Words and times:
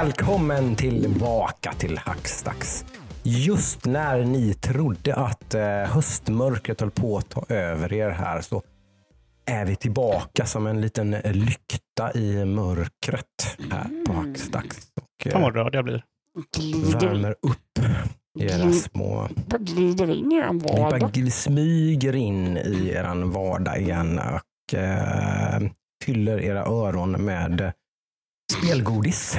välkommen 0.00 0.76
tillbaka 0.76 1.72
till 1.72 1.98
Hackstacks. 1.98 2.84
Just 3.22 3.84
när 3.84 4.24
ni 4.24 4.54
trodde 4.54 5.14
att 5.14 5.54
eh, 5.54 5.62
höstmörkret 5.70 6.80
höll 6.80 6.90
på 6.90 7.18
att 7.18 7.28
ta 7.28 7.44
över 7.48 7.92
er 7.92 8.10
här 8.10 8.40
så 8.40 8.62
är 9.46 9.64
vi 9.66 9.76
tillbaka 9.76 10.46
som 10.46 10.66
en 10.66 10.80
liten 10.80 11.10
lykta 11.24 12.12
i 12.14 12.44
mörkret 12.44 13.24
här 13.70 14.04
på 14.06 14.12
Hackstacks. 14.12 14.76
Och 15.00 15.32
Fan 15.32 15.42
eh, 15.42 15.46
vad 15.46 15.54
rörd 15.56 15.74
jag 15.74 15.84
blir. 15.84 16.02
värmer 17.00 17.30
upp 17.42 17.78
era 18.40 18.72
små... 18.72 19.28
glider 19.58 20.10
in 20.10 20.32
i 20.32 20.52
Ni 20.52 20.60
bara 20.60 20.80
vardag. 20.90 21.10
gl- 21.10 21.30
smyger 21.30 22.16
in 22.16 22.56
i 22.56 22.88
eran 22.94 23.30
vardag 23.30 23.80
igen 23.80 24.18
och 24.18 24.74
eh, 24.78 25.60
fyller 26.04 26.40
era 26.40 26.64
öron 26.64 27.10
med 27.12 27.72
spelgodis. 28.52 29.38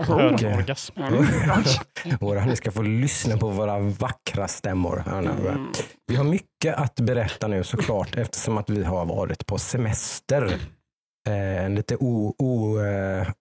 Eh, 0.00 0.10
orgasm. 0.10 0.92
Våra, 2.20 2.44
ni 2.44 2.56
ska 2.56 2.72
få 2.72 2.82
lyssna 2.82 3.36
på 3.36 3.48
våra 3.48 3.78
vackra 3.78 4.48
stämmor. 4.48 5.04
Mm. 5.06 5.72
Vi 6.06 6.16
har 6.16 6.24
mycket 6.24 6.74
att 6.74 7.00
berätta 7.00 7.46
nu 7.48 7.64
såklart 7.64 8.16
eftersom 8.16 8.58
att 8.58 8.70
vi 8.70 8.84
har 8.84 9.04
varit 9.04 9.46
på 9.46 9.58
semester. 9.58 10.58
Eh, 11.28 11.64
en 11.64 11.74
lite 11.74 11.96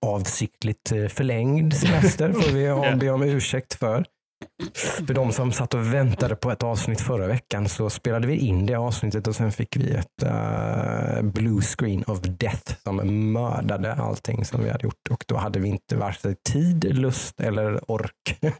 oavsiktligt 0.01 0.91
eh, 0.91 1.07
förlängd 1.07 1.73
semester 1.73 2.33
får 2.33 2.51
vi 2.51 2.95
be 2.99 3.09
om 3.09 3.23
ursäkt 3.23 3.73
för. 3.73 4.05
För 5.07 5.13
de 5.13 5.31
som 5.31 5.51
satt 5.51 5.73
och 5.73 5.93
väntade 5.93 6.35
på 6.35 6.51
ett 6.51 6.63
avsnitt 6.63 7.01
förra 7.01 7.27
veckan 7.27 7.69
så 7.69 7.89
spelade 7.89 8.27
vi 8.27 8.35
in 8.37 8.65
det 8.65 8.75
avsnittet 8.75 9.27
och 9.27 9.35
sen 9.35 9.51
fick 9.51 9.77
vi 9.77 9.91
ett 9.91 10.23
eh, 10.23 11.21
blue 11.21 11.61
screen 11.61 12.03
of 12.07 12.19
death 12.21 12.73
som 12.83 13.31
mördade 13.33 13.93
allting 13.93 14.45
som 14.45 14.63
vi 14.63 14.69
hade 14.69 14.83
gjort 14.83 15.07
och 15.09 15.23
då 15.27 15.37
hade 15.37 15.59
vi 15.59 15.67
inte 15.69 15.95
vare 15.95 16.13
sig 16.13 16.35
tid, 16.49 16.97
lust 16.97 17.39
eller 17.39 17.91
ork. 17.91 18.11
Ja, 18.41 18.51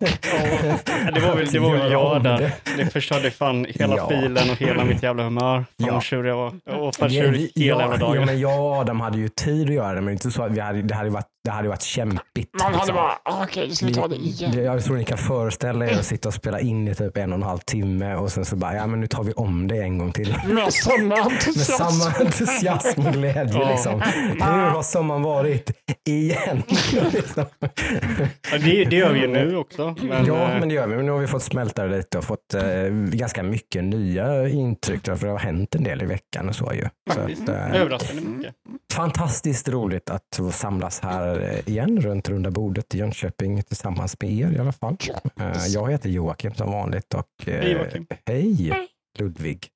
Det 1.14 1.20
var 1.20 1.36
väl, 1.36 1.48
det 1.52 1.60
var 1.60 1.72
väl 1.78 1.92
jag 1.92 2.24
där. 2.24 2.52
det. 2.78 2.86
Förstörde 2.86 3.32
fan 3.32 3.66
hela 3.70 3.98
Ja. 3.98 4.10
filen 4.10 4.50
och 4.52 4.58
hela 4.58 4.86
mitt 4.86 5.04
jävla 5.04 5.24
humör. 5.24 5.66
Fan 5.80 5.88
Ja. 5.88 6.02
tjurig 6.02 6.32
jag 6.32 6.38
var. 6.38 6.78
Och 6.80 6.96
fan 6.96 7.10
tjurig 7.10 7.52
hela 7.56 7.82
ja, 7.82 7.82
jävla 7.82 7.96
ja, 7.96 8.14
dagen. 8.14 8.26
men 8.26 8.40
jag 8.40 8.60
och 8.66 8.72
Adam 8.72 9.02
hade 9.02 9.18
ju 9.18 9.30
tid 9.30 9.68
att 9.70 9.74
göra 9.76 9.94
det, 9.94 10.02
men 10.02 10.14
inte 10.14 10.32
så 10.32 10.44
att 10.44 10.52
vi 10.52 10.60
hade, 10.60 10.82
det, 10.82 10.96
hade 10.96 11.10
varit, 11.10 11.26
det 11.48 11.52
hade 11.52 11.70
varit 11.70 11.82
kämpigt. 11.82 12.50
Man 12.54 12.62
hade 12.62 12.78
liksom. 12.78 12.96
bara, 12.96 13.12
ah, 13.24 13.44
okej, 13.44 13.76
ska 13.76 13.86
vi 13.86 13.94
ta 13.94 14.08
det 14.08 14.16
igen? 14.16 14.64
Jag 14.64 14.84
tror 14.84 14.96
ni 14.98 15.04
kan 15.06 15.18
föreställa 15.18 15.86
er 15.88 16.00
att 16.00 16.06
sitta 16.06 16.28
och 16.28 16.34
spela 16.34 16.60
in 16.60 16.88
i 16.88 16.96
typ 16.96 17.18
en 17.18 17.32
och 17.32 17.38
en 17.38 17.44
halv 17.44 17.60
timme 17.60 18.16
och 18.16 18.32
sen 18.32 18.46
så 18.46 18.56
bara, 18.56 18.76
ja 18.76 18.88
men 18.88 19.00
nu 19.00 19.08
tar 19.08 19.24
vi 19.24 19.34
om 19.34 19.68
det 19.68 19.78
en 19.78 19.98
gång 19.98 20.12
till. 20.12 20.36
Med 20.48 20.74
samma 20.74 20.98
Med 21.08 21.18
entusiasm. 21.20 21.84
samma 21.84 22.14
entusiasm 22.26 23.02
och 23.08 23.14
glädje 23.14 23.60
Ja. 23.62 23.70
liksom. 23.72 24.02
Hur 24.34 24.70
har 24.70 24.84
sommaren 24.84 25.22
varit? 25.22 25.72
Igen. 26.10 26.64
liksom. 27.12 27.46
Ja, 28.52 28.58
det, 28.58 28.84
det 28.86 28.96
gör 28.96 29.14
vi 29.14 29.20
ju 29.20 29.28
nu 29.28 29.56
också. 29.58 29.96
Men, 30.02 30.26
Ja, 30.26 30.34
eh, 30.52 30.60
men 30.60 30.70
det 30.70 30.76
gör 30.76 30.88
vi. 30.88 30.96
Men 30.96 31.06
nu 31.06 31.12
har 31.12 31.20
vi 31.20 31.28
fått 31.28 31.44
smälta 31.44 31.84
det 31.88 31.98
lite 31.98 32.18
och 32.18 32.24
fått 32.24 32.54
eh, 32.54 32.64
ganska 32.92 33.44
mycket 33.44 33.84
nya 33.84 34.50
intryck. 34.50 35.06
För 35.06 35.26
det 35.26 35.28
har 35.32 35.40
hänt 35.40 35.76
en 35.76 35.84
del 35.84 36.02
i 36.02 36.06
veckan 36.06 36.50
och 36.50 36.56
så 36.56 36.72
ju. 36.74 36.88
Så 37.14 37.20
att, 37.20 37.50
eh, 37.50 37.82
överraskande 37.82 38.22
mycket. 38.22 38.54
fantastiskt 38.94 39.70
roligt 39.70 40.10
att 40.10 40.40
samlas 40.52 41.00
här 41.00 41.37
eh, 41.38 41.70
igen 41.70 42.02
runt 42.02 42.30
runda 42.30 42.52
bordet 42.52 42.96
i 42.96 42.98
Jönköping 42.98 43.64
tillsammans 43.64 44.18
med 44.22 44.32
er 44.32 44.52
i 44.52 44.60
alla 44.60 44.72
fall. 44.72 44.98
Eh, 45.40 45.66
Jag 45.68 45.92
heter 45.92 46.10
Joakim 46.10 46.54
som 46.56 46.72
vanligt 46.72 47.14
och 47.14 47.48
eh, 47.48 47.54
Hej, 47.62 47.72
Joakim. 47.72 48.08
hej 48.26 48.74
Ludvig. 49.20 49.68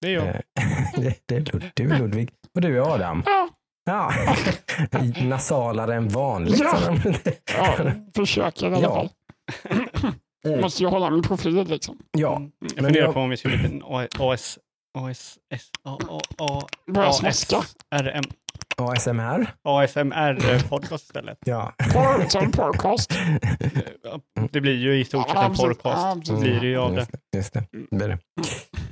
Det 0.00 0.08
är 0.08 0.12
jag. 0.14 0.24
Det, 1.26 1.34
är 1.34 1.40
Lud, 1.52 1.64
du 1.74 1.90
är 1.90 1.98
Ludvig 1.98 2.30
och 2.54 2.60
du 2.60 2.76
är 2.76 2.94
Adam. 2.94 3.22
Ja, 3.26 3.48
Ja, 4.90 5.24
nasalare 5.24 5.94
än 5.94 6.08
vanligt. 6.08 6.60
Ja. 6.60 6.96
ja, 7.58 7.90
försöker 8.16 8.66
i 8.70 8.74
alla 8.74 8.80
Ja. 8.82 8.94
fall. 8.94 9.10
Måste 10.60 10.82
ju 10.82 10.88
hålla 10.88 11.10
min 11.10 11.22
profil 11.22 11.66
liksom. 11.68 11.98
Ja, 12.18 12.36
Mm. 12.36 12.50
Jag 12.60 12.74
men 12.74 12.84
funderar 12.84 13.12
på 13.12 13.20
om 13.20 13.30
vi 13.30 13.36
skulle 13.36 13.56
bli 13.56 13.66
en 13.66 13.82
AS... 14.18 14.58
AS... 14.96 15.38
S- 15.54 15.70
A- 15.84 15.98
A- 16.08 16.20
A- 16.38 16.66
Börja 16.92 17.12
smaska. 17.12 17.56
ASRM 17.90 18.24
ASMR. 18.78 19.46
ASMR-podcast 19.68 20.94
istället. 21.02 21.38
Ja. 21.46 21.72
Porr, 21.92 22.42
en 22.42 22.52
podcast. 22.52 23.12
Ja, 24.02 24.20
Det 24.50 24.60
blir 24.60 24.76
ju 24.76 25.00
i 25.00 25.04
stort 25.04 25.28
sett 25.28 25.36
en 25.38 25.54
podcast. 25.54 26.04
absolut. 26.06 26.40
blir 26.40 26.60
det 26.60 26.66
ju 26.66 26.76
av 26.78 26.94
det. 26.94 26.98
Just 27.00 27.12
det. 27.12 27.38
Just 27.38 27.52
det. 27.90 28.18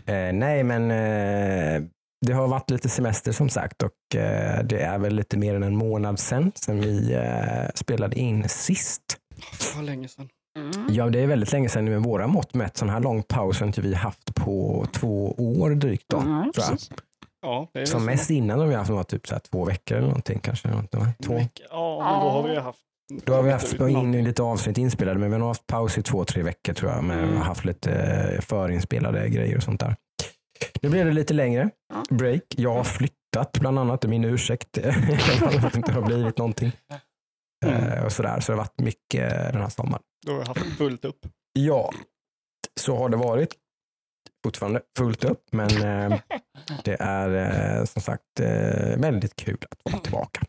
det. 0.06 0.26
Eh, 0.28 0.32
nej, 0.32 0.62
men 0.64 0.90
eh, 0.90 1.82
det 2.26 2.32
har 2.32 2.48
varit 2.48 2.70
lite 2.70 2.88
semester 2.88 3.32
som 3.32 3.48
sagt 3.48 3.82
och 3.82 4.16
eh, 4.20 4.64
det 4.64 4.80
är 4.80 4.98
väl 4.98 5.14
lite 5.14 5.36
mer 5.38 5.54
än 5.54 5.62
en 5.62 5.76
månad 5.76 6.18
sedan 6.18 6.52
som 6.54 6.80
vi 6.80 7.12
eh, 7.14 7.68
spelade 7.74 8.16
in 8.18 8.48
sist. 8.48 9.02
För 9.52 9.82
länge 9.82 10.08
sedan. 10.08 10.28
Mm. 10.58 10.86
Ja, 10.90 11.06
det 11.06 11.20
är 11.20 11.26
väldigt 11.26 11.52
länge 11.52 11.68
sedan 11.68 11.84
med 11.84 12.02
våra 12.02 12.26
mått 12.26 12.54
mätt. 12.54 12.76
Sån 12.76 12.88
här 12.88 13.00
lång 13.00 13.22
paus 13.22 13.60
har 13.60 13.66
inte 13.66 13.80
vi 13.80 13.94
haft 13.94 14.34
på 14.34 14.86
två 14.92 15.32
år 15.32 15.70
drygt. 15.70 16.04
Då, 16.08 16.16
Mm, 16.16 16.28
tror 16.32 16.44
jag. 16.56 16.70
precis. 16.70 16.90
Ja, 17.42 17.68
det 17.72 17.80
är 17.80 17.86
Som 17.86 18.00
så. 18.00 18.06
mest 18.06 18.30
innan 18.30 18.60
har 18.60 18.66
vi 18.66 18.74
haft 18.74 18.90
var 18.90 19.02
typ 19.04 19.26
så 19.26 19.34
här 19.34 19.40
två 19.50 19.64
veckor 19.64 19.96
eller 19.96 20.06
någonting 20.08 20.38
kanske. 20.40 20.68
Två. 21.22 21.40
Ja, 21.70 22.10
men 22.12 22.20
då 22.20 22.30
har 22.30 22.48
vi 22.48 22.56
haft... 22.56 22.78
Då 23.24 23.32
har 23.34 23.42
vi 23.42 23.50
haft 23.50 23.72
in 23.80 24.24
lite 24.24 24.42
avsnitt 24.42 24.78
inspelade, 24.78 25.18
men 25.18 25.30
vi 25.30 25.36
har 25.38 25.46
haft 25.48 25.66
paus 25.66 25.98
i 25.98 26.02
två, 26.02 26.24
tre 26.24 26.42
veckor 26.42 26.72
tror 26.72 26.90
jag. 26.90 27.04
Men 27.04 27.36
har 27.36 27.44
haft 27.44 27.64
lite 27.64 27.92
eh, 27.92 28.40
förinspelade 28.40 29.28
grejer 29.28 29.56
och 29.56 29.62
sånt 29.62 29.80
där. 29.80 29.96
Nu 30.82 30.88
blir 30.88 31.04
det 31.04 31.12
lite 31.12 31.34
längre 31.34 31.70
break. 32.10 32.42
Jag 32.56 32.74
har 32.74 32.84
flyttat 32.84 33.58
bland 33.60 33.78
annat, 33.78 34.00
det 34.00 34.06
är 34.06 34.10
min 34.10 34.24
ursäkt. 34.24 34.68
det 34.72 35.74
inte 35.76 35.92
har 35.92 36.02
blivit 36.02 36.38
någonting. 36.38 36.72
Eh, 37.68 38.04
och 38.04 38.12
sådär. 38.12 38.40
Så 38.40 38.52
det 38.52 38.56
har 38.58 38.64
varit 38.64 38.80
mycket 38.80 39.30
den 39.52 39.62
här 39.62 39.68
sommaren. 39.68 40.02
Då 40.26 40.32
har 40.32 40.38
vi 40.40 40.46
haft 40.46 40.76
fullt 40.78 41.04
upp. 41.04 41.18
Ja, 41.52 41.92
så 42.80 42.96
har 42.96 43.08
det 43.08 43.16
varit. 43.16 43.54
Fortfarande 44.44 44.80
fullt 44.98 45.24
upp, 45.24 45.42
men 45.52 45.68
eh, 46.12 46.18
det 46.84 46.96
är 47.00 47.30
eh, 47.78 47.84
som 47.84 48.02
sagt 48.02 48.40
eh, 48.40 48.96
väldigt 48.98 49.36
kul 49.36 49.58
att 49.70 49.92
vara 49.92 50.02
tillbaka. 50.02 50.40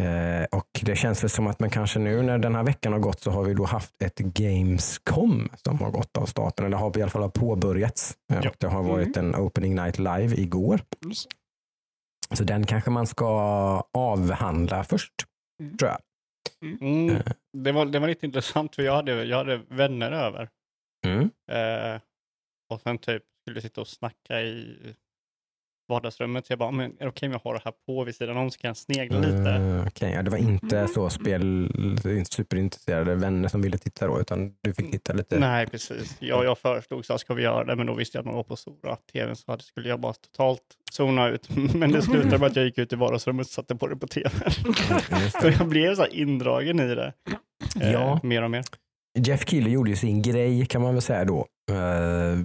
Eh, 0.00 0.44
och 0.58 0.68
det 0.82 0.96
känns 0.96 1.22
väl 1.22 1.30
som 1.30 1.46
att 1.46 1.60
man 1.60 1.70
kanske 1.70 1.98
nu 1.98 2.22
när 2.22 2.38
den 2.38 2.54
här 2.54 2.62
veckan 2.62 2.92
har 2.92 3.00
gått 3.00 3.20
så 3.20 3.30
har 3.30 3.42
vi 3.42 3.54
då 3.54 3.64
haft 3.64 4.02
ett 4.02 4.18
Gamescom 4.18 5.48
som 5.64 5.78
har 5.78 5.90
gått 5.90 6.16
av 6.16 6.26
starten, 6.26 6.66
eller 6.66 6.76
har 6.76 6.98
i 6.98 7.02
alla 7.02 7.10
fall 7.10 7.30
påbörjats. 7.30 8.16
Ja. 8.32 8.50
det 8.58 8.66
har 8.66 8.82
varit 8.82 9.16
en 9.16 9.34
opening 9.36 9.74
night 9.74 9.98
live 9.98 10.36
igår. 10.36 10.80
Så 12.34 12.44
den 12.44 12.66
kanske 12.66 12.90
man 12.90 13.06
ska 13.06 13.26
avhandla 13.94 14.84
först, 14.84 15.12
Mm. 15.62 15.76
tror 15.76 15.90
jag. 15.90 15.98
Mm. 16.62 17.10
Eh. 17.10 17.22
Det, 17.52 17.72
var, 17.72 17.86
det 17.86 17.98
var 17.98 18.08
lite 18.08 18.26
intressant 18.26 18.74
för 18.74 18.82
jag 18.82 18.94
hade, 18.94 19.24
jag 19.24 19.36
hade 19.36 19.56
vänner 19.56 20.12
över. 20.12 20.48
Mm. 21.06 21.30
Eh, 21.50 22.00
och 22.70 22.80
sen 22.80 22.98
typ 22.98 23.22
skulle 23.42 23.60
sitta 23.60 23.80
och 23.80 23.88
snacka 23.88 24.42
i 24.42 24.76
vardagsrummet. 25.88 26.46
Så 26.46 26.52
jag 26.52 26.58
bara, 26.58 26.70
men 26.70 26.90
är 26.90 27.04
det 27.04 27.08
okej 27.08 27.26
om 27.26 27.32
jag 27.32 27.40
har 27.44 27.54
det 27.54 27.60
här 27.64 27.72
på 27.86 28.04
vid 28.04 28.14
sidan 28.14 28.36
om 28.36 28.50
så 28.50 28.58
kan 28.58 28.68
jag 28.68 28.76
snegla 28.76 29.18
lite. 29.18 29.50
Eh, 29.50 29.86
okej, 29.86 30.12
ja, 30.12 30.22
det 30.22 30.30
var 30.30 30.38
inte 30.38 30.88
så 30.88 31.10
spel, 31.10 31.70
inte 32.06 32.34
superintresserade 32.34 33.14
vänner 33.14 33.48
som 33.48 33.62
ville 33.62 33.78
titta 33.78 34.06
då, 34.06 34.20
utan 34.20 34.52
du 34.62 34.74
fick 34.74 34.90
titta 34.90 35.12
lite. 35.12 35.38
Nej, 35.38 35.66
precis. 35.66 36.16
Jag, 36.20 36.44
jag 36.44 36.58
föreslog 36.58 37.04
så 37.04 37.12
här, 37.12 37.18
ska 37.18 37.34
vi 37.34 37.42
göra 37.42 37.64
det? 37.64 37.76
Men 37.76 37.86
då 37.86 37.94
visste 37.94 38.18
jag 38.18 38.22
att 38.22 38.26
man 38.26 38.34
var 38.34 38.42
på 38.42 38.56
stora 38.56 38.96
tvn 39.12 39.36
så 39.36 39.52
hade, 39.52 39.62
skulle 39.62 39.88
jag 39.88 40.00
bara 40.00 40.12
totalt 40.12 40.62
zona 40.90 41.28
ut. 41.28 41.48
Men 41.74 41.92
det 41.92 42.02
slutade 42.02 42.38
med 42.38 42.46
att 42.46 42.56
jag 42.56 42.64
gick 42.64 42.78
ut 42.78 42.92
i 42.92 42.96
vardagsrummet 42.96 43.46
och 43.46 43.52
satte 43.52 43.76
på 43.76 43.86
det 43.86 43.96
på 43.96 44.06
tvn. 44.06 44.30
Så 45.40 45.48
jag 45.58 45.68
blev 45.68 45.94
så 45.94 46.02
här 46.02 46.14
indragen 46.14 46.80
i 46.80 46.94
det. 46.94 47.12
Eh, 47.80 47.92
Ja. 47.92 48.20
Mer 48.22 48.42
och 48.42 48.50
mer. 48.50 48.64
Jeff 49.18 49.48
Keely 49.48 49.70
gjorde 49.70 49.90
ju 49.90 49.96
sin 49.96 50.22
grej 50.22 50.66
kan 50.66 50.82
man 50.82 50.94
väl 50.94 51.02
säga 51.02 51.24
då. 51.24 51.46
Uh, 51.70 52.44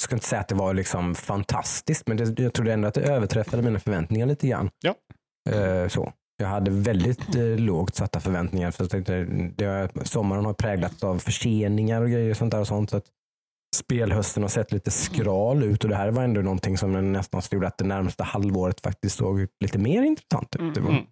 ska 0.00 0.14
inte 0.14 0.26
säga 0.26 0.40
att 0.40 0.48
det 0.48 0.54
var 0.54 0.74
liksom 0.74 1.14
fantastiskt, 1.14 2.06
men 2.06 2.16
det, 2.16 2.42
jag 2.42 2.52
trodde 2.52 2.72
ändå 2.72 2.88
att 2.88 2.94
det 2.94 3.02
överträffade 3.02 3.62
mina 3.62 3.78
förväntningar 3.78 4.26
lite 4.26 4.48
grann. 4.48 4.70
Ja. 4.84 4.94
Eh, 5.50 5.88
så. 5.88 6.12
Jag 6.40 6.48
hade 6.48 6.70
väldigt 6.70 7.34
eh, 7.34 7.56
lågt 7.56 7.94
satta 7.94 8.20
förväntningar. 8.20 8.70
För 8.70 8.84
jag 8.84 8.90
tänkte, 8.90 9.24
det, 9.56 9.90
sommaren 10.04 10.44
har 10.44 10.52
präglats 10.52 11.04
av 11.04 11.18
förseningar 11.18 12.02
och 12.02 12.10
grejer 12.10 12.30
och 12.30 12.36
sånt 12.36 12.50
där. 12.50 12.60
Och 12.60 12.66
sånt, 12.66 12.90
så 12.90 12.96
att 12.96 13.06
spelhösten 13.76 14.42
har 14.42 14.50
sett 14.50 14.72
lite 14.72 14.90
skral 14.90 15.62
ut 15.62 15.84
och 15.84 15.90
det 15.90 15.96
här 15.96 16.10
var 16.10 16.22
ändå 16.22 16.40
någonting 16.40 16.78
som 16.78 17.12
nästan 17.12 17.42
gjorde 17.50 17.66
att 17.66 17.78
det 17.78 17.84
närmsta 17.84 18.24
halvåret 18.24 18.80
faktiskt 18.80 19.16
såg 19.16 19.46
lite 19.60 19.78
mer 19.78 20.02
intressant 20.02 20.56
ut. 20.56 20.74
Det 20.74 20.80
var 20.80 20.90
Mm. 20.90 21.04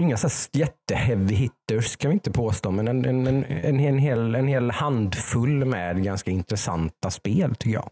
Inga 0.00 0.16
så 0.16 0.28
här 0.28 0.60
jätte-heavy 0.60 1.34
hitters 1.34 1.96
kan 1.96 2.08
vi 2.08 2.14
inte 2.14 2.30
påstå, 2.30 2.70
men 2.70 2.88
en, 2.88 3.04
en, 3.04 3.26
en, 3.26 3.44
en, 3.44 3.80
en, 3.80 3.98
hel, 3.98 4.34
en 4.34 4.46
hel 4.46 4.70
handfull 4.70 5.64
med 5.64 6.04
ganska 6.04 6.30
intressanta 6.30 7.10
spel 7.10 7.54
tycker 7.54 7.74
jag. 7.74 7.90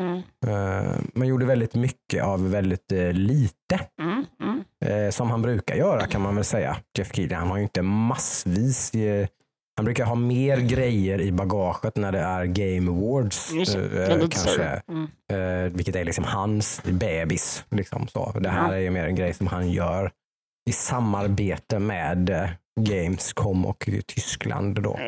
Mm. 0.00 0.22
Eh, 0.46 0.92
man 1.14 1.28
gjorde 1.28 1.46
väldigt 1.46 1.74
mycket 1.74 2.24
av 2.24 2.50
väldigt 2.50 2.92
eh, 2.92 3.12
lite, 3.12 3.80
Mm. 4.02 4.24
Mm. 4.42 4.64
eh, 5.06 5.10
som 5.10 5.30
han 5.30 5.42
brukar 5.42 5.74
göra 5.74 6.06
kan 6.06 6.20
man 6.20 6.34
väl 6.34 6.44
säga. 6.44 6.76
Jeff 6.98 7.14
Keely, 7.14 7.34
han 7.34 7.48
har 7.48 7.56
ju 7.56 7.62
inte 7.62 7.82
massvis. 7.82 8.92
han 9.76 9.84
brukar 9.84 10.04
ha 10.04 10.14
mer 10.14 10.56
grejer 10.56 11.20
i 11.20 11.32
bagaget 11.32 11.96
när 11.96 12.12
det 12.12 12.18
är 12.18 12.44
Game 12.44 12.90
Awards. 12.90 13.52
Kanske. 14.44 14.82
Mm. 14.88 15.72
Vilket 15.72 15.96
är 15.96 16.04
liksom 16.04 16.24
hans 16.24 16.82
bebis. 16.84 17.64
Liksom 17.70 18.08
så. 18.08 18.32
Det 18.40 18.48
här 18.48 18.72
är 18.72 18.78
ju 18.78 18.90
mer 18.90 19.04
en 19.06 19.14
grej 19.14 19.34
som 19.34 19.46
han 19.46 19.70
gör 19.70 20.10
i 20.70 20.72
samarbete 20.72 21.78
med 21.78 22.48
Gamescom 22.80 23.66
och 23.66 23.88
Tyskland 24.06 24.82
då. 24.82 24.98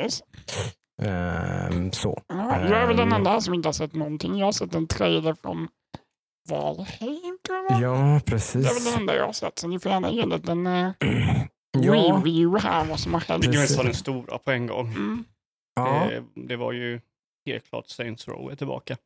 Ehm, 1.06 1.92
så. 1.92 2.22
Ja, 2.28 2.60
jag 2.68 2.82
är 2.82 2.86
väl 2.86 2.96
den 2.96 3.06
Ehm. 3.08 3.12
enda 3.12 3.30
här 3.30 3.40
som 3.40 3.54
inte 3.54 3.68
har 3.68 3.72
sett 3.72 3.94
någonting. 3.94 4.38
Jag 4.38 4.46
har 4.46 4.52
sett 4.52 4.74
en 4.74 4.86
trailer 4.86 5.34
från 5.34 5.68
Valheim 6.50 7.38
tror 7.46 7.58
jag 7.58 7.68
det 7.68 7.74
var. 7.74 7.80
Ja, 7.82 7.90
Det 7.90 7.96
är 8.08 8.12
väl 8.12 8.20
precis. 8.20 8.84
den 8.92 9.00
enda 9.00 9.16
jag 9.16 9.26
har 9.26 9.32
sett. 9.32 9.58
Så 9.58 9.68
ni 9.68 9.78
får 9.78 9.92
gärna 9.92 10.10
ge 10.10 10.20
en 10.22 10.28
liten 10.28 10.66
eh, 10.66 10.90
Ja, 11.78 11.92
review 11.92 12.68
här 12.68 12.84
vad 12.84 13.00
som 13.00 13.14
har 13.14 13.20
hänt. 13.20 13.44
Vilken 13.44 13.60
Precis. 13.60 13.76
var 13.76 13.84
den 13.84 13.94
stora 13.94 14.38
på 14.38 14.50
en 14.50 14.66
gång? 14.66 14.86
Mm. 14.88 15.24
ja, 15.76 16.06
Det, 16.10 16.22
det 16.48 16.56
var 16.56 16.72
ju 16.72 17.00
helt 17.46 17.68
klart 17.68 17.88
Saints 17.88 18.28
Row 18.28 18.50
är 18.52 18.56
tillbaka. 18.56 18.96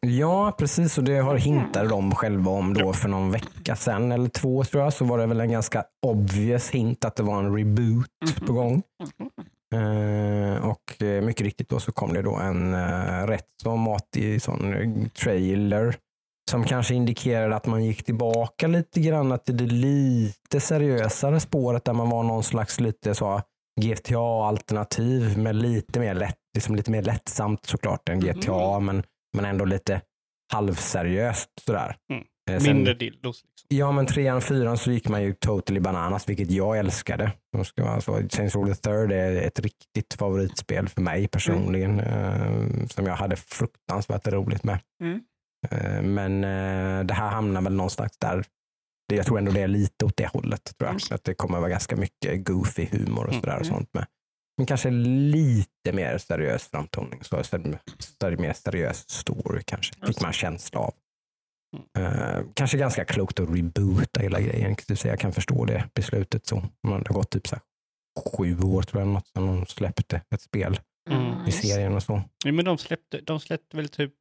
ja, 0.00 0.52
precis. 0.58 0.98
Och 0.98 1.04
det 1.04 1.16
har 1.18 1.36
hintade 1.36 1.88
de 1.88 2.14
själva 2.14 2.50
om 2.50 2.74
då 2.74 2.92
för 2.92 3.08
någon 3.08 3.30
vecka 3.30 3.76
sedan 3.76 4.12
eller 4.12 4.28
två 4.28 4.64
tror 4.64 4.82
jag. 4.82 4.92
Så 4.92 5.04
var 5.04 5.18
det 5.18 5.26
väl 5.26 5.40
en 5.40 5.50
ganska 5.52 5.84
obvious 6.06 6.70
hint 6.70 7.04
att 7.04 7.16
det 7.16 7.22
var 7.22 7.38
en 7.38 7.56
reboot 7.56 8.46
på 8.46 8.52
gång. 8.52 8.82
Eh, 9.74 10.68
och 10.68 11.02
eh, 11.02 11.22
mycket 11.22 11.44
riktigt 11.44 11.68
då 11.68 11.80
så 11.80 11.92
kom 11.92 12.12
det 12.12 12.22
då 12.22 12.36
en 12.36 12.74
uh, 12.74 13.26
rätt 13.26 13.46
så 13.62 13.76
matig 13.76 14.42
sån 14.42 14.74
eh, 14.74 15.08
trailer 15.08 15.96
som 16.50 16.64
kanske 16.64 16.94
indikerade 16.94 17.56
att 17.56 17.66
man 17.66 17.84
gick 17.84 18.04
tillbaka 18.04 18.66
lite 18.66 19.00
grann 19.00 19.38
till 19.38 19.56
det 19.56 19.66
lite 19.66 20.60
seriösare 20.60 21.40
spåret 21.40 21.84
där 21.84 21.92
man 21.92 22.10
var 22.10 22.22
någon 22.22 22.42
slags 22.44 22.80
lite 22.80 23.14
så 23.14 23.42
GTA-alternativ 23.80 25.38
med 25.38 25.56
lite 25.56 26.00
mer 26.00 26.14
lätt, 26.14 26.38
liksom 26.54 26.76
lite 26.76 26.90
mer 26.90 27.02
lättsamt 27.02 27.66
såklart 27.66 28.08
än 28.08 28.20
GTA 28.20 28.80
men, 28.80 29.02
men 29.36 29.44
ändå 29.44 29.64
lite 29.64 30.00
halvseriöst 30.52 31.50
sådär. 31.66 31.96
Mm. 32.12 32.24
Eh, 32.48 32.58
sen- 32.58 32.76
Mindre 32.76 32.94
dildos. 32.94 33.44
Liksom. 33.44 33.66
Ja, 33.78 33.92
men 33.92 34.06
trean, 34.06 34.40
fyran 34.40 34.78
så 34.78 34.90
gick 34.92 35.08
man 35.08 35.22
ju 35.22 35.32
totally 35.34 35.80
bananas, 35.80 36.28
vilket 36.28 36.50
jag 36.50 36.78
älskade. 36.78 37.32
De 37.52 37.64
ska 37.64 38.00
så. 38.00 38.22
Saints 38.30 38.54
Row 38.54 38.66
the 38.66 38.74
Third 38.74 39.12
är 39.12 39.42
ett 39.42 39.60
riktigt 39.60 40.14
favoritspel 40.18 40.88
för 40.88 41.00
mig 41.00 41.28
personligen, 41.28 42.00
eh, 42.00 42.86
som 42.90 43.06
jag 43.06 43.16
hade 43.16 43.36
fruktansvärt 43.36 44.26
roligt 44.28 44.64
med. 44.64 44.78
Mm. 45.02 45.20
Eh, 45.70 46.02
men 46.02 46.40
det 47.06 47.14
här 47.14 47.28
hamnar 47.30 47.62
väl 47.62 47.74
någonstans 47.74 48.12
där. 48.18 48.44
Det, 49.08 49.16
jag 49.16 49.26
tror 49.26 49.38
ändå 49.38 49.52
det 49.52 49.60
är 49.60 49.68
lite 49.68 50.04
åt 50.04 50.16
det 50.16 50.26
hållet. 50.26 50.64
Tror 50.64 50.74
jag. 50.78 50.88
Mm. 50.90 50.98
Att 51.10 51.24
det 51.24 51.34
kommer 51.34 51.58
vara 51.58 51.70
ganska 51.70 51.96
mycket 51.96 52.44
goofy 52.44 52.86
humor 52.92 53.26
och 53.26 53.34
sådär. 53.34 53.56
Och 53.56 53.66
Mm. 53.66 53.74
sånt 53.74 53.94
med. 53.94 54.06
Men 54.56 54.66
kanske 54.66 54.90
lite 54.90 55.92
mer 55.92 56.18
seriös 56.18 56.68
framtoning. 56.70 57.20
Så, 57.24 57.36
mer 58.38 58.52
seriös 58.52 59.10
story 59.10 59.62
kanske. 59.64 60.06
Fick 60.06 60.20
man 60.20 60.32
känsla 60.32 60.80
av. 60.80 60.94
Eh, 61.98 62.40
kanske 62.54 62.78
ganska 62.78 63.04
klokt 63.04 63.40
att 63.40 63.50
reboota 63.50 64.20
hela 64.20 64.40
grejen. 64.40 64.76
Jag 65.04 65.18
kan 65.20 65.32
förstå 65.32 65.64
det 65.64 65.84
beslutet. 65.94 66.46
Så. 66.46 66.62
Man 66.86 67.04
har 67.08 67.14
gått 67.14 67.30
typ 67.30 67.46
så 67.48 67.54
här 67.56 67.62
sju 68.36 68.60
år 68.60 68.82
tror 68.82 69.02
jag, 69.02 69.08
något, 69.08 69.26
sedan 69.28 69.46
de 69.46 69.66
släppte 69.66 70.20
ett 70.34 70.42
spel 70.42 70.80
Mm. 71.10 71.22
i 71.42 71.46
just. 71.46 71.62
serien 71.68 71.94
och 71.94 72.02
så. 72.02 72.22
Ja, 72.44 72.52
men 72.52 72.64
de 72.64 72.78
släppte, 72.78 73.20
de 73.20 73.40
släppte 73.40 73.76
väl 73.76 73.88
typ... 73.88 74.12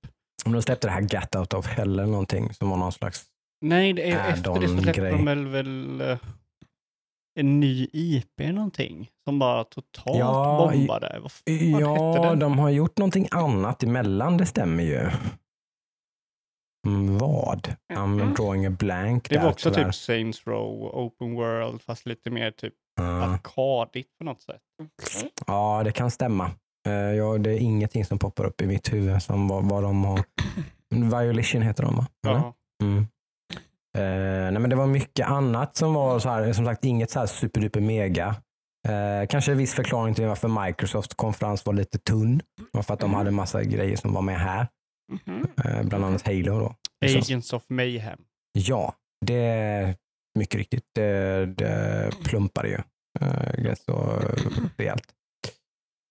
Om 0.45 0.51
de 0.53 0.61
släppte 0.61 0.87
det 0.87 0.91
här 0.91 1.01
Get 1.01 1.35
Out 1.35 1.53
of 1.53 1.67
Hell 1.67 1.89
eller 1.99 2.05
någonting 2.11 2.53
som 2.53 2.69
var 2.69 2.77
någon 2.77 2.91
slags 2.91 3.25
Nej, 3.65 3.93
det 3.93 4.11
är, 4.11 4.29
efter 4.33 4.59
det 4.59 4.67
så 4.67 4.77
släppte 4.77 5.01
Add-on-grej. 5.01 5.11
de 5.11 5.25
väl, 5.25 5.47
väl 5.47 6.01
eh, 6.01 6.17
en 7.39 7.59
ny 7.59 7.87
IP 7.93 8.39
någonting 8.39 9.09
som 9.27 9.39
bara 9.39 9.63
totalt 9.63 10.17
Ja, 10.19 10.73
i- 10.73 10.77
bombade. 10.77 11.19
Vad 11.21 11.31
hette 11.31 11.65
Ja, 11.65 12.19
den? 12.29 12.39
de 12.39 12.59
har 12.59 12.69
gjort 12.69 12.97
någonting 12.97 13.27
annat 13.31 13.83
emellan, 13.83 14.37
det 14.37 14.45
stämmer 14.45 14.83
ju. 14.83 15.09
Mm, 16.87 17.17
vad? 17.17 17.73
I'm 17.93 18.07
Mhm. 18.07 18.33
drawing 18.33 18.65
a 18.65 18.69
blank 18.69 19.29
Det 19.29 19.35
där, 19.35 19.43
var 19.43 19.49
också 19.49 19.71
tyvärr. 19.71 19.85
typ 19.85 19.95
Saints 19.95 20.47
Row, 20.47 20.83
Open 20.93 21.33
World, 21.35 21.81
fast 21.81 22.05
lite 22.05 22.29
mer 22.29 22.51
typ 22.51 22.73
Ja. 22.95 23.23
arkadigt 23.23 24.17
på 24.17 24.23
något 24.25 24.41
sätt. 24.41 24.61
Okej. 24.83 25.31
Ja, 25.47 25.81
det 25.83 25.91
kan 25.91 26.11
stämma. 26.11 26.51
Eh, 26.87 26.93
ja, 26.93 27.37
det 27.37 27.51
är 27.51 27.57
ingenting 27.57 28.05
som 28.05 28.19
poppar 28.19 28.45
upp 28.45 28.61
i 28.61 28.67
mitt 28.67 28.93
huvud 28.93 29.21
som 29.23 29.47
vad, 29.47 29.69
vad 29.69 29.83
de 29.83 30.05
har. 30.05 30.23
Violation 30.95 31.61
heter 31.61 31.83
de 31.83 31.95
va? 31.95 32.07
Ja. 32.21 32.53
Mm. 32.83 33.07
Eh, 33.97 34.51
nej, 34.51 34.59
men 34.59 34.69
det 34.69 34.75
var 34.75 34.87
mycket 34.87 35.27
annat 35.27 35.75
som 35.75 35.93
var 35.93 36.19
så 36.19 36.29
här, 36.29 36.53
som 36.53 36.65
sagt 36.65 36.85
inget 36.85 37.11
så 37.11 37.19
här 37.19 37.25
superduper 37.27 37.81
mega. 37.81 38.35
Eh, 38.87 39.27
kanske 39.29 39.51
en 39.51 39.57
viss 39.57 39.73
förklaring 39.73 40.13
till 40.15 40.25
varför 40.27 40.65
Microsofts 40.67 41.15
konferens 41.15 41.65
var 41.65 41.73
lite 41.73 41.97
tunn. 41.97 42.41
var 42.71 42.81
för 42.83 42.93
att 42.93 42.99
de 42.99 43.13
hade 43.13 43.31
massa 43.31 43.63
grejer 43.63 43.95
som 43.97 44.13
var 44.13 44.21
med 44.21 44.39
här. 44.39 44.67
Mhm. 45.11 45.47
Eh, 45.65 45.83
bland 45.83 46.05
annat 46.05 46.25
Halo 46.27 46.59
då. 46.59 46.75
Så- 47.09 47.17
Agents 47.17 47.53
of 47.53 47.63
Mayhem. 47.69 48.19
Ja, 48.53 48.95
det 49.25 49.33
är 49.35 49.95
mycket 50.39 50.55
riktigt. 50.55 50.85
Det, 50.95 51.45
det 51.45 52.11
plumpade 52.23 52.67
ju 52.69 52.77
uh, 53.21 53.63
rätt 53.63 53.81
så 53.81 54.21
rejält. 54.77 55.13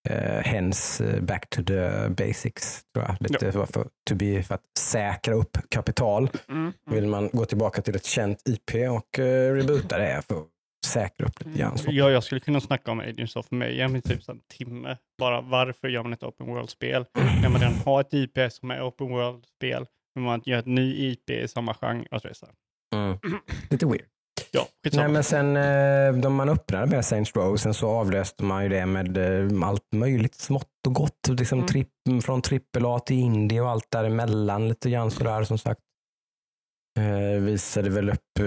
Uh, 0.09 0.15
hence 0.43 1.05
eh, 1.15 1.21
back 1.21 1.49
to 1.49 1.63
the 1.63 2.09
basics, 2.09 2.83
tror 2.93 3.05
jag. 3.05 3.17
Lite 3.19 3.51
för, 3.51 3.65
för, 3.65 3.87
to 4.09 4.15
be, 4.15 4.43
för 4.43 4.55
att 4.55 4.63
säkra 4.79 5.33
upp 5.33 5.57
kapital 5.69 6.29
Mm. 6.49 6.73
vill 6.91 7.07
man 7.07 7.29
gå 7.33 7.45
tillbaka 7.45 7.81
till 7.81 7.95
ett 7.95 8.05
känt 8.05 8.41
IP 8.49 8.89
och 8.91 9.19
uh, 9.19 9.53
reboota 9.53 9.97
det 9.97 10.21
för 10.27 10.35
att 10.35 10.47
säkra 10.85 11.27
upp 11.27 11.45
lite 11.45 11.59
grann. 11.59 11.77
Så. 11.77 11.91
Ja, 11.91 12.09
jag 12.11 12.23
skulle 12.23 12.41
kunna 12.41 12.61
snacka 12.61 12.91
om 12.91 12.99
Agents 12.99 13.35
of 13.35 13.51
Mayhem 13.51 13.95
i 13.95 14.01
typ 14.01 14.29
en 14.29 14.39
timme. 14.57 14.97
Bara 15.19 15.41
varför 15.41 15.87
gör 15.87 16.03
man 16.03 16.13
ett 16.13 16.23
Open 16.23 16.47
World-spel 16.47 17.05
när 17.41 17.49
man 17.49 17.61
redan 17.61 17.75
har 17.85 18.01
ett 18.01 18.13
IP 18.13 18.37
som 18.51 18.71
är 18.71 18.87
Open 18.87 19.09
World-spel, 19.09 19.85
men 20.15 20.23
man 20.23 20.41
gör 20.45 20.59
ett 20.59 20.65
ny 20.65 21.09
IP 21.11 21.29
i 21.29 21.47
samma 21.47 21.73
genre. 21.73 22.07
Alltså, 22.11 22.29
så. 22.33 22.47
Mm. 22.95 23.17
Lite 23.69 23.85
weird. 23.85 24.05
Ja. 24.51 24.67
Nej, 24.93 25.07
men 25.07 25.23
sen 25.23 25.57
eh, 25.57 26.13
då 26.13 26.29
man 26.29 26.49
öppnade 26.49 26.85
med 26.85 27.05
Saints 27.05 27.35
Row, 27.35 27.55
sen 27.57 27.73
så 27.73 27.87
avlöste 27.89 28.43
man 28.43 28.63
ju 28.63 28.69
det 28.69 28.85
med 28.85 29.17
eh, 29.17 29.67
allt 29.67 29.93
möjligt 29.95 30.35
smått 30.35 30.67
och 30.87 30.93
gott. 30.93 31.27
Liksom 31.29 31.57
Mm. 31.59 31.67
tripp, 31.67 31.89
från 32.23 32.41
trippel 32.41 32.85
A 32.85 32.99
till 32.99 33.15
indie 33.19 33.61
och 33.61 33.69
allt 33.69 33.91
däremellan 33.91 34.67
lite 34.67 34.89
grann 34.89 35.11
sådär 35.11 35.43
som 35.43 35.57
sagt. 35.57 35.81
Eh, 36.97 37.41
visade 37.41 37.89
väl 37.89 38.09
upp, 38.09 38.39
eh, 38.39 38.45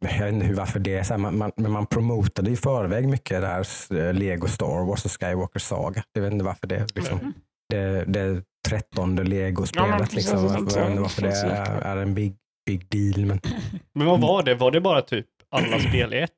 jag 0.00 0.20
vet 0.20 0.32
inte 0.32 0.46
hur, 0.46 0.54
varför 0.54 0.78
det 0.80 0.94
är 0.98 1.02
så 1.02 1.12
här, 1.14 1.18
man, 1.18 1.38
man, 1.38 1.52
men 1.56 1.72
man 1.72 1.86
promotade 1.86 2.50
i 2.50 2.56
förväg 2.56 3.08
mycket 3.08 3.40
det 3.40 3.46
här 3.46 3.66
eh, 3.96 4.14
Lego 4.14 4.48
Star 4.48 4.86
Wars 4.86 5.04
och 5.04 5.10
Skywalker 5.20 5.60
Saga. 5.60 6.02
Jag 6.12 6.22
vet 6.22 6.32
inte 6.32 6.44
varför 6.44 6.66
det 6.66 6.86
liksom, 6.94 7.32
det, 7.68 8.04
det 8.04 8.42
trettonde 8.68 9.22
Ja, 9.22 9.28
Lego-spelet. 9.28 9.98
precis, 9.98 10.14
liksom, 10.16 10.44
jag 10.44 10.52
vet 10.52 10.90
inte 10.90 11.00
varför 11.02 11.22
det 11.22 11.32
är, 11.40 11.80
är 11.80 11.96
en 11.96 12.14
big, 12.14 12.36
big 12.66 12.86
deal. 12.88 13.26
Men 13.26 13.40
Men 13.94 14.06
vad 14.06 14.20
var 14.20 14.42
det? 14.42 14.54
Var 14.54 14.70
det 14.70 14.80
bara 14.80 15.02
typ 15.02 15.26
alla 15.50 15.78
spel 15.78 16.14
i 16.14 16.18
ett 16.18 16.30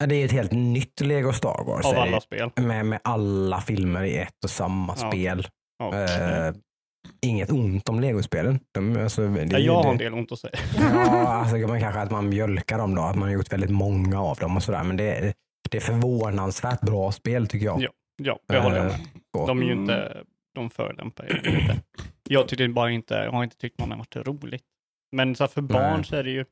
Ja, 0.00 0.06
Det 0.06 0.14
är 0.14 0.24
ett 0.24 0.32
helt 0.32 0.52
nytt 0.52 1.00
Lego 1.00 1.32
Star 1.32 1.64
Wars. 1.66 1.86
av 1.86 1.98
alla 1.98 2.20
spel? 2.20 2.50
med, 2.56 2.86
med 2.86 3.00
alla 3.04 3.60
filmer 3.60 4.02
i 4.04 4.16
ett 4.18 4.44
och 4.44 4.50
samma 4.50 4.94
Ja. 5.00 5.10
spel. 5.10 5.48
Eh, 5.82 6.54
inget 7.26 7.50
ont 7.50 7.88
om 7.88 8.00
legospelen. 8.00 8.60
De, 8.74 8.96
alltså, 8.96 9.28
det, 9.28 9.58
jag 9.58 9.74
har 9.74 9.82
det- 9.82 9.88
en 9.90 9.98
del 9.98 10.14
ont 10.14 10.32
att 10.32 10.38
säga. 10.38 10.54
Ja, 10.78 11.28
alltså, 11.28 11.56
man 11.56 11.80
kanske 11.80 12.00
att 12.00 12.10
man 12.10 12.28
mjölkar 12.28 12.78
dem 12.78 12.94
då, 12.94 13.02
att 13.02 13.16
man 13.16 13.28
har 13.28 13.34
gjort 13.34 13.52
väldigt 13.52 13.70
många 13.70 14.20
av 14.22 14.36
dem 14.36 14.56
och 14.56 14.62
sådär. 14.62 14.84
Men 14.84 14.96
det 14.96 15.16
är, 15.16 15.34
det 15.70 15.76
är 15.76 15.80
förvånansvärt 15.82 16.80
bra 16.80 17.12
spel 17.12 17.46
tycker 17.46 17.66
jag. 17.66 17.82
Ja. 17.82 17.90
Ja, 18.22 18.38
det 18.48 18.58
håller 18.60 18.76
jag 18.76 18.86
Eh, 18.86 18.92
med. 18.92 19.00
så. 19.36 19.46
De 19.46 19.58
är 19.62 19.66
ju 19.66 19.72
Mm. 19.72 19.82
inte, 19.82 20.22
de 20.54 20.70
förolämpar 20.70 21.24
ju 21.24 21.34
inte. 21.60 21.80
Jag 22.28 22.48
tyckte 22.48 22.68
bara 22.68 22.90
inte, 22.90 23.14
jag 23.14 23.32
har 23.32 23.44
inte 23.44 23.56
tyckt 23.56 23.78
någon 23.80 23.90
har 23.90 23.98
varit 23.98 24.16
roligt. 24.16 24.62
Men 25.16 25.34
så 25.34 25.46
för 25.48 25.60
barn 25.62 25.94
Nej. 25.96 26.04
så 26.04 26.16
är 26.16 26.22
det 26.22 26.30
ju 26.30 26.44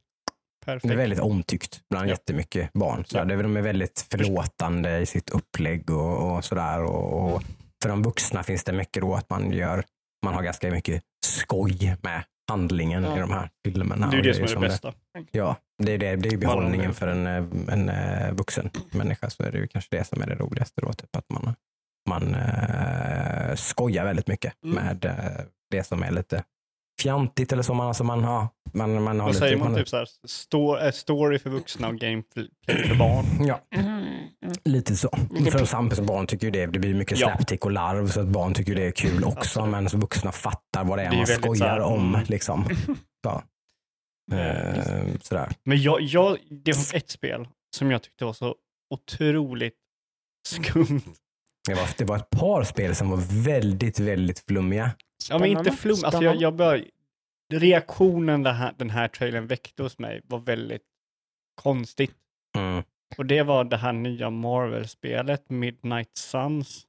perfekt. 0.65 0.89
Det 0.89 0.95
är 0.95 0.97
väldigt 0.99 1.21
omtyckt 1.21 1.81
bland 1.91 2.07
Ja. 2.07 2.11
jättemycket 2.11 2.73
barn. 2.73 3.05
Så 3.07 3.17
Ja. 3.19 3.25
det, 3.25 3.43
de 3.43 3.57
är 3.57 3.63
väldigt 3.63 4.07
förlåtande 4.11 4.99
i 4.99 5.07
sitt 5.07 5.31
upplägg 5.31 5.91
och, 5.91 6.37
och 6.37 6.45
sådär. 6.45 6.83
Och, 6.85 7.35
och 7.35 7.43
för 7.83 7.89
de 7.89 8.03
vuxna 8.03 8.43
finns 8.43 8.65
det 8.65 8.73
mycket 8.73 9.03
då 9.03 9.15
att 9.15 9.31
man 9.31 9.53
gör, 9.53 9.85
man 10.27 10.35
har 10.35 10.43
ganska 10.43 10.71
mycket 10.71 11.03
skoj 11.27 11.97
med 12.03 12.25
handlingen 12.51 13.03
Ja. 13.05 13.17
i 13.17 13.21
de 13.21 13.31
här 13.31 13.51
filmerna. 13.65 14.07
det 14.11 14.17
är 14.17 14.23
ju 14.23 14.31
och 14.31 14.37
det 14.41 14.49
som 14.49 14.59
är 14.59 14.63
det 14.63 14.69
bästa. 14.69 14.93
Ja, 15.31 15.57
det 15.83 15.93
är, 15.93 15.99
det, 15.99 16.17
det 16.17 16.29
är 16.29 16.37
behållningen 16.37 16.89
det. 16.89 16.95
för 16.95 17.09
en, 17.09 17.27
eh, 17.27 17.73
en 17.75 17.89
eh, 17.89 18.33
vuxen 18.33 18.71
människa. 18.91 19.31
Så 19.31 19.43
är 19.43 19.53
det 19.53 19.59
ju 19.59 19.67
kanske 19.69 19.97
det 19.97 20.05
som 20.05 20.23
är 20.23 20.27
det 20.27 20.35
roligaste 20.35 20.81
då. 20.81 20.93
Typ 20.93 21.17
att 21.17 21.31
man, 21.31 21.55
man 22.09 22.35
eh, 22.35 23.55
skojar 23.55 24.05
väldigt 24.05 24.27
mycket 24.27 24.53
Mm. 24.65 24.85
med 24.85 25.05
eh, 25.05 25.45
det 25.71 25.85
som 25.85 26.03
är 26.03 26.11
lite 26.11 26.43
fjantigt 27.03 27.53
eller 27.53 27.63
så. 27.63 27.75
Man, 27.75 27.87
alltså 27.87 28.05
man, 28.05 28.25
har, 28.25 28.49
man, 28.73 29.03
man 29.03 29.21
har 29.21 29.27
Vad 29.27 29.35
lite, 29.35 29.39
säger 29.39 29.57
man? 29.57 29.75
Typ 29.75 29.89
så 29.89 29.97
här, 29.97 30.07
sto- 30.29 30.85
eh, 30.87 30.91
story 30.93 31.39
för 31.39 31.51
vuxna 31.51 31.89
och 31.89 31.95
gameplay 31.99 32.49
för 32.67 32.95
barn. 32.95 33.47
Ja, 33.47 33.61
Mm. 33.75 33.89
Mm. 33.89 34.07
lite 34.65 34.97
så. 34.97 35.11
Lite 35.31 35.51
För 35.59 35.65
samtidigt 35.65 36.05
barn 36.07 36.27
tycker 36.27 36.47
ju 36.47 36.51
det, 36.51 36.67
det 36.67 36.79
blir 36.79 36.95
mycket 36.95 37.19
Ja. 37.19 37.27
slapstick 37.29 37.65
och 37.65 37.71
larv 37.73 38.09
så 38.09 38.21
att 38.21 38.27
barn 38.27 38.55
tycker 38.55 38.75
det 38.75 38.87
är 38.87 38.91
kul 38.91 39.25
också. 39.25 39.39
Absolut. 39.39 39.71
Men 39.71 39.89
så 39.91 39.99
vuxna 39.99 40.33
fattar 40.33 40.85
vad 40.85 40.99
det 40.99 41.03
är 41.05 41.11
Det 41.11 41.17
är 41.17 41.19
man 41.19 41.27
skojar 41.27 41.67
här, 41.69 41.81
om. 41.81 42.09
mm. 42.15 42.27
Liksom. 42.29 42.65
Så. 43.25 43.43
Eh, 44.37 45.05
sådär. 45.23 45.53
Men 45.65 45.83
jag, 45.83 46.01
jag, 46.01 46.39
det 46.65 46.73
var 46.73 46.97
ett 46.97 47.11
spel 47.11 47.49
som 47.77 47.91
jag 47.91 48.03
tyckte 48.03 48.25
var 48.25 48.33
så 48.33 48.55
otroligt 48.95 49.75
skumt. 50.49 51.03
Det 51.69 51.75
var, 51.75 51.89
det 51.99 52.05
var 52.05 52.17
ett 52.17 52.31
par 52.31 52.65
spel 52.65 52.95
som 52.95 53.11
var 53.11 53.45
väldigt, 53.45 53.99
väldigt 54.01 54.45
flummiga. 54.49 54.91
Ja, 55.31 55.39
men 55.39 55.49
inte 55.49 55.61
Spännande. 55.63 55.81
flum. 55.83 55.93
Alltså 55.93 56.05
jag, 56.05 56.13
Spännande. 56.13 56.43
jag 56.43 56.55
bör, 56.55 56.85
reaktionen 57.53 58.43
den 58.43 58.55
här, 58.55 58.73
den 58.77 58.91
här 58.91 59.09
trailern 59.09 59.47
väckte 59.47 59.83
hos 59.83 59.99
mig 59.99 60.21
var 60.25 60.39
väldigt 60.39 60.83
konstigt. 61.63 62.15
Mm. 62.57 62.83
Och 63.19 63.27
det 63.27 63.43
var 63.43 63.65
det 63.65 63.77
här 63.77 63.93
nya 63.93 64.31
Marvel-spelet, 64.31 65.51
Midnight 65.51 66.17
Suns. 66.17 66.83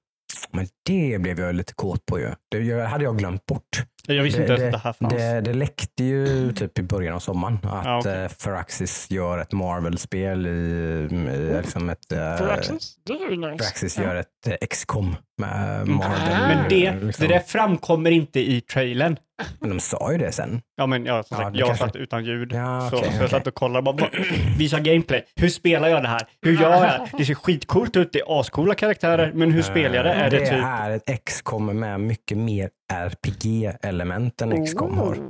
Men 0.52 0.68
det 0.86 1.22
blev 1.22 1.40
jag 1.40 1.56
lite 1.56 1.74
kåt 1.74 2.06
på 2.06 2.20
ju. 2.20 2.32
Det 2.52 2.86
hade 2.86 3.04
jag 3.04 3.18
glömt 3.18 3.46
bort. 3.46 3.84
Jag 4.08 4.24
visste 4.24 4.42
inte 4.42 4.54
ens 4.54 4.64
att 4.66 4.72
det 4.72 4.78
här 4.78 4.94
fanns. 4.94 5.14
Det, 5.14 5.42
det 5.42 5.54
läckte 5.54 6.04
ju 6.04 6.54
typ 6.54 6.80
i 6.80 6.84
början 6.84 7.16
av 7.16 7.20
sommaren 7.20 7.60
att 7.64 7.86
Ja, 7.86 8.00
okej. 8.00 8.24
eh, 8.24 8.30
Firaxis 8.30 9.12
gör 9.12 9.38
ett 9.38 9.52
Marvel-spel 9.52 10.48
i, 10.48 10.50
i 10.50 11.58
liksom 11.58 11.90
ett... 11.90 12.12
eh, 12.12 12.38
Firaxis, 12.38 12.98
det 13.04 13.14
är 13.14 13.30
ju 13.30 13.36
nice. 13.36 13.58
Firaxis 13.64 13.98
Ja. 13.98 14.04
gör 14.04 14.16
ett 14.16 14.48
eh, 14.48 14.68
XCOM 14.68 15.16
med 15.38 15.82
Mm. 15.82 15.96
Marvel. 15.96 16.48
Men 16.48 16.70
det, 16.70 16.91
liksom. 17.06 17.27
det 17.27 17.34
där 17.34 17.39
framkommer 17.39 18.12
inte 18.12 18.39
i 18.39 18.62
trailern. 18.62 19.17
Men 19.60 19.70
de 19.70 19.79
sa 19.79 20.12
ju 20.12 20.17
det 20.17 20.32
sen. 20.32 20.62
Ja, 20.77 20.86
men 20.88 21.06
ja, 21.06 21.24
som 21.24 21.38
Ja, 21.38 21.44
sagt, 21.44 21.53
det 21.53 21.60
jag 21.60 21.67
kanske- 21.67 21.86
satt 21.86 21.96
utan 21.96 22.25
ljud. 22.25 22.51
Ja, 22.53 22.88
så, 22.91 22.98
okej, 22.98 23.12
så 23.17 23.24
jag 23.24 23.29
satt 23.29 23.48
och 23.48 23.53
kollade 23.56 23.82
bara, 23.82 23.96
bara 23.96 24.10
visa 24.58 24.79
gameplay. 24.79 25.24
Hur 25.36 25.50
spelar 25.50 25.88
jag 25.88 26.03
det 26.03 26.08
här? 26.08 26.22
Hur 26.41 26.62
gör 26.62 26.72
jag? 26.86 27.08
Det 27.17 27.25
ser 27.25 27.34
skitcoolt 27.34 27.96
ut, 27.96 28.13
det 28.13 28.20
är 28.20 28.39
ascoola 28.39 28.75
karaktärer, 28.75 29.32
men 29.36 29.51
hur 29.51 29.62
spelar 29.62 29.96
jag 29.96 30.06
det? 30.06 30.12
Är 30.13 30.29
det 30.32 30.39
det 30.39 30.46
typ... 30.46 30.63
är 30.63 30.89
ett 30.91 31.24
XCOM 31.25 31.79
med 31.79 32.00
mycket 32.00 32.38
mer 32.38 32.70
RPG-element 32.94 34.41
än 34.41 34.65
XCOM 34.65 34.98
har. 34.98 35.13
Oh. 35.15 35.24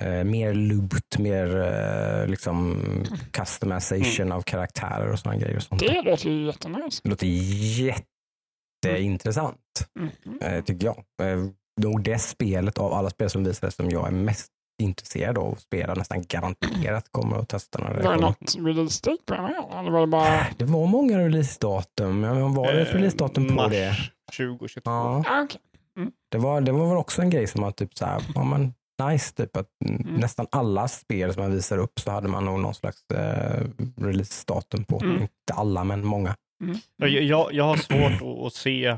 Eh, 0.00 0.24
mer 0.24 0.54
loot, 0.54 1.18
mer 1.18 1.56
eh, 2.22 2.26
liksom 2.30 2.82
customization 3.30 4.32
av 4.32 4.42
karaktärer 4.42 5.12
och 5.12 5.18
sådana 5.18 5.38
grejer. 5.38 5.56
Och 5.56 5.62
sånt. 5.62 5.80
Det 5.80 6.02
låter 6.02 6.30
ju 6.30 6.46
jättenice. 6.46 7.00
Det 7.04 7.10
låter 7.10 7.26
jätteintressant, 8.84 9.88
Mhm. 9.98 10.38
eh, 10.40 10.64
tycker 10.64 10.86
jag. 10.86 10.96
Eh, 11.32 11.44
nog 11.80 12.02
det 12.04 12.18
spelet 12.18 12.78
av 12.78 12.92
alla 12.92 13.10
spel 13.10 13.30
som 13.30 13.44
visades 13.44 13.74
som 13.74 13.90
jag 13.90 14.06
är 14.06 14.10
mest 14.12 14.48
intresserad 14.82 15.38
av 15.38 15.52
att 15.52 15.60
spela, 15.60 15.94
nästan 15.94 16.22
garanterat 16.28 17.04
kommer 17.10 17.36
att 17.36 17.48
testa 17.48 17.78
när 17.78 17.94
det 17.94 18.02
Var 18.02 18.14
det 18.14 18.20
något 18.20 18.54
release 18.58 19.00
date 19.10 19.22
på 19.26 19.34
den 19.34 19.92
var 19.92 20.00
det 20.00 20.06
bara... 20.06 20.46
Det 20.58 20.64
var 20.64 20.86
många 20.86 21.18
releasedatum. 21.18 22.22
Var 22.54 22.72
det 22.72 22.82
ett 22.82 22.88
eh, 22.88 22.94
releasedatum 22.94 23.56
på 23.56 23.68
det? 23.68 23.88
Mars 23.88 24.10
2022. 24.36 24.90
Ja, 24.90 25.24
Ah, 25.28 25.42
okej. 25.42 25.60
det 26.30 26.38
var, 26.38 26.60
det 26.60 26.72
var 26.72 26.88
väl 26.88 26.96
också 26.96 27.22
en 27.22 27.30
grej 27.30 27.46
som 27.46 27.62
var 27.62 27.70
typ 27.70 27.98
så 27.98 28.04
här, 28.06 28.22
ja, 28.34 28.44
men 28.44 28.74
nice, 29.10 29.34
typ 29.34 29.56
att 29.56 29.66
mm. 29.84 30.00
Mm. 30.02 30.14
nästan 30.14 30.46
alla 30.52 30.88
spel 30.88 31.34
som 31.34 31.42
man 31.42 31.52
visar 31.52 31.78
upp 31.78 32.00
så 32.00 32.10
hade 32.10 32.28
man 32.28 32.44
nog 32.44 32.60
någon 32.60 32.74
slags 32.74 33.10
eh, 33.14 33.64
releasedatum 34.00 34.84
på. 34.84 35.00
Mm. 35.00 35.22
Inte 35.22 35.52
alla, 35.54 35.84
men 35.84 36.04
många. 36.06 36.34
Mm. 36.62 36.76
Jag, 36.96 37.10
jag, 37.10 37.52
jag 37.52 37.64
har 37.64 37.76
svårt 37.76 38.22
att, 38.22 38.46
att 38.46 38.54
se 38.54 38.96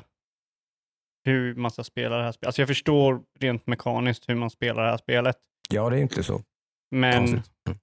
hur 1.25 1.55
man 1.55 1.71
ska 1.71 1.85
spela 1.85 2.17
det 2.17 2.23
här 2.23 2.33
spelet. 2.33 2.47
Alltså 2.47 2.63
jag 2.63 2.69
förstår 2.69 3.23
rent 3.41 3.67
mekaniskt 3.67 4.29
hur 4.29 4.35
man 4.35 4.51
spelar 4.51 4.85
det 4.85 4.91
här 4.91 4.97
spelet, 4.97 5.39
Ja, 5.71 5.91
det 5.91 5.97
är 5.97 6.01
inte 6.01 6.23
så 6.23 6.43
men 6.91 7.27
konstigt. 7.27 7.53
Mm. 7.67 7.79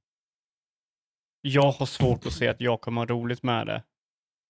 jag 1.42 1.72
har 1.72 1.86
svårt 1.86 2.26
att 2.26 2.34
se 2.34 2.48
att 2.48 2.62
jag 2.62 2.82
kommer 2.82 3.02
ha 3.02 3.06
roligt 3.06 3.44
med 3.44 3.68
det 3.68 3.84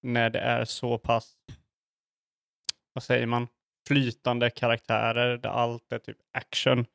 när 0.03 0.29
det 0.29 0.39
är 0.39 0.65
så 0.65 0.97
pass, 0.97 1.35
vad 2.93 3.03
säger 3.03 3.25
man, 3.25 3.47
flytande 3.87 4.49
karaktärer 4.49 5.37
där 5.37 5.49
allt 5.49 5.91
är 5.91 5.99
typ 5.99 6.17
action 6.31 6.85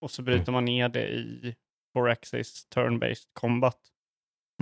och 0.00 0.10
så 0.10 0.22
bryter 0.22 0.52
man 0.52 0.64
ner 0.64 0.88
det 0.88 1.08
i 1.08 1.54
Foraxis 1.92 2.66
turn-based 2.74 3.28
combat. 3.32 3.78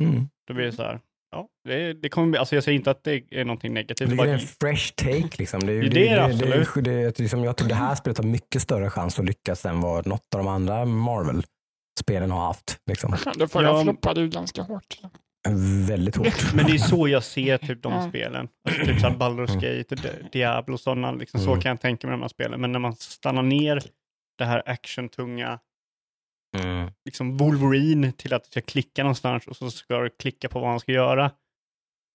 Mm. 0.01 0.29
Då 0.47 0.55
blir 0.55 0.65
det 0.65 0.73
så 0.73 0.83
här, 0.83 1.01
ja, 1.33 1.49
det, 1.69 1.93
det 1.93 2.09
kommer 2.09 2.39
alltså 2.39 2.55
jag 2.55 2.65
säger 2.65 2.79
inte 2.79 2.91
att 2.91 3.05
det 3.05 3.23
är 3.31 3.45
någonting 3.45 3.75
negativt. 3.75 4.09
det 4.17 4.23
är 4.23 4.27
en 4.27 4.39
fresh 4.39 4.93
take. 4.95 5.37
Liksom. 5.39 5.61
Det, 5.67 5.73
är- 5.73 5.83
Det 5.83 5.89
det 5.89 6.01
det, 6.01 6.15
det, 6.15 6.25
absolut. 6.25 6.69
det, 6.75 6.81
det, 7.05 7.19
liksom, 7.19 7.45
jag 7.45 7.57
tror 7.57 7.69
det 7.69 7.75
här 7.75 7.95
spelet 7.95 8.19
har 8.19 8.25
mycket 8.25 8.63
större 8.63 8.91
chans 8.91 9.19
att 9.19 9.25
lyckas 9.25 9.67
än 9.67 9.81
vad 9.81 10.07
något 10.07 10.35
av 10.35 10.39
de 10.39 10.49
andra 10.49 10.85
Marvel-spelen 10.85 12.31
har 12.31 12.47
haft. 12.47 12.79
Liksom. 12.87 13.15
Det 13.37 13.49
förra 13.49 13.67
Ja. 13.69 13.83
floppade 13.83 14.21
ju 14.21 14.29
ganska 14.29 14.63
hårt. 14.63 14.99
Väldigt 15.89 16.17
hårt. 16.17 16.27
Men 16.55 16.67
det 16.67 16.73
är 16.73 16.79
så 16.79 17.09
jag 17.09 17.23
ser 17.25 17.59
typ 17.59 17.83
de 17.83 17.93
Ja. 17.93 18.09
spelen. 18.09 18.49
Alltså 18.69 18.85
typ 18.85 19.01
såhär 19.01 19.15
Baldur's 19.17 19.55
Gate, 19.55 19.95
Di- 19.95 20.29
Diablo 20.33 20.75
och 20.75 20.81
sådana. 20.81 21.13
Liksom, 21.13 21.41
Så 21.41 21.51
Mm. 21.51 21.61
kan 21.63 21.71
jag 21.71 21.81
tänka 21.81 22.07
mig 22.07 22.15
de 22.15 22.21
här 22.23 22.29
spelen. 22.29 22.61
Men 22.61 22.73
när 22.73 22.79
man 22.79 22.95
stannar 22.97 23.43
ner 23.43 23.83
det 24.39 24.45
här 24.45 24.63
actiontunga, 24.67 25.59
Mm. 26.59 26.91
liksom 27.05 27.37
Wolverine 27.37 28.13
till 28.13 28.35
att 28.35 28.49
jag 28.55 28.67
klickar 28.67 29.03
någonstans 29.03 29.47
och 29.47 29.57
så 29.57 29.71
ska 29.71 29.99
du 29.99 30.11
klicka 30.11 30.49
på 30.49 30.61
vad 30.61 30.69
man 30.71 30.81
ska 30.81 30.93
göra. 30.93 31.31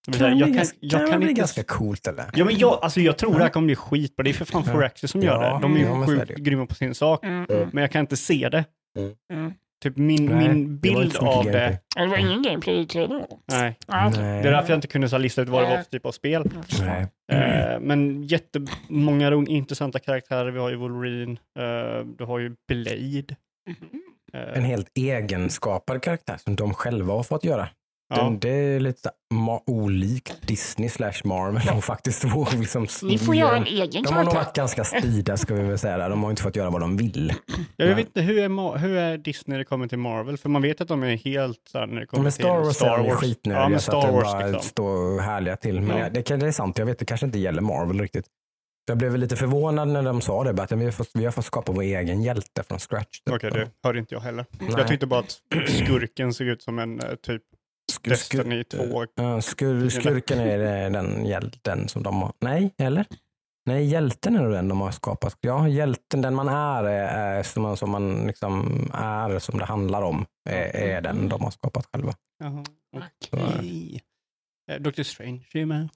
Det 0.08 0.14
så 0.18 0.24
här, 0.24 0.30
Kan 0.32 0.40
jag 0.40 0.48
kan, 0.48 0.56
ganska- 0.58 0.78
jag 0.82 0.92
kan 1.02 1.10
kan 1.10 1.20
bli 1.20 1.30
inte... 1.30 1.40
ganska 1.40 1.64
coolt 1.64 2.08
eller? 2.08 2.26
Ja, 2.34 2.46
men 2.46 2.58
jag, 2.58 2.80
alltså 2.82 3.02
jag 3.02 3.18
tror 3.18 3.34
det 3.34 3.40
här 3.44 3.50
kommer 3.50 3.66
bli 3.66 3.76
skitbra. 3.76 4.24
Det 4.24 4.30
är 4.30 4.34
för 4.34 4.46
fan 4.46 4.64
Ja. 4.66 4.72
Foraxis 4.74 5.12
som 5.12 5.22
gör 5.22 5.44
Ja, 5.44 5.54
det. 5.56 5.62
De 5.62 5.76
är 5.76 5.80
ju 5.80 5.86
ja, 5.86 6.06
sjukt 6.08 6.28
det 6.28 6.34
ju. 6.34 6.44
grymma 6.44 6.66
på 6.66 6.76
sin 6.76 6.96
sak. 6.96 7.24
Mm. 7.24 7.46
Mm. 7.50 7.70
Men 7.74 7.82
jag 7.82 7.92
kan 7.92 8.02
inte 8.02 8.18
se 8.18 8.50
det. 8.50 8.66
Mm. 9.34 9.54
Typ 9.84 9.98
min, 9.98 10.26
Nej, 10.26 10.48
min 10.50 10.64
det 10.76 10.82
bild 10.82 10.98
mycket 11.06 11.22
av 11.22 11.46
det. 11.46 11.80
Ja, 11.96 12.02
Det 12.02 12.08
var 12.08 12.18
ingen 12.18 12.42
gameplay 12.44 12.80
i 12.82 12.86
trailern? 12.86 13.24
Nej. 13.52 13.78
Ah. 13.88 14.10
Nej. 14.10 14.42
Det 14.44 14.48
är 14.50 14.52
därför 14.52 14.70
jag 14.70 14.78
inte 14.78 14.88
kunde 14.88 15.10
så 15.10 15.18
lista 15.18 15.42
ut 15.42 15.50
vad 15.50 15.64
det 15.64 15.70
var 15.70 15.78
för 15.78 15.84
typ 15.92 16.06
av 16.06 16.12
spel. 16.12 16.50
Nej. 16.80 17.08
Eh, 17.32 17.80
men 17.80 18.24
jättemånga 18.24 19.34
intressanta 19.48 20.00
karaktärer. 20.00 20.52
Vi 20.52 20.60
har 20.60 20.70
ju 20.70 20.76
Wolverine, 20.76 21.38
eh, 21.60 22.06
du 22.18 22.24
har 22.24 22.40
ju 22.40 22.56
Blade. 22.68 23.36
Mhm. 23.70 24.02
Eh, 24.38 24.58
En 24.58 24.64
helt 24.64 24.88
egenskapad 24.98 26.02
karaktär 26.02 26.38
som 26.38 26.56
de 26.56 26.74
själva 26.74 27.14
har 27.14 27.24
fått 27.24 27.44
göra. 27.44 27.70
ja. 28.10 28.24
Den, 28.24 28.40
det 28.40 28.50
är 28.50 28.80
lite 28.80 29.10
olikt 29.66 30.48
Disney 30.48 30.90
slash 30.90 31.14
Marvel 31.24 31.78
och 31.78 31.84
faktiskt 31.94 32.22
får 32.32 32.58
liksom 32.58 32.88
Ni 33.04 33.18
får 33.18 33.36
göra 33.36 33.58
en 33.58 33.66
egen 33.66 34.04
De 34.04 34.14
har 34.14 34.24
nog 34.24 34.34
karaktär. 34.34 34.36
varit 34.40 34.56
ganska 34.56 34.84
styrda 34.84 35.38
ska 35.38 35.54
vi 35.54 35.62
väl 35.64 35.78
säga. 35.80 35.98
Där. 35.98 36.10
De 36.10 36.24
har 36.24 36.30
inte 36.30 36.42
fått 36.42 36.56
göra 36.56 36.70
vad 36.70 36.82
de 36.82 36.98
vill. 36.98 37.34
Jag 37.76 37.88
vet 37.88 38.00
inte, 38.00 38.22
hur 38.22 38.38
är, 38.40 38.78
hur 38.78 38.98
är 38.98 39.18
Disney 39.18 39.54
när 39.54 39.58
det 39.60 39.66
kommer 39.66 39.88
till 39.88 39.98
Marvel? 39.98 40.38
För 40.38 40.50
man 40.50 40.62
vet 40.62 40.82
att 40.82 40.88
de 40.88 41.04
är 41.04 41.16
helt 41.18 41.62
så 41.72 41.78
här, 41.80 41.88
när 41.88 42.00
det 42.00 42.06
kommer 42.06 42.24
Men 42.24 42.32
till 42.32 42.42
Star 42.44 42.60
Wars 42.60 42.82
är 42.82 42.98
de 42.98 43.06
Ja, 43.06 43.16
skitnödiga 43.16 43.70
men 43.70 43.80
så 43.80 43.98
att 43.98 44.04
Star 44.04 44.12
Wars 44.14 44.24
bara 44.24 44.46
liksom. 44.46 44.62
står 44.64 45.20
härliga 45.22 45.56
till. 45.56 45.82
Men 45.82 45.98
Ja. 45.98 46.04
jag- 46.04 46.14
det, 46.14 46.22
kan- 46.22 46.40
det 46.40 46.48
är 46.48 46.52
sant, 46.52 46.78
jag 46.78 46.86
vet 46.86 47.00
det 47.00 47.06
kanske 47.06 47.26
inte 47.26 47.40
gäller 47.40 47.62
Marvel 47.62 48.02
riktigt. 48.02 48.26
Jag 48.90 48.98
blev 48.98 49.18
lite 49.18 49.36
förvånad 49.36 49.88
när 49.88 50.04
de 50.04 50.22
sa 50.22 50.44
det, 50.44 50.54
bara 50.54 50.64
att 50.64 50.72
vi 50.72 50.86
har 50.86 50.92
fått, 50.92 51.10
vi 51.14 51.26
har 51.26 51.32
fått 51.32 51.46
skapa 51.46 51.72
vår 51.72 51.82
egen 51.82 52.24
hjälte 52.24 52.64
från 52.64 52.80
scratch. 52.80 53.20
typ. 53.20 53.34
Okej, 53.36 53.52
det 53.52 53.70
hörde 53.84 54.00
inte 54.00 54.16
jag 54.16 54.22
heller. 54.22 54.46
Nej. 54.60 54.70
Jag 54.78 54.88
tyckte 54.88 55.08
bara 55.08 55.20
att 55.20 55.42
skurken 55.68 56.34
såg 56.34 56.48
ut 56.48 56.62
som 56.62 56.80
en 56.80 57.00
eh, 57.00 57.16
typ 57.16 57.44
Skur- 57.92 58.10
Destiny 58.10 58.62
skur- 58.64 58.90
2. 58.90 59.06
Ja, 59.16 59.42
skur, 59.42 59.90
skurken 59.90 60.40
är 60.40 60.86
eh, 60.86 60.92
den 60.92 61.26
hjälten 61.26 61.88
som 61.88 62.04
de 62.04 62.22
har. 62.22 62.34
Nej, 62.40 62.74
eller? 62.78 63.06
Nej, 63.66 63.86
hjälten 63.86 64.36
är 64.36 64.42
nog 64.44 64.52
den 64.52 64.68
de 64.70 64.82
har 64.82 64.92
skapat. 64.92 65.38
Ja, 65.42 65.68
hjälten, 65.68 66.22
den 66.22 66.36
man 66.36 66.48
är, 66.50 66.84
är 66.84 67.44
som, 67.44 67.64
man, 67.64 67.78
som 67.78 67.90
man 67.92 68.28
liksom 68.28 68.82
är, 68.94 69.40
som 69.40 69.60
det 69.60 69.66
handlar 69.66 70.02
om, 70.02 70.26
är, 70.50 70.76
är 70.76 71.02
den 71.02 71.30
de 71.30 71.44
har 71.44 71.52
skapat 71.52 71.86
själva. 71.94 72.14
Jaha, 72.40 72.64
eh, 72.98 73.04
okej. 73.58 74.02
Eh, 74.72 74.80
Doctor 74.82 75.04
Strange 75.04 75.46
är 75.54 75.66
med. 75.66 75.90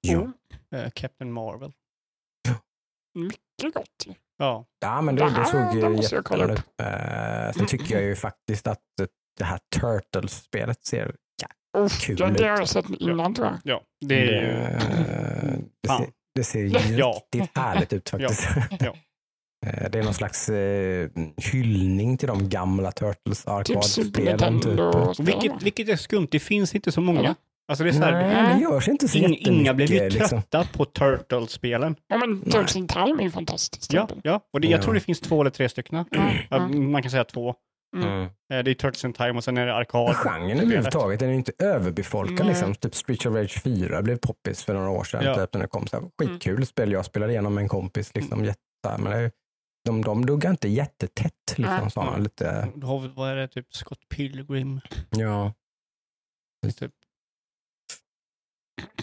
Ja. 0.00 0.32
Eh, 0.78 0.90
Captain 0.94 1.32
Marvel. 1.32 1.72
Mycket 3.14 3.74
gott. 3.74 4.06
Ja, 4.38 4.66
Ja, 4.80 5.00
men 5.00 5.16
det, 5.16 5.24
Det 5.24 5.30
det 5.30 5.44
såg 5.44 5.60
det 5.60 5.88
ju 5.96 6.02
jättebra 6.02 6.52
ut. 6.52 6.58
Eh, 6.82 7.52
sen 7.56 7.66
tycker 7.66 7.94
jag 7.94 8.04
ju 8.04 8.16
faktiskt 8.16 8.66
att 8.66 8.80
det 9.38 9.44
här 9.44 9.58
Turtles-spelet 9.80 10.86
ser 10.86 11.14
Kul 12.00 12.16
ja, 12.20 12.26
det 12.30 12.44
har 12.46 12.54
ut. 12.54 12.58
jag 12.58 12.68
sett 12.68 12.90
innan 12.90 13.34
tror 13.34 13.46
jag. 13.46 13.58
ja. 13.64 13.82
det 14.06 14.14
är 14.14 14.24
ju... 14.24 14.52
det, 14.52 15.60
det, 15.82 15.88
Fan. 15.88 16.02
ser, 16.02 16.10
det 16.34 16.44
ser 16.44 16.98
Ja. 16.98 17.22
riktigt 17.32 17.58
härligt 17.58 17.92
ut 17.92 18.10
faktiskt. 18.10 18.48
Ja. 18.80 18.94
Eh, 19.66 19.90
Det 19.90 19.98
är 19.98 20.02
någon 20.02 20.14
slags 20.14 20.48
eh, 20.48 21.08
hyllning 21.36 22.16
till 22.18 22.28
de 22.28 22.48
gamla 22.48 22.92
Turtles 22.92 23.38
Typ 23.44 23.48
arkadspelen. 23.48 24.38
Typ. 24.60 24.64
Nintendo. 24.66 25.12
Vilket, 25.18 25.62
vilket 25.62 25.88
är 25.88 25.96
skumt, 25.96 26.28
det 26.30 26.38
finns 26.40 26.74
inte 26.74 26.92
så 26.92 27.00
många. 27.00 27.34
Alltså 27.68 27.84
det 27.84 27.90
är 27.90 27.92
så 27.92 28.02
här, 28.02 28.12
Nej, 28.12 28.54
det 28.54 28.60
görs 28.62 28.88
inte 28.88 29.08
så 29.08 29.18
jättemycket. 29.18 29.46
inga 29.48 29.74
blev 29.74 29.90
ju 29.90 30.10
trötta 30.10 30.58
liksom. 30.58 30.72
på 30.72 30.84
Turtles-spelen. 30.84 31.96
Ja, 32.06 32.18
men 32.18 32.40
Turtles 32.42 32.76
in 32.76 32.88
Time 32.88 33.20
är 33.22 33.24
ju 33.24 33.30
fantastiskt. 33.30 33.92
Ja, 33.92 34.08
ja. 34.22 34.40
och 34.52 34.60
det, 34.60 34.68
jag 34.68 34.78
Ja. 34.78 34.82
tror 34.82 34.94
det 34.94 35.00
finns 35.00 35.20
två 35.20 35.40
eller 35.40 35.50
tre 35.50 35.68
stycken. 35.68 35.94
Mm, 35.96 36.28
Ja, 36.50 36.56
mm. 36.56 36.92
man 36.92 37.02
kan 37.02 37.10
säga 37.10 37.24
två. 37.24 37.54
Mm. 37.96 38.22
Eh, 38.22 38.28
Det 38.48 38.54
är 38.70 38.74
Turtles 38.74 39.04
in 39.04 39.12
Time 39.12 39.32
och 39.32 39.44
sen 39.44 39.56
är 39.56 39.66
det 39.66 39.74
arkad. 39.74 40.16
genren 40.16 40.60
överhuvudtaget, 40.60 41.20
den 41.20 41.28
är 41.28 41.32
ju 41.32 41.38
inte 41.38 41.52
överbefolkad. 41.58 42.38
Nej. 42.38 42.48
Liksom. 42.48 42.74
Typ 42.74 42.94
Streets 42.94 43.26
of 43.26 43.34
Rage 43.34 43.62
4 43.62 44.02
blev 44.02 44.16
poppis 44.18 44.64
för 44.64 44.74
några 44.74 44.90
år 44.90 45.04
sedan. 45.04 45.24
Ja. 45.24 45.34
Typ, 45.34 45.54
när 45.54 45.60
det 45.60 45.68
kom. 45.68 45.86
Så 45.86 45.96
här, 46.00 46.10
skitkul 46.18 46.66
spel. 46.66 46.92
Jag 46.92 47.04
spelade 47.04 47.32
igenom 47.32 47.54
med 47.54 47.62
en 47.62 47.68
kompis. 47.68 48.14
Liksom, 48.14 48.44
jätte, 48.44 48.58
men 48.98 49.12
det, 49.12 49.30
de, 49.84 50.02
de 50.04 50.26
duggar 50.26 50.50
inte 50.50 50.68
jättetätt. 50.68 51.32
Liksom, 51.56 52.08
Mm. 52.08 52.22
lite, 52.22 52.68
har 52.82 53.00
vi, 53.00 53.08
vad 53.08 53.30
är 53.30 53.36
det, 53.36 53.48
typ 53.48 53.74
Scott 53.74 54.08
Pilgrim? 54.08 54.80
ja. 55.10 55.52
Typ. 56.78 56.92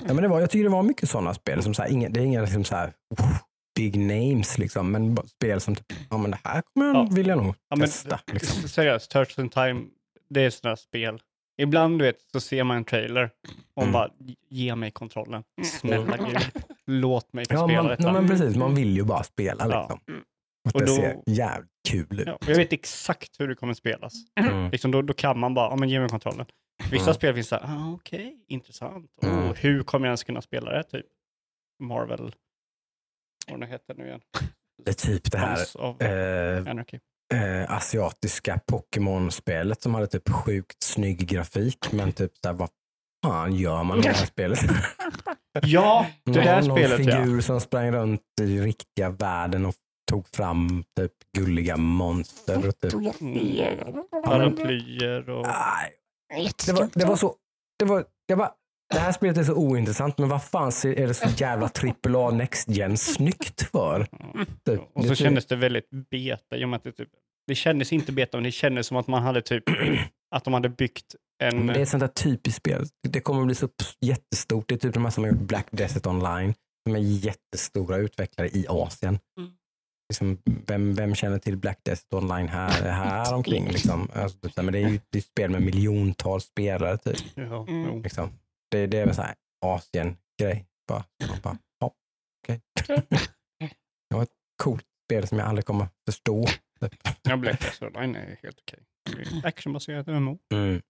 Ja, 0.08 0.14
men 0.14 0.18
det 0.18 0.28
var, 0.28 0.40
jag 0.40 0.50
tycker 0.50 0.64
det 0.64 0.70
var 0.70 0.84
mycket 0.84 1.10
sådana 1.10 1.34
spel. 1.34 1.64
Som 1.64 1.74
så 1.74 1.82
här, 1.82 1.90
inga, 1.90 2.10
det 2.10 2.20
är 2.20 2.24
inga 2.24 2.42
liksom 2.42 2.64
så 2.64 2.76
här, 2.76 2.88
"Uff, 3.20 3.26
big 3.76 3.98
names, 4.00 4.58
liksom, 4.58 4.92
men 4.92 5.18
spel 5.28 5.62
som 5.62 5.76
typ, 5.76 5.86
ja 6.10 6.18
men 6.18 6.32
det 6.32 6.40
här 6.44 6.62
kommer 6.74 6.88
jag, 6.88 6.96
Ja. 6.96 7.10
vill 7.12 7.28
jag 7.28 7.38
nog 7.38 7.56
Ja, 7.70 7.76
men, 7.76 7.88
testa. 7.88 8.20
Liksom. 8.32 8.70
Seriöst, 8.70 9.12
Turtles 9.12 9.40
in 9.40 9.50
Time, 9.50 9.82
det 10.30 10.42
är 10.42 10.50
sådana 10.50 10.76
spel. 10.78 11.22
Ibland 11.62 12.00
du 12.00 12.06
vet, 12.06 12.18
så 12.32 12.40
ser 12.40 12.64
man 12.64 12.78
en 12.78 12.86
trailer 12.86 13.30
och 13.76 13.82
Mm. 13.84 13.94
bara, 13.94 14.10
ge 14.50 14.76
mig 14.76 14.92
kontrollen. 14.92 15.44
Snälla 15.80 16.18
gud, 16.18 16.40
låt 16.88 17.34
mig 17.34 17.46
Ja, 17.50 17.64
spela 17.68 17.82
man, 17.84 17.92
detta. 17.92 18.04
ja, 18.04 18.14
men 18.14 18.28
precis. 18.28 18.56
Man 18.56 18.76
vill 18.76 18.96
ju 18.96 19.04
bara 19.04 19.24
spela. 19.24 19.68
Ja. 19.70 19.80
Liksom. 19.82 20.00
Mm. 20.08 20.22
Och 20.70 20.76
Och 20.76 20.82
det 20.82 20.88
då- 20.88 20.96
ser 20.96 21.18
jävligt 21.26 21.70
kul 21.90 22.20
ut. 22.20 22.28
Ja, 22.28 22.38
jag 22.48 22.56
vet 22.56 22.74
exakt 22.74 23.40
hur 23.40 23.48
det 23.48 23.56
kommer 23.56 23.74
spelas. 23.74 24.14
Mm. 24.40 24.70
Liksom, 24.72 24.92
då, 24.92 25.02
då 25.02 25.14
kan 25.14 25.40
man 25.40 25.54
bara, 25.54 25.70
ja 25.70 25.76
men 25.76 25.90
ge 25.90 26.00
mig 26.00 26.10
kontrollen. 26.10 26.46
Vissa 26.92 27.04
Mm. 27.04 27.14
spel 27.14 27.34
finns 27.36 27.48
så 27.48 27.56
här, 27.56 27.64
ah, 27.78 27.94
okej, 27.94 28.46
intressant. 28.48 29.12
Och 29.18 29.24
Mm. 29.24 29.54
hur 29.58 29.84
kommer 29.84 30.08
jag 30.08 30.10
ens 30.10 30.24
kunna 30.24 30.42
spela 30.42 30.72
det? 30.72 30.84
Typ 30.84 31.06
Marvel, 31.84 32.36
vad 33.48 33.60
det 33.60 33.66
heter 33.68 33.96
nu 33.96 34.08
igen? 34.08 34.22
Det 34.84 34.90
är 34.92 34.94
typ 34.94 35.32
det 35.32 35.38
här 35.38 35.58
eh, 36.04 37.44
eh, 37.62 37.72
asiatiska 37.72 38.60
Pokémon-spelet 38.72 39.82
som 39.82 39.94
hade 39.94 40.08
typ 40.08 40.30
sjukt 40.30 40.84
snygg 40.84 41.28
grafik. 41.28 41.92
Men 41.92 42.12
typ 42.12 42.32
där, 42.44 42.54
vad 42.54 42.70
fan 43.26 43.56
gör 43.56 43.84
man 43.84 44.00
i 44.00 44.02
det 44.02 44.10
här 44.10 44.26
spelet? 44.26 44.60
Ja, 45.62 46.08
det 46.26 46.32
där 46.32 46.62
Någon 46.62 46.78
spelet 46.78 47.06
ja. 47.06 47.24
figur 47.24 47.42
som 47.42 47.62
sprang 47.62 47.92
runt 47.92 48.22
i 48.42 48.60
riktiga 48.62 49.10
världen 49.10 49.66
och 49.66 49.76
tog 50.12 50.28
fram 50.28 50.84
typ 51.00 51.12
gulliga 51.38 51.78
monster. 51.78 52.68
Och 52.68 52.80
typ. 52.80 52.92
Fotograferade. 52.92 54.04
Paraplyer 54.26 55.30
och... 55.30 55.46
Nej, 55.48 55.94
det, 56.66 56.74
var, 56.74 56.90
det 56.94 57.06
var 57.06 57.16
så... 57.16 57.36
Det, 57.80 57.86
var, 57.86 58.06
jag 58.26 58.38
bara, 58.38 58.52
det 58.94 59.00
här 59.00 59.12
spelet 59.12 59.38
är 59.38 59.44
så 59.44 59.54
ointressant, 59.56 60.18
men 60.18 60.30
vad 60.30 60.44
fan 60.44 60.72
är 60.84 61.08
det 61.08 61.14
så 61.14 61.30
jävla 61.38 61.70
AAA 62.06 62.32
Next 62.32 62.70
Gen 62.70 62.98
snyggt 62.98 63.62
för? 63.72 64.08
Typ, 64.66 64.82
Och 64.94 65.02
det 65.02 65.08
så 65.08 65.16
ser- 65.16 65.24
kändes 65.24 65.46
det 65.46 65.56
väldigt 65.56 65.90
beta. 66.12 66.58
I 66.58 66.66
och 66.66 66.70
med 66.70 66.78
att 66.78 66.84
det, 66.84 66.92
typ, 66.92 67.10
det 67.48 67.56
kändes 67.56 67.94
inte 67.94 68.12
beta, 68.12 68.38
men 68.38 68.44
det 68.44 68.52
kändes 68.52 68.88
som 68.88 68.98
att 68.98 69.08
man 69.08 69.24
hade 69.24 69.42
typ 69.42 69.64
att 70.36 70.44
de 70.44 70.54
hade 70.54 70.70
byggt 70.70 71.16
en... 71.44 71.58
Men 71.58 71.68
det 71.68 71.74
är 71.74 71.84
ett 71.84 71.90
sånt 71.90 72.02
där 72.02 72.08
typiskt 72.08 72.58
spel. 72.58 72.86
Det 73.08 73.22
kommer 73.22 73.42
att 73.42 73.46
bli 73.46 73.56
så 73.56 73.70
jättestort. 74.02 74.66
Det 74.68 74.76
är 74.76 74.80
typ 74.80 74.94
de 74.94 75.04
här 75.04 75.12
som 75.12 75.24
har 75.24 75.32
gjort 75.32 75.40
Black 75.42 75.68
Desert 75.72 76.06
Online. 76.06 76.54
De 76.86 76.96
är 76.96 77.00
jättestora 77.00 77.98
utvecklare 77.98 78.48
i 78.48 78.66
Asien. 78.70 79.20
Mm. 79.40 79.52
Liksom, 80.10 80.38
vem, 80.46 80.94
vem 80.94 81.16
känner 81.16 81.40
till 81.40 81.58
Black 81.58 81.80
Desert 81.84 82.14
Online 82.14 82.48
här, 82.48 82.92
här 82.92 83.34
omkring? 83.36 83.68
Liksom? 83.68 84.10
Alltså, 84.14 84.38
typ, 84.40 84.56
men 84.58 84.66
det 84.74 84.78
är 84.80 84.90
ju 84.90 85.00
det 85.10 85.18
är 85.18 85.20
ett 85.20 85.26
spel 85.26 85.50
med 85.52 85.62
miljontals 85.62 86.44
spelare. 86.46 86.98
Typ, 86.98 87.18
Ja, 87.36 87.66
Mm. 87.68 88.02
liksom. 88.02 88.30
det, 88.72 88.88
det 88.88 88.98
är 88.98 89.06
väl 89.06 89.16
så 89.16 89.22
här 89.22 89.36
Asien-grej. 89.66 90.66
Bara, 90.88 91.04
ja, 91.80 91.92
okej. 92.44 92.62
det 94.10 94.16
var 94.16 94.24
ett 94.24 94.30
coolt 94.64 94.86
spel 95.08 95.28
som 95.28 95.38
jag 95.40 95.48
aldrig 95.48 95.66
kommer 95.66 95.88
förstå. 96.06 96.46
Typ. 96.80 96.94
Ja, 97.22 97.38
Black 97.38 97.62
Desert 97.62 97.96
Online 97.96 98.16
är 98.16 98.38
helt 98.44 98.60
okej. 98.62 98.80
Är 99.42 99.48
Actionbaserat 99.48 100.08
MMO. 100.08 100.38
Mm, 100.54 100.82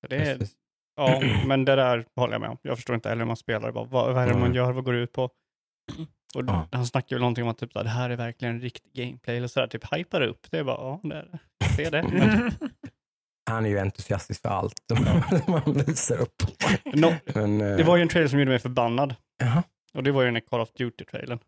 Så 0.00 0.06
Det 0.08 0.16
är, 0.16 0.38
precis. 0.38 0.56
ja, 0.96 1.20
men 1.46 1.64
det 1.64 1.76
där 1.76 2.04
håller 2.16 2.34
jag 2.34 2.40
med 2.40 2.50
om. 2.50 2.58
Jag 2.62 2.76
förstår 2.76 2.94
inte 2.94 3.08
heller 3.08 3.20
hur 3.20 3.26
man 3.26 3.36
spelar. 3.36 3.72
Bara, 3.72 3.84
vad, 3.84 4.14
vad 4.14 4.22
är 4.22 4.26
det 4.26 4.32
man 4.34 4.42
Mm. 4.42 4.54
gör? 4.56 4.72
Vad 4.72 4.84
går 4.84 4.92
det 4.92 4.98
ut 4.98 5.12
på? 5.12 5.30
Och 6.34 6.42
Ja. 6.46 6.68
Han 6.72 6.86
snackar 6.86 7.16
väl 7.16 7.20
någonting 7.20 7.44
om 7.44 7.50
att 7.50 7.58
typ, 7.58 7.74
det 7.74 7.88
här 7.88 8.10
är 8.10 8.16
verkligen 8.16 8.60
riktig 8.60 8.92
gameplay. 8.94 9.36
Eller 9.36 9.48
sådär, 9.48 9.66
typ 9.66 9.94
hypar 9.94 10.20
upp. 10.20 10.46
Det 10.50 10.58
är 10.58 10.64
bara, 10.64 10.76
ja, 10.76 11.00
det 11.02 11.14
är 11.84 11.90
det. 11.90 11.98
Är 11.98 12.02
det. 12.02 12.02
Men, 12.02 12.52
Han 13.50 13.64
är 13.66 13.70
ju 13.70 13.78
entusiastisk 13.78 14.42
för 14.42 14.48
allt 14.48 14.74
man 15.48 15.62
visar 15.86 16.16
upp. 16.20 16.42
no, 16.94 17.14
Men, 17.34 17.60
eh, 17.60 17.76
det 17.76 17.82
var 17.84 17.96
ju 17.96 18.02
en 18.02 18.08
trailer 18.08 18.28
som 18.28 18.38
gjorde 18.38 18.50
mig 18.50 18.58
förbannad. 18.58 19.14
Jaha. 19.38 19.62
Och 19.94 20.02
det 20.02 20.12
var 20.12 20.22
ju 20.22 20.30
den 20.30 20.40
Call 20.40 20.60
of 20.60 20.68
Duty-trailern. 20.78 21.38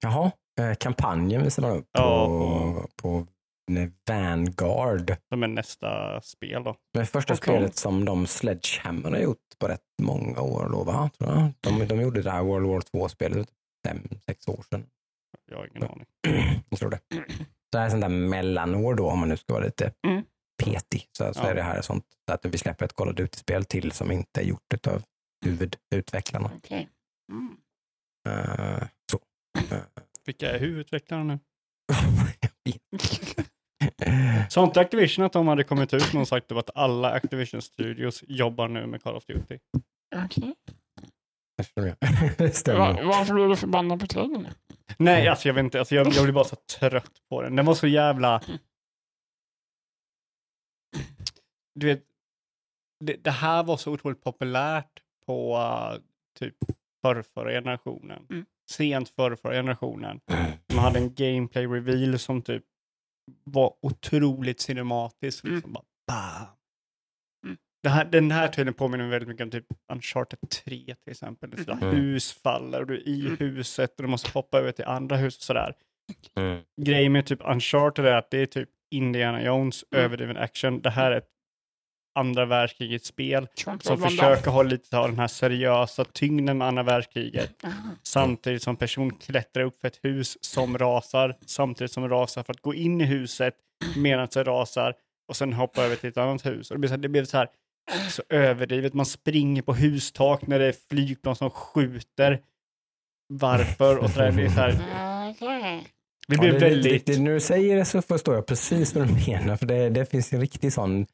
Jaha, 0.00 0.30
eh, 0.60 0.74
kampanjen 0.74 1.42
visar 1.42 1.62
man 1.62 1.70
upp 1.78 1.88
Ja, 1.92 2.26
på, 2.26 2.88
på 3.02 3.26
nej, 3.70 3.92
Vanguard. 4.08 5.16
Som 5.28 5.42
är 5.42 5.48
nästa 5.48 6.20
spel 6.20 6.64
då. 6.64 6.76
Det 6.92 7.06
första 7.06 7.32
Och 7.32 7.38
spelet 7.38 7.76
som 7.76 8.04
de 8.04 8.26
Sledgehammer 8.26 9.10
har 9.10 9.18
gjort 9.18 9.38
på 9.58 9.68
rätt 9.68 9.80
många 10.02 10.40
år 10.40 10.68
då, 10.72 10.84
va? 10.84 11.10
Tror 11.18 11.30
jag. 11.30 11.52
De, 11.60 11.86
de 11.86 12.00
gjorde 12.00 12.22
det 12.22 12.30
här 12.30 12.42
World 12.42 12.66
War 12.66 12.80
2-spelet 12.80 13.48
för 13.48 13.56
fem, 13.86 14.08
sex 14.26 14.48
år 14.48 14.64
sedan. 14.70 14.86
Jag 15.50 15.56
har 15.58 15.66
ingen 15.66 15.82
aning. 15.82 16.06
Jag 16.70 16.78
tror 16.78 16.90
det. 16.90 17.00
Så 17.10 17.22
det 17.72 17.78
här 17.78 17.86
är 17.86 17.90
sånt 17.90 18.02
där 18.02 18.08
mellanår 18.08 18.94
då, 18.94 19.10
om 19.10 19.18
man 19.18 19.28
nu 19.28 19.36
ska 19.36 19.52
vara 19.52 19.64
lite 19.64 19.92
Mm. 20.06 20.22
petig. 20.64 21.08
Så, 21.18 21.34
så 21.34 21.40
Ja. 21.40 21.50
är 21.50 21.54
det 21.54 21.62
här 21.62 21.82
sånt 21.82 22.04
så 22.28 22.34
att 22.34 22.44
vi 22.44 22.58
släpper 22.58 22.84
ett 22.84 22.92
Call 22.92 23.08
of 23.08 23.14
Duty-spel 23.14 23.64
till 23.64 23.92
som 23.92 24.10
inte 24.12 24.40
är 24.40 24.44
gjort 24.44 24.86
av 24.86 25.02
huvudutvecklarna. 25.44 26.50
Okej. 26.56 26.88
Mm. 27.32 27.56
Eh, 28.28 28.88
så. 29.12 29.18
Eh, 29.74 29.80
Vilka 30.24 30.50
är 30.52 30.58
huvudutvecklarna 30.60 31.24
nu? 31.24 31.38
Sa 34.50 34.64
inte 34.64 34.80
Activision 34.80 35.24
att 35.24 35.32
de 35.32 35.48
hade 35.48 35.64
kommit 35.64 35.94
ut 35.94 36.14
och 36.14 36.28
sagt 36.28 36.52
att 36.52 36.70
alla 36.74 37.10
Activision 37.10 37.62
Studios 37.62 38.24
jobbar 38.28 38.68
nu 38.68 38.86
med 38.86 39.02
Call 39.02 39.16
of 39.16 39.26
Duty? 39.26 39.58
Okej. 40.14 40.14
Kanske 40.14 40.54
Det 42.38 42.50
stämmer. 42.50 42.78
Va- 42.94 43.00
Varför 43.04 43.34
blev 43.34 43.48
du 43.48 43.56
förbannad 43.56 44.00
på 44.00 44.06
trailern? 44.06 44.48
Nej, 44.98 45.28
alltså 45.28 45.48
jag 45.48 45.54
vet 45.54 45.64
inte. 45.64 45.78
Alltså, 45.78 45.94
jag, 45.94 46.06
jag 46.12 46.24
blir 46.24 46.32
bara 46.34 46.44
så 46.44 46.56
trött 46.56 47.12
på 47.30 47.42
den. 47.42 47.56
Den 47.56 47.66
var 47.66 47.74
så 47.74 47.86
jävla... 47.86 48.42
Du 51.74 51.86
vet, 51.86 52.04
det, 53.04 53.16
det 53.24 53.30
här 53.30 53.64
var 53.64 53.76
så 53.76 53.92
otroligt 53.92 54.24
populärt 54.24 55.02
på 55.26 55.56
uh, 55.56 56.00
typ 56.38 56.54
förrförra 57.02 57.50
generationen. 57.50 58.26
Mm. 58.30 58.44
Sent 58.70 59.08
förrförra 59.08 59.52
generationen. 59.54 60.20
Man 60.74 60.84
hade 60.84 60.98
en 60.98 61.14
gameplay 61.14 61.66
reveal 61.66 62.18
som 62.18 62.42
typ 62.42 62.64
var 63.44 63.74
otroligt 63.82 64.60
cinematisk. 64.60 65.44
Mm. 65.44 65.54
Liksom 65.54 65.72
bara, 65.72 65.84
bam. 66.06 66.46
Här, 67.90 68.04
den 68.04 68.30
här 68.30 68.48
trailern 68.48 68.74
påminner 68.74 69.04
mig 69.04 69.10
väldigt 69.10 69.28
mycket 69.28 69.44
om 69.44 69.50
typ 69.50 69.64
Uncharted 69.92 70.38
3 70.64 70.78
till 70.84 70.94
exempel. 71.10 71.50
Det 71.50 71.72
Mm. 71.72 71.96
Hus 71.96 72.32
faller 72.32 72.80
och 72.80 72.86
du 72.86 72.94
är 72.96 73.08
i 73.08 73.20
Mm. 73.20 73.36
huset 73.36 73.90
och 73.96 74.02
du 74.02 74.08
måste 74.08 74.30
hoppa 74.30 74.58
över 74.58 74.72
till 74.72 74.84
andra 74.84 75.16
hus 75.16 75.36
och 75.36 75.42
sådär. 75.42 75.74
Mm. 76.36 76.60
Grejen 76.80 77.12
med 77.12 77.26
typ 77.26 77.40
Uncharted 77.44 78.06
är 78.06 78.12
att 78.14 78.30
det 78.30 78.38
är 78.38 78.46
typ 78.46 78.68
Indiana 78.90 79.42
Jones, 79.42 79.84
Mm. 79.92 80.04
överdriven 80.04 80.36
action. 80.36 80.80
Det 80.80 80.90
här 80.90 81.10
är 81.12 81.16
ett 81.16 81.28
andra 82.18 82.44
världskrigets 82.44 83.06
spel 83.08 83.48
som 83.80 83.98
försöker 84.10 84.50
ha 84.50 84.62
lite 84.62 84.98
av 84.98 85.08
den 85.08 85.18
här 85.18 85.26
seriösa 85.28 86.04
tyngden 86.04 86.58
med 86.58 86.68
andra 86.68 86.82
världskriget. 86.82 87.64
Aha. 87.64 87.90
Samtidigt 88.02 88.62
som 88.62 88.76
person 88.76 89.10
klättrar 89.10 89.64
upp 89.64 89.80
för 89.80 89.88
ett 89.88 89.98
hus 90.02 90.38
som 90.44 90.78
rasar, 90.78 91.36
samtidigt 91.46 91.92
som 91.92 92.08
rasar 92.08 92.42
för 92.42 92.52
att 92.52 92.60
gå 92.60 92.74
in 92.74 93.00
i 93.00 93.04
huset 93.04 93.54
medan 93.96 94.28
det 94.34 94.44
rasar 94.44 94.94
och 95.28 95.36
sen 95.36 95.52
hoppa 95.52 95.82
över 95.84 95.96
till 95.96 96.08
ett 96.08 96.16
annat 96.16 96.46
hus. 96.46 96.70
Och 96.70 96.74
det 96.76 96.78
blir 96.80 96.88
så 96.88 96.94
här, 96.94 96.98
det 97.02 97.08
blir 97.08 97.24
så 97.24 97.36
här 97.36 97.48
så 98.10 98.22
överdrivet. 98.28 98.94
Man 98.94 99.06
springer 99.06 99.62
på 99.62 99.74
hustak 99.74 100.46
när 100.46 100.58
det 100.58 100.66
är 100.66 100.74
flygplan 100.90 101.36
som 101.36 101.50
skjuter. 101.50 102.40
Varför? 103.28 103.96
Och 103.98 104.10
så 104.10 104.18
där, 104.18 104.32
det 104.32 104.42
är 104.42 104.48
så 104.48 104.60
här, 104.60 104.72
det 106.28 106.34
Ja, 106.34 106.40
blir 106.40 106.52
det, 106.52 106.58
väldigt... 106.58 107.06
Det, 107.06 107.12
det, 107.12 107.20
när 107.20 107.32
du 107.32 107.40
säger 107.40 107.76
det 107.76 107.84
så 107.84 108.02
förstår 108.02 108.34
jag 108.34 108.46
precis 108.46 108.94
vad 108.94 109.08
du 109.08 109.12
menar. 109.30 109.56
För 109.56 109.66
det, 109.66 109.90
det 109.90 110.06
finns 110.06 110.32
en 110.32 110.40
riktig 110.40 110.72
sån 110.72 111.06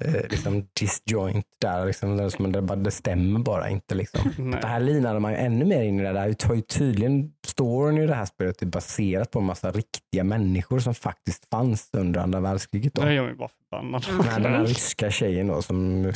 eh, 0.00 0.28
liksom 0.30 0.68
disjoint 0.80 1.46
där. 1.60 1.86
Liksom, 1.86 2.16
där 2.16 2.28
som 2.28 2.52
det, 2.52 2.62
bara, 2.62 2.76
det 2.78 2.90
stämmer 2.90 3.40
bara 3.40 3.68
inte. 3.68 3.94
Liksom. 3.94 4.30
Nej. 4.38 4.60
Det 4.60 4.66
här 4.66 4.80
linade 4.80 5.20
man 5.20 5.32
ju 5.32 5.38
ännu 5.38 5.64
mer 5.64 5.82
in 5.82 6.00
i 6.00 6.02
det 6.02 6.12
där. 6.12 6.28
Det 6.28 6.44
har 6.44 6.54
ju 6.54 6.62
tydligen, 6.62 7.32
storyn 7.46 7.98
i 7.98 8.06
det 8.06 8.14
här 8.14 8.24
spelet 8.24 8.62
är 8.62 8.66
baserat 8.66 9.30
på 9.30 9.38
en 9.38 9.44
massa 9.44 9.70
riktiga 9.70 10.24
människor 10.24 10.78
som 10.78 10.94
faktiskt 10.94 11.48
fanns 11.50 11.90
under 11.92 12.20
andra 12.20 12.40
världskriget. 12.40 12.94
Då. 12.94 13.02
Det 13.02 13.14
gör 13.14 13.24
mig 13.26 13.34
bara 13.34 13.48
förbannad. 13.48 14.04
Här, 14.04 14.40
den 14.40 14.52
här 14.52 14.64
ryska 14.64 15.10
tjejen 15.10 15.46
då, 15.46 15.62
som 15.62 16.04
eh, 16.04 16.12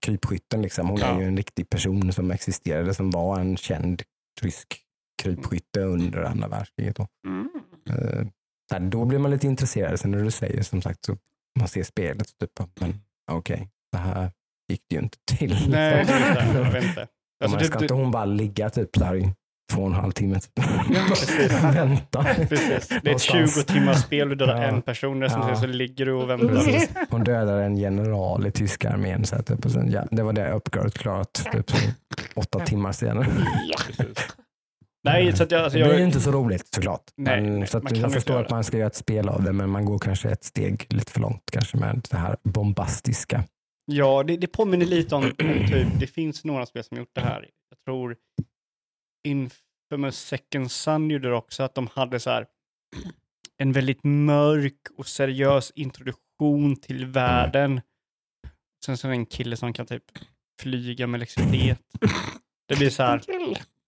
krypskytten, 0.00 0.62
liksom, 0.62 0.88
hon 0.88 0.98
Ja. 1.00 1.06
är 1.06 1.20
ju 1.20 1.26
en 1.26 1.36
riktig 1.36 1.70
person 1.70 2.12
som 2.12 2.30
existerade, 2.30 2.94
som 2.94 3.10
var 3.10 3.40
en 3.40 3.56
känd 3.56 4.02
rysk 4.40 4.66
krypskytte 5.22 5.80
under 5.80 6.22
andra 6.22 6.48
världskriget. 6.48 6.96
Då. 6.96 7.06
Mm. 7.26 7.48
Eh, 7.90 8.26
här, 8.72 8.80
då 8.80 9.04
blir 9.04 9.18
man 9.18 9.30
lite 9.30 9.46
intresserad. 9.46 10.00
Sen 10.00 10.10
när 10.10 10.24
du 10.24 10.30
säger 10.30 10.62
som 10.62 10.82
sagt 10.82 11.04
så 11.04 11.16
man 11.58 11.68
ser 11.68 11.82
spelet 11.82 12.26
typ, 12.38 12.50
men 12.80 12.94
okej, 13.28 13.68
det 13.92 13.98
här 13.98 14.30
gick 14.72 14.80
det 14.90 14.96
ju 14.96 15.02
inte 15.02 15.18
till. 15.38 15.66
Nej, 15.70 16.04
vet 16.72 16.84
inte. 16.84 17.06
Alltså, 17.44 17.58
ska 17.64 17.78
det, 17.78 17.84
inte 17.84 17.94
hon 17.94 18.10
bara 18.10 18.24
ligga 18.24 18.70
typ 18.70 19.00
här 19.02 19.14
i 19.16 19.32
två 19.72 19.80
och 19.80 19.86
en 19.86 19.92
halv 19.94 20.12
timme? 20.12 20.40
Typ. 20.40 20.64
precis. 21.08 21.52
Vänta. 21.64 22.24
precis. 22.48 22.88
Det 23.02 23.10
är 23.10 23.14
ett 23.14 23.20
20 23.20 23.32
Någonstans. 23.34 23.66
timmars 23.66 23.98
spel, 23.98 24.28
du 24.28 24.34
dödar 24.34 24.56
Ja. 24.62 24.68
en 24.68 24.82
person, 24.82 25.22
resten 25.22 25.42
Ja. 25.48 25.56
så 25.56 25.66
ligger 25.66 26.06
du 26.06 26.12
och 26.12 26.30
väntar. 26.30 26.48
Precis. 26.48 26.90
Hon 27.10 27.24
dödade 27.24 27.64
en 27.64 27.76
general 27.76 28.46
i 28.46 28.50
tyska 28.50 28.90
armén. 28.90 29.24
Så 29.24 29.42
typ, 29.42 29.64
och 29.64 29.70
sen, 29.70 29.90
ja, 29.90 30.04
det 30.10 30.22
var 30.22 30.32
det 30.32 30.50
uppdraget 30.52 30.98
klarat 30.98 31.32
typ, 31.52 31.70
åtta 32.34 32.60
timmar 32.60 32.92
senare. 32.92 33.26
Ja. 33.68 34.04
Nej, 35.12 35.36
så 35.36 35.42
att 35.42 35.50
jag, 35.50 35.60
alltså 35.60 35.78
Det 35.78 35.84
blir 35.84 35.94
jag, 35.94 36.02
inte 36.02 36.20
så 36.20 36.30
roligt 36.30 36.74
såklart. 36.74 37.02
Nej, 37.16 37.40
men, 37.42 37.58
nej, 37.58 37.68
så 37.68 37.78
att 37.78 37.96
jag 37.96 38.12
förstår 38.12 38.34
göra 38.34 38.44
att 38.44 38.50
man 38.50 38.64
ska 38.64 38.76
göra 38.76 38.86
ett 38.86 38.94
spel 38.94 39.28
av 39.28 39.42
det, 39.42 39.52
men 39.52 39.70
man 39.70 39.84
går 39.84 39.98
kanske 39.98 40.30
ett 40.30 40.44
steg 40.44 40.86
lite 40.88 41.12
för 41.12 41.20
långt 41.20 41.50
kanske 41.52 41.76
med 41.76 42.06
det 42.10 42.16
här 42.16 42.36
bombastiska. 42.42 43.44
ja, 43.86 44.22
det, 44.22 44.36
det 44.36 44.46
påminner 44.46 44.86
lite 44.86 45.14
om, 45.14 45.24
om 45.24 45.66
typ, 45.68 45.88
det 46.00 46.06
finns 46.06 46.44
några 46.44 46.66
spel 46.66 46.84
som 46.84 46.96
gjort 46.96 47.14
det 47.14 47.20
här. 47.20 47.48
Jag 47.70 47.78
tror 47.84 48.16
Infamous 49.28 50.18
Second 50.18 50.70
Son 50.70 51.10
gjorde 51.10 51.28
det 51.28 51.34
också, 51.34 51.62
att 51.62 51.74
de 51.74 51.88
hade 51.92 52.20
så 52.20 52.30
här 52.30 52.46
en 53.62 53.72
väldigt 53.72 54.04
mörk 54.04 54.80
och 54.96 55.06
seriös 55.06 55.72
introduktion 55.74 56.76
till 56.76 57.06
världen. 57.06 57.80
Sen 58.84 58.96
så 58.96 59.06
är 59.06 59.10
det 59.10 59.16
en 59.16 59.26
kille 59.26 59.56
som 59.56 59.72
kan 59.72 59.86
typ 59.86 60.04
flyga 60.62 61.06
med 61.06 61.18
elektricitet. 61.18 61.80
Det 62.68 62.76
blir 62.76 62.90
så 62.90 63.02
här, 63.02 63.22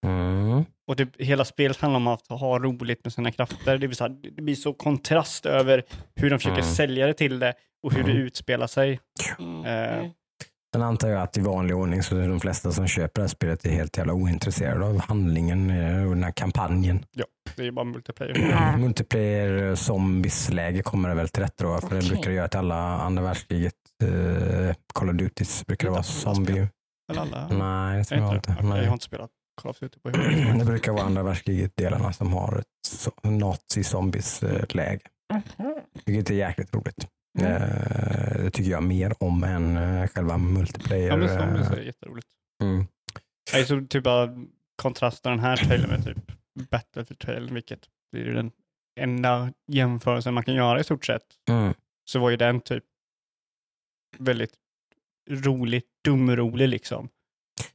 Mm. 0.06 0.64
Och 0.88 0.96
det, 0.96 1.08
hela 1.18 1.44
spelet 1.44 1.80
handlar 1.80 1.96
om 1.96 2.06
att 2.06 2.26
ha 2.28 2.58
roligt 2.58 3.04
med 3.04 3.12
sina 3.12 3.32
krafter. 3.32 3.78
Det, 3.78 3.86
vill 3.86 3.96
säga, 3.96 4.08
det 4.08 4.42
blir 4.42 4.54
så 4.54 4.72
kontrast 4.72 5.46
över 5.46 5.82
hur 6.16 6.30
de 6.30 6.38
försöker 6.38 6.62
Mm. 6.62 6.74
sälja 6.74 7.06
det 7.06 7.14
till 7.14 7.38
det 7.38 7.54
och 7.82 7.92
hur 7.92 8.02
det 8.04 8.10
Mm. 8.10 8.22
utspelar 8.22 8.66
sig. 8.66 9.00
Mm. 9.38 9.64
Eh, 9.64 10.10
Sen 10.74 10.82
antar 10.82 11.08
jag 11.08 11.22
att 11.22 11.36
i 11.36 11.40
vanlig 11.40 11.76
ordning 11.76 12.02
så 12.02 12.16
är 12.16 12.28
de 12.28 12.40
flesta 12.40 12.72
som 12.72 12.86
köper 12.86 13.20
det 13.20 13.22
här 13.22 13.28
spelet 13.28 13.64
är 13.66 13.70
helt 13.70 13.96
jävla 13.98 14.12
ointresserade 14.12 14.86
av 14.86 15.00
handlingen 15.00 15.70
eh, 15.70 16.02
och 16.04 16.14
den 16.14 16.24
här 16.24 16.32
kampanjen. 16.32 17.04
Det 17.56 17.66
är 17.66 17.70
bara 17.70 17.84
multiplayer. 17.84 18.48
Ja. 18.50 18.76
Multiplayer 18.78 19.68
eh, 19.68 19.74
zombies-läge 19.74 20.82
kommer 20.82 21.08
det 21.08 21.14
väl 21.14 21.28
till 21.28 21.42
rätt 21.42 21.56
då, 21.56 21.78
för 21.80 21.90
det 21.90 21.96
Okej. 21.96 22.08
brukar 22.10 22.30
det 22.30 22.36
göra 22.36 22.48
till 22.48 22.58
alla 22.58 22.76
andra 22.98 23.22
världskriget. 23.22 23.74
Uh, 24.04 24.72
Call 24.94 25.08
of 25.10 25.16
Duties 25.16 25.66
brukar 25.66 25.88
det 25.88 25.92
vara 25.92 26.02
zombie. 26.02 26.68
Eller 27.12 27.20
alla? 27.22 27.48
Nej, 27.48 27.98
det 27.98 28.04
tror 28.04 28.20
jag 28.20 28.34
inte 28.34 28.56
det? 28.60 28.66
Jag 28.78 28.84
har 28.86 28.92
inte 28.92 29.04
spelat 29.04 29.30
Call 29.62 29.70
of 29.70 29.78
Duty 29.80 30.00
på 30.00 30.08
länge. 30.10 30.58
Det 30.58 30.64
brukar 30.64 30.92
vara 30.92 31.02
andra 31.04 31.22
världskriget-delarna 31.22 32.12
som 32.12 32.32
har 32.32 32.58
ett 32.58 33.08
nazi-zombies-läge. 33.22 35.00
Mhm. 35.32 35.74
Vilket 36.06 36.30
är 36.30 36.34
jäkligt 36.34 36.74
roligt. 36.74 37.06
Mm. 37.38 37.52
Eh, 37.52 38.42
Det 38.44 38.50
tycker 38.50 38.70
jag 38.70 38.82
mer 38.82 39.12
om 39.22 39.44
än 39.44 39.76
eh, 39.76 40.06
själva 40.08 40.38
multiplayer. 40.38 41.08
Ja, 41.08 41.16
men 41.16 41.28
zombies 41.28 41.66
eh, 41.70 41.78
är 41.78 41.82
jätteroligt. 41.82 42.28
mm. 42.62 42.86
Jag 43.52 43.66
så 43.66 43.86
typ 43.90 44.04
bara 44.04 44.28
kontrasta 44.76 45.30
den 45.30 45.40
här 45.40 45.56
trailern 45.56 45.90
med 45.90 46.04
typ 46.04 46.32
Battlefield-trailern, 46.70 47.54
vilket 47.54 47.80
blir 48.12 48.24
ju 48.24 48.32
den 48.34 48.50
enda 49.00 49.52
jämförelsen 49.66 50.34
man 50.34 50.44
kan 50.44 50.54
göra 50.54 50.80
i 50.80 50.84
stort 50.84 51.04
sett. 51.04 51.22
Mm. 51.48 51.74
Så 52.10 52.18
var 52.18 52.30
ju 52.30 52.36
den 52.36 52.60
typ 52.60 52.84
väldigt 54.18 54.54
roligt, 55.30 55.86
dumrolig 56.04 56.68
liksom. 56.68 57.08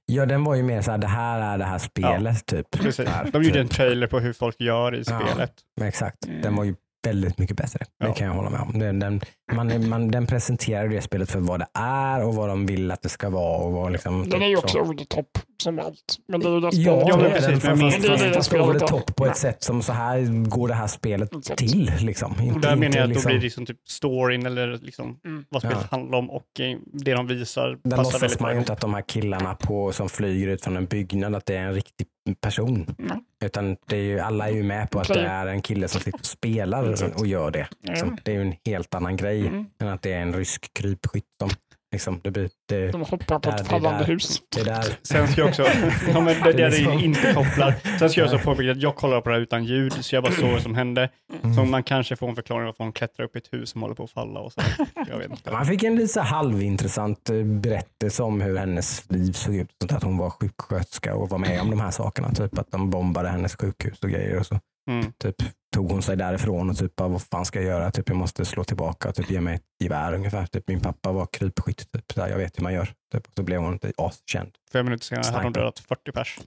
Ja, 0.06 0.26
den 0.26 0.44
var 0.44 0.56
ju 0.56 0.64
mer 0.64 0.82
så 0.82 0.92
här, 0.92 0.98
det 0.98 1.08
här 1.08 1.54
är 1.54 1.58
det 1.58 1.66
här 1.66 1.78
spelet 1.78 2.46
typ. 2.46 2.70
Precis. 2.72 3.06
Där, 3.06 3.30
De 3.32 3.44
gjorde 3.44 3.60
en 3.60 3.68
typ. 3.68 3.78
trailer 3.78 4.08
på 4.08 4.20
hur 4.20 4.34
folk 4.34 4.56
gör 4.62 4.96
i 4.96 5.04
Ja. 5.08 5.20
spelet. 5.20 5.52
Men 5.78 5.88
Exakt, 5.88 6.26
Mm. 6.26 6.42
den 6.42 6.56
var 6.56 6.64
ju 6.64 6.76
väldigt 7.06 7.38
mycket 7.40 7.58
bättre. 7.58 7.80
Det 8.00 8.06
Ja. 8.08 8.14
kan 8.14 8.28
jag 8.28 8.34
hålla 8.34 8.50
med 8.50 8.60
om. 8.62 8.80
Den, 8.80 9.00
den, 9.00 9.22
man, 9.54 9.90
man, 9.90 10.12
den 10.12 10.28
presenterar 10.28 10.88
det 10.88 11.02
spelet 11.02 11.32
för 11.32 11.40
vad 11.40 11.60
det 11.60 11.68
är 11.80 12.24
och 12.26 12.36
vad 12.36 12.50
de 12.50 12.66
vill 12.66 12.92
att 12.92 13.02
det 13.02 13.10
ska 13.10 13.30
vara. 13.30 13.58
Och 13.58 13.72
vad 13.72 13.92
liksom, 13.92 14.30
Den 14.30 14.42
är 14.42 14.48
ju 14.48 14.56
typ 14.56 14.64
också 14.64 14.78
så. 14.78 14.84
over 14.84 14.96
the 14.96 15.06
top 15.06 15.28
som 15.64 15.80
allt. 15.80 15.96
Men 16.28 16.40
det 16.40 16.48
är 16.48 16.52
ju 16.52 16.60
det 16.60 16.66
Ja, 16.66 16.72
spelet. 16.72 17.08
Ja, 17.08 17.18
men 17.18 17.20
det 17.20 17.30
är 17.30 17.32
precis, 17.42 17.64
den. 17.64 17.78
men 17.80 17.92
Fast, 17.92 17.96
fast, 17.96 18.02
Det 18.02 18.08
det 18.08 18.18
fast, 18.18 18.24
det 18.24 18.34
fast 18.34 18.54
over 18.54 18.74
the 18.74 18.80
då. 18.80 18.88
top 18.88 19.16
på 19.16 19.26
ett 19.26 19.30
Ja. 19.30 19.36
sätt 19.36 19.64
som 19.64 19.82
så 19.82 19.94
här 19.94 20.46
går 20.50 20.68
det 20.68 20.74
här 20.74 20.88
spelet 20.88 21.36
Exakt. 21.38 21.60
till. 21.60 21.92
Liksom. 22.00 22.32
Och 22.34 22.42
Inte, 22.42 22.60
där 22.70 22.76
menar 22.76 22.96
jag 22.98 23.04
att 23.04 23.10
då 23.10 23.14
liksom, 23.14 23.30
blir 23.30 23.38
det 23.38 23.44
liksom 23.44 23.66
typ 23.66 23.78
storyn 23.88 24.46
eller 24.46 24.78
liksom 24.78 25.20
Mm. 25.26 25.46
vad 25.50 25.62
spelet 25.62 25.78
Ja. 25.82 25.98
handlar 25.98 26.18
om 26.18 26.30
och 26.30 26.60
eh, 26.60 26.78
det 26.94 27.14
de 27.14 27.28
visar 27.28 27.78
Där 27.84 27.98
låtsas 27.98 28.40
man 28.40 28.54
ju 28.54 28.60
inte 28.60 28.74
att 28.74 28.82
de 28.82 28.94
här 28.94 29.02
killarna 29.08 29.56
på, 29.56 29.92
som 29.92 30.10
flyger 30.10 30.48
ut 30.48 30.64
från 30.64 30.78
en 30.78 30.86
byggnad, 30.86 31.36
att 31.36 31.46
det 31.46 31.56
är 31.56 31.62
en 31.68 31.74
riktig 31.74 32.08
person. 32.42 32.96
Nej. 32.98 33.18
Utan 33.44 33.78
det 33.88 33.98
är 33.98 34.02
ju, 34.02 34.20
alla 34.20 34.50
är 34.50 34.54
ju 34.54 34.64
med 34.64 34.92
på 34.92 35.00
att 35.00 35.10
Okej. 35.10 35.22
det 35.24 35.30
är 35.30 35.48
en 35.48 35.62
kille 35.62 35.88
som 35.88 36.02
sitter 36.02 36.20
och 36.20 36.26
spelar 36.26 36.96
och 37.20 37.28
gör 37.28 37.52
det. 37.52 37.68
Liksom. 37.82 38.18
Det 38.24 38.32
är 38.32 38.36
ju 38.36 38.42
en 38.42 38.56
helt 38.66 38.96
annan 38.96 39.18
grej 39.18 39.48
Mm. 39.48 39.66
än 39.80 39.88
att 39.88 40.02
det 40.02 40.14
är 40.14 40.22
en 40.22 40.34
rysk 40.34 40.74
krypskytt 40.74 41.26
som 41.40 41.50
liksom, 41.96 42.20
det, 42.24 42.32
blir, 42.32 42.50
det, 42.70 42.92
De 42.92 43.02
hoppar 43.02 43.40
på 43.40 43.50
Där, 43.50 43.56
ett 43.56 43.68
fallande 43.68 44.00
där. 44.00 44.06
hus. 44.06 44.42
det 44.56 44.64
där. 44.64 44.84
Sen 45.04 45.28
ska 45.28 45.42
jag 45.42 45.48
också, 45.48 45.62
ja, 46.14 46.22
men 46.22 46.26
det, 46.44 46.52
det 46.54 46.64
är 46.64 46.70
liksom- 46.70 47.00
inte 47.00 47.34
kopplar. 47.34 47.76
Sen 48.00 48.10
ska 48.10 48.22
jag 48.22 48.34
också 48.34 48.46
påpeka 48.46 48.72
att 48.72 48.82
jag 48.82 48.96
kollar 48.96 49.22
på 49.22 49.30
det 49.30 49.36
här 49.36 49.42
utan 49.42 49.66
ljud, 49.66 49.94
så 49.94 50.16
jag 50.16 50.24
bara 50.24 50.34
såg 50.34 50.50
vad 50.52 50.62
som 50.62 50.76
hände. 50.76 51.10
Mm. 51.44 51.56
Så 51.56 51.64
man 51.64 51.84
kanske 51.84 52.16
får 52.16 52.30
en 52.30 52.36
förklaring 52.36 52.66
varför 52.66 52.84
hon 52.84 52.94
klättrar 52.94 53.26
upp 53.26 53.36
i 53.36 53.40
ett 53.40 53.54
hus 53.54 53.70
som 53.70 53.82
håller 53.82 53.96
på 53.96 54.04
att 54.04 54.12
falla 54.12 54.40
och 54.40 54.52
så. 54.54 54.62
Jag 55.10 55.18
vet 55.18 55.30
inte. 55.32 55.52
Man 55.52 55.66
fick 55.66 55.84
en 55.84 55.96
lite 55.96 56.22
halvintressant 56.22 57.30
eh, 57.30 57.44
berättelse 57.44 58.24
om 58.24 58.42
hur 58.42 58.58
hennes 58.58 59.12
liv 59.12 59.32
såg 59.34 59.56
ut. 59.56 59.70
Sånt 59.82 59.92
att 59.92 60.04
hon 60.04 60.18
var 60.18 60.30
sjuksköterska 60.30 61.16
och 61.16 61.30
var 61.30 61.38
med 61.38 61.62
om 61.62 61.70
de 61.70 61.80
här 61.80 61.92
sakerna. 61.92 62.32
Typ 62.32 62.58
att 62.58 62.72
de 62.72 62.90
bombade 62.90 63.30
hennes 63.30 63.56
sjukhus 63.56 64.00
och 64.00 64.10
grejer. 64.10 64.40
Och 64.40 64.46
så 64.46 64.60
Mm. 64.88 65.12
typ, 65.18 65.36
tog 65.76 65.92
hon 65.92 66.02
sig 66.02 66.16
därifrån 66.18 66.70
och 66.70 66.78
typ, 66.78 66.92
vad 66.96 67.22
fan 67.22 67.46
ska 67.46 67.60
jag 67.62 67.68
göra? 67.68 67.92
Typ, 67.92 68.10
jag 68.10 68.16
måste 68.18 68.46
slå 68.46 68.64
tillbaka 68.64 69.10
och 69.10 69.16
typ, 69.16 69.32
ge 69.32 69.42
mig 69.42 69.56
ett 69.56 69.62
gevär 69.84 70.14
ungefär. 70.14 70.46
Typ, 70.46 70.68
min 70.68 70.80
pappa 70.80 71.12
var 71.12 71.26
krypskytt. 71.32 71.92
Typ, 71.92 72.12
så 72.16 72.22
här, 72.22 72.30
jag 72.30 72.38
vet 72.38 72.58
hur 72.60 72.64
man 72.64 72.74
gör. 72.74 72.86
Typ, 73.14 73.28
och 73.28 73.34
så 73.36 73.44
blev 73.44 73.62
hon 73.62 73.74
inte 73.74 73.92
askänd. 73.98 74.50
Fem 74.74 74.86
minuter 74.86 75.06
senare 75.06 75.26
hade 75.26 75.38
hon 75.38 75.44
Sniper. 75.44 75.60
dödat 75.60 75.80
40 75.80 76.12
pers. 76.12 76.40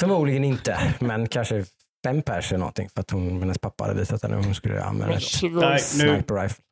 Förmodligen 0.00 0.44
inte, 0.44 0.94
men 0.98 1.28
kanske 1.28 1.64
fem 2.04 2.22
pers 2.22 2.52
eller 2.52 2.58
någonting. 2.58 2.88
För 2.94 3.00
att 3.00 3.10
hon, 3.10 3.40
hennes 3.40 3.58
pappa 3.58 3.84
hade 3.84 3.94
visat 4.00 4.22
henne 4.22 4.36
hur 4.36 4.42
hon 4.44 4.54
skulle 4.54 4.82
använda 4.84 5.14
ett. 5.16 5.22
Nej, 5.42 5.72
nu- 5.72 5.78
sniper 5.78 6.42
rifle. 6.42 6.64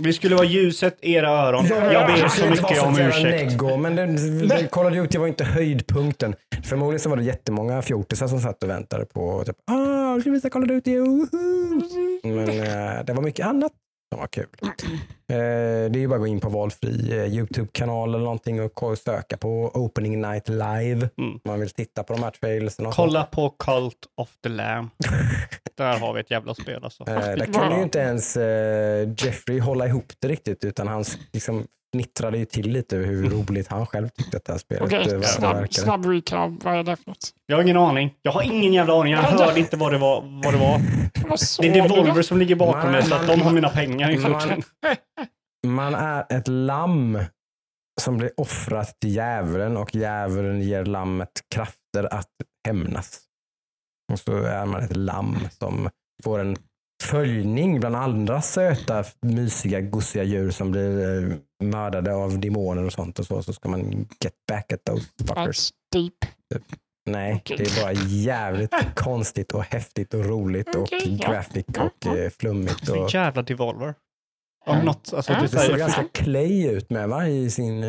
Vi 0.00 0.12
skulle 0.12 0.34
vara 0.36 0.46
ljuset, 0.46 0.98
era 1.02 1.28
öron. 1.30 1.66
Jag 1.68 2.06
ber 2.06 2.28
så 2.28 2.46
mycket 2.50 2.82
om 2.82 2.98
ursäkt. 2.98 3.50
Neggo, 3.50 3.76
men 3.76 3.96
det, 3.96 4.06
det, 4.48 4.68
Call 4.70 4.86
of 4.86 4.92
Duty 4.92 5.18
var 5.18 5.26
inte 5.26 5.44
höjdpunkten. 5.44 6.34
Förmodligen 6.64 7.00
så 7.00 7.08
var 7.10 7.16
det 7.16 7.22
jättemånga 7.22 7.82
fjortisar 7.82 8.28
som 8.28 8.40
satt 8.40 8.62
och 8.62 8.68
väntade 8.68 9.04
på 9.04 9.44
typ, 9.46 9.56
ah, 9.70 9.97
jag 10.16 10.52
Call 10.52 10.62
of 10.62 10.68
Duty. 10.68 10.98
woho!" 10.98 11.26
Men 12.22 12.48
eh, 12.48 13.04
det 13.04 13.12
var 13.12 13.22
mycket 13.22 13.46
annat 13.46 13.72
som 14.12 14.20
var 14.20 14.26
kul. 14.26 14.46
Eh, 14.62 15.36
det 15.90 15.98
är 15.98 15.98
ju 15.98 16.08
bara 16.08 16.14
att 16.14 16.20
gå 16.20 16.26
in 16.26 16.40
på 16.40 16.48
valfri 16.48 17.18
eh, 17.18 17.34
YouTube-kanal 17.34 18.08
eller 18.08 18.24
någonting 18.24 18.62
och 18.62 18.98
söka 18.98 19.36
på 19.36 19.70
Opening 19.74 20.20
Night 20.20 20.48
Live. 20.48 21.08
Mm. 21.18 21.32
Om 21.32 21.40
man 21.44 21.60
vill 21.60 21.70
titta 21.70 22.02
på 22.02 22.12
de 22.12 22.22
här 22.22 22.30
trailersen. 22.30 22.86
och 22.86 22.94
Kolla 22.94 23.24
på 23.24 23.50
Cult 23.50 23.98
of 24.16 24.36
the 24.42 24.48
Lamb. 24.48 24.90
Där 25.76 25.98
har 25.98 26.14
vi 26.14 26.20
ett 26.20 26.30
jävla 26.30 26.54
spel 26.54 26.84
alltså. 26.84 27.04
Eh, 27.08 27.14
där 27.14 27.52
kunde 27.52 27.76
ju 27.76 27.82
inte 27.82 27.98
ens 27.98 28.36
eh, 28.36 29.08
Jeffrey 29.18 29.60
hålla 29.60 29.86
ihop 29.86 30.12
det 30.18 30.28
riktigt 30.28 30.64
utan 30.64 30.88
han 30.88 31.04
liksom 31.32 31.66
fnittrade 31.94 32.38
ju 32.38 32.44
till 32.44 32.70
lite 32.70 32.96
över 32.96 33.06
hur 33.06 33.30
roligt 33.48 33.68
han 33.68 33.86
själv 33.86 34.08
tyckte 34.08 34.36
att 34.36 34.44
det 34.44 34.52
här 34.52 34.58
spelet 34.58 34.82
Okej, 34.82 35.14
eh, 35.14 35.20
snabb, 35.20 35.56
verkade. 35.56 35.74
snabb 35.74 36.06
recap. 36.06 36.64
Vad 36.64 36.74
är 36.74 36.82
det 36.82 36.96
för 36.96 37.10
något? 37.10 37.30
Jag 37.46 37.56
har 37.56 37.62
ingen 37.62 37.76
aning. 37.76 38.14
Jag 38.22 38.32
har 38.32 38.42
ingen 38.42 38.72
jävla 38.72 39.00
aning. 39.00 39.12
Jag 39.12 39.22
hörde 39.22 39.60
inte 39.60 39.76
vad 39.76 39.92
det 39.92 39.98
var. 39.98 40.40
Vad 40.44 40.54
det, 40.54 40.58
var. 40.58 40.80
Det 41.62 41.68
är? 41.68 41.88
Devolver 41.88 42.22
som 42.22 42.38
ligger 42.38 42.56
bakom 42.56 42.92
det, 42.92 43.02
så 43.02 43.14
att 43.14 43.26
de 43.26 43.40
har 43.40 43.52
mina 43.52 43.68
pengar 43.68 44.10
i 44.10 44.18
man-. 44.18 44.62
Man 45.66 45.94
är 45.94 46.26
ett 46.30 46.48
lamm 46.48 47.18
som 48.00 48.16
blir 48.16 48.30
offrat 48.36 49.00
till 49.00 49.14
djävulen 49.14 49.76
och 49.76 49.94
djävulen 49.94 50.62
ger 50.62 50.84
lammet 50.84 51.30
krafter 51.54 52.14
att 52.14 52.30
hämnas. 52.66 53.20
Och 54.12 54.18
så 54.18 54.32
är 54.32 54.66
man 54.66 54.82
ett 54.82 54.96
lamm 54.96 55.38
som 55.50 55.88
får 56.24 56.38
en 56.38 56.56
följning 57.10 57.80
bland 57.80 57.96
andra 57.96 58.42
söta, 58.42 59.04
mysiga, 59.20 59.80
gossiga 59.80 60.22
djur 60.24 60.50
som 60.50 60.70
blir 60.70 61.24
eh, 61.30 61.36
mördade 61.64 62.14
av 62.14 62.40
demoner 62.40 62.84
och 62.84 62.92
sånt 62.92 63.18
och 63.18 63.26
så. 63.26 63.42
Så 63.42 63.52
ska 63.52 63.68
man 63.68 63.90
get 64.24 64.34
back 64.48 64.72
at 64.72 64.84
those 64.84 65.06
fuckers. 65.26 65.70
That's 65.70 65.72
deep. 65.92 66.14
Nej, 67.10 67.34
Okej. 67.34 67.56
det 67.56 67.64
är 67.64 67.82
bara 67.82 67.92
jävligt 68.06 68.74
konstigt 68.94 69.52
och 69.52 69.62
häftigt 69.62 70.14
och 70.14 70.24
roligt 70.24 70.74
och 70.74 70.82
Okej, 70.82 71.18
ja. 71.22 71.30
graphic 71.32 71.66
och 71.78 72.06
eh, 72.16 72.30
flummigt. 72.30 72.86
Så 72.86 73.02
Och, 73.04 73.14
jävla 73.14 73.42
Devolver. 73.42 73.94
Om 74.66 74.76
Ja. 74.76 74.82
något, 74.82 75.12
alltså, 75.14 75.32
Ja. 75.32 75.38
det, 75.38 75.42
det 75.44 75.48
såg 75.48 75.60
så 75.60 75.70
här, 75.70 75.78
ganska 75.78 76.04
clay 76.12 76.66
ut 76.66 76.90
med 76.90 77.08
va? 77.08 77.26
I 77.28 77.50
sin 77.50 77.82
eh, 77.82 77.88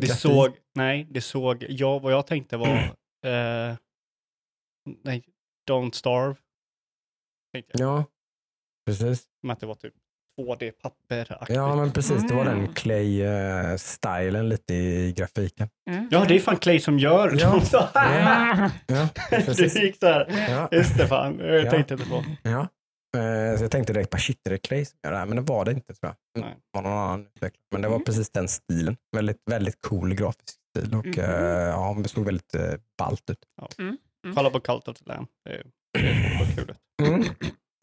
det 0.00 0.06
grafik. 0.06 0.20
såg, 0.20 0.48
nej, 0.74 1.06
det 1.10 1.20
såg, 1.20 1.66
jag, 1.68 2.00
vad 2.00 2.12
jag 2.12 2.26
tänkte 2.26 2.56
var, 2.56 2.68
eh, 3.26 3.76
nej, 5.04 5.24
Don't 5.70 5.92
Starve. 5.92 6.34
Jag. 7.52 7.64
Ja, 7.72 8.04
precis. 8.86 9.24
Som 9.40 9.50
att 9.50 9.60
det 9.60 9.66
var 9.66 9.74
typ 9.74 9.94
2D-papper. 10.40 11.46
Ja, 11.48 11.76
men 11.76 11.92
precis. 11.92 12.22
Det 12.28 12.34
var 12.34 12.44
den 12.44 12.58
Mm. 12.58 12.74
clay-stilen 12.74 14.48
lite 14.48 14.74
i 14.74 15.12
grafiken. 15.16 15.68
Mm. 15.90 16.08
ja, 16.10 16.24
det 16.28 16.34
är 16.34 16.40
fan 16.40 16.56
Clay 16.56 16.80
som 16.80 16.98
gör 16.98 17.36
Ja. 17.40 17.52
Don't 17.52 17.60
Starve. 17.60 17.90
Ah, 17.94 18.70
Ja, 18.86 19.08
Det 19.30 19.46
precis. 19.46 19.76
gick 19.76 20.00
där. 20.00 20.46
Ja, 20.50 20.68
Just 20.72 20.98
det, 20.98 21.06
fan. 21.08 21.38
Jag 21.38 21.64
Ja. 21.64 21.70
tänkte 21.70 21.94
inte 21.94 22.06
på. 22.06 22.24
ja. 22.42 22.68
Eh, 23.16 23.56
Så 23.58 23.64
jag 23.64 23.70
tänkte 23.70 23.92
direkt 23.92 24.10
på 24.10 24.18
shit, 24.18 24.46
är 24.46 24.50
det 24.50 24.58
Clay 24.58 24.84
som 24.84 24.98
gör 25.04 25.12
det 25.12 25.18
här? 25.18 25.26
Men 25.26 25.36
det 25.36 25.42
var 25.42 25.64
det 25.64 25.70
inte 25.72 25.94
tror 25.94 26.12
jag. 26.34 26.42
Nej. 26.44 26.54
Det 26.54 26.78
var 26.78 26.82
någon 26.82 26.98
annan 26.98 27.20
utvecklare. 27.20 27.60
Men 27.72 27.82
det 27.82 27.88
var 27.88 27.94
Mm. 27.96 28.04
precis 28.04 28.30
den 28.30 28.48
stilen. 28.48 28.96
Väldigt, 29.16 29.40
väldigt 29.50 29.80
cool 29.82 30.14
grafisk 30.14 30.54
stil 30.76 30.94
och 30.94 31.06
Mhm. 31.06 31.20
eh, 31.20 31.30
ja, 31.68 31.96
det 32.02 32.08
såg 32.08 32.24
väldigt 32.24 32.54
eh, 32.54 32.72
ballt 32.98 33.30
ut. 33.30 33.38
Kolla 34.34 34.50
på 34.50 34.60
Cult 34.60 34.88
of 34.88 34.96
the 34.98 35.04
Lamb. 35.04 35.28
Det 35.44 35.50
är, 35.50 35.62
det 35.92 36.08
är 36.08 36.56
kul. 36.56 36.74
Mm. 37.02 37.22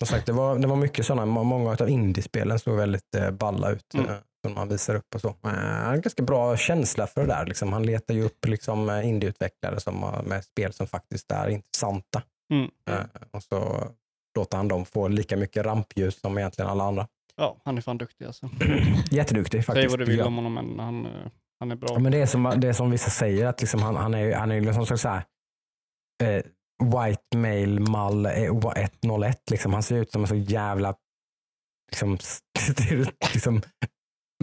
Som 0.06 0.16
sagt, 0.16 0.26
det 0.26 0.32
var, 0.34 0.60
det 0.60 0.68
var 0.68 0.76
mycket 0.76 1.06
sådana, 1.06 1.26
må- 1.26 1.44
många 1.44 1.72
av 1.72 1.90
indiespelen 1.90 2.60
såg 2.60 2.76
väldigt 2.78 3.16
eh, 3.18 3.32
balla 3.32 3.72
ut. 3.72 3.94
Mm. 3.94 4.10
Eh, 4.10 4.16
som 4.46 4.54
man 4.54 4.70
visar 4.70 4.96
upp 4.96 5.16
och 5.16 5.22
så. 5.22 5.28
Eh, 5.28 5.34
han 5.44 5.86
har 5.86 5.94
en 5.94 6.02
ganska 6.02 6.24
bra 6.24 6.58
känsla 6.58 7.08
för 7.08 7.22
det 7.22 7.28
där. 7.28 7.46
Liksom. 7.46 7.74
Han 7.74 7.86
letar 7.86 8.14
ju 8.14 8.24
upp 8.24 8.46
liksom, 8.48 8.90
eh, 8.90 9.08
indieutvecklare 9.08 9.80
som, 9.80 10.04
har- 10.04 10.24
med 10.24 10.44
spel 10.44 10.74
som 10.74 10.88
faktiskt 10.88 11.32
är 11.32 11.48
intressanta. 11.50 12.22
Mm. 12.54 12.70
Eh, 12.90 13.06
och 13.32 13.44
så 13.44 13.88
låter 14.38 14.58
han 14.58 14.68
dem 14.68 14.86
få 14.86 15.08
lika 15.08 15.38
mycket 15.38 15.66
rampljus 15.66 16.22
som 16.22 16.38
egentligen 16.38 16.72
alla 16.72 16.84
andra. 16.84 17.08
Ja, 17.36 17.58
han 17.66 17.78
är 17.78 17.82
fan 17.82 17.98
duktig 17.98 18.26
alltså. 18.26 18.50
Jätteduktig 19.12 19.58
Säg 19.60 19.64
faktiskt. 19.64 19.90
vad 19.90 20.00
du 20.00 20.06
vill 20.06 20.22
om 20.22 20.36
honom, 20.36 20.54
men 20.54 20.80
han, 20.80 21.06
eh, 21.06 21.12
han 21.60 21.72
är 21.72 21.76
bra. 21.76 21.90
Ja, 21.92 22.00
men 22.00 22.12
det 22.12 22.18
är 22.22 22.26
som, 22.26 22.54
det 22.58 22.68
är 22.68 22.74
som 22.74 22.92
vissa 22.92 23.10
säger, 23.10 23.46
att 23.48 23.62
liksom 23.62 23.82
han, 23.82 23.96
han 23.96 24.14
är 24.14 24.36
han 24.36 24.52
är 24.52 24.62
liksom 24.62 24.98
så 24.98 25.08
här, 25.10 25.24
eh, 26.24 26.44
white 26.84 27.38
male 27.38 27.80
mall 27.80 28.26
eh, 28.26 28.52
101. 29.04 29.40
Liksom. 29.52 29.74
Han 29.74 29.84
ser 29.84 29.96
ut 29.96 30.12
som 30.12 30.22
en 30.22 30.28
så 30.28 30.36
jävla 30.36 30.96
liksom, 31.92 32.18
liksom, 33.34 33.62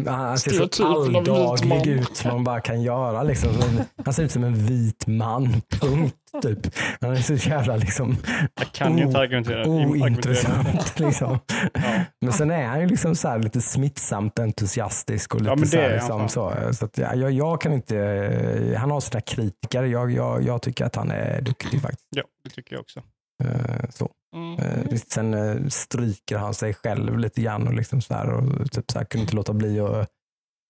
han 0.06 0.38
ser 0.38 0.50
så 0.72 0.86
alldaglig 0.86 1.68
man. 1.68 1.88
ut 1.88 2.16
som 2.16 2.30
man 2.30 2.44
bara 2.44 2.60
kan 2.60 2.82
göra. 2.82 3.22
Liksom. 3.22 3.54
Som- 3.54 3.80
Han 4.04 4.14
ser 4.14 4.22
ut 4.22 4.30
som 4.32 4.44
en 4.44 4.54
vit 4.54 5.06
man, 5.06 5.62
punkt. 5.80 6.16
Typ. 6.42 6.58
Han 7.00 7.10
är 7.12 7.16
så 7.16 7.34
jävla 7.34 7.76
liksom, 7.76 8.16
Jag 8.58 8.72
kan 8.72 8.98
ju 8.98 9.04
inte 9.04 9.16
Oh, 9.18 9.22
argumentera. 9.22 9.68
ointressant. 9.68 10.98
Liksom. 10.98 11.38
Ja. 11.74 11.80
Men 12.20 12.32
sen 12.32 12.50
är 12.50 12.66
han 12.66 12.80
ju 12.80 12.86
liksom 12.86 13.14
så 13.16 13.28
här 13.28 13.38
lite 13.38 13.60
smittsamt 13.60 14.38
entusiastisk 14.38 15.34
och 15.34 15.40
lite 15.40 15.50
Ja, 15.50 15.56
men 15.56 15.66
så 15.68 15.76
här 15.76 15.84
är 15.84 15.94
liksom, 15.94 16.20
han 16.20 16.28
så, 16.28 16.54
så 16.72 16.84
att, 16.84 16.98
ja, 16.98 17.14
jag, 17.14 17.30
jag 17.30 17.60
kan 17.60 17.72
inte, 17.72 18.76
han 18.78 18.90
har 18.90 19.00
sina 19.00 19.20
kritiker. 19.20 19.82
Jag, 19.82 20.12
jag, 20.12 20.42
jag 20.42 20.62
tycker 20.62 20.84
att 20.84 20.96
han 20.96 21.10
är 21.10 21.40
duktig 21.40 21.82
faktiskt. 21.82 22.06
ja, 22.16 22.22
det 22.44 22.50
tycker 22.50 22.74
jag 22.74 22.80
också. 22.80 23.00
Eh, 23.40 23.90
Så. 23.90 24.11
Mm. 24.37 24.59
Eh, 24.59 24.96
Sen 25.09 25.35
eh, 25.35 25.66
stryker 25.68 26.38
han 26.38 26.55
sig 26.55 26.74
själv 26.74 27.18
lite 27.18 27.42
grann 27.42 27.68
och 27.68 27.74
liksom 27.74 28.00
så 28.00 28.14
här 28.14 28.31
och 28.31 28.70
typ 28.72 28.90
så 28.90 28.98
här, 28.98 29.05
kunde 29.07 29.22
inte 29.22 29.37
låta 29.37 29.53
bli 29.53 29.81
att 29.81 30.09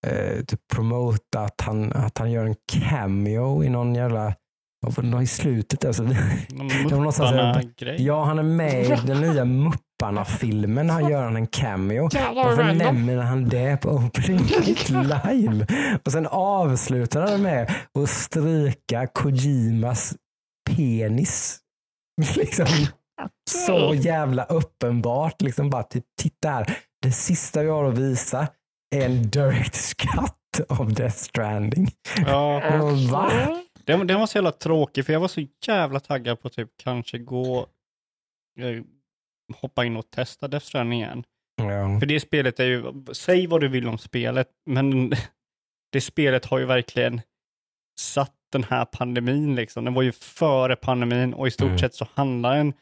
eh, 0.06 0.44
typ 0.44 0.60
promota 0.74 1.40
att 1.40 1.60
han, 1.60 1.92
att 1.92 2.18
han 2.18 2.30
gör 2.30 2.44
en 2.44 2.54
cameo 2.72 3.64
i 3.64 3.68
någon 3.68 3.94
jävla, 3.94 4.34
i 5.22 5.26
slutet 5.26 5.80
där. 5.80 5.92
Så, 5.92 6.02
Någon 6.02 6.16
Mupparna-grej. 7.04 8.02
ja, 8.06 8.24
han 8.24 8.38
är 8.38 8.42
med 8.42 8.84
i 8.84 8.88
den 9.06 9.20
nya 9.20 9.44
Mupparna-filmen. 9.44 10.90
Han 10.90 11.08
gör 11.08 11.22
han 11.24 11.36
en 11.36 11.46
cameo. 11.46 12.08
Varför 12.34 12.72
nämner 12.74 13.16
han 13.16 13.48
det 13.48 13.76
på 13.76 13.90
Opening 13.90 14.38
Live? 14.88 15.66
Och 16.04 16.12
sen 16.12 16.26
avslutar 16.26 17.30
han 17.30 17.42
med 17.42 17.70
att 17.98 18.10
stryka 18.10 19.06
Kojimas 19.06 20.14
penis. 20.70 21.58
Liksom 22.36 22.66
så 23.50 23.94
jävla 23.94 24.44
uppenbart. 24.44 25.42
Liksom 25.42 25.70
bara 25.70 25.82
typ, 25.82 26.04
titta 26.20 26.48
här. 26.48 26.78
Det 27.02 27.12
sista 27.12 27.62
vi 27.62 27.68
har 27.68 27.84
att 27.84 27.98
visa 27.98 28.48
är 28.96 29.06
en 29.06 29.30
direct 29.30 29.96
cut 29.96 30.68
av 30.68 30.94
Death 30.94 31.16
Stranding. 31.16 31.90
Ja, 32.26 32.60
va? 33.10 33.30
den, 33.84 34.06
den 34.06 34.20
var 34.20 34.26
så 34.26 34.38
jävla 34.38 34.52
tråkig 34.52 35.06
för 35.06 35.12
jag 35.12 35.20
var 35.20 35.28
så 35.28 35.46
jävla 35.66 36.00
taggad 36.00 36.40
på 36.40 36.48
typ 36.48 36.70
kanske 36.76 37.18
gå 37.18 37.66
eh, 38.60 38.82
hoppa 39.56 39.84
in 39.84 39.96
och 39.96 40.10
testa 40.10 40.48
Death 40.48 40.66
Stranding 40.66 40.98
igen. 41.00 41.24
Ja. 41.56 42.00
För 42.00 42.06
det 42.06 42.20
spelet 42.20 42.60
är 42.60 42.64
ju, 42.64 43.04
säg 43.12 43.46
vad 43.46 43.60
du 43.60 43.68
vill 43.68 43.88
om 43.88 43.98
spelet, 43.98 44.48
men 44.66 45.12
det 45.92 46.00
spelet 46.00 46.44
har 46.44 46.58
ju 46.58 46.64
verkligen 46.64 47.20
satt 48.00 48.36
den 48.52 48.64
här 48.64 48.84
pandemin 48.84 49.54
liksom. 49.54 49.84
Den 49.84 49.94
var 49.94 50.02
ju 50.02 50.12
före 50.12 50.76
pandemin 50.76 51.34
och 51.34 51.48
i 51.48 51.50
stort 51.50 51.66
Mm. 51.66 51.78
sett 51.78 51.94
så 51.94 52.06
handlar 52.14 52.56
den 52.56 52.72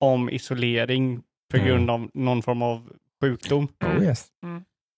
om 0.00 0.30
isolering 0.30 1.22
på 1.50 1.56
Mm. 1.56 1.68
grund 1.68 1.90
av 1.90 2.10
någon 2.14 2.42
form 2.42 2.62
av 2.62 2.92
sjukdom. 3.22 3.68
Oh 3.84 4.02
yes, 4.04 4.26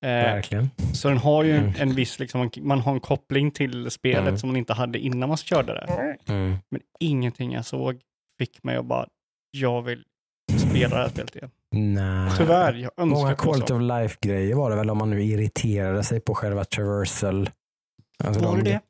Eh, 0.04 0.08
verkligen. 0.08 0.70
så 0.94 1.08
den 1.08 1.18
har 1.18 1.44
ju 1.44 1.56
Mm. 1.56 1.72
en 1.78 1.94
viss, 1.94 2.18
liksom, 2.18 2.50
man 2.60 2.80
har 2.80 2.92
en 2.92 3.00
koppling 3.00 3.50
till 3.50 3.90
spelet 3.90 4.20
Mm. 4.28 4.38
som 4.38 4.48
man 4.48 4.56
inte 4.56 4.72
hade 4.72 4.98
innan 4.98 5.28
man 5.28 5.38
körde 5.38 5.72
det. 5.74 6.16
Mm. 6.32 6.56
Men 6.70 6.80
ingenting 7.00 7.52
jag 7.52 7.64
såg 7.64 8.00
fick 8.38 8.62
mig 8.62 8.76
att 8.76 8.84
bara, 8.84 9.06
jag 9.50 9.82
vill 9.82 10.04
spela 10.70 10.96
det 10.96 11.02
här 11.02 11.08
spelet 11.08 11.36
igen. 11.36 11.50
Nej. 11.72 12.32
Tyvärr, 12.38 12.74
jag 12.74 12.90
önskar 12.96 13.04
Många 13.22 13.34
quality 13.34 13.72
of 13.74 13.80
life-grejer 13.80 14.54
var 14.54 14.70
det 14.70 14.76
väl 14.76 14.90
om 14.90 14.98
man 14.98 15.10
nu 15.10 15.24
irriterade 15.24 16.04
sig 16.04 16.20
på 16.20 16.34
själva 16.34 16.64
traversal. 16.64 17.50
Alltså 18.24 18.42
Var 18.44 18.56
de- 18.56 18.64
det 18.64 18.70
det? 18.70 18.80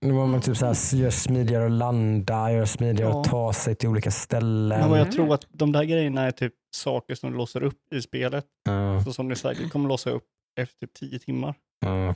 Det 0.00 0.12
var 0.12 0.26
man 0.26 0.40
typ 0.40 0.56
så 0.56 0.66
här, 0.66 0.94
gör 0.96 1.10
smidigare 1.10 1.64
att 1.66 1.70
landa, 1.72 2.52
gör 2.52 2.64
smidigare 2.64 3.10
Ja. 3.10 3.20
att 3.20 3.26
ta 3.30 3.52
sig 3.52 3.74
till 3.74 3.88
olika 3.88 4.10
ställen. 4.10 4.80
Men 4.80 4.90
vad 4.90 4.98
jag 4.98 5.06
Mm. 5.06 5.16
tror 5.16 5.34
att 5.34 5.46
de 5.52 5.72
där 5.72 5.84
grejerna 5.84 6.22
är 6.22 6.30
typ 6.30 6.52
saker 6.76 7.14
som 7.14 7.30
du 7.30 7.36
låser 7.36 7.62
upp 7.62 7.92
i 7.94 8.02
spelet. 8.02 8.46
Ja, 8.64 9.02
Så 9.04 9.12
som 9.12 9.28
du 9.28 9.36
säkert 9.36 9.70
kommer 9.72 9.88
låsa 9.88 10.10
upp 10.10 10.24
efter 10.60 10.86
typ 10.86 10.94
10 10.94 11.18
timmar. 11.18 11.54
Mm. 11.84 12.14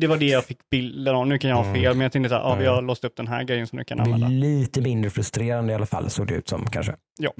Det 0.00 0.06
var 0.06 0.16
det 0.16 0.24
jag 0.26 0.44
fick 0.44 0.70
bilder 0.70 1.14
av. 1.14 1.26
Nu 1.26 1.38
kan 1.38 1.50
jag 1.50 1.56
ha 1.56 1.64
Mm. 1.64 1.74
fel, 1.74 1.94
men 1.94 2.00
jag 2.00 2.12
tänkte 2.12 2.34
här, 2.34 2.42
ja, 2.42 2.54
vi 2.54 2.64
Mm. 2.64 2.74
har 2.74 2.82
låst 2.82 3.04
upp 3.04 3.16
den 3.16 3.26
här 3.26 3.44
grejen 3.44 3.66
som 3.66 3.78
du 3.78 3.84
kan 3.84 3.98
Det 3.98 4.04
blir 4.04 4.14
använda. 4.14 4.36
lite 4.46 4.80
mindre 4.80 5.10
frustrerande 5.10 5.72
i 5.72 5.74
alla 5.74 5.86
fall 5.86 6.10
såg 6.10 6.26
det 6.26 6.34
ut 6.34 6.48
som 6.48 6.66
kanske. 6.70 6.96
Ja. 7.20 7.32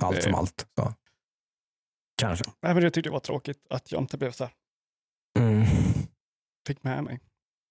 Allt 0.00 0.16
Det- 0.16 0.22
som 0.22 0.34
allt. 0.34 0.66
Så. 0.78 0.92
Kanske. 2.20 2.44
Nej, 2.62 2.74
men 2.74 2.82
jag 2.82 2.92
tyckte 2.92 3.08
det 3.10 3.12
var 3.12 3.20
tråkigt 3.20 3.58
att 3.70 3.92
jag 3.92 4.02
inte 4.02 4.18
blev 4.18 4.30
så 4.30 4.44
här, 4.44 4.52
Mm. 5.38 5.64
fick 6.68 6.84
med 6.84 7.04
mig. 7.04 7.20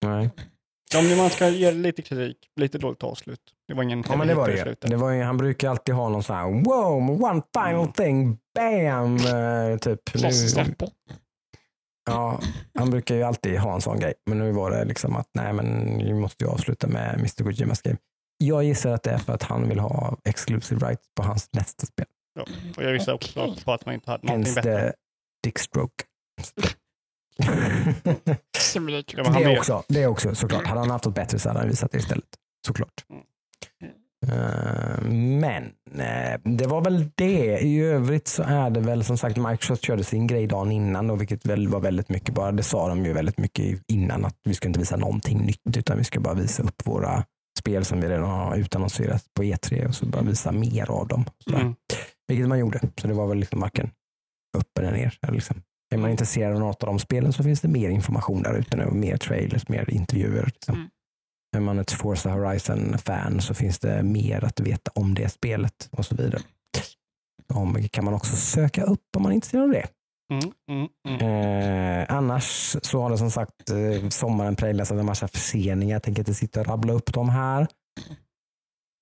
Nej. 0.06 0.30
Om 0.98 1.18
man 1.18 1.30
ska 1.30 1.50
ge 1.50 1.72
lite 1.72 2.02
kritik, 2.02 2.38
lite 2.56 2.78
dåligt 2.78 3.04
avslut. 3.04 3.40
Det 3.68 3.74
var 3.74 3.84
ingen 3.84 4.04
Ja 4.10 4.16
men 4.16 4.28
det 4.28 4.34
var 4.36 4.48
det. 4.48 4.76
Det 4.82 4.96
var 4.96 5.12
ju. 5.12 5.22
Han 5.22 5.38
brukar 5.38 5.70
alltid 5.70 5.96
ha 5.96 6.10
någon 6.10 6.24
sån 6.24 6.36
här 6.36 6.64
wow, 6.64 7.24
one 7.24 7.42
final 7.58 7.82
Mm. 7.82 7.92
thing, 7.94 8.38
bam. 8.56 9.16
eh, 9.16 9.78
Typ. 9.78 10.00
Ja, 12.10 12.40
han 12.78 12.90
brukar 12.90 13.16
ju 13.16 13.24
alltid 13.24 13.60
ha 13.60 13.74
en 13.76 13.82
sån 13.82 14.00
grej. 14.00 14.14
Men 14.26 14.38
nu 14.40 14.52
var 14.52 14.72
det 14.72 14.86
liksom 14.86 15.16
att 15.16 15.28
nej 15.34 15.54
men 15.54 15.98
vi 15.98 16.14
måste 16.14 16.44
ju 16.44 16.50
avsluta 16.50 16.88
med 16.88 17.14
Mr. 17.20 17.44
Kojimas 17.44 17.82
game. 17.82 17.98
Jag 18.38 18.64
gissar 18.64 18.92
att 18.94 19.04
det 19.04 19.12
är 19.12 19.18
för 19.18 19.34
att 19.34 19.44
han 19.44 19.70
vill 19.70 19.80
ha 19.80 20.18
exclusive 20.26 20.88
rights 20.88 21.04
på 21.16 21.24
hans 21.24 21.50
nästa 21.54 21.86
spel. 21.86 22.06
Ja. 22.36 22.46
Och 22.78 22.84
jag 22.84 22.94
gissar 22.94 23.14
också 23.14 23.40
Okej. 23.42 23.64
på 23.66 23.74
att 23.74 23.86
man 23.86 23.96
inte 23.96 24.12
hade 24.12 24.28
någonting 24.28 24.54
Hence 24.54 24.62
bättre. 24.70 24.90
the 24.92 24.96
dick 25.44 25.60
stroke. 25.60 26.04
Simulator. 26.42 26.81
Ja, 29.18 29.24
han 29.24 29.44
det, 29.44 29.60
också, 29.60 29.84
det 29.88 30.04
är 30.04 30.08
också 30.08 30.36
såklart. 30.36 30.68
Hade 30.68 30.80
han 30.80 30.90
haft 30.90 31.06
något 31.06 31.16
bättre 31.16 31.40
så 31.40 31.50
hade 31.50 31.60
han 31.60 31.70
visat 31.70 31.92
det 31.92 31.98
istället. 31.98 32.26
Såklart. 32.68 33.06
Eh, 34.28 35.02
men 35.12 35.64
eh, 35.96 36.40
det 36.44 36.68
var 36.68 36.82
väl 36.82 37.10
det. 37.16 37.60
I 37.60 37.80
övrigt 37.80 38.28
så 38.28 38.44
är 38.44 38.70
det 38.70 38.80
väl 38.80 39.04
som 39.04 39.18
sagt 39.18 39.38
Microsoft 39.38 39.84
körde 39.84 40.04
sin 40.04 40.28
grej 40.28 40.48
dagen 40.48 40.72
innan 40.72 41.10
och 41.10 41.22
vilket 41.22 41.46
väl 41.46 41.68
var 41.68 41.80
väldigt 41.80 42.10
mycket 42.10 42.36
bara. 42.36 42.52
Det 42.52 42.64
sa 42.64 42.88
de 42.88 43.06
ju 43.06 43.14
väldigt 43.14 43.38
mycket 43.38 43.82
innan 43.88 44.26
att 44.26 44.36
vi 44.44 44.54
ska 44.54 44.68
inte 44.68 44.80
visa 44.80 44.96
någonting 44.96 45.46
nytt 45.46 45.78
utan 45.78 45.98
vi 45.98 46.04
ska 46.04 46.20
bara 46.20 46.34
visa 46.34 46.64
upp 46.64 46.88
våra 46.88 47.24
spel 47.60 47.86
som 47.86 48.02
vi 48.02 48.10
redan 48.10 48.30
har 48.30 48.56
utannonserat 48.56 49.24
på 49.34 49.44
E3 49.44 49.88
och 49.88 49.96
så 49.96 50.06
bara 50.06 50.22
visa 50.22 50.52
mer 50.52 50.92
av 50.92 51.08
dem. 51.08 51.26
Mm. 51.54 51.76
Vilket 52.28 52.48
man 52.48 52.60
gjorde. 52.60 52.80
Så 53.02 53.08
det 53.08 53.14
var 53.14 53.28
väl 53.28 53.38
liksom 53.38 53.60
varken 53.60 53.90
upp 54.58 54.78
eller 54.80 54.92
ner. 54.92 55.18
Eller 55.22 55.34
liksom. 55.34 55.62
Är 55.92 55.98
man 55.98 56.12
intresserad 56.12 56.54
av 56.54 56.60
något 56.60 56.84
av 56.84 56.88
de 56.88 57.00
spelen 57.00 57.34
så 57.34 57.44
finns 57.44 57.62
det 57.62 57.68
mer 57.68 57.90
information 57.90 58.44
där 58.44 58.54
ute 58.54 58.78
nu. 58.78 58.92
Mer 58.92 59.18
trailers, 59.18 59.70
mer 59.70 59.90
intervjuer. 59.90 60.46
Liksom. 60.46 60.76
Mm. 60.76 60.90
Är 61.56 61.60
man 61.60 61.80
ett 61.80 61.92
Forza 61.92 62.30
Horizon-fan 62.30 63.42
så 63.42 63.54
finns 63.54 63.80
det 63.80 64.04
mer 64.04 64.44
att 64.44 64.60
veta 64.60 64.92
om 64.96 65.16
det 65.16 65.30
spelet 65.30 65.90
och 65.92 66.06
så 66.06 66.16
vidare. 66.16 66.42
Om 67.54 67.88
kan 67.92 68.06
man 68.06 68.14
också 68.14 68.36
söka 68.36 68.84
upp 68.84 69.16
om 69.16 69.24
man 69.24 69.32
är 69.32 69.36
intresserad 69.36 69.64
av 69.64 69.70
det. 69.70 69.88
Mm, 70.32 70.52
mm, 70.70 70.88
mm. 71.08 72.02
Eh, 72.02 72.16
annars 72.16 72.78
så 72.82 73.02
har 73.02 73.10
det 73.10 73.18
som 73.18 73.32
sagt 73.32 73.70
eh, 73.70 74.10
sommaren 74.10 74.56
präglats 74.56 74.92
av 74.92 75.00
en 75.00 75.06
massa 75.06 75.28
förseningar. 75.28 75.96
Jag 75.96 76.04
tänker 76.04 76.22
inte 76.22 76.34
sitta 76.34 76.60
och 76.60 76.68
rabbla 76.68 76.94
upp 76.94 77.14
dem 77.14 77.30
här. 77.30 77.68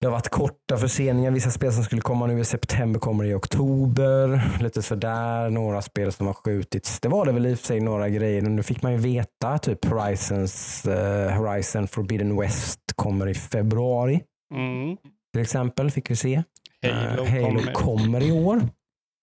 Det 0.02 0.08
har 0.08 0.12
varit 0.12 0.30
korta 0.30 0.78
förseningar. 0.78 1.32
Vissa 1.32 1.50
spel 1.52 1.74
som 1.74 1.84
skulle 1.84 2.02
komma 2.02 2.28
nu 2.28 2.40
i 2.40 2.46
september 2.46 3.00
kommer 3.00 3.24
i 3.24 3.34
oktober. 3.34 4.42
Lite 4.64 4.82
sådär. 4.82 5.50
Några 5.50 5.82
spel 5.82 6.12
som 6.12 6.28
har 6.28 6.34
skjutits. 6.34 7.00
Det 7.00 7.08
var 7.10 7.26
det 7.26 7.32
väl 7.32 7.46
i 7.46 7.54
och 7.54 7.60
för 7.60 7.66
sig 7.66 7.80
några 7.80 8.10
grejer. 8.10 8.42
Nu 8.42 8.64
fick 8.64 8.82
man 8.82 8.92
ju 8.92 8.98
veta 8.98 9.58
typ 9.58 9.86
Horizons, 9.86 10.86
eh, 10.86 11.32
Horizon 11.38 11.88
Forbidden 11.88 12.40
West 12.40 12.80
kommer 12.96 13.28
i 13.28 13.34
februari. 13.34 14.22
Mm. 14.56 14.98
Till 15.34 15.42
exempel 15.42 15.92
fick 15.92 16.10
vi 16.12 16.16
se. 16.16 16.44
Halo, 16.86 17.24
Eh, 17.24 17.32
Halo 17.44 17.60
kommer. 17.60 17.74
kommer 17.74 18.24
i 18.24 18.32
år. 18.32 18.62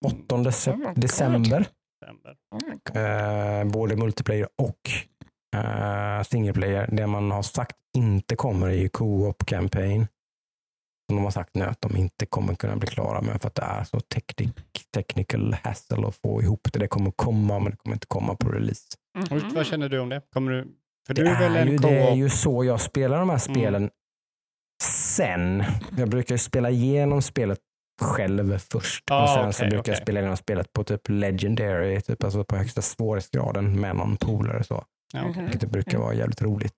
8 0.06 0.50
sep- 0.50 0.92
december. 0.96 1.66
December. 2.00 2.34
Mm. 2.94 3.60
Eh, 3.68 3.72
både 3.72 3.96
multiplayer 3.96 4.48
och 4.62 4.80
eh, 5.60 6.22
single 6.22 6.52
player. 6.52 6.88
Det 6.92 7.06
man 7.06 7.30
har 7.30 7.42
sagt 7.42 7.76
inte 7.96 8.36
kommer 8.36 8.68
är 8.68 8.72
ju 8.74 8.88
co-op 8.88 9.46
campaign. 9.46 10.06
Som 11.06 11.16
de 11.16 11.24
har 11.24 11.30
sagt 11.30 11.54
nu 11.54 11.64
att 11.64 11.80
de 11.80 11.96
inte 11.96 12.26
kommer 12.26 12.54
kunna 12.54 12.76
bli 12.76 12.86
klara 12.88 13.20
med 13.22 13.40
för 13.40 13.48
att 13.48 13.54
det 13.54 13.62
är 13.62 13.84
så 13.84 14.00
technic, 14.00 14.50
technical 14.94 15.56
hassle 15.62 16.06
att 16.06 16.16
få 16.16 16.42
ihop 16.42 16.68
det. 16.72 16.78
Det 16.78 16.88
kommer 16.88 17.10
komma 17.10 17.58
men 17.58 17.70
det 17.70 17.76
kommer 17.76 17.96
inte 17.96 18.06
komma 18.06 18.34
på 18.34 18.48
release. 18.48 18.82
Och 19.30 19.40
Vad 19.54 19.66
känner 19.66 19.88
du 19.88 19.98
om 19.98 20.08
det? 20.08 20.20
Kommer 20.32 20.52
du, 20.52 20.66
för 21.06 21.14
Det 21.14 21.22
du 21.22 21.28
är 21.28 21.38
väl 21.40 21.56
är, 21.56 21.66
ju, 21.66 21.76
det 21.76 21.98
är 21.98 22.14
ju 22.14 22.28
så 22.30 22.64
jag 22.64 22.80
spelar 22.80 23.18
de 23.18 23.30
här 23.30 23.38
spelen 23.38 23.90
sen. 24.82 25.64
Jag 25.98 26.08
brukar 26.08 26.34
ju 26.34 26.38
spela 26.38 26.70
igenom 26.70 27.22
spelet 27.22 27.58
själv 28.02 28.58
först 28.58 29.04
Ah, 29.10 29.22
och 29.22 29.28
sen 29.28 29.52
så 29.52 29.58
okej, 29.62 29.70
brukar 29.70 29.92
jag 29.92 29.94
okej. 29.96 30.02
spela 30.04 30.20
igenom 30.20 30.36
spelet 30.36 30.72
på 30.72 30.84
typ 30.84 31.08
legendary, 31.08 32.00
typ 32.00 32.24
alltså 32.24 32.44
på 32.44 32.56
högsta 32.56 32.82
svårighetsgraden 32.82 33.80
med 33.80 33.96
någon 33.96 34.16
polare. 34.16 34.64
Så. 34.64 34.84
Ja. 35.12 35.34
Vilket 35.38 35.60
det 35.60 35.66
brukar 35.66 35.98
vara 35.98 36.14
jävligt 36.14 36.42
roligt. 36.42 36.74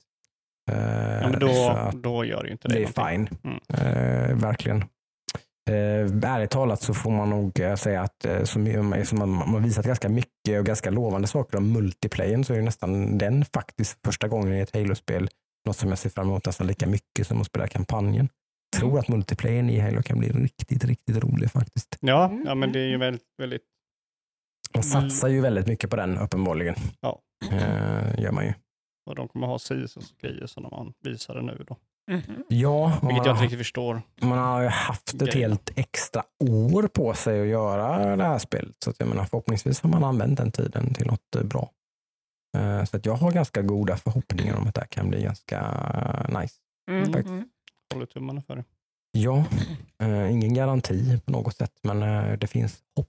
Eh, 0.69 1.23
ja, 1.23 1.29
men 1.31 1.41
då, 1.41 1.91
då 1.95 2.25
gör 2.25 2.45
ju 2.45 2.51
inte 2.51 2.69
det 2.69 2.75
det 2.75 2.85
är 2.85 3.01
någonting. 3.01 3.39
fine. 3.43 3.59
Mm. 3.71 4.31
Eh, 4.31 4.37
verkligen. 4.37 4.85
Eh, 5.71 6.31
ärligt 6.33 6.51
talat 6.51 6.83
så 6.83 6.95
får 6.95 7.11
man 7.11 7.31
nog 7.31 7.61
eh, 7.61 7.75
säga 7.75 8.03
att 8.03 8.25
eh, 8.25 8.43
som, 8.45 8.95
som 9.05 9.19
man, 9.19 9.31
man 9.31 9.49
har 9.49 9.61
visat 9.61 9.87
ganska 9.87 10.09
mycket 10.09 10.59
och 10.59 10.67
ganska 10.67 10.91
lovande 10.91 11.29
saker 11.29 11.59
om 11.59 11.73
multiplayern 11.73 12.45
så 12.45 12.53
är 12.53 12.57
ju 12.57 12.63
nästan 12.63 13.19
den 13.19 13.45
faktiskt 13.45 13.99
första 14.05 14.29
gången 14.29 14.55
i 14.55 14.61
ett 14.61 14.75
Halo-spel 14.77 15.29
något 15.67 15.77
som 15.77 15.89
jag 15.89 15.99
ser 15.99 16.11
fram 16.11 16.27
emot 16.29 16.47
nästan 16.47 16.67
lika 16.67 16.87
mycket 16.87 17.27
som 17.27 17.41
att 17.41 17.47
spela 17.47 17.67
kampanjen. 17.69 18.29
Jag 18.73 18.81
tror 18.81 18.99
att 18.99 19.09
multiplayern 19.09 19.71
i 19.71 19.79
Halo 19.79 20.03
kan 20.03 20.19
bli 20.19 20.29
riktigt, 20.29 20.85
riktigt 20.85 21.17
rolig 21.17 21.51
faktiskt. 21.51 21.97
Ja, 22.01 22.33
ja, 22.45 22.55
men 22.55 22.73
det 22.73 22.81
är 22.81 22.87
ju 22.89 22.99
väldigt, 22.99 23.23
väldigt 23.39 23.63
Man 24.75 24.83
Mm. 24.83 25.11
satsar 25.11 25.29
ju 25.29 25.41
väldigt 25.41 25.67
mycket 25.67 25.91
på 25.91 25.97
den 25.97 26.19
uppenbarligen. 26.19 26.75
Ja. 27.01 27.19
Eh, 27.53 28.21
gör 28.23 28.33
man 28.33 28.45
ju. 28.45 28.53
Och 29.09 29.14
de 29.14 29.29
kommer 29.29 29.47
ha 29.47 29.59
seasons 29.59 30.11
och 30.11 30.18
grejer 30.21 30.47
som 30.47 30.62
man 30.62 30.92
visade 31.05 31.42
nu 31.42 31.64
då. 31.68 31.77
Mhm. 32.11 32.44
Ja, 32.49 32.99
Vilket 33.03 33.27
jag 33.27 33.35
inte 33.35 33.42
riktigt 33.44 33.59
förstår. 33.59 34.03
man 34.23 34.38
har 34.38 34.62
ju 34.62 34.68
haft 34.68 35.09
ett 35.09 35.21
Grejerna. 35.21 35.40
helt 35.55 35.71
extra 35.79 36.23
år 36.51 36.83
på 36.88 37.14
sig 37.14 37.40
att 37.42 37.47
göra 37.49 38.16
det 38.16 38.25
här 38.25 38.38
spelet. 38.38 38.77
Så 38.85 38.90
att 38.90 38.97
jag 38.99 39.09
menar, 39.09 39.25
förhoppningsvis 39.25 39.81
har 39.81 39.90
man 39.90 40.05
använt 40.05 40.38
den 40.38 40.53
tiden 40.53 40.94
till 40.94 41.07
något 41.07 41.37
eh, 41.37 41.42
bra. 41.42 41.71
Eh, 42.59 42.85
så 42.85 42.97
att 42.97 43.07
jag 43.07 43.14
har 43.14 43.33
ganska 43.33 43.62
goda 43.62 43.97
förhoppningar 43.97 44.57
om 44.57 44.66
att 44.68 44.75
det 44.75 44.81
här 44.81 44.88
kan 44.88 45.09
bli 45.11 45.23
ganska 45.23 45.59
eh, 46.31 46.40
nice. 46.40 46.55
Mhm. 46.90 47.49
Håller 47.94 48.07
tummarna 48.07 48.40
för 48.42 48.57
det. 48.57 48.64
Ja, 49.12 49.44
eh, 50.03 50.33
ingen 50.33 50.55
garanti 50.55 51.21
på 51.25 51.31
något 51.33 51.57
sätt, 51.57 51.73
men 51.83 52.03
eh, 52.03 52.38
det 52.38 52.47
finns 52.47 52.79
hopp. 52.97 53.09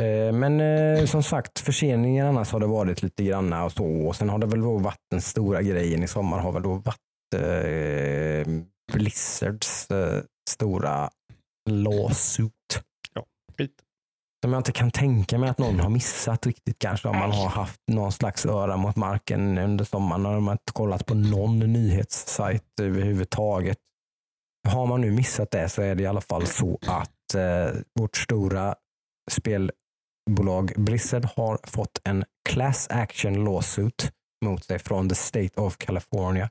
Eh, 0.00 0.32
men 0.32 0.60
eh, 0.60 1.04
som 1.04 1.22
sagt, 1.22 1.58
förseningen 1.58 2.26
annars 2.26 2.52
har 2.52 2.60
det 2.60 2.66
varit 2.66 3.02
lite 3.02 3.24
granna 3.24 3.64
och 3.64 3.72
så. 3.72 3.86
Och 3.86 4.16
sen 4.16 4.28
har 4.28 4.38
det 4.38 4.46
väl 4.46 4.60
varit 4.60 5.00
den 5.10 5.20
stora 5.20 5.62
grejen 5.62 6.02
i 6.02 6.08
sommar 6.08 6.38
har 6.38 6.52
väl 6.52 6.62
då 6.62 6.74
varit 6.74 7.34
eh, 7.36 8.52
Blizzards 8.92 9.90
eh, 9.90 10.22
stora 10.50 11.10
lawsuit. 11.70 12.52
Skit. 13.58 13.74
Som 14.44 14.52
jag 14.52 14.60
inte 14.60 14.72
kan 14.72 14.90
tänka 14.90 15.38
mig 15.38 15.50
att 15.50 15.58
någon 15.58 15.80
har 15.80 15.90
missat 15.90 16.46
riktigt 16.46 16.78
kanske 16.78 17.08
om 17.08 17.18
man 17.18 17.32
har 17.32 17.48
haft 17.48 17.80
någon 17.92 18.12
slags 18.12 18.46
öra 18.46 18.76
mot 18.76 18.96
marken 18.96 19.58
under 19.58 19.84
sommaren 19.84 20.26
och 20.26 20.42
man 20.42 20.52
inte 20.52 20.72
kollat 20.72 21.06
på 21.06 21.14
någon 21.14 21.58
nyhetssajt 21.58 22.80
överhuvudtaget. 22.80 23.78
Har 24.68 24.86
man 24.86 25.00
nu 25.00 25.10
missat 25.10 25.50
det 25.50 25.68
så 25.68 25.82
är 25.82 25.94
det 25.94 26.02
i 26.02 26.06
alla 26.06 26.20
fall 26.20 26.46
så 26.46 26.78
att 26.86 27.34
eh, 27.34 27.80
vårt 27.98 28.16
stora 28.16 28.74
bolag 30.30 30.72
Blizzard 30.76 31.24
har 31.24 31.58
fått 31.62 32.00
en 32.04 32.24
class 32.48 32.86
action 32.90 33.44
lawsuit 33.44 34.10
mot 34.44 34.64
sig 34.64 34.78
från 34.78 35.08
the 35.08 35.14
state 35.14 35.60
of 35.60 35.76
California. 35.78 36.50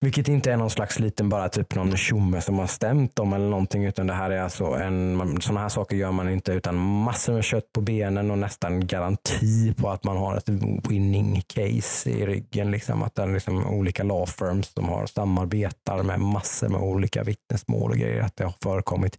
Vilket 0.00 0.28
inte 0.28 0.52
är 0.52 0.56
någon 0.56 0.70
slags 0.70 0.98
liten 0.98 1.28
bara 1.28 1.48
typ 1.48 1.74
någon 1.74 1.96
tjomme 1.96 2.40
som 2.40 2.58
har 2.58 2.66
stämt 2.66 3.16
dem 3.16 3.32
eller 3.32 3.48
någonting 3.48 3.84
utan 3.84 4.06
det 4.06 4.12
här 4.12 4.30
är 4.30 4.42
alltså 4.42 4.64
en, 4.64 5.40
sådana 5.40 5.60
här 5.60 5.68
saker 5.68 5.96
gör 5.96 6.12
man 6.12 6.28
inte 6.28 6.52
utan 6.52 6.76
massor 6.76 7.32
med 7.32 7.44
kött 7.44 7.72
på 7.72 7.80
benen 7.80 8.30
och 8.30 8.38
nästan 8.38 8.86
garanti 8.86 9.74
på 9.74 9.90
att 9.90 10.04
man 10.04 10.16
har 10.16 10.36
ett 10.36 10.48
winning 10.88 11.42
case 11.46 12.10
i 12.10 12.26
ryggen. 12.26 12.70
Liksom, 12.70 13.02
att 13.02 13.14
det 13.14 13.22
är 13.22 13.32
liksom 13.32 13.66
olika 13.66 14.02
law 14.02 14.26
firms 14.26 14.72
som 14.74 14.88
har 14.88 15.06
samarbetar 15.06 16.02
med 16.02 16.20
massor 16.20 16.68
med 16.68 16.80
olika 16.80 17.22
vittnesmål 17.22 17.90
och 17.90 17.96
grejer. 17.96 18.22
Att 18.22 18.36
det 18.36 18.44
har 18.44 18.54
förekommit 18.62 19.16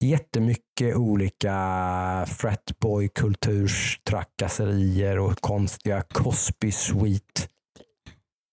jättemycket 0.00 0.96
olika 0.96 2.24
fratboy 2.28 3.08
kulturstrakasserier 3.08 5.18
och 5.18 5.40
konstiga 5.40 6.02
Cosby 6.02 6.72
Suite 6.72 7.42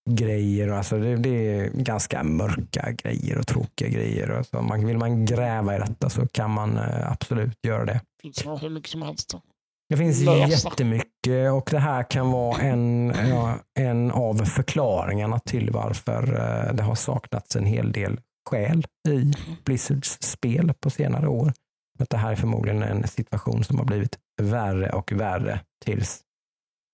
grejer. 0.10 0.68
Alltså 0.68 0.98
det, 0.98 1.16
det 1.16 1.30
är 1.30 1.70
ganska 1.70 2.24
mörka 2.24 2.92
grejer 2.92 3.38
och 3.38 3.48
tråkiga 3.48 3.90
grejer. 3.90 4.30
Alltså 4.30 4.62
man, 4.62 4.86
vill 4.86 4.98
man 4.98 5.26
gräva 5.26 5.76
i 5.76 5.80
detta 5.80 6.10
så 6.10 6.28
kan 6.28 6.52
man 6.52 6.78
eh, 6.78 7.12
absolut 7.12 7.60
göra 7.64 7.86
det. 7.86 8.02
finns 8.22 8.46
nog 8.46 8.60
hur 8.60 8.70
mycket 8.70 8.90
som 8.90 9.02
helst. 9.02 9.30
Då. 9.30 9.42
Det 9.90 9.98
finns 9.98 10.22
Läsa. 10.22 10.70
jättemycket 10.70 11.52
och 11.54 11.68
det 11.72 11.80
här 11.80 12.04
kan 12.04 12.32
vara 12.32 12.62
en, 12.62 13.14
ja, 13.30 13.56
en 13.80 14.12
av 14.12 14.46
förklaringarna 14.46 15.40
till 15.40 15.70
varför 15.72 16.24
eh, 16.24 16.74
det 16.76 16.84
har 16.84 16.96
saknats 16.96 17.56
en 17.56 17.66
hel 17.66 17.92
del 17.92 18.20
skäl 18.48 18.86
i 19.10 19.34
Blizzards 19.66 20.18
spel 20.22 20.74
på 20.80 20.90
senare 20.90 21.28
år. 21.28 21.54
Att 22.00 22.10
det 22.10 22.18
här 22.18 22.32
är 22.32 22.36
förmodligen 22.36 22.84
en 22.84 23.08
situation 23.08 23.64
som 23.64 23.78
har 23.78 23.86
blivit 23.86 24.20
värre 24.42 24.90
och 24.90 25.12
värre 25.12 25.60
tills 25.86 26.22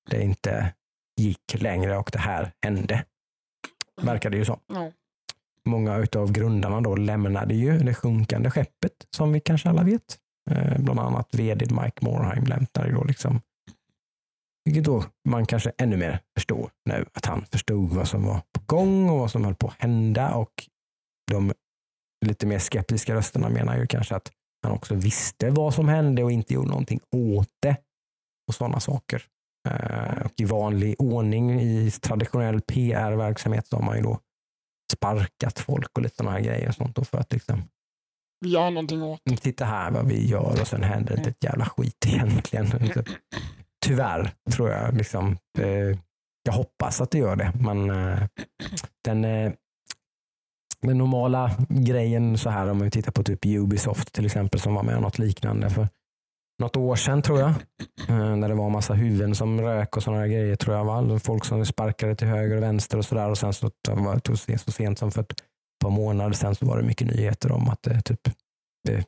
det 0.10 0.24
inte 0.24 0.74
gick 1.22 1.62
längre 1.62 1.98
och 1.98 2.10
det 2.14 2.20
här 2.20 2.52
hände. 2.62 3.06
Verkar 4.02 4.30
det 4.30 4.38
ju 4.38 4.46
som. 4.46 4.60
Många 5.66 5.98
utav 5.98 6.32
grundarna 6.32 6.82
då 6.82 6.96
lämnade 6.96 7.54
ju 7.54 7.80
det 7.80 7.94
sjunkande 7.94 8.50
skeppet 8.50 8.94
som 9.16 9.34
vi 9.34 9.40
kanske 9.40 9.70
alla 9.70 9.84
vet. 9.84 10.18
Eh, 10.52 10.80
bland 10.80 11.00
annat 11.00 11.36
vd 11.36 11.66
Mike 11.66 12.06
Morheim 12.06 12.44
lämnade 12.44 12.88
ju 12.88 12.94
då 12.94 13.04
liksom. 13.04 13.42
Vilket 14.66 14.84
då 14.84 15.04
man 15.30 15.46
kanske 15.46 15.72
ännu 15.78 15.98
mer 15.98 16.20
förstår 16.36 16.72
nu 16.86 17.06
att 17.14 17.26
han 17.26 17.46
förstod 17.52 17.90
vad 17.90 18.08
som 18.08 18.24
var 18.26 18.42
på 18.52 18.62
gång 18.66 19.10
och 19.10 19.20
vad 19.20 19.32
som 19.32 19.44
höll 19.44 19.56
på 19.56 19.68
att 19.68 19.82
hända 19.82 20.34
och 20.34 20.54
de 21.32 21.54
lite 22.26 22.46
mer 22.46 22.60
skeptiska 22.60 23.16
rösterna 23.16 23.50
menar 23.50 23.78
ju 23.78 23.88
kanske 23.88 24.16
att 24.16 24.32
han 24.64 24.72
också 24.72 24.96
visste 24.96 25.50
vad 25.50 25.74
som 25.74 25.88
hände 25.88 26.24
och 26.24 26.32
inte 26.32 26.54
gjorde 26.54 26.70
någonting 26.70 27.00
åt 27.16 27.50
det 27.62 27.78
och 28.48 28.56
sådana 28.56 28.80
saker. 28.80 29.24
Eh, 29.70 30.26
och 30.26 30.32
i 30.38 30.46
vanlig 30.46 30.96
ordning 31.00 31.62
i 31.62 31.92
traditionell 31.92 32.62
PR-verksamhet 32.62 33.68
så 33.68 33.76
har 33.76 33.84
man 33.84 33.98
ju 33.98 34.04
då 34.04 34.20
sparkat 34.94 35.60
folk 35.60 35.98
och 35.98 36.02
lite 36.04 36.16
sådana 36.16 36.32
här 36.32 36.44
grejer 36.44 36.68
och 36.68 36.76
sånt 36.76 37.08
för 37.08 37.18
att 37.18 37.34
liksom 37.34 37.64
Vi 38.42 38.50
gör 38.50 38.70
någonting 38.70 39.04
åt 39.04 39.20
titta 39.42 39.66
här 39.66 39.92
vad 39.92 40.08
vi 40.08 40.28
gör 40.28 40.62
och 40.62 40.68
sen 40.68 40.84
händer 40.84 41.18
inte 41.18 41.30
ett 41.30 41.44
jävla 41.44 41.66
skit 41.66 42.06
egentligen. 42.08 42.68
Tyvärr 43.86 44.34
tror 44.52 44.70
jag 44.70 44.98
liksom. 44.98 45.38
Eh, 45.60 45.98
jag 46.44 46.54
hoppas 46.54 47.02
att 47.02 47.12
det 47.12 47.18
gör 47.18 47.36
det, 47.36 47.52
men 47.60 47.90
eh, 47.90 48.28
den, 49.04 49.26
den 50.88 50.98
normala 50.98 51.52
grejen 51.70 52.38
så 52.38 52.50
här 52.50 52.70
om 52.70 52.80
vi 52.80 52.92
tittar 52.92 53.12
på 53.12 53.24
typ 53.24 53.46
Ubisoft 53.46 54.14
till 54.14 54.26
exempel 54.26 54.60
som 54.60 54.74
var 54.74 54.84
med 54.84 54.96
om 54.96 55.02
något 55.02 55.20
liknande 55.20 55.70
för 55.70 55.88
något 56.62 56.76
år 56.78 56.96
sedan 56.96 57.22
tror 57.22 57.40
jag. 57.40 57.50
Eh, 58.10 58.36
När 58.36 58.50
det 58.50 58.56
var 58.56 58.66
en 58.66 58.72
massa 58.72 58.94
huvuden 58.94 59.36
som 59.36 59.62
rök 59.62 59.98
och 59.98 60.04
sådana 60.04 60.28
grejer 60.28 60.56
tror 60.56 60.76
jag. 60.76 60.86
Va? 60.86 61.20
Folk 61.20 61.46
som 61.46 61.66
sparkade 61.66 62.16
till 62.16 62.28
höger 62.28 62.58
och 62.58 62.64
vänster 62.64 62.98
och 62.98 63.06
sådär. 63.06 63.30
Och 63.30 63.38
sen 63.38 63.54
så, 63.54 63.72
så 64.58 64.72
sent 64.72 65.00
som 65.00 65.12
för 65.12 65.22
ett 65.22 65.34
par 65.84 65.90
månader 65.90 66.34
sedan 66.34 66.56
så 66.56 66.66
var 66.66 66.78
det 66.78 66.84
mycket 66.84 67.08
nyheter 67.08 67.52
om 67.52 67.70
att 67.70 67.84
det 67.84 68.02
typ 68.02 68.20
det, 68.88 69.06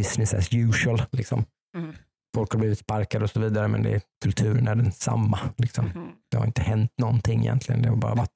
business 0.00 0.34
as 0.34 0.48
usual. 0.52 1.02
Liksom. 1.12 1.44
Mm. 1.78 1.92
Folk 2.36 2.52
har 2.52 2.58
blivit 2.58 2.78
sparkade 2.78 3.24
och 3.24 3.30
så 3.30 3.40
vidare 3.40 3.68
men 3.68 3.82
det, 3.82 3.90
är- 3.94 4.02
kulturen 4.24 4.68
är 4.68 4.74
densamma. 4.74 5.38
Liksom. 5.56 5.84
Mhm. 5.86 6.08
Det 6.30 6.36
har 6.36 6.46
inte 6.46 6.62
hänt 6.62 6.90
någonting 6.98 7.40
egentligen. 7.40 7.82
Det 7.82 7.88
har 7.88 7.96
bara 7.96 8.14
varit 8.14 8.30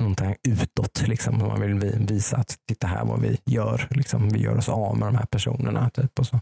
någonting 0.00 0.36
utåt. 0.48 1.02
Liksom. 1.06 1.38
Man 1.38 1.60
vill 1.60 1.74
vi- 1.74 2.06
visa 2.06 2.36
att 2.36 2.56
titta 2.68 2.86
här 2.86 3.04
vad 3.04 3.20
vi 3.20 3.38
gör. 3.46 3.86
Liksom. 3.90 4.28
Vi 4.28 4.38
gör 4.40 4.56
oss 4.58 4.68
av 4.68 4.96
med 4.98 5.08
de 5.08 5.14
här 5.16 5.26
personerna. 5.26 5.90
Typ. 5.90 6.18
Och 6.18 6.26
så. 6.26 6.40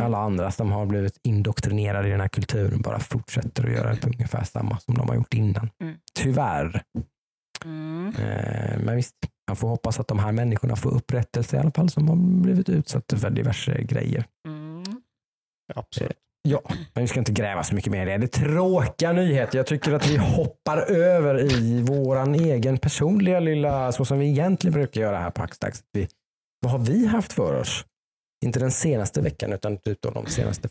Alla 0.00 0.18
andra 0.18 0.50
som 0.50 0.72
har 0.72 0.86
blivit 0.86 1.18
indoktrinerade 1.22 2.08
i 2.08 2.10
den 2.10 2.20
här 2.20 2.28
kulturen 2.28 2.82
bara 2.82 2.98
fortsätter 2.98 3.64
att 3.66 3.72
göra 3.72 3.94
det 3.94 4.06
ungefär 4.06 4.44
samma 4.44 4.78
som 4.78 4.94
de 4.94 5.08
har 5.08 5.14
gjort 5.16 5.34
innan. 5.34 5.70
Mm. 5.80 5.96
Tyvärr. 6.14 6.82
Mm. 7.64 8.06
Eh, 8.18 8.78
men 8.84 8.96
visst, 8.96 9.14
man 9.48 9.56
får 9.56 9.68
hoppas 9.68 10.00
att 10.00 10.08
de 10.08 10.18
här 10.18 10.32
människorna 10.32 10.76
får 10.76 10.90
upprättelse 10.94 11.56
i 11.56 11.60
alla 11.60 11.70
fall 11.70 11.90
som 11.90 12.08
har 12.08 12.16
blivit 12.42 12.68
utsatta 12.68 13.16
för 13.16 13.30
diverse 13.30 13.82
grejer. 13.82 14.24
Mm. 14.48 14.82
Absolut. 15.74 16.18
Ja, 16.48 16.60
men 16.94 17.02
vi 17.04 17.08
ska 17.08 17.18
inte 17.18 17.32
gräva 17.32 17.62
så 17.62 17.74
mycket 17.74 17.92
mer 17.92 18.06
i 18.06 18.10
det. 18.10 18.18
Det 18.18 18.24
är 18.36 18.44
tråkiga 18.44 19.12
nyheter. 19.12 19.58
Jag 19.58 19.66
tycker 19.66 19.92
att 19.92 20.08
vi 20.10 20.16
hoppar 20.16 20.78
över 20.90 21.52
i 21.52 21.82
våran 21.82 22.34
egen 22.34 22.78
personliga 22.78 23.40
lilla, 23.40 23.92
så 23.92 24.04
som 24.04 24.18
vi 24.18 24.26
egentligen 24.30 24.72
brukar 24.74 25.00
göra 25.00 25.18
här 25.18 25.30
på. 25.30 25.46
Vi, 25.92 26.08
vad 26.62 26.72
har 26.72 26.78
vi 26.78 27.06
haft 27.06 27.32
för 27.32 27.60
oss? 27.60 27.84
Inte 28.44 28.58
den 28.60 28.70
senaste 28.70 29.20
veckan 29.20 29.52
utan 29.52 29.78
typ 29.78 29.98
de 30.02 30.26
senaste 30.26 30.68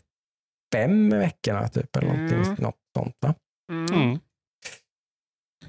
fem 0.74 1.10
veckorna. 1.10 1.68
Typ, 1.68 1.96
eller 1.96 2.08
Mm. 2.14 2.54
något 2.58 2.74
sånt. 2.98 3.14
Va? 3.20 3.34
Mm. 3.72 4.02
Mm. 4.02 4.18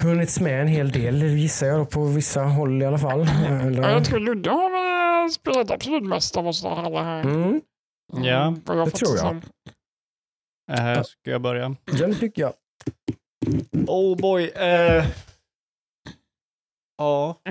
Hunnits 0.02 0.40
med 0.40 0.62
en 0.62 0.68
hel 0.68 0.92
del 0.92 1.24
gissar 1.24 1.68
jag 1.68 1.80
då, 1.80 1.86
på 1.86 2.04
vissa 2.06 2.44
håll 2.44 2.82
i 2.82 2.86
alla 2.86 2.98
fall. 2.98 3.22
Eller, 3.22 3.82
Ja, 3.84 3.90
jag 3.92 4.06
tror 4.06 4.20
Ludde 4.20 4.50
har 4.50 5.30
spelat 5.30 5.72
absolut 5.72 6.04
mest 6.04 6.38
av 6.38 6.48
oss 6.48 6.66
alla 6.66 7.04
här. 7.04 7.22
mm, 7.22 7.62
Ja, 8.14 8.56
vad 8.66 8.78
jag 8.78 8.88
det 8.88 8.92
tror 8.92 9.10
jag. 9.12 9.20
som. 9.20 9.42
Äh, 10.72 11.04
ska 11.04 11.32
jag 11.32 11.42
börja? 11.42 11.76
ja, 11.86 12.08
det 12.08 12.16
tycker 12.16 12.42
jag. 12.42 12.54
Oh 13.88 14.18
boy. 14.18 14.44
Eh... 14.56 15.06
Ja. 16.98 17.42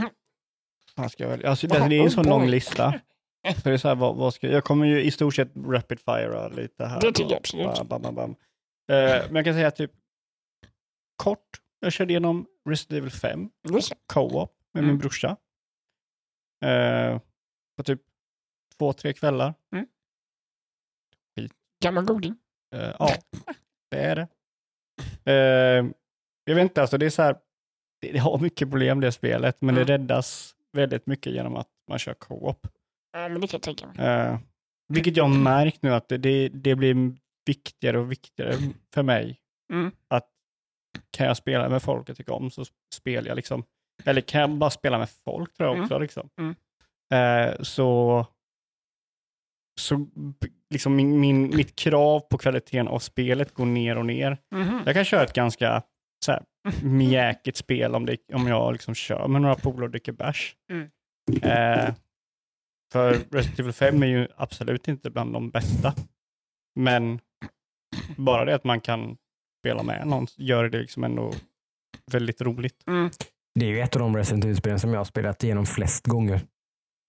Vad 0.96 1.12
ska 1.12 1.22
jag 1.24 1.30
välja? 1.30 1.50
Alltså, 1.50 1.66
det, 1.66 1.88
det 1.88 1.96
är 1.98 2.02
en 2.04 2.10
sån 2.10 2.26
Oh 2.26 2.30
lång 2.30 2.46
lista. 2.48 3.00
Så 3.56 3.60
det 3.68 3.70
är 3.74 3.78
så 3.78 3.88
här, 3.88 3.94
vad, 3.94 4.16
vad 4.16 4.34
ska, 4.34 4.48
jag 4.48 4.64
kommer 4.64 4.86
ju 4.86 5.02
i 5.02 5.10
stort 5.10 5.34
sett 5.34 5.48
rapid 5.66 6.00
fire 6.00 6.48
lite 6.48 6.86
här. 6.86 7.00
Det 7.00 7.12
tycker 7.12 7.30
jag 7.30 7.38
absolut. 7.38 7.88
Bam, 7.88 8.02
bam, 8.02 8.14
bam. 8.14 8.30
Eh, 8.30 9.26
men 9.26 9.34
jag 9.36 9.44
kan 9.44 9.54
säga 9.54 9.70
typ 9.70 9.92
kort. 11.16 11.48
Jag 11.80 11.92
körde 11.92 12.12
igenom 12.12 12.46
Resident 12.68 12.98
Evil 12.98 13.10
5 13.10 13.50
Just 13.72 13.88
det. 13.90 13.96
co-op 14.06 14.56
med 14.74 14.82
min 14.82 14.90
Mm. 14.90 14.98
brorsa. 15.00 15.36
Eh, 16.64 17.18
på 17.76 17.82
typ 17.82 18.00
två, 18.78 18.92
tre 18.92 19.12
kvällar. 19.12 19.54
Gammal 21.82 22.04
goding. 22.04 22.36
Eh, 22.72 22.94
ja, 22.98 23.14
det 23.90 23.98
är 23.98 24.16
det. 24.16 24.28
Eh, 25.32 25.86
jag 26.44 26.54
vet 26.54 26.62
inte, 26.62 26.80
alltså 26.80 26.98
det 26.98 27.06
är 27.06 27.10
så 27.10 27.22
här, 27.22 27.36
det, 28.00 28.12
det 28.12 28.18
har 28.18 28.38
mycket 28.38 28.70
problem 28.70 29.00
det 29.00 29.12
spelet, 29.12 29.60
men 29.60 29.74
Mm. 29.74 29.86
det 29.86 29.92
räddas 29.92 30.54
väldigt 30.72 31.06
mycket 31.06 31.32
genom 31.32 31.56
att 31.56 31.68
man 31.88 31.98
kör 31.98 32.14
co-op. 32.14 32.66
Ja, 33.12 33.28
men 33.28 33.40
det 33.40 33.46
kan 33.48 33.56
jag 33.58 33.62
tänka 33.62 33.86
mig. 33.86 34.06
Eh, 34.06 34.38
Vilket 34.88 35.16
jag 35.16 35.24
har 35.24 35.38
märkt 35.38 35.82
nu 35.82 35.94
att 35.94 36.08
det, 36.08 36.18
det, 36.18 36.48
det 36.48 36.74
blir 36.74 37.16
viktigare 37.46 37.98
och 37.98 38.12
viktigare 38.12 38.54
för 38.94 39.02
mig. 39.02 39.40
Mm. 39.72 39.90
Att 40.08 40.28
kan 41.10 41.26
jag 41.26 41.36
spela 41.36 41.68
med 41.68 41.82
folk 41.82 42.08
jag 42.08 42.16
tycker 42.16 42.32
om 42.32 42.50
så 42.50 42.64
spelar 42.94 43.28
jag 43.28 43.36
liksom. 43.36 43.64
Eller 44.04 44.20
kan 44.20 44.40
jag 44.40 44.50
bara 44.50 44.70
spela 44.70 44.98
med 44.98 45.10
folk 45.10 45.54
tror 45.54 45.68
jag 45.68 45.74
Mm. 45.74 45.84
också. 45.84 45.98
Liksom. 45.98 46.30
Mm. 46.38 46.54
Eh, 47.14 47.62
så 47.62 48.26
så 49.80 49.96
b- 50.14 50.48
liksom 50.72 50.96
min, 50.96 51.20
min, 51.20 51.56
mitt 51.56 51.76
krav 51.76 52.20
på 52.20 52.38
kvaliteten 52.38 52.88
av 52.88 52.98
spelet 52.98 53.54
går 53.54 53.66
ner 53.66 53.98
och 53.98 54.06
ner. 54.06 54.38
Mhm. 54.54 54.80
Jag 54.86 54.94
kan 54.94 55.04
köra 55.04 55.22
ett 55.22 55.32
ganska 55.32 55.82
så 56.24 56.32
här, 56.32 56.42
mjäkigt 56.82 57.56
spel 57.56 57.94
om, 57.94 58.06
det, 58.06 58.16
om 58.32 58.46
jag 58.46 58.72
liksom 58.72 58.94
kör 58.94 59.28
med 59.28 59.42
några 59.42 59.54
polare 59.54 59.84
och 59.84 59.90
dricker 59.90 60.12
bärs. 60.12 60.56
Mm. 60.70 60.90
Eh, 61.42 61.94
för 62.92 63.12
Resident 63.30 63.60
Evil 63.60 63.72
5 63.72 64.02
är 64.02 64.06
ju 64.06 64.28
absolut 64.36 64.88
inte 64.88 65.10
bland 65.10 65.32
de 65.32 65.50
bästa. 65.50 65.94
Men 66.80 67.20
bara 68.16 68.44
det 68.44 68.54
att 68.54 68.64
man 68.64 68.80
kan 68.80 69.16
spela 69.62 69.82
med 69.82 70.06
någon 70.06 70.26
gör 70.36 70.68
det 70.68 70.78
liksom 70.78 71.04
ändå 71.04 71.32
väldigt 72.12 72.40
roligt. 72.40 72.86
Mm. 72.86 73.10
Det 73.54 73.66
är 73.66 73.70
ju 73.70 73.80
ett 73.80 73.96
av 73.96 74.00
de 74.00 74.16
Resident 74.16 74.44
Evil-spelen 74.44 74.80
som 74.80 74.90
jag 74.90 75.00
har 75.00 75.04
spelat 75.04 75.44
igenom 75.44 75.66
flest 75.66 76.06
gånger. 76.06 76.40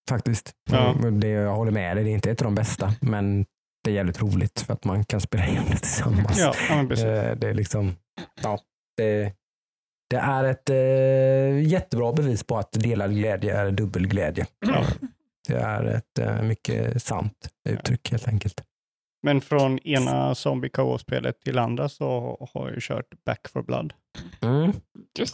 Faktiskt. 0.09 0.51
Ja. 0.71 0.95
Det, 1.11 1.27
jag 1.27 1.55
håller 1.55 1.71
med 1.71 1.97
dig, 1.97 2.03
det 2.03 2.09
är 2.09 2.13
inte 2.13 2.31
ett 2.31 2.41
av 2.41 2.45
de 2.45 2.55
bästa, 2.55 2.93
men 3.01 3.45
det 3.83 3.89
är 3.89 3.93
jävligt 3.93 4.21
roligt 4.21 4.61
för 4.61 4.73
att 4.73 4.85
man 4.85 5.03
kan 5.03 5.21
spela 5.21 5.47
igenom 5.47 5.69
det 5.69 5.77
tillsammans. 5.77 6.39
Ja. 6.39 6.53
Eh, 6.79 7.35
Det 7.37 7.49
är 7.49 7.53
liksom, 7.53 7.95
ja, 8.43 8.59
det, 8.97 9.33
det 10.09 10.17
är 10.17 10.43
ett 10.43 10.69
eh, 10.69 11.71
jättebra 11.71 12.13
bevis 12.13 12.43
på 12.43 12.57
att 12.57 12.71
delad 12.71 13.15
glädje 13.15 13.57
är 13.57 13.71
dubbel 13.71 14.07
glädje. 14.07 14.45
Ja. 14.65 14.85
Det 15.47 15.55
är 15.55 15.83
ett 15.83 16.19
eh, 16.19 16.41
mycket 16.41 17.03
sant 17.03 17.49
uttryck 17.69 18.11
helt 18.11 18.27
enkelt. 18.27 18.63
Men 19.25 19.41
från 19.41 19.79
ena 19.79 20.35
zombie 20.35 20.69
spelet 20.99 21.41
till 21.41 21.59
andra 21.59 21.89
så 21.89 22.37
har 22.53 22.69
jag 22.71 22.81
kört 22.81 23.25
Back 23.25 23.47
for 23.47 23.63
Blood. 23.63 23.93
Mm. 24.41 24.71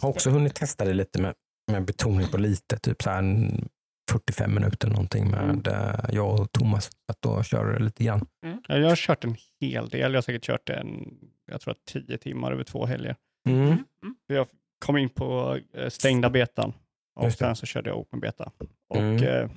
Har 0.00 0.08
också 0.08 0.30
hunnit 0.30 0.54
testa 0.54 0.84
det 0.84 0.92
lite 0.92 1.22
med, 1.22 1.34
med 1.72 1.84
betoning 1.84 2.28
på 2.28 2.38
lite, 2.38 2.78
typ 2.78 3.02
så 3.02 3.10
här 3.10 3.18
en 3.18 3.68
45 4.12 4.54
minuter 4.54 4.88
någonting 4.88 5.30
med 5.30 5.66
eh, 5.66 6.14
jag 6.14 6.40
och 6.40 6.52
Thomas. 6.52 6.90
Att 7.12 7.22
då 7.22 7.42
kör 7.42 7.72
det 7.72 7.78
lite 7.84 8.04
grann. 8.04 8.26
Ja, 8.68 8.76
Jag 8.78 8.88
har 8.88 8.96
kört 8.96 9.24
en 9.24 9.36
hel 9.60 9.88
del. 9.88 10.12
Jag 10.12 10.16
har 10.16 10.22
säkert 10.22 10.44
kört 10.44 10.68
en, 10.70 11.14
jag 11.50 11.60
tror 11.60 11.72
att 11.72 11.84
tio 11.84 12.18
timmar 12.18 12.52
över 12.52 12.64
två 12.64 12.86
helger. 12.86 13.16
Mm. 13.48 13.62
Mm. 13.66 13.84
Jag 14.26 14.46
kom 14.86 14.96
in 14.96 15.08
på 15.08 15.58
eh, 15.74 15.88
stängda 15.88 16.30
betan 16.30 16.72
och 17.20 17.32
sen 17.32 17.56
så 17.56 17.66
körde 17.66 17.90
jag 17.90 17.98
open 17.98 18.20
beta. 18.20 18.50
Och 18.90 18.96
Mm. 18.96 19.22
eh, 19.22 19.50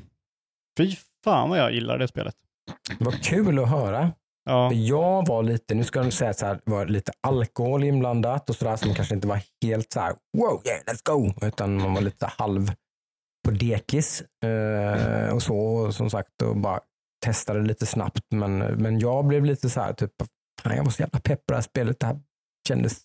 fy 0.77 0.95
fan 1.23 1.49
vad 1.49 1.59
jag 1.59 1.73
gillar 1.73 1.97
det 1.97 2.07
spelet. 2.07 2.35
Det 2.99 3.05
var 3.05 3.11
kul 3.11 3.59
att 3.59 3.69
höra. 3.69 4.11
Ja, 4.45 4.73
Jag 4.73 5.27
var 5.27 5.43
lite, 5.43 5.75
nu 5.75 5.83
ska 5.83 6.03
jag 6.03 6.13
säga 6.13 6.33
så 6.33 6.45
här, 6.45 6.59
var 6.65 6.85
lite 6.85 7.11
alkohol 7.21 7.83
inblandat 7.83 8.49
och 8.49 8.55
sådär 8.55 8.75
som 8.75 8.93
kanske 8.95 9.15
inte 9.15 9.27
var 9.27 9.39
helt 9.65 9.91
så 9.91 9.99
här, 9.99 10.13
wow, 10.37 10.61
yeah, 10.65 10.79
let's 10.85 11.01
go, 11.03 11.47
utan 11.47 11.81
man 11.81 11.93
var 11.93 12.01
lite 12.01 12.25
halv 12.25 12.71
på 13.43 13.51
dekis 13.51 14.23
eh, 14.43 15.33
och 15.33 15.41
så 15.41 15.57
och 15.57 15.95
som 15.95 16.09
sagt 16.09 16.41
och 16.41 16.57
bara 16.57 16.79
testade 17.25 17.61
lite 17.61 17.85
snabbt. 17.85 18.25
Men, 18.29 18.57
men 18.57 18.99
jag 18.99 19.25
blev 19.25 19.45
lite 19.45 19.69
så 19.69 19.81
här, 19.81 19.93
typ, 19.93 20.11
fan, 20.61 20.75
jag 20.75 20.83
var 20.83 20.91
så 20.91 21.01
jävla 21.01 21.19
pepp 21.19 21.45
på 21.45 21.51
det 21.53 21.55
här 21.55 21.61
spelet. 21.61 21.99
Det 21.99 22.05
här 22.05 22.19
kändes 22.67 23.03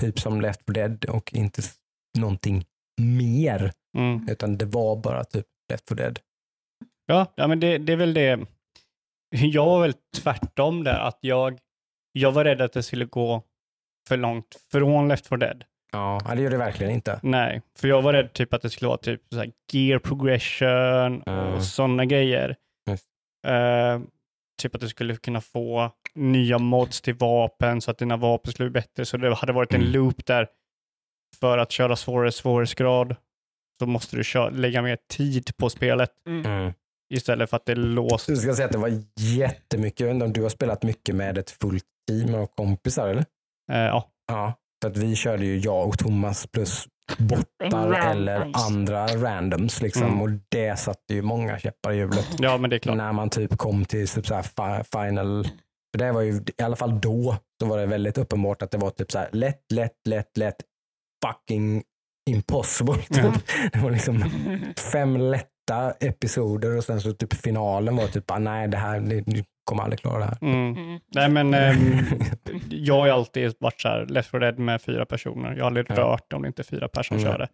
typ 0.00 0.20
som 0.20 0.40
Left 0.40 0.60
4 0.66 0.74
Dead 0.74 1.04
och 1.04 1.34
inte 1.34 1.62
någonting 2.18 2.64
mer, 3.00 3.72
mm. 3.98 4.28
utan 4.28 4.58
det 4.58 4.64
var 4.64 4.96
bara 4.96 5.24
typ 5.24 5.46
Left 5.70 5.88
4 5.88 5.96
Dead. 5.96 6.20
ja, 7.06 7.32
ja 7.36 7.46
men 7.46 7.60
det, 7.60 7.78
det 7.78 7.92
är 7.92 7.96
väl 7.96 8.14
det. 8.14 8.46
Jag 9.30 9.66
var 9.66 9.80
väl 9.80 9.94
tvärtom 10.16 10.84
där, 10.84 10.98
att 10.98 11.18
jag, 11.20 11.58
jag 12.12 12.32
var 12.32 12.44
rädd 12.44 12.60
att 12.60 12.72
det 12.72 12.82
skulle 12.82 13.04
gå 13.04 13.42
för 14.08 14.16
långt 14.16 14.56
från 14.70 15.08
Left 15.08 15.26
4 15.26 15.36
Dead. 15.36 15.64
Ja, 15.96 16.34
det 16.34 16.42
gör 16.42 16.50
det 16.50 16.56
verkligen 16.56 16.92
inte. 16.92 17.20
Nej, 17.22 17.62
för 17.78 17.88
jag 17.88 18.02
var 18.02 18.12
rädd 18.12 18.32
typ 18.32 18.54
att 18.54 18.62
det 18.62 18.70
skulle 18.70 18.88
vara 18.88 18.98
typ 18.98 19.22
så 19.32 19.38
här 19.38 19.50
gear 19.72 19.98
progression 19.98 21.22
Mm. 21.26 21.54
och 21.54 21.62
sådana 21.64 22.04
grejer. 22.04 22.56
Eh, 23.46 24.00
typ 24.62 24.74
att 24.74 24.80
du 24.80 24.88
skulle 24.88 25.16
kunna 25.16 25.40
få 25.40 25.90
nya 26.14 26.58
mods 26.58 27.00
till 27.00 27.14
vapen 27.14 27.80
så 27.80 27.90
att 27.90 27.98
dina 27.98 28.16
vapen 28.16 28.52
skulle 28.52 28.70
bli 28.70 28.80
bättre. 28.80 29.04
Så 29.04 29.16
det 29.16 29.34
hade 29.34 29.52
varit 29.52 29.74
en 29.74 29.80
Mm. 29.80 29.92
loop 29.92 30.26
där 30.26 30.48
för 31.40 31.58
att 31.58 31.72
köra 31.72 31.96
svårare 31.96 32.32
svårighetsgrad 32.32 33.16
så 33.80 33.86
måste 33.86 34.16
du 34.16 34.24
köra, 34.24 34.48
lägga 34.50 34.82
mer 34.82 34.98
tid 35.10 35.56
på 35.56 35.70
spelet 35.70 36.10
Mm. 36.28 36.72
istället 37.14 37.50
för 37.50 37.56
att 37.56 37.66
det 37.66 37.72
är 37.72 37.76
låst. 37.76 38.26
Du 38.26 38.36
ska 38.36 38.54
säga 38.54 38.66
att 38.66 38.72
det 38.72 38.78
var 38.78 39.02
jättemycket. 39.38 40.00
Jag 40.00 40.10
inte 40.10 40.24
om 40.26 40.32
du 40.32 40.42
har 40.42 40.48
spelat 40.48 40.82
mycket 40.82 41.14
med 41.14 41.38
ett 41.38 41.50
fullt 41.50 41.84
team 42.08 42.34
av 42.34 42.46
kompisar 42.46 43.08
eller? 43.08 43.24
Eh, 43.72 43.78
ja. 43.78 44.10
Ja. 44.28 44.52
Så 44.86 44.90
att 44.90 44.96
vi 44.96 45.16
körde 45.16 45.44
ju 45.44 45.58
jag 45.58 45.88
och 45.88 45.98
Thomas 45.98 46.46
plus 46.46 46.86
bottar 47.18 48.10
eller 48.10 48.50
andra 48.66 49.06
randoms 49.06 49.82
liksom. 49.82 50.02
Mm. 50.02 50.22
Och 50.22 50.28
det 50.48 50.78
satte 50.78 51.14
ju 51.14 51.22
många 51.22 51.58
käppar 51.58 51.92
i 51.92 51.96
hjulet. 51.96 52.26
ja, 52.38 52.58
men 52.58 52.70
det 52.70 52.76
är 52.76 52.78
klart. 52.78 52.96
När 52.96 53.12
man 53.12 53.30
typ 53.30 53.58
kom 53.58 53.84
till 53.84 54.08
typ 54.08 54.26
så 54.26 54.42
final. 54.92 55.44
För 55.92 55.98
det 55.98 56.12
var 56.12 56.20
ju 56.20 56.40
i 56.58 56.62
alla 56.62 56.76
fall 56.76 57.00
då 57.00 57.36
så 57.62 57.68
var 57.68 57.78
det 57.78 57.86
väldigt 57.86 58.18
uppenbart 58.18 58.62
att 58.62 58.70
det 58.70 58.78
var 58.78 58.90
typ 58.90 59.12
så 59.12 59.18
här 59.18 59.28
lätt, 59.32 59.72
lätt, 59.72 60.06
lätt, 60.08 60.36
lätt, 60.36 60.56
fucking 61.24 61.82
impossible. 62.30 62.94
Typ. 62.94 63.24
Ja. 63.24 63.32
Det 63.72 63.78
var 63.78 63.90
liksom 63.90 64.24
fem 64.92 65.16
lätta 65.16 65.55
episoder 66.00 66.76
och 66.76 66.84
sen 66.84 67.00
så 67.00 67.12
typ 67.12 67.34
finalen 67.34 67.96
var 67.96 68.06
typ, 68.06 68.30
ah, 68.30 68.38
nej 68.38 68.68
det 68.68 68.76
här, 68.76 69.00
ni 69.00 69.44
kommer 69.64 69.82
aldrig 69.82 70.00
klara 70.00 70.18
det 70.18 70.24
här. 70.24 70.38
Mm. 70.40 70.76
Mm. 70.76 71.00
Nej, 71.14 71.28
men 71.30 71.54
ehm, 71.54 71.78
jag 72.70 72.94
har 73.00 73.08
alltid 73.08 73.54
varit 73.60 73.80
så 73.80 73.88
här, 73.88 74.06
Left 74.06 74.30
4 74.30 74.40
Dead 74.40 74.58
med 74.58 74.82
fyra 74.82 75.06
personer. 75.06 75.52
Jag 75.54 75.60
har 75.60 75.66
aldrig 75.66 75.86
Ja. 75.88 75.94
rört 75.96 76.32
om 76.32 76.42
det 76.42 76.48
inte 76.48 76.62
är 76.62 76.64
fyra 76.64 76.88
personer 76.88 77.18
som 77.20 77.26
Mm. 77.28 77.32
kör 77.32 77.38
det. 77.46 77.48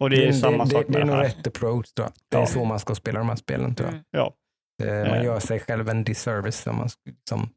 Och 0.00 0.10
det 0.10 0.28
är 0.28 0.32
samma 0.32 0.64
det, 0.64 0.70
sak 0.70 0.84
det, 0.86 0.92
med 0.92 1.00
det 1.00 1.02
är 1.02 1.06
det 1.06 1.06
nog 1.06 1.16
här. 1.16 1.24
rätt 1.24 1.46
approach 1.46 1.92
tror 1.92 2.06
jag. 2.06 2.12
Det 2.30 2.36
är 2.36 2.40
Ja. 2.40 2.46
så 2.46 2.64
man 2.64 2.78
ska 2.80 2.94
spela 2.94 3.18
de 3.18 3.28
här 3.28 3.36
spelen 3.36 3.74
tror 3.74 3.88
jag. 3.88 3.92
Mm. 3.94 4.04
Ja. 4.10 4.34
Eh, 4.82 5.08
Man 5.10 5.18
Eh. 5.18 5.24
gör 5.24 5.38
sig 5.40 5.60
själv 5.60 5.88
en 5.88 6.04
disservice 6.04 6.66
om 6.66 6.76
man 6.76 6.88
liksom, 7.06 7.48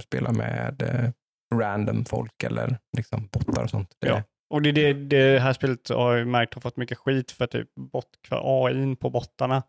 spelar 0.00 0.32
med 0.32 0.82
eh, 0.82 1.10
random 1.58 2.04
folk 2.04 2.42
eller 2.44 2.78
liksom 2.96 3.28
bottar 3.32 3.62
och 3.64 3.70
sånt. 3.70 3.88
Det, 4.00 4.08
Ja. 4.08 4.22
Och 4.52 4.62
det, 4.62 4.68
är 4.68 4.72
det, 4.72 4.92
det 4.92 5.38
här 5.40 5.52
spelet 5.52 5.88
har 5.88 6.16
jag 6.16 6.26
märkt 6.26 6.54
har 6.54 6.60
fått 6.60 6.76
mycket 6.76 6.98
skit 6.98 7.30
för 7.30 7.46
typ 7.46 7.74
bot, 7.74 8.06
för 8.28 8.64
AI 8.66 8.96
på 8.96 9.10
bottarna 9.10 9.62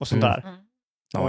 och 0.00 0.08
sånt 0.08 0.24
Mm. 0.24 0.32
där. 0.40 0.48
Mm. 0.48 0.60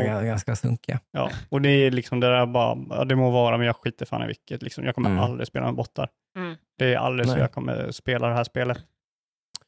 Ga- 0.08 0.26
ganska 0.26 0.56
sunkiga. 0.56 1.00
Ja. 1.12 1.30
Och 1.50 1.62
det 1.62 1.70
är 1.70 1.92
liksom 1.92 2.20
det 2.20 2.28
där 2.30 2.46
bara, 2.46 2.78
ja, 2.90 3.04
det 3.04 3.16
må 3.16 3.30
vara 3.32 3.58
men 3.58 3.68
jag 3.68 3.76
skiter 3.76 4.06
fan 4.06 4.24
i 4.24 4.28
vilket. 4.28 4.62
Liksom. 4.62 4.86
Jag 4.86 4.96
kommer 4.96 5.10
Mm. 5.10 5.24
aldrig 5.24 5.48
spela 5.48 5.66
med 5.66 5.76
bottar. 5.76 6.10
Mm. 6.38 6.56
Det 6.78 6.94
är 6.94 6.98
aldrig 6.98 7.28
så 7.28 7.34
Nej. 7.34 7.42
jag 7.42 7.52
kommer 7.52 7.92
spela 7.92 8.28
det 8.28 8.34
här 8.34 8.44
spelet. 8.44 8.78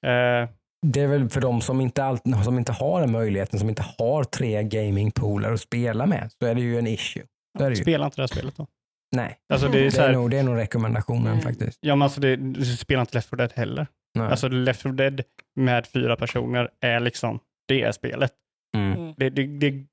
Eh, 0.05 0.49
Det 0.87 1.01
är 1.01 1.07
väl 1.07 1.29
för 1.29 1.41
de 1.41 1.61
som 1.61 1.81
inte, 1.81 2.03
alltid, 2.03 2.43
som 2.43 2.57
inte 2.57 2.71
har 2.71 3.01
den 3.01 3.11
möjligheten, 3.11 3.59
som 3.59 3.69
inte 3.69 3.85
har 3.97 4.23
tre 4.23 4.63
gamingpooler 4.63 5.51
att 5.53 5.61
spela 5.61 6.05
med, 6.05 6.31
så 6.39 6.45
är 6.45 6.55
det 6.55 6.61
ju 6.61 6.79
en 6.79 6.87
issue. 6.87 7.23
Så 7.59 7.75
spela 7.75 8.05
inte 8.05 8.15
det 8.17 8.21
här 8.21 8.27
spelet 8.27 8.55
då. 8.57 8.67
Nej, 9.15 9.37
Alltså 9.53 9.67
det 9.67 9.79
är 9.79 9.83
det 9.83 9.91
så 9.91 10.01
är, 10.01 10.05
här, 10.07 10.13
nog, 10.13 10.31
det 10.31 10.37
är 10.37 10.43
nog 10.43 10.57
rekommendationen 10.57 11.27
Mm. 11.27 11.41
faktiskt. 11.41 11.77
ja, 11.81 11.95
men 11.95 12.01
alltså 12.01 12.21
det, 12.21 12.35
du 12.35 12.65
spelar 12.65 13.01
inte 13.01 13.17
Left 13.17 13.29
4 13.29 13.37
Dead 13.37 13.51
heller. 13.55 13.87
Nej. 14.15 14.27
Alltså 14.27 14.47
Left 14.47 14.81
4 14.81 14.91
Dead 14.91 15.21
med 15.55 15.87
fyra 15.87 16.15
personer 16.15 16.69
är 16.81 16.99
liksom, 16.99 17.39
det 17.67 17.81
är 17.81 17.91
spelet. 17.91 18.33
mm. 18.77 18.93
Mm. 18.99 19.13
Det, 19.17 19.29
det, 19.29 19.43
det 19.47 19.85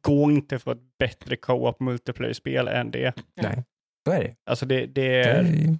går 0.00 0.32
inte 0.32 0.58
för 0.58 0.72
ett 0.72 0.98
bättre 0.98 1.36
co-op 1.36 1.80
multiplayer-spel 1.80 2.68
än 2.68 2.90
det. 2.90 3.14
Nej, 3.42 3.64
så 4.08 4.12
är 4.12 4.20
det. 4.20 4.34
Alltså 4.50 4.66
det, 4.66 4.80
det 4.80 4.86
det 4.86 5.22
är 5.22 5.34
är 5.38 5.42
ju- 5.42 5.76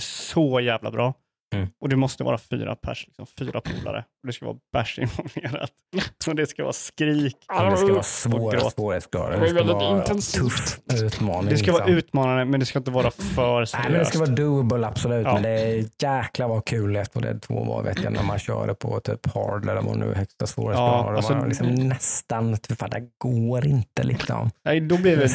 så 0.00 0.60
jävla 0.60 0.90
bra. 0.90 1.14
Mm. 1.54 1.68
Och 1.80 1.88
det 1.88 1.96
måste 1.96 2.24
vara 2.24 2.38
fyra 2.38 2.76
pers, 2.76 3.06
liksom, 3.06 3.26
fyra 3.26 3.60
polare. 3.60 4.04
Och 4.22 4.26
det 4.26 4.32
ska 4.32 4.46
vara 4.46 4.56
bärs 4.72 4.98
involverat. 4.98 5.70
Och 6.28 6.34
det 6.36 6.46
ska 6.46 6.62
vara 6.62 6.72
skrik. 6.72 7.36
Ja, 7.48 7.70
det 7.70 7.76
ska 7.76 7.92
vara 7.92 8.02
svåra 8.02 8.60
svårighetsgrader. 8.70 9.40
Det 9.40 9.48
ska 9.48 9.64
vara 9.64 9.98
intensivt. 9.98 10.42
tuff 10.42 10.78
utmaning. 11.02 11.50
Det 11.50 11.56
ska 11.56 11.72
vara 11.72 11.84
liksom. 11.84 11.98
utmanande, 11.98 12.44
men 12.44 12.60
det 12.60 12.66
ska 12.66 12.78
inte 12.78 12.90
vara 12.90 13.10
för 13.10 13.64
seriöst. 13.64 13.74
Nej, 13.74 13.90
men 13.90 13.98
det 13.98 14.04
ska 14.04 14.18
vara 14.18 14.30
doable 14.30 14.86
absolut, 14.86 15.24
Ja. 15.26 15.34
men 15.34 15.42
det 15.42 15.48
är 15.50 15.84
jäkla 16.02 16.48
vad 16.48 16.64
kul 16.64 16.96
efter 16.96 17.20
det 17.20 17.38
två 17.40 17.64
var 17.64 17.82
vet 17.82 18.02
jag 18.04 18.12
när 18.12 18.22
man 18.22 18.38
kör 18.38 18.66
det 18.66 18.74
på 18.74 19.00
typ 19.00 19.26
hard 19.34 19.68
eller 19.68 19.82
vad 19.82 19.98
nu 19.98 20.14
högsta 20.14 20.46
svårighetsgrad. 20.46 21.06
Ja, 21.06 21.16
alltså- 21.16 21.32
man 21.34 21.48
liksom 21.48 21.74
nästan, 21.74 22.56
typ, 22.58 22.78
fan, 22.78 22.90
det 22.90 23.02
går 23.18 23.66
inte 23.66 24.02
liksom. 24.02 24.50
Nej, 24.64 24.80
då 24.80 24.96
blir 24.96 25.16
det, 25.16 25.28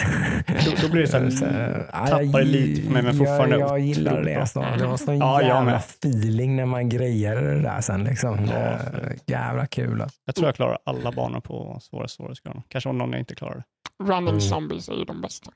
då, 0.47 0.71
då 0.81 0.91
blir 0.91 1.01
det 1.01 1.07
så 1.07 1.17
här, 1.17 1.29
Så, 1.29 1.45
ja, 1.45 2.07
tappar 2.07 2.21
jag- 2.21 2.45
lite 2.45 2.81
för 2.81 2.91
mig, 2.91 3.03
men 3.03 3.17
fortfarande 3.17 3.57
Jag, 3.59 3.69
jag 3.69 3.79
gillar 3.79 4.21
det. 4.23 4.36
Alltså. 4.36 4.65
Det 4.79 4.86
var 4.88 4.97
sån 4.97 5.17
Ja, 5.17 5.41
jävla 5.41 5.75
feeling 5.77 6.55
när 6.55 6.65
man 6.65 6.89
grejade 6.89 7.53
det 7.55 7.61
där 7.61 7.81
sen. 7.81 8.03
Liksom. 8.03 8.49
Ja. 8.53 8.74
Är 8.76 9.15
jävla 9.28 9.67
kul. 9.67 10.01
Alltså. 10.01 10.19
jag 10.26 10.36
tror 10.36 10.47
jag 10.47 10.55
klarar 10.55 10.78
alla 10.86 11.11
banor 11.11 11.39
på 11.39 11.80
svåra 11.82 12.07
svårighetsgrader. 12.07 12.61
Kanske 12.67 12.89
om 12.89 12.97
någon 12.97 13.11
jag 13.11 13.19
inte 13.19 13.36
klarar 13.36 13.55
det. 13.55 13.63
Random 14.03 14.28
Mm. 14.36 14.41
zombies 14.41 14.89
är 14.89 14.93
ju 14.93 15.03
de 15.03 15.21
bästa. 15.21 15.51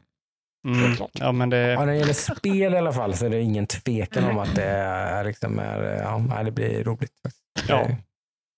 Mm. 0.68 0.96
Ja, 1.14 1.32
men 1.32 1.52
Ja, 1.52 1.58
det, 1.58 1.76
när 1.80 1.86
det 1.86 1.98
gäller 1.98 2.14
spel 2.14 2.74
i 2.74 2.78
alla 2.78 2.94
fall 2.94 3.14
så 3.14 3.26
är 3.26 3.30
det 3.30 3.42
ingen 3.42 3.68
tvekan 3.68 4.24
om 4.24 4.38
att 4.38 4.56
det, 4.56 4.64
är, 4.70 5.24
liksom 5.24 5.60
är, 5.60 5.82
ja, 5.84 6.44
det 6.44 6.52
blir 6.52 6.84
roligt. 6.84 7.12
faktiskt. 7.24 7.70
Ja. 7.70 7.88
Det- 7.88 7.98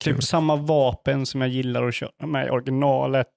typ 0.03 0.23
samma 0.23 0.55
vapen 0.55 1.25
som 1.25 1.41
jag 1.41 1.49
gillar 1.49 1.87
att 1.87 1.93
köra 1.95 2.25
med 2.27 2.47
i 2.47 2.49
originalet. 2.49 3.27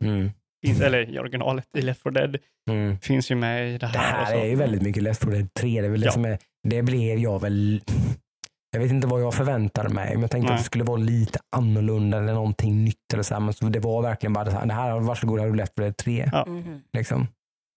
Mm. 0.00 0.30
finns, 0.66 0.80
eller 0.80 1.10
i 1.14 1.18
originalet 1.18 1.66
i 1.76 1.82
Left 1.82 2.02
4 2.02 2.10
Dead, 2.12 2.36
Mm. 2.70 2.98
finns 2.98 3.30
ju 3.30 3.34
med 3.34 3.74
i 3.74 3.78
det 3.78 3.86
här. 3.86 3.92
Det 3.92 3.98
och 3.98 4.04
här 4.26 4.26
så. 4.26 4.32
är 4.40 4.44
ju 4.46 4.54
väldigt 4.54 4.82
mycket 4.82 5.02
Left 5.02 5.22
4 5.24 5.30
Dead 5.30 5.54
3. 5.54 5.80
Det, 5.80 5.86
är 5.86 5.90
väl 5.90 6.00
det, 6.00 6.06
Ja. 6.06 6.12
som 6.12 6.24
är, 6.24 6.38
det 6.68 6.82
blev 6.82 7.18
jag 7.18 7.40
väl... 7.40 7.80
Jag 8.76 8.82
vet 8.82 8.90
inte 8.92 9.06
vad 9.06 9.22
jag 9.22 9.34
förväntade 9.34 9.88
mig, 9.88 10.10
men 10.12 10.20
jag 10.20 10.30
tänkte 10.30 10.46
Nej. 10.50 10.54
att 10.54 10.60
det 10.60 10.64
skulle 10.64 10.84
vara 10.84 10.96
lite 10.96 11.38
annorlunda 11.56 12.18
eller 12.18 12.34
någonting 12.34 12.84
nytt. 12.84 13.12
Eller 13.12 13.22
så 13.22 13.34
här. 13.34 13.40
Men 13.40 13.54
så 13.54 13.64
det 13.64 13.78
var 13.80 14.02
verkligen 14.02 14.32
bara 14.32 14.44
så 14.44 14.50
här, 14.50 14.66
det 14.66 14.74
här, 14.74 15.00
varsågod, 15.00 15.38
här 15.38 15.46
har 15.46 15.52
du 15.52 15.56
Left 15.56 15.72
4 15.76 15.84
Dead 15.84 15.96
3. 15.96 16.28
Ja. 16.32 16.44
Mhm. 16.46 16.80
Liksom. 16.92 17.26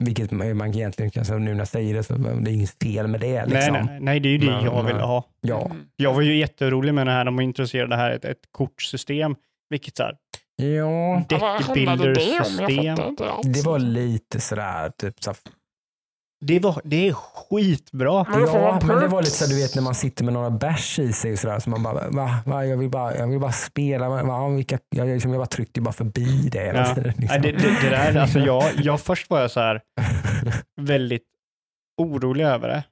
Vilket 0.03 0.31
man 0.31 0.67
egentligen 0.73 1.11
kan, 1.11 1.25
så 1.25 1.37
nu 1.37 1.51
när 1.51 1.57
jag 1.59 1.67
säger 1.67 1.93
det, 1.93 2.03
så 2.03 2.13
det 2.13 2.51
är 2.51 2.53
inget 2.53 2.75
fel 2.83 3.07
med 3.07 3.19
det. 3.21 3.45
nej, 3.45 3.47
Liksom. 3.47 3.73
nej, 3.73 3.83
nej, 3.85 3.99
nej, 4.01 4.19
det 4.19 4.29
är 4.29 4.31
ju 4.31 4.37
det 4.37 4.45
Men, 4.45 4.65
jag 4.65 4.83
vill 4.83 4.95
ha. 4.95 5.23
Ja, 5.41 5.67
Mhm. 5.67 5.85
Jag 5.95 6.13
var 6.13 6.21
ju 6.21 6.37
jätterolig 6.37 6.93
med 6.93 7.07
det 7.07 7.11
här, 7.11 7.25
de 7.25 7.39
introducerade 7.39 7.89
det 7.89 7.95
här 8.01 8.11
ett, 8.11 8.25
ett 8.25 8.41
kortsystem, 8.51 9.35
vilket 9.69 9.97
så 9.97 10.03
här, 10.03 10.15
ja, 10.55 11.23
det 11.29 11.35
deckbuilder-system. 11.35 12.97
alls. 13.19 13.47
det 13.47 13.65
var 13.65 13.79
lite 13.79 14.39
sådär, 14.41 14.91
typ 14.97 15.23
så 15.23 15.29
här, 15.29 15.37
Det, 16.45 16.59
var, 16.59 16.81
det 16.83 17.07
är 17.07 17.13
skitbra. 17.13 18.25
Ja, 18.31 18.79
men 18.87 18.99
det 18.99 19.07
var 19.07 19.21
lite 19.21 19.31
så 19.35 19.45
du 19.45 19.55
vet 19.55 19.75
när 19.75 19.81
man 19.81 19.95
sitter 19.95 20.23
med 20.23 20.33
några 20.33 20.49
bärs 20.49 20.99
i 20.99 21.13
sig 21.13 21.31
och 21.33 21.39
sådär. 21.39 21.59
Så 21.59 21.69
man 21.69 21.83
bara, 21.83 22.09
va, 22.09 22.39
va, 22.45 22.65
jag, 22.65 22.77
vill 22.77 22.89
bara 22.89 23.15
jag 23.17 23.27
vill 23.27 23.39
bara 23.39 23.51
spela. 23.51 24.09
Va, 24.09 24.49
vilka, 24.49 24.79
jag, 24.89 25.07
liksom, 25.07 25.31
jag 25.31 25.39
bara 25.39 25.45
tryckte 25.47 25.81
bara 25.81 25.93
förbi 25.93 26.49
det 26.51 26.65
Ja. 26.65 26.93
Liksom. 26.95 27.03
det, 27.41 27.51
det, 27.51 27.51
det 27.81 27.89
där, 27.89 28.15
alltså 28.17 28.39
jag, 28.49 28.63
jag, 28.75 29.01
först 29.01 29.29
var 29.29 29.39
jag 29.41 29.51
så 29.51 29.59
här 29.59 29.81
väldigt 30.81 31.25
orolig 32.01 32.43
över 32.45 32.67
det. 32.67 32.83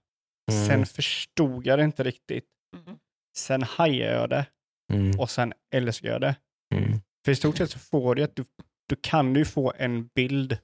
Mm. 0.52 0.68
Sen 0.68 0.86
förstod 0.86 1.66
jag 1.68 1.80
det 1.80 1.84
inte 1.86 2.04
riktigt. 2.04 2.46
Mhm. 2.78 2.98
Sen 3.38 3.64
hajade 3.64 4.14
jag 4.14 4.30
det 4.30 4.46
Mm, 4.94 5.20
och 5.20 5.30
sen 5.30 5.54
älskade 5.76 6.14
jag 6.14 6.22
det. 6.22 6.36
mm, 6.76 7.00
För 7.26 7.32
i 7.32 7.36
stort 7.36 7.58
sett 7.58 7.72
så 7.72 7.80
får 7.80 8.16
du 8.16 8.24
att 8.24 8.36
du, 8.36 8.46
du 8.90 8.96
kan 9.02 9.36
ju 9.36 9.46
få 9.46 9.74
en 9.78 10.08
bild 10.16 10.58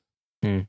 Mm. 0.46 0.66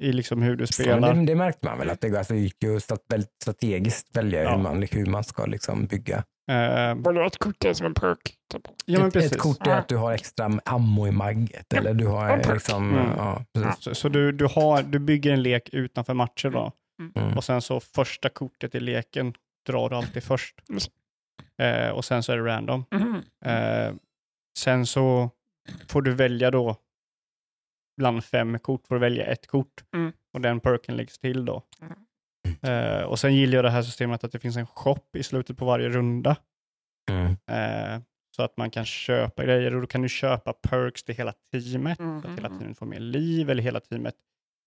I 0.00 0.12
liksom 0.12 0.42
hur 0.42 0.56
du 0.56 0.66
spelar. 0.66 1.14
det, 1.14 1.26
det 1.26 1.34
märkte 1.34 1.66
man 1.66 1.78
väl 1.78 1.90
att 1.90 2.00
det, 2.00 2.18
alltså, 2.18 2.32
det 2.34 2.40
gick 2.40 2.62
ju 2.62 2.76
att 2.76 3.04
väldigt 3.08 3.30
strategiskt 3.42 4.16
välja 4.16 4.42
Ja. 4.42 4.50
hur, 4.56 4.62
man, 4.62 4.82
hur 4.90 5.06
man 5.06 5.24
ska 5.24 5.46
liksom 5.46 5.86
bygga. 5.86 6.16
Eh, 6.50 6.94
Var 6.94 7.12
det 7.12 7.26
ett 7.26 7.38
kort 7.38 7.64
är 7.64 7.72
som 7.72 7.86
en 7.86 7.94
perk? 7.94 8.34
Typ. 8.52 8.62
ja, 8.86 8.98
men 8.98 9.08
ett, 9.08 9.16
ett 9.16 9.38
kort 9.38 9.66
är 9.66 9.70
att 9.76 9.88
du 9.88 9.96
har 9.96 10.12
extra 10.12 10.50
ammo 10.64 11.06
i 11.06 11.10
magget. 11.10 11.72
Eller 11.72 11.94
du 11.94 12.06
har 12.06 12.52
liksom, 12.52 12.90
Mm. 12.90 13.06
ja. 13.16 13.44
Så, 13.78 13.94
så 13.94 14.08
du, 14.08 14.32
du, 14.32 14.46
har, 14.46 14.82
du 14.82 14.98
bygger 14.98 15.32
en 15.32 15.42
lek 15.42 15.68
utanför 15.72 16.14
matcher 16.14 16.50
då. 16.50 16.72
Mm. 17.16 17.36
Och 17.36 17.44
sen 17.44 17.62
så 17.62 17.80
första 17.80 18.28
kortet 18.28 18.74
i 18.74 18.80
leken 18.80 19.34
drar 19.66 19.88
du 19.88 19.96
alltid 19.96 20.22
först. 20.22 20.54
Just. 20.72 20.90
Eh, 21.62 21.88
och 21.90 22.04
sen 22.04 22.22
så 22.22 22.32
är 22.32 22.36
det 22.36 22.44
random. 22.44 22.84
Mhm. 22.94 23.22
Eh, 23.44 23.92
sen 24.58 24.86
så 24.86 25.30
får 25.88 26.02
du 26.02 26.14
välja 26.14 26.50
då 26.50 26.76
bland 28.00 28.24
fem 28.24 28.58
kort, 28.58 28.86
får 28.86 28.94
du 28.94 29.00
välja 29.00 29.26
ett 29.26 29.46
kort 29.46 29.84
Mm. 29.94 30.12
och 30.34 30.40
den 30.40 30.60
perken 30.60 30.96
läggs 30.96 31.18
till 31.18 31.44
då. 31.44 31.62
Mm. 31.82 31.96
Eh, 32.62 33.02
och 33.02 33.18
sen 33.18 33.34
gillar 33.34 33.54
jag 33.56 33.64
det 33.64 33.70
här 33.70 33.82
systemet 33.82 34.24
att 34.24 34.32
det 34.32 34.38
finns 34.38 34.56
en 34.56 34.66
shop 34.66 35.16
i 35.16 35.22
slutet 35.22 35.56
på 35.56 35.64
varje 35.64 35.88
runda. 35.88 36.36
Mm. 37.10 37.26
Eh, 37.50 38.00
så 38.36 38.42
att 38.42 38.56
man 38.56 38.70
kan 38.70 38.84
köpa 38.84 39.44
grejer 39.44 39.74
och 39.74 39.80
då 39.80 39.86
kan 39.86 40.02
du 40.02 40.08
köpa 40.08 40.52
perks 40.52 41.04
till 41.04 41.14
hela 41.14 41.34
teamet. 41.52 41.98
Så 41.98 42.28
att 42.28 42.36
hela 42.36 42.48
Mhm. 42.48 42.58
teamet 42.58 42.78
får 42.78 42.86
mer 42.86 43.00
liv 43.00 43.50
eller 43.50 43.62
hela 43.62 43.80
teamet 43.80 44.14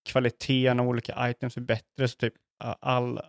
kvaliteten 0.09 0.79
av 0.79 0.87
olika 0.87 1.29
items 1.29 1.57
är 1.57 1.61
bättre. 1.61 2.07
Så 2.07 2.17
typ 2.17 2.33
uh, 2.63 2.75
all, 2.79 3.19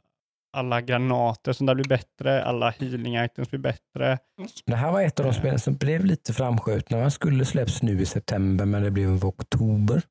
alla 0.55 0.81
granater 0.81 1.53
som 1.53 1.67
där 1.67 1.75
blir 1.75 1.89
bättre, 1.89 2.45
alla 2.45 2.71
healing 2.71 3.17
items 3.17 3.51
blir 3.51 3.61
bättre. 3.61 4.19
Det 4.67 4.77
här 4.77 4.93
var 4.93 5.03
ett 5.03 5.21
av 5.21 5.25
de 5.27 5.31
Eh. 5.31 5.39
spelen 5.39 5.59
som 5.59 5.75
blev 5.77 6.05
lite 6.05 6.33
framskjutna. 6.33 6.97
Man 6.99 7.11
skulle 7.11 7.45
släpps 7.45 7.83
nu 7.83 8.01
i 8.01 8.07
september 8.07 8.65
men 8.65 8.83
det 8.83 8.91
blev 8.91 9.17
i 9.17 9.21
oktober. 9.23 10.03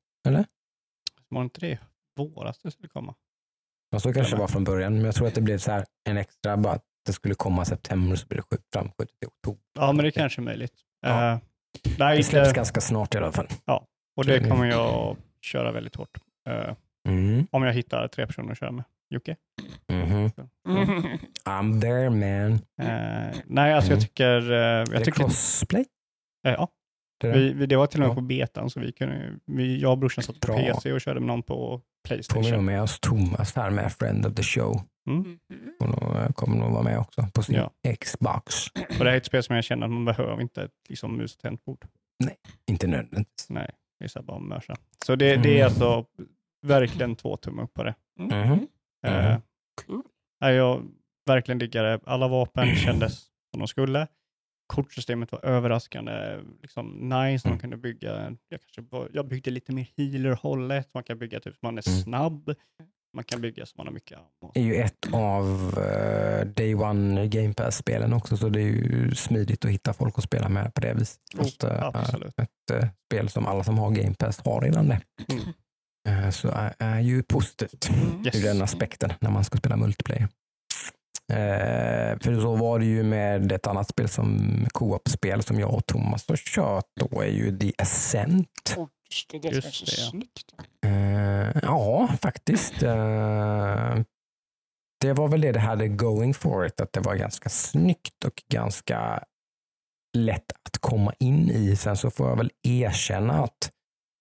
Var 1.28 1.42
inte 1.42 1.60
det 1.60 1.78
våras 2.16 2.58
det 2.58 2.70
skulle 2.70 2.88
komma? 2.88 3.14
Ja, 3.90 4.00
så 4.00 4.12
kanske 4.12 4.34
det 4.36 4.40
var 4.40 4.48
från 4.48 4.64
början, 4.64 4.94
men 4.94 5.04
jag 5.04 5.14
tror 5.14 5.26
att 5.28 5.34
det 5.34 5.40
blev 5.40 5.58
så 5.58 5.70
här 5.72 5.84
en 6.08 6.16
extra, 6.16 6.56
bara 6.56 6.72
att 6.72 6.84
det 7.06 7.12
skulle 7.12 7.34
komma 7.34 7.62
i 7.62 7.66
september 7.66 8.16
så 8.16 8.26
blev 8.26 8.36
det 8.50 8.56
skjut- 8.56 8.66
framskjutet 8.72 9.16
i 9.22 9.26
oktober. 9.26 9.60
Ja, 9.74 9.92
men 9.92 10.02
det 10.02 10.08
är 10.08 10.10
kanske 10.10 10.40
är 10.40 10.42
möjligt. 10.44 10.72
Ja. 11.00 11.32
Eh, 11.32 11.38
nej, 11.98 12.16
Det 12.16 12.22
släpps 12.24 12.48
det, 12.48 12.54
ganska 12.56 12.80
snart 12.80 13.14
i 13.14 13.18
alla 13.18 13.32
fall. 13.32 13.46
och 14.16 14.24
det 14.24 14.48
kommer 14.50 14.64
jag 14.66 15.16
köra 15.40 15.72
väldigt 15.72 15.94
hårt. 15.96 16.18
Eh, 16.48 16.74
Mm. 17.08 17.46
om 17.50 17.62
jag 17.62 17.72
hittar 17.72 18.08
tre 18.08 18.26
personer 18.26 18.52
att 18.52 18.58
köra 18.58 18.70
med. 18.70 18.84
Jocke? 19.10 19.36
Mhm. 19.88 20.30
Mhm. 20.68 21.18
I'm 21.44 21.80
there 21.80 22.10
man. 22.10 22.52
Eh, 22.52 23.36
nej, 23.46 23.72
alltså 23.72 23.90
Mm. 23.90 23.96
jag 23.98 24.00
tycker... 24.00 24.50
Är 24.50 24.78
jag 24.78 24.88
det 24.88 25.00
tycker 25.04 25.18
crossplay? 25.22 25.84
eh, 26.46 26.52
ja, 26.52 26.68
Det 27.20 27.28
är 27.28 27.32
vi, 27.38 27.52
vi, 27.52 27.66
det 27.66 27.76
var 27.76 27.86
till 27.86 28.00
och 28.02 28.08
med 28.08 28.10
Ja. 28.10 28.14
på 28.14 28.20
betan, 28.20 28.70
så 28.70 28.80
vi 28.80 28.92
kunde, 28.92 29.38
vi, 29.46 29.80
jag 29.80 29.90
och 29.92 29.98
brorsan 29.98 30.24
satt 30.24 30.40
på 30.40 30.46
Bra. 30.52 30.56
PC 30.56 30.92
och 30.92 31.00
körde 31.00 31.20
med 31.20 31.26
någon 31.26 31.42
på 31.42 31.54
Påminner 31.54 31.82
Playstation. 32.08 32.64
med 32.64 32.82
oss 32.82 33.00
Thomas 33.00 33.54
här 33.56 33.70
med 33.70 33.92
Friend 33.92 34.26
of 34.26 34.34
the 34.34 34.42
Show. 34.42 34.82
Mhm. 35.06 35.38
Hon 35.78 35.90
nog- 35.90 36.34
kommer 36.36 36.56
nog 36.56 36.72
vara 36.72 36.82
med 36.82 36.98
också 36.98 37.26
på 37.34 37.42
sin 37.42 37.54
Ja. 37.54 37.70
Xbox. 38.00 38.54
Och 38.74 38.80
det 38.88 39.04
här 39.04 39.06
är 39.06 39.16
ett 39.16 39.26
spel 39.26 39.42
som 39.42 39.54
jag 39.54 39.64
känner 39.64 39.86
att 39.86 39.92
man 39.92 40.04
behöver 40.04 40.40
inte 40.42 40.62
ett 40.62 40.70
liksom, 40.88 41.16
mus 41.16 41.34
och 41.34 41.40
tangentbord. 41.40 41.84
Inte 42.70 42.86
nödvändigt. 42.86 43.46
Nej, 43.48 43.70
det 43.98 44.04
är 44.04 44.08
så 44.08 44.22
bara 44.22 44.38
mörsa. 44.38 44.76
Så 45.06 45.16
det, 45.16 45.36
det 45.36 45.48
är 45.48 45.54
Mm. 45.54 45.64
alltså 45.66 46.04
verkligen 46.62 47.16
två 47.16 47.36
tummar 47.36 47.62
upp 47.62 47.74
på 47.74 47.82
det. 47.84 47.94
Mhm. 48.20 48.32
Eh, 48.32 48.58
Mm. 49.06 49.40
Cool. 49.86 50.02
nej, 50.40 50.54
jag 50.54 50.82
verkligen 51.26 51.58
diggar 51.58 51.84
det. 51.84 52.00
Alla 52.06 52.28
vapen 52.28 52.76
kändes 52.76 53.18
som 53.50 53.58
de 53.60 53.68
skulle. 53.68 54.06
Kortsystemet 54.66 55.32
var 55.32 55.44
överraskande 55.44 56.36
liksom 56.62 56.86
nice. 56.86 57.48
Man 57.48 57.52
Mm. 57.52 57.58
kunde 57.58 57.76
bygga, 57.76 58.36
jag, 58.48 58.60
kanske, 58.60 58.80
var- 58.96 59.08
jag 59.12 59.28
byggde 59.28 59.50
lite 59.50 59.72
mer 59.72 59.88
healer-hållet. 59.96 60.88
Man 60.94 61.02
kan 61.04 61.18
bygga 61.18 61.40
typ 61.40 61.54
man 61.62 61.78
är 61.78 61.88
Mm. 61.88 62.00
snabb. 62.02 62.54
Man 63.16 63.24
kan 63.24 63.40
bygga 63.40 63.66
så 63.66 63.74
man 63.76 63.86
har 63.86 63.94
mycket 63.94 64.18
ammo. 64.18 64.52
är 64.54 64.62
ju 64.62 64.74
ett 64.74 65.12
av 65.12 65.74
eh, 65.78 66.46
Day 66.46 66.74
One 66.74 67.26
Game 67.26 67.54
Pass-spelen 67.54 68.12
också, 68.12 68.36
så 68.36 68.48
det 68.48 68.60
är 68.60 68.66
ju 68.66 69.14
smidigt 69.14 69.64
att 69.64 69.70
hitta 69.70 69.92
folk 69.92 70.18
att 70.18 70.24
spela 70.24 70.48
med 70.48 70.74
på 70.74 70.80
det 70.80 70.94
viset. 70.94 71.20
Oh, 71.38 71.40
Att, 71.46 71.64
eh, 71.64 71.82
absolut. 71.82 72.34
Ett 72.38 72.70
eh, 72.82 72.88
spel 73.08 73.28
som 73.28 73.46
alla 73.46 73.64
som 73.64 73.78
har 73.78 73.90
Game 73.90 74.14
Pass 74.14 74.40
har 74.44 74.60
redan 74.60 74.88
det. 74.88 75.00
Mm. 75.32 75.44
Eh, 76.08 76.30
så 76.30 76.48
är, 76.48 76.74
är 76.78 77.00
ju 77.00 77.22
positivt 77.22 77.90
Yes. 78.24 78.34
ur 78.34 78.42
den 78.42 78.62
aspekten 78.62 79.12
när 79.20 79.30
man 79.30 79.44
ska 79.44 79.58
spela 79.58 79.76
multiplayer. 79.76 80.28
Eh, 81.32 82.18
för 82.18 82.40
så 82.40 82.56
var 82.56 82.78
det 82.78 82.84
ju 82.84 83.02
med 83.02 83.52
ett 83.52 83.66
annat 83.66 83.88
spel 83.88 84.08
som 84.08 84.66
co-op-spel 84.72 85.42
som 85.42 85.60
jag 85.60 85.74
och 85.74 85.86
Thomas 85.86 86.28
har 86.28 86.36
kört 86.36 86.84
då 87.00 87.20
är 87.20 87.26
ju 87.28 87.58
The 87.58 87.72
Ascent. 87.78 88.74
Oh, 88.76 88.88
just 89.10 89.30
det, 89.42 89.48
Just 89.48 90.08
snyggt. 90.10 90.54
Eh, 90.86 91.58
ja, 91.62 92.08
faktiskt. 92.22 92.82
Eh, 92.82 93.94
det 95.00 95.12
var 95.12 95.28
väl 95.28 95.40
det 95.40 95.52
det 95.52 95.60
hade 95.60 95.88
going 95.88 96.34
for 96.34 96.66
it, 96.66 96.80
att 96.80 96.92
det 96.92 97.00
var 97.00 97.14
ganska 97.14 97.48
snyggt 97.48 98.24
och 98.24 98.42
ganska 98.52 99.24
lätt 100.16 100.52
att 100.64 100.78
komma 100.78 101.12
in 101.18 101.50
i. 101.50 101.76
Sen 101.76 101.96
så 101.96 102.10
får 102.10 102.28
jag 102.28 102.36
väl 102.36 102.50
erkänna 102.62 103.44
att 103.44 103.70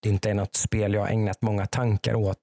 det 0.04 0.10
inte 0.10 0.30
är 0.30 0.34
något 0.34 0.56
spel 0.56 0.94
jag 0.94 1.02
har 1.02 1.08
ägnat 1.08 1.42
många 1.42 1.66
tankar 1.66 2.16
åt 2.16 2.40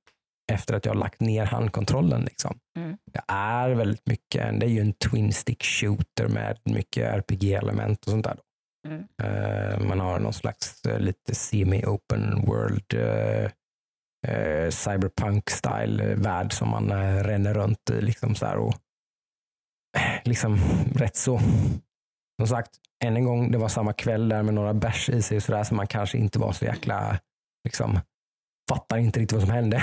efter 0.52 0.74
att 0.74 0.84
jag 0.84 0.92
har 0.92 1.00
lagt 1.00 1.20
ner 1.20 1.44
handkontrollen. 1.44 2.24
Liksom. 2.24 2.58
Mm. 2.78 2.96
Det 3.12 3.22
är 3.28 3.70
väldigt 3.70 4.06
mycket, 4.06 4.60
det 4.60 4.66
är 4.66 4.70
ju 4.70 4.80
en 4.80 4.92
twin 4.92 5.32
stick 5.32 5.64
shooter 5.64 6.28
med 6.28 6.58
mycket 6.64 7.14
RPG-element 7.14 8.04
och 8.04 8.10
sånt 8.10 8.24
där. 8.24 8.38
Mm. 8.88 9.04
Eh, 9.22 9.80
man 9.80 10.00
har 10.00 10.18
någon 10.18 10.32
slags 10.32 10.84
eh, 10.84 10.98
lite 10.98 11.34
semi-open 11.34 12.46
world 12.46 12.94
eh, 12.94 13.50
cyberpunk-style 14.70 16.14
värld 16.14 16.52
som 16.52 16.68
man 16.68 16.90
ränner 17.22 17.54
runt 17.54 17.90
i. 17.90 18.00
Liksom 18.00 18.34
så 18.34 18.46
här 18.46 18.56
och, 18.56 18.74
liksom 20.24 20.58
rätt 20.94 21.16
så, 21.16 21.40
som 22.40 22.46
sagt, 22.48 22.70
än 23.04 23.16
en 23.16 23.24
gång, 23.24 23.50
det 23.50 23.58
var 23.58 23.68
samma 23.68 23.92
kväll 23.92 24.28
där 24.28 24.42
med 24.42 24.54
några 24.54 24.74
bärs 24.74 25.08
i 25.08 25.22
sig 25.22 25.36
och 25.36 25.42
sådär, 25.42 25.64
så 25.64 25.74
man 25.74 25.86
kanske 25.86 26.18
inte 26.18 26.38
var 26.38 26.52
så 26.52 26.64
jäkla, 26.64 27.18
liksom, 27.64 28.00
fattar 28.70 28.98
inte 28.98 29.20
riktigt 29.20 29.32
vad 29.32 29.42
som 29.42 29.50
hände. 29.50 29.82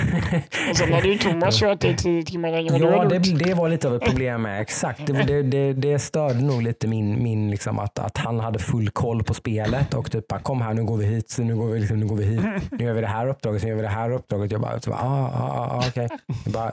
Och 0.70 0.76
sen 0.76 0.92
hade 0.92 1.08
ju 1.08 1.18
Thomas 1.18 1.60
kört 1.60 1.80
det 1.80 1.88
i 1.88 1.96
tio 1.96 2.22
timmar 2.22 2.50
längre 2.50 2.78
Ja, 2.78 3.04
det, 3.04 3.18
det 3.18 3.54
var 3.54 3.68
lite 3.68 3.88
av 3.88 3.96
ett 3.96 4.04
problem 4.04 4.42
med. 4.42 4.60
Exakt. 4.60 5.06
Det, 5.06 5.12
det, 5.12 5.42
det, 5.42 5.72
det 5.72 5.98
störde 5.98 6.40
nog 6.40 6.62
lite 6.62 6.88
min, 6.88 7.22
min 7.22 7.50
liksom 7.50 7.78
att, 7.78 7.98
att 7.98 8.18
han 8.18 8.40
hade 8.40 8.58
full 8.58 8.90
koll 8.90 9.22
på 9.22 9.34
spelet 9.34 9.94
och 9.94 10.10
typ 10.10 10.28
bara, 10.28 10.40
kom 10.40 10.62
här 10.62 10.74
nu 10.74 10.84
går 10.84 10.96
vi 10.96 11.06
hit, 11.06 11.30
så 11.30 11.42
nu 11.42 11.56
går 11.56 11.66
vi, 11.66 11.80
liksom, 11.80 12.00
nu 12.00 12.06
går 12.06 12.16
vi 12.16 12.24
hit. 12.24 12.40
Nu 12.70 12.84
gör 12.84 12.92
vi 12.92 13.00
det 13.00 13.06
här 13.06 13.28
uppdraget, 13.28 13.60
sen 13.60 13.68
gör 13.70 13.76
vi 13.76 13.82
det 13.82 13.88
här 13.88 14.10
uppdraget. 14.10 14.52
Jag 14.52 14.60
bara, 14.60 14.80
så 14.80 14.90
bara 14.90 15.00
ah, 15.00 15.30
ah, 15.34 15.70
ah, 15.72 15.84
okej. 15.88 16.08
Jag 16.44 16.52
bara 16.52 16.72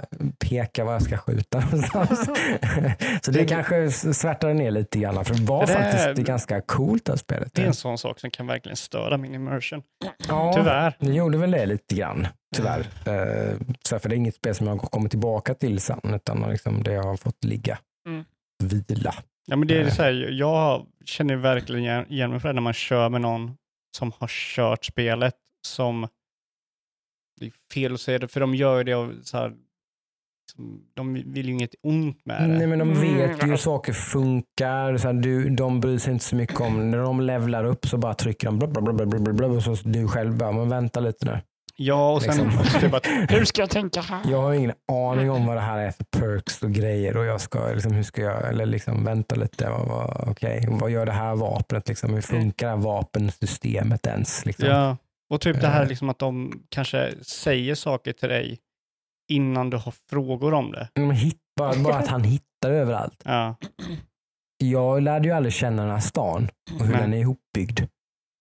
pekar 0.49 0.84
var 0.84 0.93
jag 0.93 1.01
ska 1.01 1.18
skjuta 1.18 1.59
någonstans. 1.59 2.30
Så 3.22 3.32
det 3.32 3.45
kanske 3.45 3.91
svärtade 3.91 4.53
ner 4.53 4.72
lite 4.72 4.99
grann. 4.99 5.26
För 5.26 5.34
det 5.34 5.41
var 5.41 5.68
faktiskt 5.68 6.16
det 6.16 6.22
är 6.22 6.26
ganska 6.26 6.61
coolt 6.61 7.05
det 7.05 7.11
här 7.11 7.18
spelet. 7.18 7.53
Det 7.53 7.61
är 7.61 7.68
en 7.68 7.74
sån 7.74 7.97
sak 7.97 8.20
som 8.20 8.32
kan 8.32 8.47
verkligen 8.47 8.76
störa 8.76 9.18
min 9.18 9.36
immersion. 9.36 9.82
Ja, 10.28 10.53
Tyvärr. 10.55 10.93
Det 10.99 11.13
gjorde 11.13 11.38
väl 11.38 11.51
det 11.51 11.66
lite 11.66 11.95
grann, 11.95 12.05
tyvärr. 12.56 12.80
Eh, 12.80 13.58
så 13.86 13.95
här, 13.95 13.99
för 13.99 14.10
det 14.10 14.16
är 14.16 14.18
inget 14.18 14.36
spel 14.36 14.56
som 14.56 14.68
jag 14.68 14.76
har 14.76 14.88
kommit 14.89 15.12
tillbaka 15.12 15.53
till 15.53 15.80
sen, 15.80 15.99
utan 16.03 16.49
liksom 16.51 16.84
det 16.84 16.95
har 16.95 17.18
fått 17.18 17.43
ligga, 17.43 17.78
Mm. 18.08 18.26
vila. 18.64 19.14
Ja, 19.47 19.56
men 19.56 19.68
det 19.68 19.78
är 19.80 19.84
Nej. 19.84 19.91
så 19.91 20.03
här, 20.03 20.12
jag 20.32 20.86
känner 21.06 21.36
verkligen 21.36 22.06
igen- 22.12 22.30
mig 22.32 22.39
för 22.39 22.47
det 22.49 22.53
när 22.53 22.62
man 22.62 22.74
kör 22.74 23.10
med 23.10 23.22
någon 23.22 23.58
som 23.97 24.12
har 24.20 24.28
kört 24.28 24.86
spelet 24.86 25.36
som 25.68 26.08
det 27.39 27.45
är 27.45 27.51
fel 27.74 27.93
att 27.93 28.01
säga 28.01 28.20
det, 28.20 28.28
för 28.28 28.39
de 28.39 28.56
gör 28.56 28.84
det 28.84 28.93
av 28.93 29.14
så 29.24 29.38
här, 29.38 29.53
liksom, 30.47 30.82
de 30.93 31.14
vill 31.14 31.45
ju 31.45 31.51
inget 31.53 31.76
ont 31.84 32.26
med 32.26 32.41
det. 32.49 32.58
Nej 32.58 32.68
men 32.68 32.80
de 32.80 32.91
Mm, 32.91 33.18
vet 33.18 33.43
ju 33.43 33.47
hur 33.47 33.58
saker 33.58 33.93
funkar. 33.93 34.97
Så 34.97 35.08
här, 35.08 35.14
du, 35.14 35.49
de 35.49 35.80
bryr 35.80 35.97
sig 35.97 36.14
inte 36.14 36.26
så 36.26 36.36
mycket 36.36 36.62
om, 36.62 36.91
när 36.91 36.97
de 36.97 37.22
levlar 37.22 37.64
upp 37.66 37.88
så 37.88 37.97
bara 37.97 38.14
trycker 38.14 38.47
de 38.47 38.60
bla 38.60 38.68
bla 38.68 38.82
bla 38.82 38.93
bla 38.93 39.06
bla 39.06 39.20
bla, 39.20 39.34
bla 39.34 39.47
och 39.47 39.64
så 39.64 39.76
du 39.89 40.08
själv 40.08 40.38
bara, 40.38 40.51
men 40.51 40.70
vänta 40.70 40.99
lite 40.99 41.26
nu. 41.26 41.39
Ja, 41.78 42.14
och 42.14 42.22
sen 42.22 42.50
Liksom. 42.64 42.94
att, 42.94 43.06
Hur 43.32 43.46
ska 43.46 43.62
jag 43.62 43.70
tänka 43.70 44.02
här? 44.02 44.22
Jag 44.32 44.42
har 44.42 44.54
ingen 44.54 44.74
aning 44.92 45.32
om 45.32 45.46
vad 45.46 45.56
det 45.58 45.62
här 45.62 45.78
är 45.78 45.92
för 45.92 46.04
perks 46.04 46.64
och 46.64 46.72
grejer 46.72 47.18
och 47.18 47.26
jag 47.26 47.42
ska, 47.42 47.68
liksom, 47.74 47.92
hur 47.92 48.04
ska 48.04 48.22
jag, 48.22 48.50
eller 48.50 48.66
liksom 48.66 49.04
vänta 49.04 49.36
lite, 49.36 49.70
vad, 49.70 49.88
vad, 49.88 50.28
okej, 50.30 50.66
vad 50.70 50.92
gör 50.92 51.06
det 51.06 51.12
här 51.12 51.36
vapnet 51.36 51.88
liksom, 51.88 52.14
hur 52.14 52.22
funkar 52.22 52.68
det 52.68 52.74
här 52.76 52.82
vapensystemet 52.82 54.08
ens? 54.08 54.46
Liksom? 54.46 54.68
ja, 54.68 54.98
och 55.30 55.42
typ 55.42 55.62
det 55.62 55.68
här 55.68 55.82
Eh. 55.84 55.88
liksom 55.90 56.10
att 56.10 56.20
de 56.20 56.62
kanske 56.70 57.14
säger 57.22 57.76
saker 57.76 58.14
till 58.14 58.30
dig 58.30 58.60
innan 59.32 59.70
du 59.70 59.78
har 59.78 59.94
frågor 60.10 60.54
om 60.54 60.72
det. 60.72 61.12
Hit, 61.14 61.38
bara, 61.60 61.76
bara 61.84 61.96
att 61.96 62.08
han 62.08 62.24
hittar 62.34 62.72
överallt. 62.72 63.22
Ja, 63.26 63.56
Jag 64.64 65.02
lärde 65.04 65.28
ju 65.28 65.34
aldrig 65.34 65.54
känna 65.54 65.82
den 65.82 65.92
här 65.92 66.00
stan 66.00 66.50
och 66.80 66.86
hur 66.86 66.94
Nej. 66.94 67.02
den 67.02 67.14
är 67.14 67.18
ihopbyggd. 67.18 67.80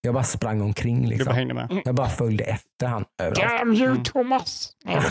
Jag 0.05 0.15
bara 0.15 0.25
sprang 0.25 0.61
omkring 0.63 0.97
du 0.97 1.03
bara 1.03 1.11
liksom. 1.11 1.35
hängde 1.35 1.55
med. 1.55 1.83
Jag 1.85 1.95
bara 1.95 2.09
följde 2.09 2.45
efter 2.45 2.87
han 2.87 3.05
överallt. 3.23 3.59
Damn 3.59 3.73
you 3.75 3.91
Mm. 3.91 4.03
Thomas! 4.05 4.73
Nej, 4.85 4.97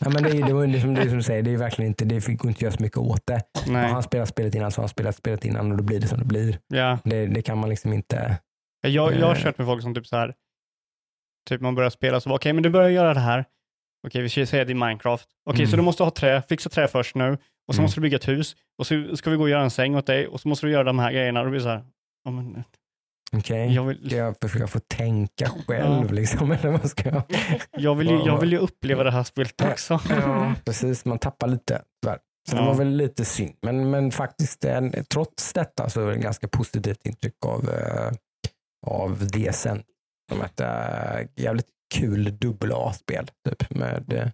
ja, 0.00 0.08
men 0.10 0.22
det, 0.22 0.30
är, 0.30 0.46
det, 0.46 0.52
var 0.54 0.64
ju 0.64 0.80
som, 0.80 0.94
det 0.94 1.00
är 1.02 1.08
som 1.08 1.16
du 1.16 1.22
säger, 1.22 1.42
det 1.42 1.50
är 1.52 1.56
verkligen 1.56 1.88
inte, 1.88 2.04
det 2.04 2.26
går 2.26 2.30
inte 2.32 2.48
att 2.58 2.62
göra 2.62 2.72
så 2.72 2.82
mycket 2.82 2.98
åt 2.98 3.26
det. 3.26 3.40
Har 3.66 3.72
Nej, 3.72 3.90
han 3.92 4.02
spelat 4.02 4.28
spelet 4.28 4.54
innan 4.54 4.70
så 4.72 4.78
har 4.78 4.82
han 4.82 4.88
spelat 4.88 5.16
spelet 5.16 5.44
innan 5.44 5.70
och 5.70 5.76
då 5.76 5.84
blir 5.84 6.00
det 6.00 6.08
som 6.08 6.18
det 6.18 6.24
blir. 6.24 6.58
ja. 6.68 6.98
Det, 7.04 7.26
det 7.26 7.42
kan 7.42 7.58
man 7.58 7.68
liksom 7.68 7.92
inte. 7.92 8.38
Jag, 8.80 9.14
jag 9.14 9.26
har 9.26 9.34
Eh. 9.34 9.42
kört 9.42 9.58
med 9.58 9.66
folk 9.66 9.82
som 9.82 9.94
typ 9.94 10.06
så 10.06 10.16
här, 10.16 10.34
typ 11.48 11.60
man 11.60 11.74
börjar 11.74 11.90
spela 11.90 12.20
så, 12.20 12.34
okej 12.34 12.52
men 12.52 12.62
du 12.62 12.70
börjar 12.70 12.88
göra 12.88 13.14
det 13.14 13.20
här. 13.20 13.44
Okej, 14.06 14.22
vi 14.22 14.28
ska 14.28 14.46
säga 14.46 14.64
det 14.64 14.70
i 14.72 14.74
Minecraft. 14.74 15.28
Okej, 15.50 15.66
så 15.66 15.70
Mm. 15.70 15.76
du 15.76 15.82
måste 15.84 16.02
ha 16.02 16.10
trä, 16.10 16.42
fixa 16.48 16.68
trä 16.70 16.88
först 16.88 17.14
nu. 17.14 17.38
Och 17.68 17.74
så 17.74 17.78
Mm. 17.80 17.82
måste 17.84 18.00
du 18.00 18.02
bygga 18.02 18.16
ett 18.16 18.28
hus. 18.28 18.56
Och 18.78 18.86
så 18.86 19.16
ska 19.16 19.30
vi 19.30 19.36
gå 19.36 19.42
och 19.42 19.48
göra 19.48 19.62
en 19.62 19.70
säng 19.70 19.96
åt 19.96 20.06
dig. 20.06 20.26
Och 20.26 20.40
så 20.40 20.48
måste 20.48 20.66
du 20.66 20.72
göra 20.72 20.84
de 20.84 20.98
här 20.98 21.12
grejerna. 21.12 21.40
Och 21.40 21.46
det 21.46 21.50
blir 21.50 21.60
så 21.60 21.68
här, 21.68 21.84
ja 22.24 22.30
men, 22.30 22.64
Okej, 23.36 23.74
jag 23.74 23.84
vill, 23.84 24.06
ska 24.06 24.16
jag 24.16 24.36
försöka 24.42 24.66
få 24.66 24.78
tänka 24.80 25.50
själv 25.66 26.12
liksom? 26.12 26.52
Eller 26.52 26.70
vad 26.70 26.90
ska 26.90 27.08
jag? 27.08 27.22
jag 27.76 27.94
vill, 27.94 28.10
ju, 28.10 28.22
jag 28.26 28.40
vill 28.40 28.52
ju 28.52 28.58
uppleva 28.58 29.04
det 29.04 29.10
här 29.10 29.22
spelet 29.24 29.54
Ja. 29.56 29.70
också. 29.72 30.00
Ja, 30.10 30.54
precis. 30.64 31.04
Man 31.04 31.18
tappar 31.18 31.48
lite 31.48 31.82
tyvärr. 32.02 32.18
Så 32.50 32.56
det 32.56 32.62
Ja. 32.62 32.66
var 32.68 32.74
väl 32.74 32.88
lite 32.96 33.24
synd. 33.24 33.54
Men, 33.62 33.90
men 33.90 34.10
faktiskt, 34.10 34.64
en, 34.64 34.94
trots 35.12 35.52
detta 35.52 35.88
så 35.90 36.00
är 36.00 36.06
det 36.06 36.12
ett 36.14 36.22
ganska 36.22 36.48
positivt 36.48 37.06
intryck 37.06 37.46
av, 37.46 37.70
eh, 37.70 38.12
av 38.86 39.26
det 39.32 39.54
sen. 39.54 39.82
Som 40.32 40.42
ett 40.42 40.60
äh, 40.60 41.26
jävligt 41.36 41.66
kul 41.94 42.38
dubbel 42.38 42.72
A-spel. 42.74 43.30
Typ, 43.48 43.70
med, 43.70 44.32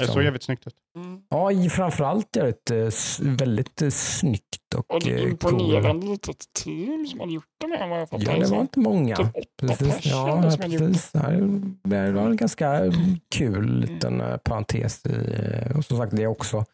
eh, 0.00 0.06
Det 0.06 0.12
såg 0.12 0.22
jävligt 0.22 0.42
snyggt 0.42 0.66
ut. 0.66 0.74
Mm. 0.96 1.20
Ja, 1.28 1.50
framförallt 1.70 2.36
är 2.36 2.42
det 2.42 2.48
ett 2.48 2.70
eh, 2.70 3.26
väldigt 3.36 3.82
eh, 3.82 3.90
snyggt 3.90 4.74
och, 4.76 4.94
Och 4.94 5.00
det 5.04 5.10
är 5.12 5.18
eh, 5.18 5.30
imponerande 5.30 6.06
litet 6.06 6.52
team 6.64 7.06
som 7.06 7.20
har 7.20 7.26
gjort 7.26 7.44
det 7.60 7.66
med 7.66 7.88
vad 7.88 8.00
jag 8.00 8.10
fått 8.10 8.22
Ja, 8.22 8.36
det 8.38 8.46
var 8.46 8.60
inte 8.60 8.80
många. 8.80 9.16
Typ 9.16 9.26
åtta 9.26 9.66
Precis, 9.66 10.06
ja, 10.06 10.42
precis. 10.42 11.12
Det 11.84 12.12
var 12.12 12.22
en 12.22 12.36
ganska 12.36 12.92
kul 13.34 13.80
liten 13.80 14.20
eh, 14.20 14.36
parentes. 14.36 15.06
I, 15.06 15.10
och 15.78 15.84
som 15.84 15.96
sagt, 15.98 16.16
det 16.16 16.22
är 16.22 16.26
också 16.26 16.64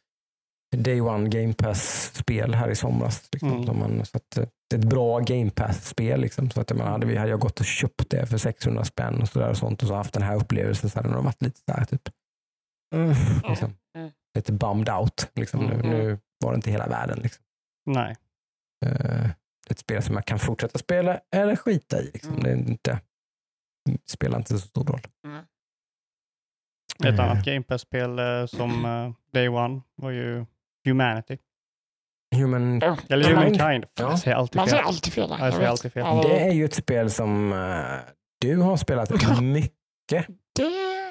Day 0.77 1.01
One 1.01 1.29
Game 1.29 1.53
Pass-spel 1.53 2.55
här 2.55 2.71
i 2.71 2.75
somras. 2.75 3.29
Liksom, 3.33 3.53
Mm. 3.53 3.67
som 3.67 3.79
man, 3.79 4.05
så 4.07 4.17
att, 4.17 4.31
det 4.71 4.77
är 4.77 4.79
ett 4.79 4.85
bra 4.85 5.19
Game 5.19 5.51
Pass-spel. 5.51 6.21
Liksom, 6.21 6.51
så 6.51 6.61
att, 6.61 6.71
hade, 6.81 7.07
vi, 7.07 7.17
hade 7.17 7.31
jag 7.31 7.41
gått 7.41 7.61
och 7.61 7.67
köpt 7.67 8.11
det 8.11 8.27
för 8.27 8.39
600 8.39 8.85
spänn 8.85 9.23
och, 9.23 9.29
så 9.29 9.39
där 9.39 9.51
och 9.51 9.57
sånt 9.57 9.83
och 9.83 9.89
så 9.89 9.95
haft 9.95 10.15
den 10.15 10.23
här 10.23 10.37
upplevelsen 10.37 10.91
så 10.91 10.99
hade 10.99 11.09
det 11.09 11.21
varit 11.21 11.43
lite 11.43 11.61
så 11.69 11.73
här, 11.73 11.85
typ, 11.85 12.03
mm, 12.95 13.15
liksom, 13.49 13.77
Mm. 13.97 14.11
lite 14.35 14.53
bummed 14.53 14.89
out. 14.91 15.31
Liksom. 15.35 15.61
Mm. 15.61 15.79
Nu, 15.79 15.89
nu 15.89 16.19
var 16.45 16.53
det 16.53 16.57
inte 16.57 16.71
hela 16.71 16.87
världen. 16.87 17.19
Liksom. 17.23 17.45
Nej. 17.87 18.17
Eh, 18.87 19.31
ett 19.71 19.79
spel 19.79 20.03
som 20.03 20.15
jag 20.15 20.25
kan 20.27 20.39
fortsätta 20.39 20.79
spela 20.79 21.21
eller 21.35 21.57
skita 21.57 22.01
i. 22.01 22.11
Liksom. 22.15 22.33
Mm. 22.33 22.43
Det 22.43 22.51
är 22.51 22.57
inte, 22.71 23.01
spelar 24.07 24.39
inte 24.39 24.59
så 24.59 24.59
stor 24.67 24.85
roll. 24.85 25.01
Ett 27.05 27.19
Eh. 27.19 27.31
annat 27.31 27.45
Game 27.45 27.63
Pass-spel 27.63 28.19
eh, 28.19 28.47
som 28.47 28.85
eh, 28.85 29.11
Day 29.33 29.49
One 29.49 29.81
var 29.97 30.11
ju 30.11 30.47
Humanity. 30.85 31.39
Human, 32.37 32.81
Ja, 32.81 32.97
Eller 33.09 33.29
Humankind. 33.29 33.85
Ja. 33.95 34.11
Jag 34.11 34.19
säger 34.19 34.37
alltid 34.37 34.57
Man 34.57 34.67
fel. 34.67 34.71
säger 34.71 34.85
alltid 34.85 35.13
fel. 35.13 35.27
Ja, 35.31 35.45
jag 35.45 35.55
säger 35.55 35.69
alltid 35.69 35.93
fel. 35.93 36.05
Det 36.23 36.41
är 36.41 36.53
ju 36.53 36.65
ett 36.65 36.75
spel 36.75 37.11
som 37.11 37.53
eh, 37.53 37.99
du 38.41 38.57
har 38.57 38.77
spelat 38.77 39.11
mycket. 39.43 40.27
det, 40.57 40.65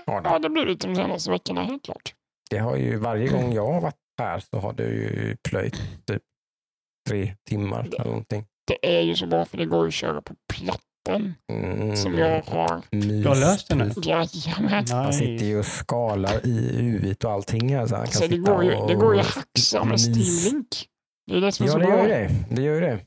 Ja, 0.05 0.21
det. 0.21 0.29
ja, 0.29 0.39
det 0.39 0.49
blir 0.49 0.65
lite 0.65 0.87
de 0.87 0.95
senaste 0.95 1.31
veckorna 1.31 1.63
helt 1.63 1.83
klart. 1.85 2.13
Det 2.49 2.57
har 2.57 2.75
ju 2.77 2.97
varje 2.97 3.27
gång 3.27 3.53
jag 3.53 3.73
har 3.73 3.81
varit 3.81 3.95
här 4.19 4.39
så 4.39 4.59
har 4.59 4.73
du 4.73 4.83
ju 4.83 5.37
plöjt 5.49 5.75
typ 6.07 6.21
tre 7.09 7.35
timmar 7.49 7.79
eller 7.85 8.05
någonting. 8.05 8.45
Det 8.67 8.97
är 8.97 9.01
ju 9.01 9.15
så 9.15 9.27
bra 9.27 9.45
för 9.45 9.57
det 9.57 9.65
går 9.65 9.87
att 9.87 9.93
köra 9.93 10.21
på 10.21 10.33
plattan 10.53 11.33
Mm, 11.51 11.95
som 11.95 12.17
jag 12.17 12.41
har. 12.41 12.81
Du 12.91 13.27
har 13.27 13.35
löst 13.35 13.69
det 13.69 13.75
nu? 13.75 13.91
Jajamän. 14.03 14.85
Han 14.91 15.13
sitter 15.13 15.31
Nice. 15.33 15.45
ju 15.45 15.59
och 15.59 15.65
skalar 15.65 16.47
i 16.47 16.81
huvudet 16.81 17.23
och 17.23 17.31
allting 17.31 17.75
här. 17.75 17.87
Så 17.87 17.95
han 17.95 18.05
kan 18.05 18.13
Så 18.13 18.21
det 18.27 18.35
sitta 18.35 18.51
går, 18.53 18.63
ju, 18.63 18.71
det 18.87 18.95
går 18.95 19.13
ju 19.15 19.19
att 19.19 19.35
hacksa 19.35 19.83
med. 19.83 19.99
Steam 19.99 20.53
Link. 20.53 20.67
Det 21.31 21.37
är 21.37 21.41
det 21.41 21.51
som 21.51 21.63
är 21.63 21.67
Ja, 21.67 21.73
så 21.73 21.79
det 21.79 21.85
gör 21.85 21.97
bra. 21.97 22.07
det. 22.07 22.29
Det 22.49 22.61
gör 22.61 22.73
ju 22.75 22.81
det. 22.81 22.99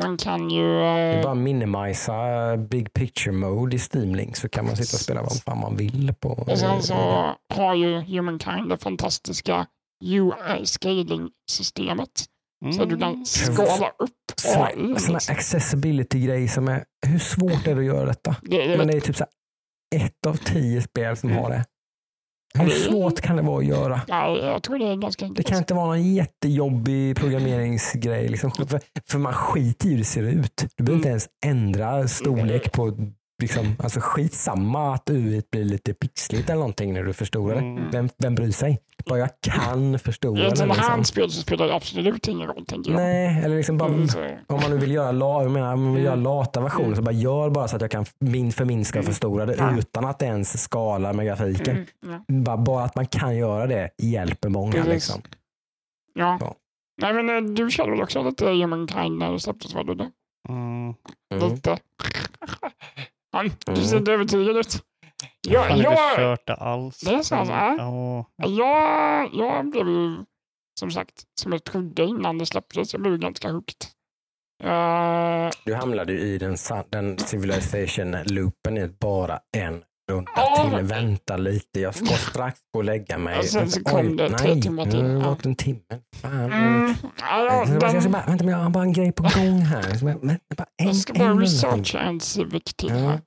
Man 0.00 0.16
kan 0.16 0.50
ju... 0.50 0.62
Det 0.78 0.84
är 0.86 1.16
eh, 1.18 1.22
bara 1.22 1.34
minimisa 1.34 2.16
Big 2.56 2.92
Picture 2.92 3.32
Mode 3.32 3.76
i 3.76 3.78
Steam 3.78 4.14
Link 4.14 4.36
så 4.36 4.48
kan 4.48 4.66
man 4.66 4.76
sitta 4.76 4.96
och 4.96 5.00
spela 5.00 5.22
vad 5.22 5.42
fan 5.42 5.60
man 5.60 5.76
vill 5.76 6.14
på. 6.20 6.28
Och 6.28 6.58
sen 6.58 6.82
så 6.82 6.94
har 7.54 7.74
ju 7.74 8.00
Humankind 8.00 8.68
det 8.68 8.78
fantastiska 8.78 9.66
UI-scaling-systemet. 10.04 12.24
Så 12.76 12.84
du 12.84 12.98
kan 12.98 13.12
Mm. 13.12 13.24
skala 13.24 13.88
upp 13.98 14.10
AI. 14.56 14.72
såna 14.76 14.92
Liksom. 14.94 15.16
accessibility-grej 15.16 16.48
som 16.48 16.68
är, 16.68 16.84
hur 17.06 17.18
svårt 17.18 17.66
är 17.66 17.74
det 17.74 17.80
att 17.80 17.86
göra 17.86 18.06
detta? 18.06 18.36
Det 18.42 18.72
är 18.72 18.78
Men 18.78 18.86
det 18.86 18.96
är 18.96 19.00
typ 19.00 19.16
så 19.16 19.24
här, 19.24 19.32
ett 20.04 20.26
av 20.26 20.34
tio 20.34 20.82
spel 20.82 21.16
som 21.16 21.32
har 21.32 21.50
det. 21.50 21.64
Hur 22.58 22.66
det 22.66 22.72
är- 22.72 22.76
svårt 22.90 23.20
kan 23.20 23.36
det 23.36 23.42
vara 23.42 23.58
att 23.58 23.64
göra? 23.66 24.00
Nej, 24.08 24.38
jag 24.38 24.62
tror 24.62 24.78
det 24.78 24.84
är 24.88 24.96
ganska 24.96 25.24
Det 25.24 25.28
enkelt. 25.28 25.48
kan 25.48 25.58
inte 25.58 25.74
vara 25.74 25.86
någon 25.86 26.14
jättejobbig 26.14 27.16
programmeringsgrej. 27.16 28.28
Liksom. 28.28 28.50
För, 28.50 28.80
för 29.10 29.18
man 29.18 29.32
skiter 29.32 29.86
i 29.86 29.90
hur 29.90 29.98
det 29.98 30.04
ser 30.04 30.22
ut. 30.22 30.64
Du 30.76 30.84
behöver 30.84 30.98
inte 30.98 31.08
ens 31.08 31.26
ändra 31.46 32.08
storlek 32.08 32.72
på, 32.72 32.96
liksom, 33.42 33.76
alltså 33.78 34.00
skitsamma 34.02 34.94
att 34.94 35.10
UI 35.10 35.42
blir 35.52 35.64
lite 35.64 35.94
pixligt 35.94 36.50
eller 36.50 36.58
någonting 36.58 36.92
när 36.94 37.02
du 37.02 37.12
förstorar 37.12 37.54
det. 37.54 37.60
Mm. 37.60 37.90
Vem, 37.90 38.08
vem 38.18 38.34
bryr 38.34 38.50
sig? 38.50 38.80
Bara 39.06 39.18
jag 39.18 39.28
kan 39.40 39.98
förstora 39.98 40.40
I 40.42 40.44
ett 40.44 40.50
det. 40.50 40.56
sånt 40.56 40.72
här 40.76 40.76
Liksom. 40.96 41.04
spel 41.04 41.30
så 41.30 41.40
spelar 41.40 41.66
det 41.66 41.74
absolut 41.74 42.28
ingen 42.28 42.46
roll, 42.48 42.66
tänker 42.66 42.90
jag. 42.90 43.00
Nej, 43.00 43.42
eller 43.44 43.56
liksom 43.56 43.78
bara, 43.78 43.88
Mm, 43.88 44.06
om 44.46 44.60
man 44.60 44.70
nu 44.70 44.78
vill 44.78 44.92
göra, 44.92 45.12
la, 45.12 45.42
jag 45.42 45.50
menar, 45.50 45.72
om 45.74 45.84
man 45.84 45.94
vill 45.94 46.04
göra 46.04 46.12
Mm. 46.14 46.24
lata 46.24 46.60
versioner 46.60 46.94
så 46.94 47.02
bara 47.02 47.12
gör 47.12 47.50
bara 47.50 47.68
så 47.68 47.76
att 47.76 47.82
jag 47.82 47.90
kan 47.90 48.04
min, 48.18 48.52
förminska 48.52 48.98
och 48.98 49.04
Mm. 49.04 49.12
förstora 49.14 49.46
det 49.46 49.54
Ja. 49.58 49.78
utan 49.78 50.04
att 50.04 50.18
det 50.18 50.26
ens 50.26 50.62
skalar 50.62 51.12
med 51.12 51.26
grafiken. 51.26 51.76
Mm, 51.76 51.86
ja. 52.28 52.34
Bara, 52.34 52.56
bara 52.56 52.84
att 52.84 52.96
man 52.96 53.06
kan 53.06 53.36
göra 53.36 53.66
det 53.66 53.90
hjälper 53.98 54.48
många. 54.48 54.72
Precis. 54.72 54.88
Liksom. 54.92 55.22
Ja. 56.14 56.38
Ja. 56.40 56.54
Nej, 57.02 57.12
men 57.14 57.28
eh, 57.48 57.54
du 57.54 57.70
känner 57.70 57.90
väl 57.90 58.02
också 58.02 58.22
lite 58.22 58.46
Humankind 58.46 59.18
när 59.18 59.32
det 59.32 59.40
släpptes, 59.40 59.74
var 59.74 59.84
du 59.84 59.94
det? 59.94 60.10
Mm. 60.48 60.94
Mm. 61.34 61.50
Lite. 61.50 61.78
Han, 63.32 63.50
du 63.66 63.72
Mm. 63.72 63.84
ser 63.84 63.96
inte 63.96 64.12
övertygad 64.12 64.56
ut. 64.56 64.82
Jag 65.48 65.60
har 65.60 65.68
Jag, 65.68 65.78
jag, 65.78 66.16
kört 66.16 66.46
det 66.46 66.54
alls. 66.54 67.00
Det 67.00 67.14
är 67.14 67.22
så, 67.22 67.36
va? 67.36 67.74
Ja. 67.78 68.26
jag, 68.48 69.30
jag 69.34 69.70
blev 69.70 69.88
ju, 69.88 70.16
som 70.80 70.90
sagt, 70.90 71.22
som 71.40 71.52
jag 71.52 71.64
trodde 71.64 72.02
innan 72.04 72.38
det 72.38 72.46
släpptes, 72.46 72.92
jag 72.92 73.02
blev 73.02 73.18
ganska 73.18 73.48
hooked. 73.50 73.76
Uh, 74.64 75.50
Du 75.64 75.74
hamnade 75.74 76.12
ju 76.12 76.18
i 76.20 76.38
den, 76.38 76.56
den 76.90 77.18
civilization-loopen 77.18 78.78
i 78.78 78.88
bara 79.00 79.40
en 79.56 79.82
till. 80.20 80.70
men- 80.70 80.86
Vänta 80.86 81.36
lite, 81.36 81.80
jag 81.80 81.94
ska 81.94 82.06
strax 82.06 82.60
gå 82.72 82.78
och 82.78 82.84
lägga 82.84 83.18
mig. 83.18 83.38
Och 83.38 83.44
sen 83.44 83.70
så 83.70 83.84
kom 83.84 84.16
det 84.16 84.30
tre 84.38 84.48
nej, 84.54 84.62
timmar 84.62 84.84
till. 84.84 85.00
Har 85.02 85.08
det 85.08 85.14
Ja. 85.14 85.28
gått 85.28 85.46
en 85.46 85.54
timme. 85.56 85.80
Fan. 86.16 86.52
mm, 86.52 86.94
ja, 87.20 87.44
ja, 87.44 87.54
Jag 87.54 87.68
ska 87.68 87.78
bara- 88.10 88.20
den, 88.26 88.26
vänta, 88.26 88.44
jag 88.44 88.56
har 88.58 88.70
bara 88.70 88.84
en 88.84 88.92
grej 88.92 89.12
på 89.12 89.22
gång 89.22 89.58
här. 89.60 89.88
Jag- 89.88 89.98
vänta, 90.24 90.54
bara 90.56 90.66
en, 90.82 90.86
jag 90.86 90.96
ska 90.96 91.12
bara 91.12 91.32
researcha 91.34 91.98
en 92.00 92.20
civic 92.20 92.62
till 92.76 92.90
här. 92.90 93.20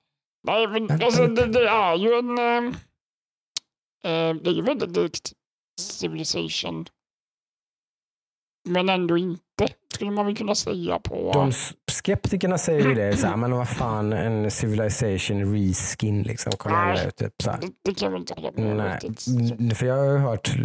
Nej, 0.48 0.68
men 0.68 0.92
alltså, 1.04 1.28
det, 1.28 1.46
det 1.46 1.68
är 1.70 1.96
ju 1.96 2.14
en... 2.14 2.38
eh, 2.38 2.74
det 4.44 4.50
är 4.50 4.54
ju 4.54 4.62
väldigt 4.62 4.98
likt 4.98 5.32
Civilization. 5.82 6.86
Men 8.66 8.90
ändå 8.90 9.18
inte, 9.18 9.68
skulle 9.94 10.12
man 10.12 10.26
väl 10.26 10.36
kunna 10.36 10.56
säga 10.56 11.00
på... 11.00 11.32
De 11.34 11.52
skeptikerna 11.92 12.58
säger 12.58 12.88
ju 12.90 12.94
det, 12.96 13.18
så 13.18 13.28
här, 13.28 13.36
men 13.38 13.52
vad 13.52 13.70
fan 13.70 14.14
en 14.14 14.52
civilization 14.52 15.54
reskin 15.54 16.24
liksom. 16.24 16.52
Kommer 16.52 16.86
Nej. 16.86 17.06
det, 17.06 17.12
typ, 17.12 17.34
så 17.44 17.52
här. 17.52 17.60
det, 17.62 17.68
det 17.84 17.94
kan 17.94 18.12
väl 18.12 18.22
inte 18.22 18.34
hålla 18.34 18.52
med 18.56 18.78
Nej, 18.78 19.00
riktigt. 19.04 19.28
Mm, 19.28 19.70
för 19.76 19.86
jag 19.86 19.96
har 19.96 20.18
hört, 20.18 20.56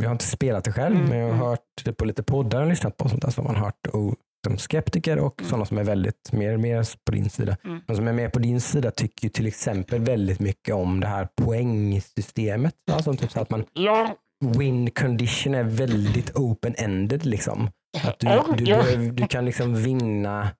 jag 0.00 0.08
har 0.08 0.12
inte 0.12 0.26
spelat 0.26 0.64
det 0.64 0.72
själv, 0.72 0.96
Mm, 0.96 1.08
men 1.08 1.18
jag 1.18 1.26
har 1.26 1.34
mm. 1.34 1.46
hört 1.46 1.60
det 1.84 1.92
på 1.92 2.04
lite 2.04 2.22
poddar 2.22 2.62
och 2.62 2.68
lyssnat 2.68 2.96
på 2.96 3.04
och 3.04 3.10
sånt 3.10 3.22
där, 3.22 3.32
har 3.36 3.44
man 3.44 3.56
hört 3.56 3.86
oh, 3.92 4.12
som 4.46 4.58
skeptiker 4.58 5.18
och 5.18 5.40
Mm. 5.40 5.48
sådana 5.50 5.64
som 5.66 5.78
är 5.78 5.84
väldigt 5.84 6.32
mer, 6.32 6.56
mer 6.56 6.88
på 7.06 7.12
din 7.12 7.30
sida. 7.30 7.56
Mm. 7.64 7.80
De 7.86 7.96
som 7.96 8.08
är 8.08 8.12
med 8.12 8.32
på 8.32 8.38
din 8.38 8.60
sida 8.60 8.90
tycker 8.90 9.24
ju 9.24 9.28
till 9.28 9.46
exempel 9.46 10.00
väldigt 10.00 10.40
mycket 10.40 10.74
om 10.74 11.00
det 11.00 11.06
här 11.06 11.28
poängsystemet. 11.42 12.74
Alltså 12.92 13.14
typ 13.14 13.32
så 13.32 13.40
att 13.40 13.50
man 13.50 13.64
Ja, 13.72 14.14
win 14.44 14.90
condition 14.90 15.54
är 15.54 15.62
väldigt 15.64 16.30
open-ended. 16.34 17.26
Liksom. 17.26 17.70
Att 18.04 18.18
du, 18.18 18.26
du, 18.56 18.64
behöver- 18.64 19.10
du 19.12 19.26
kan 19.26 19.44
liksom 19.44 19.74
vinna 19.82 20.50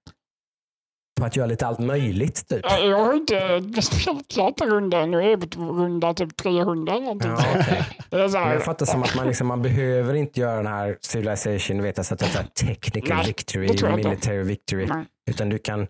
på 1.20 1.26
att 1.26 1.36
göra 1.36 1.46
lite 1.46 1.66
allt 1.66 1.78
möjligt. 1.78 2.48
Typ. 2.48 2.60
Ja, 2.62 2.78
Jag 2.78 3.04
har 3.04 3.14
inte 3.14 3.82
spelat 3.82 4.28
klart 4.28 4.60
en 4.60 4.70
runda 4.70 4.98
ännu. 5.00 5.16
Jag 5.16 5.32
är 5.32 5.36
på 5.36 5.60
runda 5.62 6.14
typ 6.14 6.36
300 6.36 6.92
eller 6.92 7.02
någonting. 7.04 7.30
Ja. 7.30 7.64
Det 8.10 8.16
är 8.20 8.28
så 8.28 8.38
här, 8.38 8.52
jag 8.54 8.64
fattar 8.64 8.86
som 8.86 9.02
att 9.02 9.16
man, 9.16 9.26
liksom, 9.26 9.46
man 9.46 9.62
behöver 9.62 10.14
inte 10.14 10.40
göra 10.40 10.56
den 10.56 10.66
här 10.66 10.98
civilization, 11.00 11.76
du 11.76 11.82
vet, 11.82 11.98
alltså, 11.98 12.14
att 12.14 12.20
det 12.20 12.26
är 12.26 12.30
så 12.30 12.38
här 12.38 12.46
technical 12.46 13.16
Nej, 13.16 13.26
victory, 13.26 13.66
det 13.66 13.80
jag 13.80 13.98
inte. 13.98 14.08
military 14.08 14.42
victory. 14.42 14.86
Nej. 14.86 15.04
Utan 15.30 15.48
du 15.48 15.58
kan, 15.58 15.86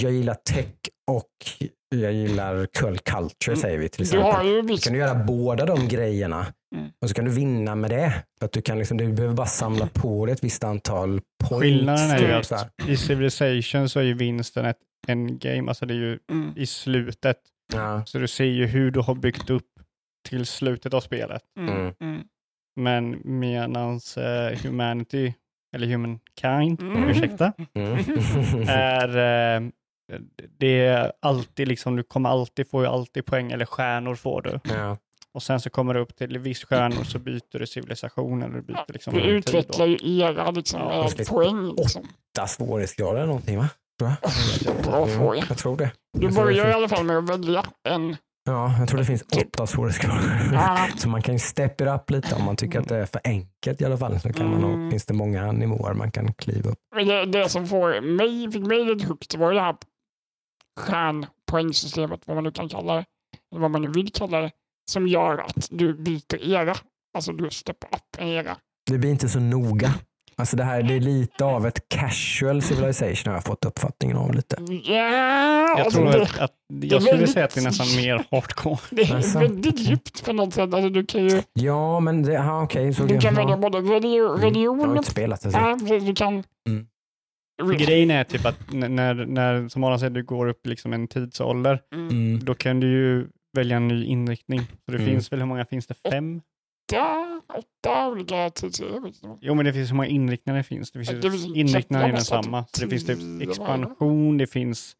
jag 0.00 0.12
gillar 0.12 0.34
tech 0.34 0.66
och 1.10 1.30
jag 1.88 2.12
gillar 2.12 2.66
cult 2.66 3.04
culture 3.04 3.52
Mm. 3.52 3.60
säger 3.62 3.78
vi 3.78 3.88
till 3.88 4.06
Du 4.06 4.18
exempel. 4.18 4.54
Då 4.56 4.62
visst... 4.62 4.84
kan 4.84 4.92
du 4.92 4.98
göra 4.98 5.14
båda 5.24 5.66
de 5.66 5.88
grejerna 5.88 6.46
Mm. 6.76 6.88
och 7.02 7.08
så 7.08 7.14
kan 7.14 7.24
du 7.24 7.30
vinna 7.30 7.74
med 7.74 7.90
det. 7.90 8.12
Att 8.40 8.52
du, 8.52 8.62
kan 8.62 8.78
liksom, 8.78 8.96
du 8.96 9.12
behöver 9.12 9.34
bara 9.34 9.46
samla 9.46 9.86
på 9.86 10.26
dig 10.26 10.32
ett 10.32 10.44
visst 10.44 10.64
antal 10.64 11.20
points. 11.44 11.62
Skillnaden 11.62 12.10
är 12.10 12.18
ju 12.36 12.42
typ 12.42 12.52
att 12.52 12.88
i 12.88 12.96
Civilization 12.96 13.88
så 13.88 13.98
är 14.00 14.04
ju 14.04 14.14
vinsten 14.14 14.64
ett 14.66 14.76
endgame, 15.08 15.68
alltså 15.68 15.86
det 15.86 15.94
är 15.94 15.98
ju 15.98 16.18
Mm. 16.30 16.52
i 16.56 16.66
slutet. 16.66 17.36
Ja. 17.72 18.02
Så 18.06 18.18
du 18.18 18.28
ser 18.28 18.44
ju 18.44 18.66
hur 18.66 18.90
du 18.90 19.00
har 19.00 19.14
byggt 19.14 19.50
upp 19.50 19.66
till 20.28 20.46
slutet 20.46 20.94
av 20.94 21.00
spelet. 21.00 21.42
Mm. 21.58 21.74
Mm. 21.74 21.92
Mm. 22.00 22.22
Men 22.80 23.20
medans 23.40 24.16
eh, 24.16 24.58
Humanity, 24.62 25.32
eller 25.76 25.86
Humankind, 25.86 26.80
Mm. 26.80 27.08
ursäkta, 27.08 27.52
Mm. 27.74 27.98
är 28.68 29.08
eh, 29.56 29.68
det 30.58 30.86
är 30.86 31.12
alltid 31.22 31.68
liksom, 31.68 31.96
du 31.96 32.02
kommer 32.02 32.28
alltid 32.30 32.70
få 32.70 32.82
ju 32.82 32.88
alltid 32.88 33.26
poäng, 33.26 33.52
eller 33.52 33.64
stjärnor 33.64 34.14
får 34.14 34.42
du. 34.42 34.60
ja. 34.74 34.96
Och 35.34 35.42
sen 35.42 35.60
så 35.60 35.70
kommer 35.70 35.94
du 35.94 36.00
upp 36.00 36.16
till 36.16 36.38
viss 36.38 36.64
stjärnor 36.64 37.04
så 37.04 37.18
byter 37.18 37.58
du 37.58 37.66
civilisation 37.66 38.42
eller 38.42 38.54
du 38.54 38.62
byter 38.62 38.92
liksom 38.92 39.14
Du 39.14 39.20
då. 39.20 39.26
utvecklar 39.26 39.86
ju 39.86 40.20
era 40.20 40.50
liksom, 40.50 40.80
Ja, 40.80 40.92
era 40.94 41.02
precis. 41.02 41.28
poäng. 41.28 41.74
Liksom. 41.76 42.02
Åtta 42.38 42.46
svårighetsgrader 42.46 43.14
eller 43.16 43.26
någonting 43.26 43.58
va? 43.58 43.68
Tror 43.98 44.10
jag. 44.10 44.82
Bra 44.84 45.02
Mm, 45.04 45.18
fråga. 45.18 45.44
jag 45.48 45.58
tror 45.58 45.76
det. 45.76 45.90
Du 46.18 46.28
börjar 46.30 46.68
i 46.68 46.72
alla 46.72 46.88
fall 46.88 47.04
med 47.04 47.16
att 47.18 47.28
välja 47.30 47.64
en. 47.88 48.16
Ja, 48.48 48.74
jag 48.78 48.88
tror 48.88 48.98
det 48.98 49.04
finns 49.04 49.22
åtta 49.22 49.66
svårighetsgrader. 49.66 50.50
Ja. 50.52 50.86
Så 50.96 51.08
man 51.08 51.22
kan 51.22 51.34
ju 51.34 51.38
step 51.38 51.80
it 51.80 51.86
up 51.86 52.10
lite 52.10 52.34
om 52.34 52.44
man 52.44 52.56
tycker 52.56 52.80
att 52.80 52.88
det 52.88 52.96
är 52.96 53.06
för 53.06 53.20
enkelt 53.24 53.80
i 53.80 53.84
alla 53.84 53.96
fall. 53.96 54.20
Så 54.20 54.32
kan 54.32 54.50
man 54.50 54.64
Mm. 54.64 54.80
nog, 54.82 54.90
finns 54.92 55.06
det 55.06 55.14
många 55.14 55.52
nivåer 55.52 55.94
man 55.94 56.10
kan 56.10 56.32
kliva 56.34 56.70
upp. 56.70 56.78
Men 56.96 57.06
det, 57.08 57.24
det 57.26 57.48
som 57.48 57.66
får 57.66 58.00
mig, 58.00 58.52
fick 58.52 58.66
mig 58.66 58.84
lite 58.84 59.06
högt 59.06 59.34
var 59.34 59.52
det 59.52 59.60
här 59.60 59.76
stjärnpoängsystemet, 60.76 62.20
vad 62.26 62.34
man 62.36 62.44
nu 62.44 62.50
kan 62.50 62.68
kalla 62.68 62.94
det, 62.94 63.04
eller 63.52 63.60
vad 63.62 63.70
man 63.70 63.82
nu 63.82 63.88
vill 63.90 64.12
kalla 64.12 64.40
det, 64.40 64.50
som 64.90 65.08
gör 65.08 65.38
att 65.38 65.68
du 65.70 65.94
byter 65.94 66.44
era. 66.52 66.74
Alltså 67.14 67.32
du 67.32 67.50
steppar 67.50 67.88
upp 67.88 68.16
en 68.18 68.28
era. 68.28 68.56
Det 68.90 68.98
blir 68.98 69.10
inte 69.10 69.28
så 69.28 69.40
noga. 69.40 69.94
Alltså 70.38 70.56
det 70.56 70.64
här 70.64 70.82
det 70.82 70.94
är 70.94 71.00
lite 71.00 71.44
av 71.44 71.66
ett 71.66 71.88
casual 71.88 72.62
civilization 72.62 73.30
har 73.30 73.34
jag 73.34 73.44
fått 73.44 73.64
uppfattningen 73.64 74.16
av 74.16 74.34
lite. 74.34 74.56
Ja, 74.84 74.92
Jag 74.94 75.80
alltså 75.80 75.98
tror 75.98 76.10
det, 76.12 76.22
att, 76.22 76.52
jag 76.68 77.02
skulle 77.02 77.12
väldigt- 77.16 77.30
säga 77.32 77.44
att 77.44 77.54
det 77.54 77.60
är 77.60 77.64
nästan 77.64 77.86
mer 77.96 78.26
hardcore. 78.30 78.78
det 78.90 79.02
är 79.02 79.14
Alltså, 79.16 79.38
väldigt 79.38 79.78
djupt 79.78 80.24
på 80.24 80.32
något 80.32 80.54
sätt. 80.54 80.74
Alltså, 80.74 80.88
du 80.88 81.06
kan 81.06 81.28
ju 81.28 81.42
Ja, 81.52 82.00
men 82.00 82.22
det, 82.22 82.36
aha, 82.40 82.62
okej. 82.62 82.94
så 82.94 83.02
du 83.02 83.14
det- 83.14 83.20
kan 83.20 83.34
ja. 83.34 83.40
välja 83.40 83.56
både 83.56 83.78
religion, 83.78 84.30
Mm, 84.42 84.54
Jag 84.80 84.88
har 84.88 84.96
inte 84.96 85.10
spelat 85.10 85.40
det. 85.40 85.50
Så. 85.52 85.58
ja, 85.58 85.76
du 86.00 86.14
kan... 86.14 86.44
Mm. 86.68 86.86
För 87.62 87.74
grejen 87.74 88.10
är 88.10 88.24
typ 88.24 88.46
att 88.46 88.72
när, 88.72 89.14
när 89.14 89.68
som 89.68 89.84
Adam 89.84 89.98
säger, 89.98 90.10
du 90.10 90.22
går 90.22 90.48
upp 90.48 90.66
liksom 90.66 90.92
en 90.92 91.08
tidsålder, 91.08 91.82
Mm. 91.94 92.08
Mm. 92.08 92.44
då 92.44 92.54
kan 92.54 92.80
du 92.80 92.86
ju 92.86 93.26
välja 93.56 93.76
en 93.76 93.88
ny 93.88 94.04
inriktning. 94.04 94.60
Så 94.60 94.90
det 94.92 94.94
Mm. 94.98 95.06
finns 95.06 95.32
väl, 95.32 95.38
hur 95.40 95.46
många 95.46 95.64
finns 95.64 95.86
det? 95.86 95.94
Fem? 96.10 96.40
Åtta, 96.92 97.40
åtta 97.58 98.08
olika 98.08 98.50
tidsserier. 98.50 99.12
Jo, 99.40 99.54
men 99.54 99.64
det 99.64 99.72
finns 99.72 99.90
hur 99.90 99.94
många 99.96 100.08
inriktningar 100.08 100.56
det 100.58 100.62
finns. 100.64 100.90
Det 100.90 100.98
finns 101.04 101.22
det 101.22 101.30
finns 101.30 101.56
inriktningar 101.56 102.12
massa 102.12 102.34
densamma. 102.36 102.64
Så 102.72 102.84
det 102.84 102.90
finns 102.90 103.06
typ 103.06 103.48
expansion, 103.48 104.38
det 104.38 104.46
finns 104.46 104.96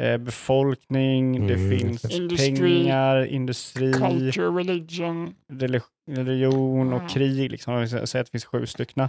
eh, 0.00 0.16
befolkning, 0.18 1.36
Mm, 1.36 1.48
det 1.48 1.78
finns 1.78 2.04
Industri, 2.04 2.56
pengar, 2.56 3.26
industri, 3.26 3.92
Culture, 3.92 4.46
religion. 4.48 5.34
relig- 5.52 5.82
religion 6.10 6.92
och 6.92 6.98
Mm. 6.98 7.08
krig. 7.08 7.50
Liksom. 7.50 7.88
Säger 7.88 8.02
att 8.02 8.12
det 8.12 8.30
finns 8.30 8.44
sju 8.44 8.66
stycken. 8.66 9.08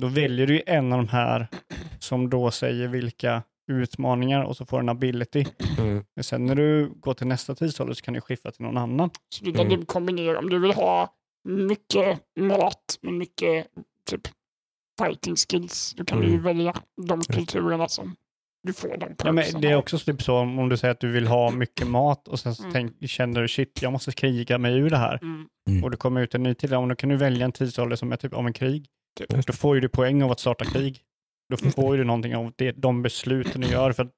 Då 0.00 0.06
väljer 0.06 0.46
du 0.46 0.62
en 0.66 0.92
av 0.92 0.98
de 0.98 1.08
här 1.08 1.46
som 1.98 2.30
då 2.30 2.50
säger 2.50 2.88
vilka 2.88 3.42
utmaningar 3.72 4.42
och 4.44 4.56
så 4.56 4.66
får 4.66 4.76
du 4.76 4.80
en 4.82 4.88
ability. 4.88 5.44
Mm. 5.78 6.04
Men 6.16 6.24
sen 6.24 6.46
när 6.46 6.54
du 6.54 6.92
går 6.96 7.14
till 7.14 7.26
nästa 7.26 7.54
tidsålder 7.54 7.94
så 7.94 8.02
kan 8.02 8.14
du 8.14 8.20
skifta 8.20 8.50
till 8.50 8.62
någon 8.64 8.76
annan. 8.76 9.10
Så 9.34 9.44
du 9.44 9.52
kan 9.52 9.66
Mm. 9.66 9.78
typ 9.80 9.88
kombinera 9.88 10.38
om 10.38 10.50
du 10.50 10.58
vill 10.58 10.72
ha 10.74 11.14
mycket 11.48 12.18
mat 12.40 12.98
med 13.02 13.14
mycket 13.14 13.66
typ 14.10 14.20
fighting 15.00 15.34
skills. 15.36 15.94
Då 15.96 16.04
kan 16.04 16.20
du 16.20 16.26
ju 16.26 16.32
Mm. 16.32 16.44
välja 16.44 16.74
de 17.06 17.20
kulturerna 17.22 17.88
som 17.88 18.16
du 18.62 18.72
får 18.72 18.96
de 18.96 19.14
Ja, 19.24 19.32
men 19.32 19.60
det 19.60 19.68
är 19.68 19.76
också 19.76 19.98
typ 19.98 20.22
så 20.22 20.34
om 20.36 20.58
om 20.58 20.68
du 20.68 20.76
säger 20.76 20.92
att 20.92 21.00
du 21.00 21.08
vill 21.12 21.26
ha 21.26 21.50
mycket 21.50 21.86
mat 21.86 22.28
och 22.28 22.40
sen 22.40 22.54
så 22.54 22.62
Mm. 22.62 22.72
tänk, 22.72 23.10
känner 23.10 23.42
du 23.42 23.48
shit, 23.48 23.82
jag 23.82 23.92
måste 23.92 24.12
kriga 24.12 24.58
mig 24.58 24.78
ur 24.78 24.90
det 24.90 24.96
här. 24.96 25.18
Mm. 25.22 25.48
Mm. 25.70 25.84
Och 25.84 25.90
det 25.90 25.96
kommer 25.96 26.20
ut 26.20 26.34
en 26.34 26.42
ny 26.42 26.54
tid, 26.54 26.70
ja, 26.72 26.80
men 26.80 26.88
då 26.88 26.94
kan 26.94 27.08
du 27.08 27.16
välja 27.16 27.44
en 27.44 27.52
tidsålder 27.52 27.96
som 27.96 28.12
är 28.12 28.16
typ 28.16 28.34
om 28.34 28.46
en 28.46 28.52
krig. 28.52 28.86
Typ. 29.18 29.46
Då 29.46 29.52
får 29.52 29.74
ju 29.74 29.80
du 29.80 29.88
poäng 29.88 30.22
av 30.22 30.30
att 30.30 30.40
starta 30.40 30.64
krig. 30.64 31.00
Då 31.50 31.56
Mm. 31.62 31.72
får 31.72 31.94
ju 31.94 31.98
du 32.02 32.04
någonting 32.06 32.36
av 32.36 32.52
det, 32.56 32.72
de 32.72 33.02
besluten 33.02 33.60
du 33.60 33.66
gör. 33.68 33.92
För 33.92 34.02
att, 34.02 34.10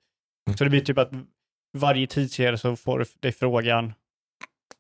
Mm. 0.49 0.57
Så 0.57 0.65
det 0.65 0.71
blir 0.71 0.81
typ 0.81 0.99
att 0.99 1.11
varje 1.79 2.07
tidsserie 2.07 2.59
så 2.59 2.77
får 2.77 2.99
du 2.99 3.05
dig 3.21 3.33
frågan 3.33 3.93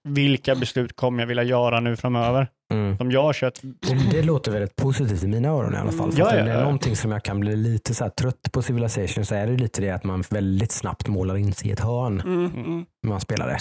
vilka 0.08 0.54
beslut 0.54 0.96
kommer 0.96 1.22
jag 1.22 1.26
vilja 1.26 1.42
göra 1.42 1.80
nu 1.80 1.96
framöver? 1.96 2.48
Mm. 2.72 2.96
Som 2.98 3.10
jag 3.10 3.22
har 3.22 3.32
kört. 3.32 3.58
Det, 3.62 4.10
det 4.10 4.22
låter 4.22 4.52
väldigt 4.52 4.76
positivt 4.76 5.22
i 5.22 5.26
mina 5.26 5.48
öron 5.48 5.74
i 5.74 5.76
alla 5.76 5.92
fall. 5.92 6.12
För 6.12 6.18
Ja, 6.18 6.24
om 6.30 6.34
det 6.46 6.52
är 6.52 6.56
ja. 6.58 6.62
någonting 6.62 6.96
som 6.96 7.10
jag 7.12 7.24
kan 7.24 7.40
bli 7.40 7.56
lite 7.56 7.94
så 7.94 8.04
här 8.04 8.10
trött 8.10 8.52
på 8.52 8.62
Civilization 8.62 9.24
så 9.24 9.34
är 9.34 9.46
det 9.46 9.56
lite 9.56 9.80
det 9.80 9.90
att 9.90 10.04
man 10.04 10.24
väldigt 10.30 10.72
snabbt 10.72 11.08
målar 11.08 11.36
in 11.36 11.52
sig 11.52 11.68
i 11.68 11.72
ett 11.72 11.80
hörn 11.80 12.20
Mm. 12.20 12.44
Mm. 12.44 12.64
Mm. 12.64 12.86
när 13.02 13.10
man 13.10 13.20
spelar 13.20 13.46
det. 13.48 13.58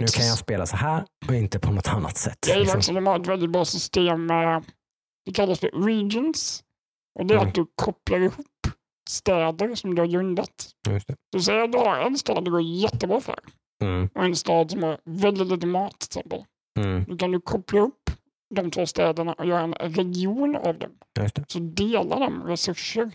Nu 0.00 0.06
kan 0.06 0.26
jag 0.26 0.38
spela 0.38 0.66
så 0.66 0.76
här 0.76 1.04
och 1.28 1.34
inte 1.34 1.58
på 1.58 1.72
något 1.72 1.88
annat 1.88 2.16
sätt. 2.16 2.38
jag 2.48 2.58
gillar 2.58 2.64
Liksom. 2.64 2.78
också 2.78 2.90
att 2.92 2.96
de 2.96 3.06
har 3.06 3.20
ett 3.20 3.26
väldigt 3.26 3.50
bra 3.50 3.64
system 3.64 4.26
med, 4.26 4.64
det 5.24 5.32
kallas 5.32 5.60
för 5.60 5.68
regions. 5.86 6.64
Och 7.18 7.26
det 7.26 7.34
är 7.34 7.38
Mm. 7.38 7.48
att 7.48 7.54
du 7.54 7.66
kopplar 7.74 8.20
ihop 8.20 8.46
städer 9.08 9.74
som 9.74 9.94
du 9.94 10.02
har 10.02 10.06
grundat. 10.06 10.70
Just 10.90 11.06
det. 11.08 11.16
Du 11.32 11.40
säger 11.40 11.60
att 11.60 11.72
du 11.72 11.78
har 11.78 11.96
en 11.98 12.18
stad 12.18 12.44
det 12.44 12.50
går 12.50 12.62
jättebra 12.62 13.20
för 13.20 13.38
Mm, 13.82 14.08
och 14.14 14.24
en 14.24 14.36
stad 14.36 14.70
som 14.70 14.82
har 14.82 14.98
väldigt 15.04 15.46
lite 15.48 15.66
mat 15.66 15.98
till 15.98 16.06
exempel. 16.20 16.44
mm, 16.78 17.04
Då 17.08 17.16
kan 17.16 17.30
du 17.30 17.40
koppla 17.40 17.80
upp 17.80 18.10
de 18.54 18.70
två 18.70 18.86
städerna 18.86 19.32
och 19.32 19.46
göra 19.46 19.60
en 19.62 19.74
region 19.74 20.56
av 20.56 20.78
dem. 20.78 20.90
det. 21.14 21.44
Så 21.48 21.58
delar 21.58 22.20
de 22.20 22.42
resurser. 22.42 23.10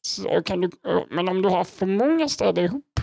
Så 0.00 0.42
kan 0.44 0.60
du, 0.60 0.70
men 1.10 1.28
om 1.28 1.42
du 1.42 1.48
har 1.48 1.64
för 1.64 1.86
många 1.86 2.28
städer 2.28 2.62
ihop 2.62 3.00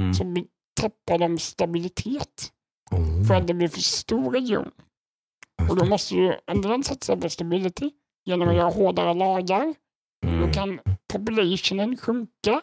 Mm. 0.00 0.14
så 0.14 0.34
tappar 0.80 1.18
de 1.18 1.38
stabilitet 1.38 2.52
Oh, 2.90 3.24
för 3.26 3.34
att 3.34 3.46
det 3.46 3.54
blir 3.54 3.68
för 3.68 3.80
stor 3.80 4.30
region. 4.32 4.70
Och 5.70 5.76
då 5.76 5.84
det. 5.84 5.90
måste 5.90 6.14
du 6.14 6.38
ändå 6.50 6.82
satsa 6.82 7.16
på 7.16 7.28
stability 7.28 7.90
genom 8.26 8.48
att 8.48 8.52
Mm. 8.54 8.56
göra 8.60 8.70
hårdare 8.70 9.14
lagar. 9.14 9.74
Mm. 10.26 10.40
Då 10.40 10.52
kan 10.52 10.80
populationen 11.12 11.96
sjunka. 11.96 12.60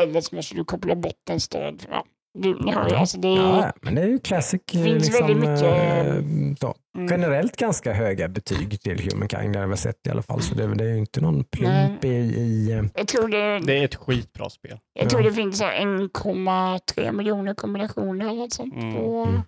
Eller 0.00 0.20
så 0.20 0.34
måste 0.36 0.54
du 0.54 0.64
koppla 0.64 0.94
bort 0.96 1.30
en 1.30 1.40
stad. 1.40 1.86
Ja, 1.90 2.04
du, 2.38 2.58
ni 2.60 2.72
hör 2.72 2.88
ju, 2.88 2.94
alltså 2.96 3.18
det 3.18 3.28
Ja, 3.28 3.72
men 3.82 3.94
det 3.94 4.02
är 4.02 4.06
ju 4.06 4.18
classic. 4.18 4.60
eh, 4.74 4.82
finns 4.84 5.04
liksom, 5.06 5.26
väldigt 5.26 5.36
mycket, 5.50 5.62
eh, 5.62 6.14
så. 6.60 6.74
mm, 6.98 7.08
Generellt 7.10 7.56
ganska 7.56 7.92
höga 7.92 8.28
betyg 8.28 8.80
till 8.80 9.10
Humankind, 9.12 9.52
det 9.52 9.58
har 9.58 9.66
vi 9.66 9.76
sett 9.76 10.06
i 10.06 10.10
alla 10.10 10.22
fall. 10.22 10.42
Så 10.42 10.54
det, 10.54 10.74
det 10.74 10.84
är 10.84 10.88
ju 10.88 10.98
inte 10.98 11.20
någon 11.20 11.44
plump 11.44 12.04
i, 12.04 12.08
i 12.08 12.72
eh, 12.72 12.84
jag 12.94 13.08
tror 13.08 13.28
det, 13.28 13.58
Det 13.66 13.78
är 13.78 13.84
ett 13.84 13.94
skitbra 13.94 14.50
spel. 14.50 14.78
jag 15.00 15.10
tror 15.10 15.22
ja. 15.22 15.28
det 15.28 15.34
finns 15.34 15.58
så 15.58 15.64
här 15.64 15.80
1,3 15.80 17.12
miljoner 17.12 17.54
kombinationer 17.54 18.26
eller 18.28 18.38
något 18.38 18.52
sånt. 18.52 18.74
Mm. 18.74 18.94
På, 18.94 19.22
Mm. 19.28 19.40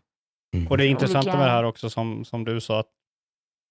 Mm. 0.56 0.66
Och 0.68 0.78
det 0.78 0.86
är 0.86 0.88
intressanta 0.88 1.28
Olika- 1.28 1.38
med 1.38 1.46
det 1.46 1.52
här 1.52 1.64
också 1.64 1.90
som, 1.90 2.24
som 2.24 2.44
du 2.44 2.60
sa, 2.60 2.80
att 2.80 2.86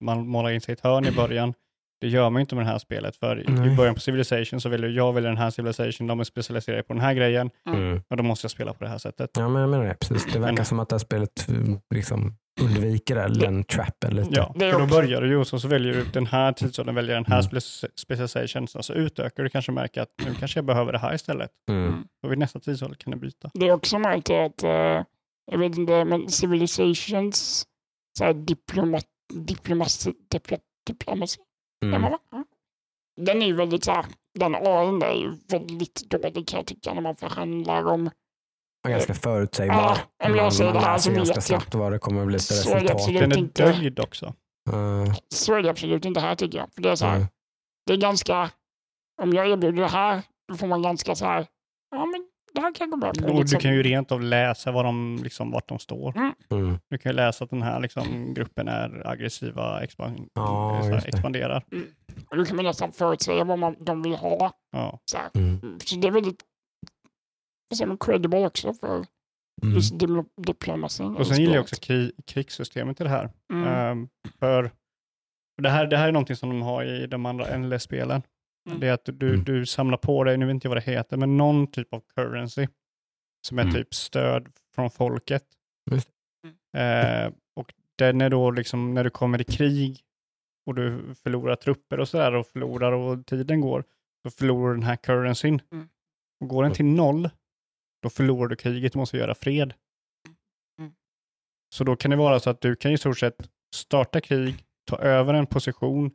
man 0.03 0.27
målar 0.27 0.49
in 0.49 0.61
sig 0.61 0.71
i 0.71 0.73
ett 0.73 0.79
hörn 0.83 1.05
i 1.05 1.11
början. 1.11 1.53
Det 2.01 2.07
gör 2.07 2.29
man 2.29 2.39
ju 2.39 2.41
inte 2.41 2.55
med 2.55 2.65
det 2.65 2.69
här 2.69 2.77
spelet, 2.77 3.15
för 3.15 3.39
i- 3.39 3.43
i 3.43 3.49
Nej. 3.51 3.75
början 3.75 3.93
på 3.95 4.01
Civilization 4.01 4.61
så 4.61 4.69
väljer 4.69 4.89
jag 4.89 5.13
väljer 5.13 5.29
den 5.29 5.37
här 5.37 5.49
Civilization, 5.49 6.07
de 6.07 6.19
är 6.19 6.23
specialiserade 6.23 6.83
på 6.83 6.93
den 6.93 7.01
här 7.01 7.13
grejen 7.13 7.49
Mm. 7.67 8.01
och 8.09 8.17
då 8.17 8.23
måste 8.23 8.45
jag 8.45 8.51
spela 8.51 8.73
på 8.73 8.83
det 8.83 8.89
här 8.89 8.97
sättet. 8.97 9.29
Ja, 9.37 9.49
men 9.49 9.61
jag 9.61 9.69
menar 9.69 9.85
det. 9.85 9.95
Precis. 9.99 10.33
Det 10.33 10.39
verkar 10.39 10.53
Men- 10.55 10.65
som 10.65 10.79
att 10.79 10.89
det 10.89 10.93
här 10.93 10.99
spelet 10.99 11.47
mm, 11.49 11.79
liksom 11.93 12.33
undviker 12.61 13.29
den 13.29 13.63
trappen 13.63 14.15
lite. 14.15 14.29
Ja, 14.33 14.53
för 14.59 14.79
då 14.79 14.85
börjar 14.85 15.21
du 15.21 15.27
ju 15.27 15.37
och 15.37 15.47
så, 15.47 15.59
så 15.59 15.67
väljer 15.67 15.93
du 15.93 16.03
den 16.03 16.25
här 16.25 16.51
tidsåldern, 16.51 16.95
väljer 16.95 17.15
den 17.15 17.25
här 17.25 17.39
Mm. 17.39 17.49
spe- 17.57 17.87
specialization, 17.95 18.67
så 18.67 18.93
utökar 18.93 19.43
du 19.43 19.49
kanske 19.49 19.71
märker 19.71 20.01
att 20.01 20.09
nu 20.25 20.33
kanske 20.39 20.57
jag 20.57 20.65
behöver 20.65 20.91
det 20.91 20.99
här 20.99 21.13
istället. 21.15 21.49
Mm. 21.69 22.03
Och 22.23 22.31
vid 22.31 22.37
nästa 22.39 22.59
tidsålder 22.59 22.95
kan 22.97 23.11
du 23.11 23.17
byta. 23.19 23.49
Det 23.53 23.67
är 23.67 23.71
också 23.73 23.99
märkt 23.99 24.29
att, 24.29 24.63
eh, 24.63 25.03
jag 25.51 25.57
vet 25.57 25.77
inte, 25.77 26.05
men 26.05 26.29
civilizations 26.29 27.65
så 28.17 28.23
här 28.23 28.33
diplomat, 28.33 29.05
diplomacy, 29.33 30.13
diplo, 30.31 30.57
diplomacy, 30.87 31.39
Mm. 31.85 32.13
den 33.21 33.41
är 33.41 33.45
ju 33.45 33.53
väldigt 33.55 33.83
så 33.83 33.91
här, 33.91 34.05
den 34.39 34.55
AIn 34.55 35.01
är 35.01 35.13
ju 35.13 35.37
väldigt 35.47 36.09
dålig 36.09 36.47
kan 36.47 36.57
jag 36.57 36.67
tycka 36.67 36.93
när 36.93 37.01
man 37.01 37.15
förhandlar 37.15 37.85
om 37.85 38.09
är 38.87 38.91
ganska 38.91 39.13
förutsägbar. 39.13 39.75
Ja, 40.17 40.27
om 40.29 40.35
jag 40.35 40.53
säger 40.53 40.73
det 40.73 40.79
här 40.79 40.97
så 40.97 41.11
ganska 41.11 41.33
vet 41.33 41.35
jag. 41.35 41.43
snabbt 41.43 41.75
vad 41.75 41.91
det 41.91 41.99
kommer 41.99 42.21
att 42.21 42.27
bli 42.27 42.37
för 42.39 42.53
Så 42.53 42.75
resultat. 42.75 42.91
absolut. 42.91 43.19
Den 43.19 43.31
är 43.31 43.37
inte- 43.37 43.63
döljd 43.71 43.99
också. 43.99 44.25
Eh, 44.69 45.13
så 45.29 45.53
är 45.53 45.61
det 45.63 45.69
absolut 45.69 46.05
inte 46.05 46.19
här 46.19 46.35
tycker 46.35 46.57
jag. 46.57 46.73
För 46.73 46.81
det 46.81 46.89
är 46.89 46.95
så 46.95 47.05
här, 47.05 47.19
eh, 47.19 47.25
det 47.85 47.93
är 47.93 47.97
ganska, 47.97 48.51
om 49.21 49.33
jag 49.33 49.49
erbjuder 49.49 49.81
det 49.81 49.87
här, 49.87 50.21
då 50.47 50.55
får 50.57 50.67
man 50.67 50.81
ganska 50.81 51.15
så 51.15 51.25
här, 51.25 51.47
ja 51.91 52.05
men 52.05 52.27
det 52.53 52.61
här 52.61 52.73
kan 52.73 52.89
gå 52.89 52.97
bra. 52.97 53.09
Och 53.09 53.15
du 53.15 53.33
liksom. 53.33 53.59
kan 53.59 53.73
ju 53.73 53.83
rent 53.83 54.11
av 54.11 54.21
läsa 54.21 54.71
vad 54.71 54.85
de, 54.85 55.19
liksom, 55.23 55.51
vart 55.51 55.67
de 55.69 55.79
står. 55.79 56.33
mm. 56.51 56.79
Du 56.89 56.97
kan 56.97 57.11
ju 57.11 57.15
läsa 57.15 57.43
att 57.43 57.49
den 57.49 57.61
här 57.61 57.79
liksom, 57.79 58.33
gruppen 58.33 58.67
är 58.67 59.07
aggressiva, 59.07 59.81
expan- 59.85 60.29
Ja, 60.33 60.79
så 60.81 60.87
här, 60.87 61.01
det. 61.01 61.07
expanderar. 61.07 61.63
Och 62.29 62.37
då 62.37 62.45
kan 62.45 62.55
man 62.55 62.65
nästan 62.65 62.91
förutsäga 62.91 63.43
vad 63.43 63.59
man, 63.59 63.75
de 63.79 64.01
vill 64.01 64.15
ha. 64.15 64.51
Ja. 64.71 64.99
Så, 65.05 65.17
här. 65.17 65.29
Mm. 65.35 65.79
så 65.85 65.95
det 65.95 66.07
är 66.07 66.11
väldigt 66.11 66.43
man, 67.85 67.97
credible 67.97 68.45
också 68.45 68.73
för 68.73 69.05
Mm. 69.63 69.75
just 69.75 69.93
diplo- 69.93 70.25
diplomacin. 70.41 71.15
Och 71.15 71.27
sen 71.27 71.37
gillar 71.37 71.53
jag 71.55 71.61
också 71.61 71.75
kri- 71.75 72.11
krigssystemet 72.27 73.01
i 73.01 73.03
det 73.03 73.09
här. 73.09 73.29
Mm. 73.53 74.07
För 74.39 74.71
för 75.55 75.61
det 75.63 75.69
här, 75.69 75.85
det 75.87 75.97
här 75.97 76.07
är 76.07 76.11
någonting 76.11 76.35
som 76.35 76.49
de 76.49 76.61
har 76.61 76.83
i 76.83 77.07
de 77.07 77.25
andra 77.25 77.57
NLS-spelen. 77.57 78.21
Mm. 78.67 78.79
Det 78.79 78.87
är 78.87 78.93
att 78.93 79.05
du, 79.13 79.29
Mm. 79.29 79.43
du 79.43 79.65
samlar 79.65 79.97
på 79.97 80.23
dig, 80.23 80.37
nu 80.37 80.45
vet 80.45 80.53
inte 80.53 80.65
jag 80.65 80.69
vad 80.69 80.77
det 80.77 80.91
heter, 80.91 81.17
men 81.17 81.37
någon 81.37 81.67
typ 81.71 81.93
av 81.93 82.03
currency 82.15 82.67
som 83.47 83.59
är 83.59 83.63
Mm. 83.63 83.73
typ 83.75 83.93
stöd 83.93 84.47
från 84.75 84.89
folket. 84.91 85.43
Eh, 86.77 87.31
och 87.55 87.73
den 87.95 88.21
är 88.21 88.29
då 88.29 88.51
liksom 88.51 88.93
när 88.93 89.03
du 89.03 89.09
kommer 89.09 89.41
i 89.41 89.43
krig 89.43 89.99
och 90.65 90.75
du 90.75 91.15
förlorar 91.23 91.55
trupper 91.55 91.99
och 91.99 92.09
sådär 92.09 92.35
och 92.35 92.47
förlorar 92.47 92.91
och 92.91 93.25
tiden 93.25 93.61
går, 93.61 93.83
så 94.23 94.29
förlorar 94.31 94.67
du 94.69 94.73
den 94.75 94.83
här 94.83 94.95
currencyn. 94.95 95.61
Mm. 95.71 95.89
Och 96.41 96.47
går 96.47 96.63
den 96.63 96.73
till 96.73 96.85
noll, 96.85 97.29
då 98.01 98.09
förlorar 98.09 98.47
du 98.49 98.55
kriget 98.55 98.91
och 98.93 98.99
måste 98.99 99.17
göra 99.17 99.35
fred. 99.35 99.73
Mm. 100.79 100.91
Så 101.75 101.83
då 101.83 101.95
kan 101.95 102.11
det 102.11 102.17
vara 102.17 102.39
så 102.39 102.49
att 102.49 102.61
du 102.61 102.75
kan 102.75 102.91
i 102.91 102.97
stort 102.97 103.17
sett 103.19 103.49
starta 103.75 104.21
krig, 104.21 104.63
ta 104.85 104.97
över 104.97 105.33
en 105.33 105.47
position 105.47 106.11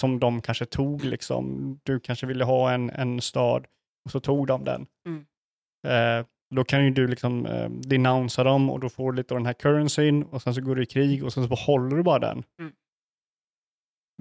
som 0.00 0.18
de 0.20 0.42
kanske 0.42 0.66
tog. 0.66 1.04
Liksom. 1.04 1.74
Du 1.82 2.00
kanske 2.00 2.26
ville 2.26 2.44
ha 2.44 2.72
en, 2.72 2.90
en 2.90 3.20
stad 3.20 3.66
och 4.04 4.10
så 4.10 4.20
tog 4.20 4.46
de 4.46 4.64
den. 4.64 4.86
Mm. 5.08 5.26
Eh, 5.86 6.26
då 6.54 6.64
kan 6.64 6.84
ju 6.84 6.90
du 6.90 7.06
liksom 7.08 7.46
eh, 7.46 7.68
denouncea 7.70 8.44
dem 8.44 8.70
och 8.70 8.80
då 8.80 8.88
får 8.88 9.12
du 9.12 9.16
lite 9.16 9.34
av 9.34 9.40
den 9.40 9.46
här 9.46 9.52
currencyn 9.52 10.22
och 10.22 10.42
sen 10.42 10.54
så 10.54 10.60
går 10.60 10.76
du 10.76 10.82
i 10.82 10.86
krig 10.86 11.24
och 11.24 11.32
sen 11.32 11.42
så 11.42 11.48
behåller 11.48 11.96
du 11.96 12.02
bara 12.02 12.18
den. 12.18 12.44
Mm. 12.60 12.72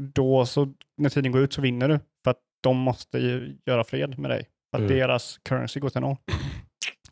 Då 0.01 0.45
så, 0.45 0.73
när 0.97 1.09
tiden 1.09 1.32
går 1.32 1.41
ut 1.41 1.53
så 1.53 1.61
vinner 1.61 1.88
du 1.89 1.99
för 2.23 2.32
att 2.32 2.39
de 2.63 2.78
måste 2.78 3.17
ju 3.17 3.57
göra 3.65 3.84
fred 3.84 4.19
med 4.19 4.32
dig. 4.32 4.43
För 4.71 4.78
att 4.78 4.91
Mm. 4.91 4.97
deras 4.97 5.38
currency 5.38 5.80
går 5.80 5.89
till 5.89 6.01
noll. 6.01 6.15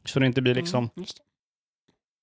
Så 0.06 0.20
det 0.20 0.26
inte 0.26 0.42
blir 0.42 0.56
liksom, 0.56 0.84
Mm, 0.84 0.92
just 0.96 1.18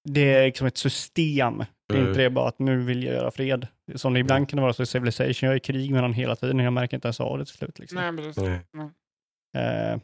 det. 0.04 0.12
det 0.12 0.34
är 0.34 0.44
liksom 0.46 0.66
ett 0.66 0.76
system. 0.78 1.58
Det 1.88 1.94
är 1.94 1.98
Mm. 1.98 2.08
inte 2.08 2.20
det 2.22 2.30
bara 2.30 2.48
att 2.48 2.58
nu 2.58 2.82
vill 2.82 3.02
jag 3.04 3.14
göra 3.14 3.30
fred. 3.30 3.66
Som 3.94 4.14
det 4.14 4.20
ibland 4.20 4.48
kan 4.48 4.56
det 4.56 4.62
vara 4.62 4.72
så 4.72 4.82
i 4.82 4.86
Civilization, 4.86 5.46
jag 5.46 5.52
är 5.52 5.56
i 5.56 5.60
krig 5.60 5.90
med 5.92 6.04
den 6.04 6.12
hela 6.14 6.36
tiden 6.36 6.60
och 6.60 6.66
jag 6.66 6.72
märker 6.72 6.96
inte 6.96 7.08
ens 7.08 7.20
av 7.20 7.38
det 7.38 7.44
till 7.44 7.54
slut. 7.54 7.78
Liksom. 7.78 7.98
Nej. 7.98 8.84
Eh, 9.56 10.00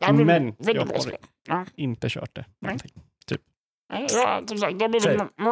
Det 0.00 0.04
här 0.06 0.12
blir 0.12 0.24
Men 0.24 0.54
jag 0.58 0.74
har- 1.48 1.66
inte 1.76 2.08
kört 2.08 2.34
det. 2.34 2.44
Nej. 2.60 2.70
någonting. 2.70 2.92
Nej, 3.92 4.06
Ja, 4.12 4.42
som 4.48 4.58
sagt, 4.58 4.78
det 4.78 4.88
blir 4.88 5.00
Det 5.00 5.08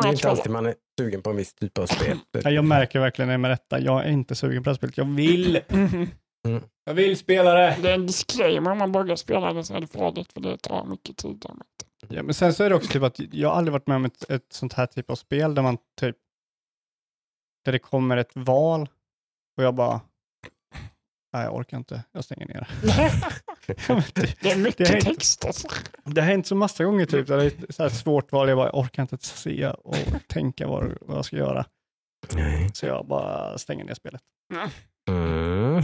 är 0.09 0.13
inte 0.13 0.31
alltid 0.31 0.53
man 0.53 0.67
är 0.67 0.75
sugen 1.01 1.23
på 1.23 1.31
en 1.31 1.37
viss 1.37 1.55
typ 1.55 1.79
av 1.79 1.87
spel. 1.87 2.19
Ja, 2.33 2.51
jag 2.51 2.65
märker 2.65 3.01
verkligen 3.01 3.29
det 3.29 3.39
med 3.39 3.51
detta. 3.51 3.81
Jag 3.81 4.05
är 4.05 4.09
inte 4.11 4.35
sugen 4.35 4.63
på 4.63 4.65
det 4.65 4.71
här 4.71 4.77
spelet. 4.77 4.97
Jag 4.97 5.05
vill, 5.05 5.61
Mhm. 5.69 6.07
jag 6.85 6.95
vill 6.95 7.17
spela 7.17 7.55
det. 7.55 7.77
Det 7.83 7.91
är 7.91 7.95
en 7.95 8.07
disclaimer 8.07 8.71
om 8.71 8.79
man 8.79 8.93
börjar 8.93 9.17
spela 9.17 9.53
det 9.53 9.65
så 9.65 9.75
är 9.75 9.81
det 9.81 9.87
farligt 9.87 10.33
för 10.33 10.41
det 10.41 10.59
tar 10.59 10.85
mycket 10.87 11.17
tid. 11.17 11.45
Ja, 12.09 12.23
men 12.23 12.35
sen 12.35 12.55
så 12.55 12.65
är 12.65 12.71
det 12.71 12.77
också 12.77 12.93
typ 12.93 13.03
att 13.03 13.35
jag 13.35 13.49
har 13.49 13.57
aldrig 13.57 13.73
varit 13.73 13.87
med 13.87 13.97
om 13.97 14.05
ett, 14.05 14.31
ett 14.31 14.53
sånt 14.53 14.73
här 14.73 14.87
typ 14.87 15.11
av 15.11 15.15
spel 15.15 15.55
där 15.55 15.63
man 15.63 15.79
typ, 16.01 16.17
där 17.65 17.73
det 17.73 17.79
kommer 17.79 18.17
ett 18.17 18.31
val 18.35 18.89
och 19.57 19.65
jag 19.65 19.75
bara, 19.75 20.01
nej 21.33 21.45
jag 21.45 21.55
orkar 21.55 21.77
inte, 21.77 22.05
jag 22.13 22.25
stänger 22.25 22.47
ner 22.47 22.69
det. 22.83 22.87
Det 24.41 24.51
är 24.51 24.59
mycket 24.59 24.89
Det 24.89 25.01
text 25.01 25.45
alltså. 25.45 25.69
Det 26.05 26.21
har 26.21 26.29
hänt 26.29 26.47
så 26.47 26.55
massa 26.55 26.85
gånger 26.85 27.07
typ, 27.07 27.27
där 27.27 27.37
det 27.37 27.45
är 27.45 27.47
ett 27.47 27.75
så 27.75 27.83
här 27.83 27.91
svårt 27.91 28.33
val, 28.33 28.49
jag 28.49 28.59
bara 28.59 28.67
jag 28.67 28.79
orkar 28.79 29.03
inte 29.03 29.19
se 29.19 29.69
och 29.69 29.97
tänka 30.29 30.67
vad, 30.67 30.99
vad 31.01 31.17
jag 31.17 31.25
ska 31.25 31.37
göra. 31.37 31.67
Nej. 32.33 32.71
Så 32.75 32.87
jag 32.87 33.07
bara 33.07 33.59
stänger 33.59 33.85
ner 33.85 33.95
spelet. 33.95 34.23
Mm. 35.09 35.83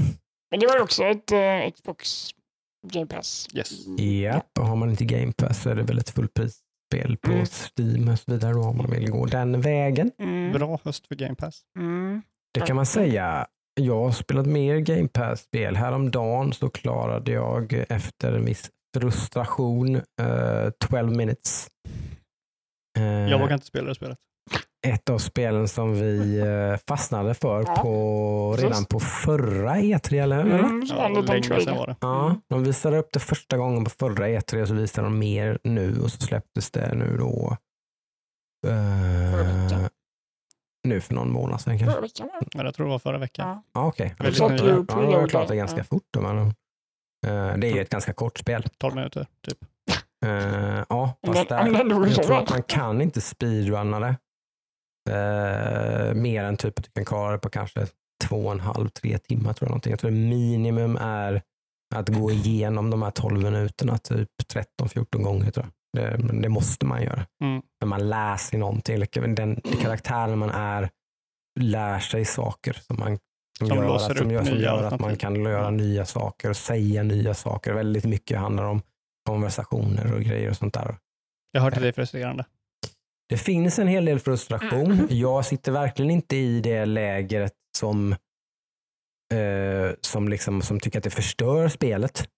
Men 0.50 0.60
det 0.60 0.66
var 0.66 0.80
också 0.80 1.04
ett 1.04 1.32
uh, 1.32 1.70
Xbox 1.70 2.30
Game 2.82 3.06
Pass. 3.06 3.48
Yes. 3.54 3.86
Japp, 3.98 4.58
och 4.58 4.66
har 4.66 4.76
man 4.76 4.90
inte 4.90 5.04
Game 5.04 5.32
Pass 5.32 5.62
så 5.62 5.70
är 5.70 5.74
det 5.74 5.82
väl 5.82 5.98
ett 5.98 6.10
fullprisspel 6.10 7.16
på 7.22 7.30
Mm. 7.32 7.46
Steam 7.46 8.08
och 8.08 8.18
så 8.18 8.32
vidare 8.32 8.52
då, 8.52 8.62
om 8.62 8.76
man 8.76 8.90
vill 8.90 9.10
gå 9.10 9.26
den 9.26 9.60
vägen. 9.60 10.10
Mm. 10.18 10.52
Bra 10.52 10.78
höst 10.84 11.06
för 11.06 11.14
Game 11.14 11.34
Pass. 11.34 11.62
Mm. 11.78 12.22
Det 12.54 12.60
kan 12.60 12.76
man 12.76 12.86
säga. 12.86 13.46
Jag 13.80 14.04
har 14.04 14.12
spelat 14.12 14.46
mer 14.46 14.76
Game 14.78 15.08
Pass-spel. 15.08 15.76
Häromdagen 15.76 16.52
så 16.52 16.70
klarade 16.70 17.32
jag 17.32 17.84
efter 17.88 18.32
en 18.32 18.44
viss 18.44 18.70
frustration 18.96 19.94
eh, 19.96 20.70
12 20.90 21.16
minutes. 21.16 21.68
Eh, 22.98 23.04
Jag 23.04 23.38
vågar 23.38 23.54
inte 23.54 23.66
spela 23.66 23.88
det 23.88 23.94
spelet. 23.94 24.18
Ett 24.86 25.10
av 25.10 25.18
spelen 25.18 25.68
som 25.68 25.94
vi 25.94 26.38
eh, 26.38 26.76
fastnade 26.88 27.34
för 27.34 27.64
Ja, 27.66 27.74
på, 27.82 28.56
redan 28.58 28.84
på 28.84 29.00
förra 29.00 29.76
E3, 29.76 30.22
eller 30.22 30.42
hur? 30.42 30.54
Mm, 30.54 30.82
Ja, 30.88 31.08
var 31.08 31.22
det 31.66 31.72
var 31.72 31.86
det. 31.86 31.96
Ja, 32.00 32.36
de 32.48 32.64
visade 32.64 32.98
upp 32.98 33.12
det 33.12 33.20
första 33.20 33.56
gången 33.56 33.84
på 33.84 33.90
förra 33.90 34.28
E3 34.28 34.62
och 34.62 34.68
så 34.68 34.74
visade 34.74 35.06
de 35.06 35.18
mer 35.18 35.58
nu 35.64 36.00
och 36.00 36.10
så 36.10 36.20
släpptes 36.20 36.70
det 36.70 36.94
nu 36.94 37.16
då 37.16 37.56
eh, 38.66 39.86
nu 40.88 41.00
för 41.00 41.14
någon 41.14 41.32
månad 41.32 41.60
sedan 41.60 41.78
kanske. 41.78 41.92
Förra 41.94 42.02
veckan 42.02 42.28
var 42.32 42.40
det. 42.40 42.46
Ja, 42.52 42.64
jag 42.64 42.74
tror 42.74 42.86
det 42.86 42.90
var 42.90 42.98
förra 42.98 43.18
veckan. 43.18 43.62
Ja. 43.72 43.86
Okej. 43.86 44.14
Väldigt 44.18 44.38
Ja, 44.38 44.48
har 44.48 44.84
Preloader, 44.84 45.28
klarat 45.28 45.48
det 45.48 45.56
ganska 45.56 45.78
ja. 45.78 45.84
fort. 45.84 46.16
Men, 46.20 46.38
eh, 46.38 47.58
det 47.58 47.66
är 47.66 47.74
ju 47.74 47.80
ett 47.80 47.90
ganska 47.90 48.12
kort 48.12 48.38
spel. 48.38 48.64
12 48.78 48.94
minuter, 48.94 49.26
typ. 49.48 49.58
Eh, 50.26 50.84
ja, 50.88 51.14
fast 51.26 51.48
där, 51.48 51.66
jag 52.06 52.24
tror 52.24 52.38
att 52.38 52.50
man 52.50 52.62
kan 52.62 53.00
inte 53.00 53.20
speedrunna 53.20 54.00
det. 54.00 54.16
Eh, 55.10 56.14
mer 56.14 56.44
än 56.44 56.56
typ 56.56 56.76
du 56.76 56.90
kan 56.94 57.04
klara 57.04 57.32
det 57.32 57.38
på 57.38 57.48
kanske 57.48 57.86
två 58.24 58.36
och 58.36 58.52
en 58.52 58.60
halv, 58.60 58.88
tre 58.88 59.18
timmar 59.18 59.52
tror 59.52 59.66
jag. 59.66 59.70
Någonting. 59.70 59.90
Jag 59.90 60.00
tror 60.00 60.10
minimum 60.10 60.96
är 60.96 61.42
att 61.94 62.08
gå 62.08 62.30
igenom 62.30 62.90
de 62.90 63.02
här 63.02 63.10
12 63.10 63.42
minuterna 63.42 63.98
typ 63.98 64.28
13-14 64.82 65.22
gånger 65.22 65.50
tror 65.50 65.66
jag. 65.66 65.72
Det, 66.02 66.42
det 66.42 66.48
måste 66.48 66.86
man 66.86 67.02
göra. 67.02 67.26
Mm. 67.44 67.62
Men 67.80 67.88
man 67.88 68.08
lär 68.08 68.36
sig 68.36 68.58
någonting. 68.58 69.04
Den 69.34 69.60
karaktären 69.82 70.38
man 70.38 70.50
är 70.50 70.90
lär 71.60 71.98
sig 71.98 72.24
saker 72.24 72.72
som, 72.72 72.96
man, 72.98 73.18
som, 73.58 73.68
Som 73.68 73.76
gör, 73.76 73.96
att, 73.96 74.18
som, 74.18 74.30
gör, 74.30 74.44
som 74.44 74.58
gör 74.58 74.84
att 74.84 75.00
man 75.00 75.16
kan 75.16 75.34
göra 75.44 75.68
Mm. 75.68 75.76
nya 75.76 76.06
saker 76.06 76.50
och 76.50 76.56
säga 76.56 77.02
nya 77.02 77.34
saker. 77.34 77.74
Väldigt 77.74 78.04
mycket 78.04 78.38
handlar 78.38 78.64
om 78.64 78.82
konversationer 79.26 80.14
och 80.14 80.20
grejer 80.20 80.50
och 80.50 80.56
sånt 80.56 80.74
där. 80.74 80.96
Jag 81.52 81.60
har 81.60 81.64
hört 81.64 81.76
att 81.76 81.82
det 81.82 81.88
är 81.88 81.92
frustrerande. 81.92 82.44
Det 83.30 83.36
finns 83.36 83.78
en 83.78 83.88
hel 83.88 84.04
del 84.04 84.20
frustration. 84.20 84.92
Mm. 84.92 85.06
Jag 85.10 85.46
sitter 85.46 85.72
verkligen 85.72 86.10
inte 86.10 86.36
i 86.36 86.60
det 86.60 86.84
lägret 86.84 87.52
som, 87.78 88.12
eh, 89.34 89.90
som, 90.00 90.28
liksom, 90.28 90.62
som 90.62 90.80
tycker 90.80 90.98
att 90.98 91.04
det 91.04 91.10
förstör 91.10 91.68
spelet. 91.68 92.28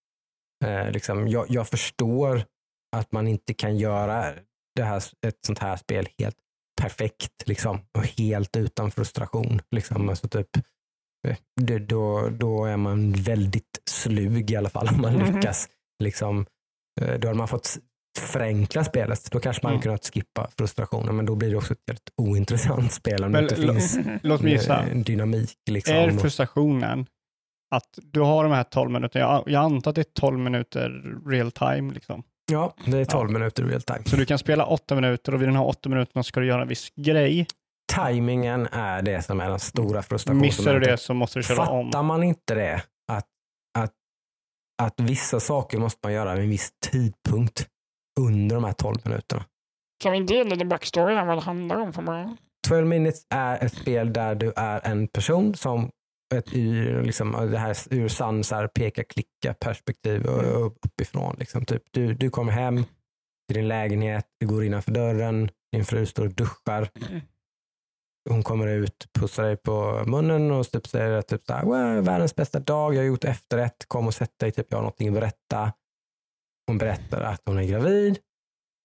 Eh, 0.64 0.90
liksom, 0.90 1.28
jag, 1.28 1.46
jag 1.48 1.68
förstår 1.68 2.44
att 2.96 3.12
man 3.12 3.28
inte 3.28 3.54
kan 3.54 3.76
göra 3.76 4.34
det 4.76 4.82
här, 4.82 5.02
ett 5.26 5.38
sånt 5.46 5.58
här 5.58 5.76
spel 5.76 6.08
helt 6.18 6.36
perfekt 6.80 7.46
liksom, 7.46 7.80
och 7.98 8.06
helt 8.06 8.56
utan 8.56 8.90
frustration. 8.90 9.62
Liksom. 9.70 10.08
Alltså, 10.08 10.28
typ, 10.28 10.56
eh, 11.28 11.36
det, 11.60 11.78
då, 11.78 12.28
då 12.28 12.64
är 12.64 12.76
man 12.76 13.12
väldigt 13.12 13.82
slug 13.90 14.50
i 14.50 14.56
alla 14.56 14.70
fall 14.70 14.88
om 14.88 15.00
man 15.00 15.14
Mhm. 15.14 15.34
lyckas. 15.34 15.68
Liksom, 16.02 16.46
eh, 17.00 17.18
då 17.18 17.28
hade 17.28 17.38
man 17.38 17.48
fått 17.48 17.78
förenkla 18.18 18.84
spelet. 18.84 19.30
Då 19.30 19.40
kanske 19.40 19.60
man 19.62 19.72
Mm. 19.72 19.82
kunnat 19.82 20.10
skippa 20.14 20.48
frustrationen, 20.58 21.16
men 21.16 21.26
då 21.26 21.34
blir 21.34 21.50
det 21.50 21.56
också 21.56 21.72
ett 21.72 21.80
väldigt 21.86 22.10
ointressant 22.16 22.92
spel 23.02 23.24
om 23.24 23.32
det 23.32 23.38
inte 23.38 23.56
finns 23.56 23.98
Låt 24.22 24.40
mig 24.40 24.52
gissa. 24.52 24.82
en 24.82 25.02
dynamik. 25.02 25.58
Liksom. 25.70 25.94
Är 25.94 26.10
frustrationen 26.10 27.06
att 27.74 27.98
du 28.02 28.20
har 28.20 28.42
de 28.42 28.52
här 28.52 28.64
12 28.64 28.90
minuterna, 28.90 29.24
jag, 29.24 29.42
jag 29.46 29.64
antar 29.64 29.90
att 29.90 29.94
det 29.94 30.00
är 30.00 30.20
12 30.20 30.38
minuter 30.38 31.02
real 31.30 31.52
time, 31.52 31.92
liksom. 31.94 32.22
Ja, 32.52 32.74
det 32.86 32.98
är 32.98 33.04
12 33.04 33.30
minuter 33.30 33.64
real 33.64 33.82
time. 33.82 34.02
så 34.04 34.16
du 34.16 34.24
kan 34.26 34.38
spela 34.38 34.66
8 34.66 34.94
minuter 34.94 35.34
och 35.34 35.40
vid 35.40 35.48
den 35.48 35.56
här 35.56 35.64
8 35.66 35.88
minuterna 35.88 36.22
ska 36.22 36.40
du 36.40 36.46
göra 36.46 36.62
en 36.62 36.68
viss 36.68 36.88
grej. 36.96 37.46
Timingen 38.06 38.66
är 38.72 39.02
det 39.02 39.22
som 39.22 39.40
är 39.40 39.48
den 39.50 39.58
stora 39.58 40.02
frustrationen. 40.02 40.40
Missar 40.40 40.74
du 40.74 40.80
det 40.80 40.96
så 40.96 41.14
måste 41.14 41.38
du 41.38 41.42
köra 41.42 41.66
om. 41.68 41.86
Fattar 41.86 42.02
man 42.02 42.22
inte 42.22 42.54
det, 42.54 42.82
att, 43.12 43.26
att, 43.78 43.92
att 44.82 45.00
vissa 45.00 45.40
saker 45.40 45.78
måste 45.78 45.98
man 46.02 46.12
göra 46.12 46.34
vid 46.34 46.44
en 46.44 46.50
viss 46.50 46.72
tidpunkt 46.90 47.68
under 48.20 48.54
de 48.56 48.64
här 48.64 48.72
12 48.72 48.96
minuterna. 49.04 49.44
Kan 50.02 50.12
vi 50.12 50.20
dela 50.20 50.50
lite 50.50 50.64
backstory 50.64 51.14
här 51.14 51.24
vad 51.26 51.36
det 51.36 51.40
handlar 51.42 51.76
om 51.76 51.92
från 51.92 52.04
början? 52.04 52.36
12 52.68 52.86
minutes 52.86 53.26
är 53.30 53.64
ett 53.64 53.74
spel 53.74 54.12
där 54.12 54.34
du 54.34 54.52
är 54.56 54.80
en 54.86 55.08
person 55.08 55.54
som 55.54 55.90
ett 56.34 56.54
ur, 56.54 57.02
liksom, 57.02 57.32
det 57.50 57.58
här 57.58 57.76
ur 57.90 58.08
sann 58.08 58.44
så 58.44 58.54
här, 58.54 58.66
peka-klicka 58.68 59.54
perspektiv 59.60 60.26
och 60.26 60.66
upp- 60.66 60.78
uppifrån. 60.86 61.36
Liksom. 61.38 61.64
Typ, 61.64 61.82
du, 61.90 62.14
du 62.14 62.30
kommer 62.30 62.52
hem 62.52 62.84
till 63.48 63.56
din 63.56 63.68
lägenhet, 63.68 64.26
du 64.40 64.46
går 64.46 64.64
innanför 64.64 64.92
dörren, 64.92 65.50
din 65.72 65.84
fru 65.84 66.06
står 66.06 66.24
och 66.26 66.34
duschar. 66.34 66.88
Hon 68.30 68.42
kommer 68.42 68.66
ut, 68.66 69.06
pussar 69.18 69.42
dig 69.42 69.56
på 69.56 70.02
munnen 70.06 70.50
och 70.50 70.70
typ 70.70 70.86
säger 70.86 71.22
typ 71.22 71.44
så 71.46 71.52
här, 71.52 71.64
"Wow, 71.64 72.04
världens 72.04 72.34
bästa 72.36 72.60
dag, 72.60 72.94
jag 72.94 73.00
har 73.00 73.06
gjort 73.06 73.24
efterrätt, 73.24 73.84
kom 73.88 74.06
och 74.06 74.14
sätt 74.14 74.38
dig, 74.40 74.52
typ, 74.52 74.66
jag 74.70 74.78
har 74.78 74.82
någonting 74.82 75.08
att 75.08 75.14
berätta. 75.14 75.72
Hon 76.66 76.78
berättar 76.78 77.20
att 77.20 77.42
hon 77.44 77.58
är 77.58 77.64
gravid. 77.64 78.18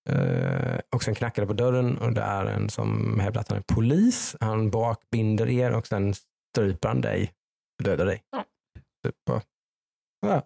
Eh, 0.09 0.79
och 0.95 1.03
sen 1.03 1.15
knackar 1.15 1.41
det 1.41 1.47
på 1.47 1.53
dörren 1.53 1.97
och 1.97 2.13
det 2.13 2.21
är 2.21 2.45
en 2.45 2.69
som 2.69 3.19
hävdar 3.19 3.41
att 3.41 3.49
han 3.49 3.57
är 3.57 3.73
polis. 3.73 4.35
Han 4.39 4.69
bakbinder 4.69 5.49
er 5.49 5.71
och 5.71 5.87
sen 5.87 6.13
stryper 6.13 6.87
han 6.87 7.01
dig 7.01 7.31
och 7.79 7.83
dödar 7.83 8.05
dig. 8.05 8.23
Ja. 8.31 8.45
Typ, 9.05 9.15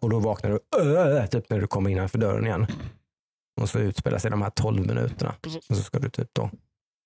och, 0.01 0.09
då 0.09 0.19
vaknar 0.19 0.49
du 0.49 0.59
"Åh!" 0.77 1.25
typ 1.25 1.49
när 1.49 1.59
du 1.59 1.67
kommer 1.67 1.89
innanför 1.89 2.17
dörren 2.17 2.45
igen. 2.45 2.67
Och 3.61 3.69
så 3.69 3.79
utspelar 3.79 4.17
sig 4.17 4.31
de 4.31 4.41
här 4.41 4.49
12 4.49 4.87
minuterna. 4.87 5.35
Precis. 5.41 5.69
Och 5.69 5.77
så 5.77 5.83
ska 5.83 5.99
du 5.99 6.09
typ 6.09 6.29
då 6.33 6.49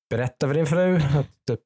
berätta 0.09 0.47
för 0.47 0.53
din 0.53 0.65
fru 0.65 0.95
att 0.95 1.45
typ, 1.47 1.59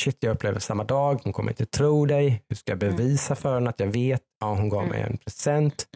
shit 0.00 0.16
jag 0.20 0.34
upplever 0.34 0.60
samma 0.60 0.84
dag, 0.84 1.20
hon 1.24 1.32
kommer 1.32 1.50
inte 1.50 1.66
tro 1.66 2.06
dig. 2.06 2.44
Hur 2.48 2.56
ska 2.56 2.72
jag 2.72 2.78
bevisa 2.78 3.34
för 3.34 3.54
henne 3.54 3.70
att 3.70 3.80
jag 3.80 3.86
vet? 3.86 4.22
Ja, 4.40 4.54
hon 4.54 4.68
gav 4.68 4.86
mig 4.86 5.02
en 5.02 5.16
present. 5.16 5.88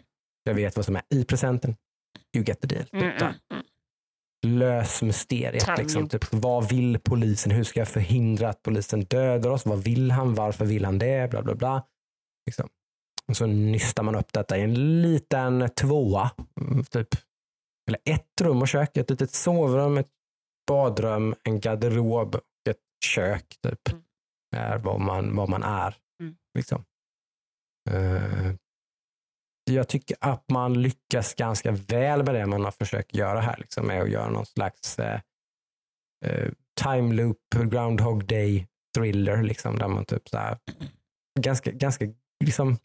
Jag 0.43 0.53
vet 0.53 0.75
vad 0.75 0.85
som 0.85 0.95
är 0.95 1.03
i 1.09 1.25
presenten. 1.25 1.75
You 2.35 2.45
get 2.45 2.61
the 2.61 2.67
deal. 2.67 2.85
Mm, 2.91 3.07
mm, 3.07 3.33
mm. 3.51 3.63
lös 4.59 5.01
mysteriet. 5.01 5.77
Liksom. 5.77 6.09
Typ, 6.09 6.33
vad 6.33 6.69
vill 6.69 6.99
polisen? 6.99 7.51
Hur 7.51 7.63
ska 7.63 7.79
jag 7.79 7.87
förhindra 7.87 8.49
att 8.49 8.61
polisen 8.63 9.03
dödar 9.03 9.49
oss? 9.49 9.65
Vad 9.65 9.83
vill 9.83 10.11
han? 10.11 10.33
Varför 10.35 10.65
vill 10.65 10.85
han 10.85 10.99
det? 10.99 11.29
Bla, 11.29 11.41
bla, 11.41 11.55
bla. 11.55 11.87
Liksom. 12.45 12.69
Och 13.27 13.37
så 13.37 13.45
nystar 13.45 14.03
man 14.03 14.15
upp 14.15 14.33
detta 14.33 14.57
i 14.57 14.61
en 14.61 15.01
liten 15.01 15.69
tvåa. 15.69 16.31
mm, 16.61 16.83
Typ. 16.83 17.07
Eller 17.87 17.99
ett 18.05 18.41
rum 18.41 18.61
och 18.61 18.67
kök. 18.67 18.97
Ett 18.97 19.09
litet 19.09 19.31
sovrum, 19.31 19.97
ett 19.97 20.09
badrum, 20.67 21.35
en 21.43 21.59
garderob 21.59 22.35
och 22.35 22.69
ett 22.69 22.77
kök. 23.05 23.55
Typ. 23.63 23.89
Mm. 23.91 24.03
är 24.55 24.77
vad 24.77 24.99
man, 24.99 25.35
vad 25.35 25.49
man 25.49 25.63
är. 25.63 25.95
Mm. 26.21 26.35
Liksom. 26.57 26.85
Eh, 27.89 28.53
jag 29.65 29.87
tycker 29.87 30.17
att 30.19 30.49
man 30.49 30.81
lyckas 30.81 31.33
ganska 31.33 31.71
väl 31.71 32.23
med 32.23 32.35
det 32.35 32.45
man 32.45 32.63
har 32.63 32.71
försökt 32.71 33.15
göra 33.15 33.41
här. 33.41 33.57
Liksom, 33.57 33.87
med 33.87 34.01
att 34.01 34.09
göra 34.09 34.29
någon 34.29 34.45
slags 34.45 34.99
eh, 34.99 35.19
eh, 36.25 36.49
time 36.81 37.13
loop, 37.13 37.37
groundhog 37.55 38.25
day 38.25 38.67
thriller. 38.97 39.43
Liksom, 39.43 39.77
där 39.77 39.87
man 39.87 40.05
typ 40.05 40.29
så 40.29 40.37
här, 40.37 40.57
ganska, 41.39 41.71
ganska 41.71 42.05
liksom, 42.43 42.77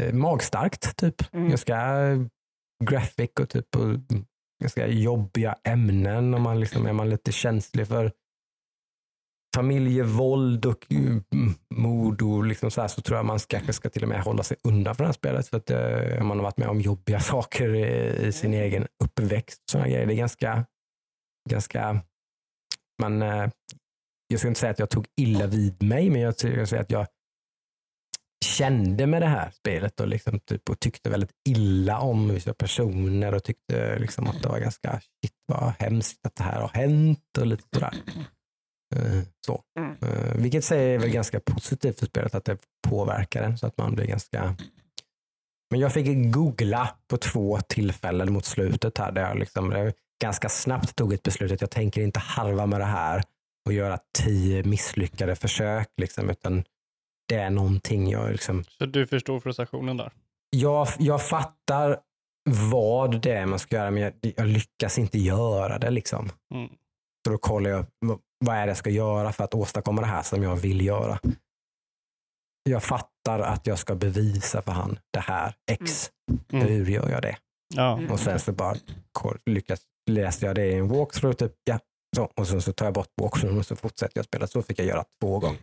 eh, 0.00 0.14
magstarkt. 0.14 0.96
Typ. 0.96 1.34
Mm. 1.34 1.48
Ganska 1.48 1.86
graphic 2.84 3.30
och 3.40 3.48
typ 3.48 3.76
och 3.76 3.96
ganska 4.62 4.86
jobbiga 4.86 5.56
ämnen. 5.64 6.34
Och 6.34 6.40
man 6.40 6.60
liksom, 6.60 6.86
är 6.86 6.92
man 6.92 7.08
lite 7.08 7.32
känslig 7.32 7.88
för 7.88 8.12
familjevåld 9.54 10.66
och 10.66 10.86
mm, 10.90 11.24
mord 11.74 12.22
och 12.22 12.44
liksom 12.44 12.70
så, 12.70 12.80
här, 12.80 12.88
så 12.88 13.02
tror 13.02 13.16
jag 13.18 13.26
man 13.26 13.38
kanske 13.38 13.72
ska 13.72 13.90
till 13.90 14.02
och 14.02 14.08
med 14.08 14.22
hålla 14.22 14.42
sig 14.42 14.56
undan 14.64 14.94
från 14.94 15.04
det 15.04 15.08
här 15.08 15.12
spelet. 15.12 15.48
För 15.48 15.56
att 15.56 15.70
eh, 15.70 16.22
man 16.22 16.38
har 16.38 16.44
varit 16.44 16.56
med 16.56 16.68
om 16.68 16.80
jobbiga 16.80 17.20
saker 17.20 17.74
i, 17.74 18.32
sin 18.32 18.54
egen 18.54 18.86
uppväxt. 19.04 19.62
Såna 19.70 19.88
grejer. 19.88 20.06
Det 20.06 20.12
är 20.12 20.16
ganska, 20.16 20.66
ganska 21.50 22.00
man, 23.02 23.22
eh, 23.22 23.48
jag 24.28 24.38
ska 24.38 24.48
inte 24.48 24.60
säga 24.60 24.72
att 24.72 24.78
jag 24.78 24.90
tog 24.90 25.06
illa 25.20 25.46
vid 25.46 25.82
mig, 25.82 26.10
men 26.10 26.20
jag 26.20 26.38
ska 26.38 26.66
säga 26.66 26.82
att 26.82 26.90
jag 26.90 27.06
kände 28.44 29.06
med 29.06 29.22
det 29.22 29.26
här 29.26 29.50
spelet 29.50 30.00
och, 30.00 30.08
liksom 30.08 30.40
typ, 30.40 30.70
och 30.70 30.80
tyckte 30.80 31.10
väldigt 31.10 31.32
illa 31.48 31.98
om 31.98 32.28
vissa 32.28 32.54
personer 32.54 33.34
och 33.34 33.44
tyckte 33.44 33.98
liksom 33.98 34.26
att 34.26 34.42
det 34.42 34.48
var 34.48 34.58
ganska 34.58 35.00
shit 35.00 35.34
vad 35.46 35.72
hemskt 35.78 36.26
att 36.26 36.36
det 36.36 36.44
här 36.44 36.60
har 36.60 36.68
hänt 36.68 37.38
och 37.38 37.46
lite 37.46 37.62
sådär. 37.74 37.94
Eh, 38.96 39.22
Så. 39.46 39.62
Mm. 39.78 39.96
Eh, 40.02 40.34
Vilket 40.34 40.64
säger 40.64 40.98
väl 40.98 41.10
ganska 41.10 41.40
positivt 41.40 41.98
för 41.98 42.06
spelet 42.06 42.34
att 42.34 42.44
det 42.44 42.58
påverkar 42.88 43.42
en 43.42 43.58
så 43.58 43.66
att 43.66 43.78
man 43.78 43.94
blir 43.94 44.06
ganska 44.06 44.54
men 45.70 45.80
jag 45.80 45.92
fick 45.92 46.32
googla 46.32 46.94
på 47.08 47.16
två 47.16 47.58
tillfällen 47.60 48.32
mot 48.32 48.44
slutet 48.44 48.98
här 48.98 49.12
där 49.12 49.22
jag 49.28 49.38
liksom 49.38 49.92
ganska 50.22 50.48
snabbt 50.48 50.96
tog 50.96 51.12
ett 51.12 51.22
beslut 51.22 51.52
att 51.52 51.60
jag 51.60 51.70
tänker 51.70 52.02
inte 52.02 52.18
harva 52.20 52.66
med 52.66 52.80
det 52.80 52.84
här 52.84 53.22
och 53.66 53.72
göra 53.72 53.98
tio 54.18 54.62
misslyckade 54.64 55.36
försök 55.36 55.88
liksom, 55.96 56.30
utan 56.30 56.64
det 57.28 57.34
är 57.34 57.50
någonting 57.50 58.10
jag 58.10 58.32
liksom 58.32 58.64
Så 58.78 58.86
du 58.86 59.06
förstår 59.06 59.40
frustrationen 59.40 59.96
där? 59.96 60.12
jag, 60.50 60.88
jag 60.98 61.22
fattar 61.28 61.98
vad 62.70 63.20
det 63.22 63.32
är 63.32 63.46
man 63.46 63.58
ska 63.58 63.76
göra 63.76 63.90
men 63.90 64.02
jag, 64.02 64.12
jag 64.36 64.46
lyckas 64.46 64.98
inte 64.98 65.18
göra 65.18 65.78
det 65.78 65.90
liksom. 65.90 66.30
Mm. 66.54 66.68
Så 67.26 67.32
då 67.32 67.38
kollar 67.38 67.70
jag 67.70 67.86
vad 68.44 68.56
är 68.56 68.66
det 68.66 68.70
jag 68.70 68.76
ska 68.76 68.90
göra 68.90 69.32
för 69.32 69.44
att 69.44 69.54
åstadkomma 69.54 70.00
det 70.00 70.06
här 70.06 70.22
som 70.22 70.42
jag 70.42 70.56
vill 70.56 70.86
göra. 70.86 71.20
Jag 72.62 72.82
fattar 72.84 73.40
att 73.40 73.66
jag 73.66 73.78
ska 73.78 73.94
bevisa 73.94 74.62
för 74.62 74.72
han 74.72 74.98
det 75.12 75.20
här 75.20 75.54
X. 75.70 76.10
Mm. 76.52 76.66
Hur 76.66 76.86
gör 76.86 77.08
jag 77.10 77.22
det? 77.22 77.36
Ja. 77.74 77.98
Mm. 77.98 78.10
Och 78.10 78.20
sen 78.20 78.40
så 78.40 78.52
bara 78.52 78.76
lyckas, 79.46 79.80
läste 80.10 80.46
jag 80.46 80.54
det 80.54 80.66
i 80.66 80.74
en 80.74 80.88
walkthrough. 80.88 81.36
Typ, 81.36 81.52
ja, 81.64 81.78
så. 82.16 82.24
Och 82.24 82.48
sen 82.48 82.62
så 82.62 82.72
tar 82.72 82.86
jag 82.86 82.94
bort 82.94 83.08
walkthrough 83.20 83.58
och 83.58 83.66
så 83.66 83.76
fortsätter 83.76 84.18
jag 84.18 84.24
spela. 84.24 84.46
Så 84.46 84.62
fick 84.62 84.78
jag 84.78 84.86
göra 84.86 85.04
två 85.20 85.38
gånger. 85.38 85.60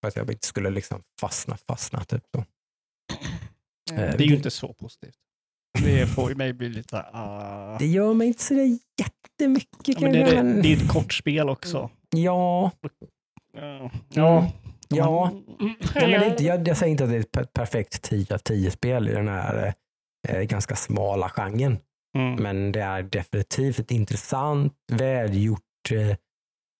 För 0.00 0.08
att 0.08 0.16
jag 0.16 0.30
inte 0.30 0.46
skulle 0.46 0.70
liksom 0.70 1.02
fastna, 1.20 1.56
fastna. 1.56 2.04
Typ 2.04 2.22
så. 2.34 2.44
Mm. 3.92 4.04
Eh, 4.04 4.16
Det 4.16 4.24
är 4.24 4.28
ju 4.28 4.36
inte 4.36 4.50
så 4.50 4.72
positivt. 4.72 5.16
Det 5.78 6.06
får 6.06 6.30
ju 6.30 6.36
mig 6.36 6.52
bli 6.52 6.68
lite... 6.68 6.98
ah. 7.12 7.76
Det 7.78 7.86
gör 7.86 8.14
mig 8.14 8.26
inte 8.28 8.42
så 8.42 8.54
där 8.54 8.78
jättemycket 9.00 9.68
Ja, 9.86 10.00
men 10.00 10.12
det, 10.12 10.18
är, 10.22 10.42
men- 10.42 10.62
det 10.62 10.72
är 10.72 10.76
ett 10.76 10.88
kort 10.88 11.12
spel 11.12 11.48
också. 11.48 11.90
Ja, 12.16 12.70
Ja. 13.56 13.90
ja, 14.08 14.46
ja. 14.88 15.30
Mm. 15.60 15.74
Men 16.10 16.30
inte, 16.30 16.44
jag, 16.44 16.68
jag 16.68 16.76
säger 16.76 16.90
inte 16.90 17.04
att 17.04 17.10
det 17.10 17.16
är 17.16 17.20
ett 17.20 17.32
per- 17.32 17.44
perfekt 17.44 18.02
10 18.02 18.34
av 18.34 18.38
10 18.38 18.70
spel 18.70 19.08
i 19.08 19.12
den 19.12 19.28
här 19.28 19.74
eh, 20.28 20.40
ganska 20.42 20.76
smala 20.76 21.28
genren. 21.28 21.78
Mm. 22.18 22.34
Men 22.42 22.72
det 22.72 22.80
är 22.80 23.02
definitivt 23.02 23.78
ett 23.78 23.90
intressant, 23.90 24.72
välgjort. 24.92 25.60
Eh, 25.90 26.16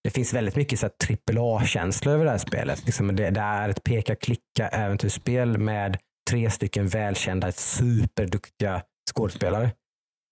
det 0.04 0.10
finns 0.10 0.34
väldigt 0.34 0.56
mycket 0.56 0.78
så 0.78 0.88
här 1.08 1.38
AAA-känsla 1.38 2.12
över 2.12 2.24
det 2.24 2.30
här 2.30 2.38
spelet. 2.38 2.86
Liksom 2.86 3.16
det, 3.16 3.30
det 3.30 3.40
är 3.40 3.68
ett 3.68 3.82
peka-klicka 3.84 4.68
äventyrsspel 4.72 5.58
med 5.58 5.98
tre 6.30 6.50
stycken 6.50 6.88
välkända, 6.88 7.52
superduktiga 7.52 8.82
skådespelare 9.14 9.70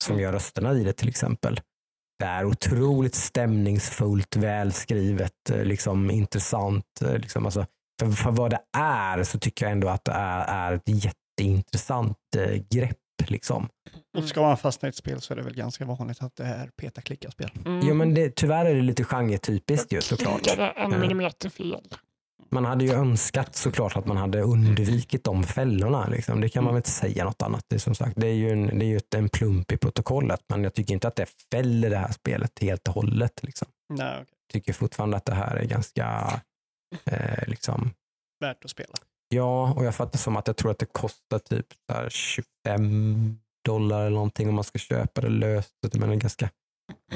som 0.05 0.21
gör 0.21 0.33
rösterna 0.33 0.73
i 0.73 0.85
det 0.85 0.93
till 0.93 1.09
exempel. 1.09 1.61
Det 2.19 2.25
är 2.27 2.45
otroligt 2.45 3.15
stämningsfullt, 3.15 4.37
välskrivet, 4.37 5.51
eh, 5.51 5.65
liksom 5.65 6.11
intressant. 6.11 6.85
eh, 7.05 7.19
Liksom, 7.19 7.45
alltså, 7.45 7.67
för, 8.01 8.11
för 8.11 8.31
vad 8.31 8.51
det 8.51 8.61
är 8.79 9.25
så 9.25 9.39
tycker 9.39 9.65
jag 9.65 9.73
ändå 9.73 9.89
att 9.89 10.05
det 10.05 10.13
är, 10.13 10.71
är 10.71 10.73
ett 10.73 10.83
jätteintressant 10.87 12.17
eh, 12.37 12.63
grepp. 12.71 12.97
Liksom. 13.27 13.69
Och 14.19 14.25
ska 14.25 14.43
man 14.43 14.57
fastna 14.57 14.89
i 14.89 14.91
ett 14.91 14.97
spel 14.97 15.21
så 15.21 15.33
är 15.35 15.37
det 15.37 15.43
väl 15.43 15.55
ganska 15.55 15.85
vanligt 15.85 16.23
att 16.23 16.37
det 16.37 16.45
är 16.45 16.71
peta-klicka-spel. 16.77 17.51
Mm. 17.67 17.81
Jo, 17.89 17.95
men 17.95 18.15
det, 18.15 18.37
tyvärr 18.37 18.65
är 18.65 18.75
det 18.75 18.83
lite 18.83 19.05
genretypiskt 19.05 19.93
ju 19.93 20.01
såklart. 20.01 20.43
Klickade 20.43 20.67
en 20.71 20.91
Ja. 20.93 20.99
millimeter 20.99 21.49
fel. 21.49 21.95
Man 22.53 22.65
hade 22.65 22.85
ju 22.85 22.93
önskat 22.93 23.57
såklart 23.57 23.97
att 23.97 24.07
man 24.07 24.17
hade 24.17 24.41
undvikit 24.43 25.25
de 25.25 25.45
fällorna. 25.45 26.07
Liksom. 26.07 26.41
Det 26.41 26.49
kan 26.49 26.65
man 26.65 26.73
väl 26.75 26.79
inte 26.79 26.91
säga 26.91 27.25
något 27.25 27.43
annat. 27.43 27.65
Det 27.69 27.75
är, 27.77 27.81
som 27.81 27.95
sagt, 27.95 28.13
det 28.17 28.27
är 28.27 28.35
ju, 28.35 28.51
en, 28.51 28.79
det 28.79 28.85
är 28.85 28.89
ju 28.89 28.97
ett- 28.97 29.15
en 29.15 29.29
plump 29.29 29.73
i 29.73 29.77
protokollet, 29.77 30.41
men 30.49 30.65
jag 30.65 30.75
tycker 30.75 30.95
inte 30.95 31.09
att 31.09 31.17
det 31.17 31.27
fäller 31.53 31.91
det 31.91 31.97
här 31.97 32.13
spelet 32.13 32.59
helt 32.61 32.89
och 32.89 32.95
hållet. 32.95 33.43
Liksom. 33.43 33.69
Nej. 33.95 34.17
Jag 34.19 34.27
tycker 34.53 34.73
fortfarande 34.73 35.17
att 35.17 35.25
det 35.25 35.35
här 35.35 35.57
är 35.57 35.65
ganska 35.65 36.31
eh, 37.05 37.49
liksom, 37.49 37.91
Värt 38.41 38.65
att 38.65 38.71
spela. 38.71 38.95
Ja, 39.29 39.73
och 39.77 39.85
jag 39.85 39.95
fattar 39.95 40.19
som 40.19 40.37
att 40.37 40.47
jag 40.47 40.57
tror 40.57 40.71
att 40.71 40.79
det 40.79 40.87
kostar 40.93 41.39
typ 41.39 41.67
så 41.91 41.97
här 41.97 42.09
25 42.11 43.39
dollar 43.65 44.01
eller 44.01 44.11
någonting 44.15 44.49
om 44.49 44.55
man 44.55 44.65
ska 44.65 44.79
köpa 44.79 45.21
det 45.21 45.29
löst. 45.29 45.75
Men 45.93 46.09
det 46.09 46.15
är 46.15 46.21
ganska, 46.21 46.51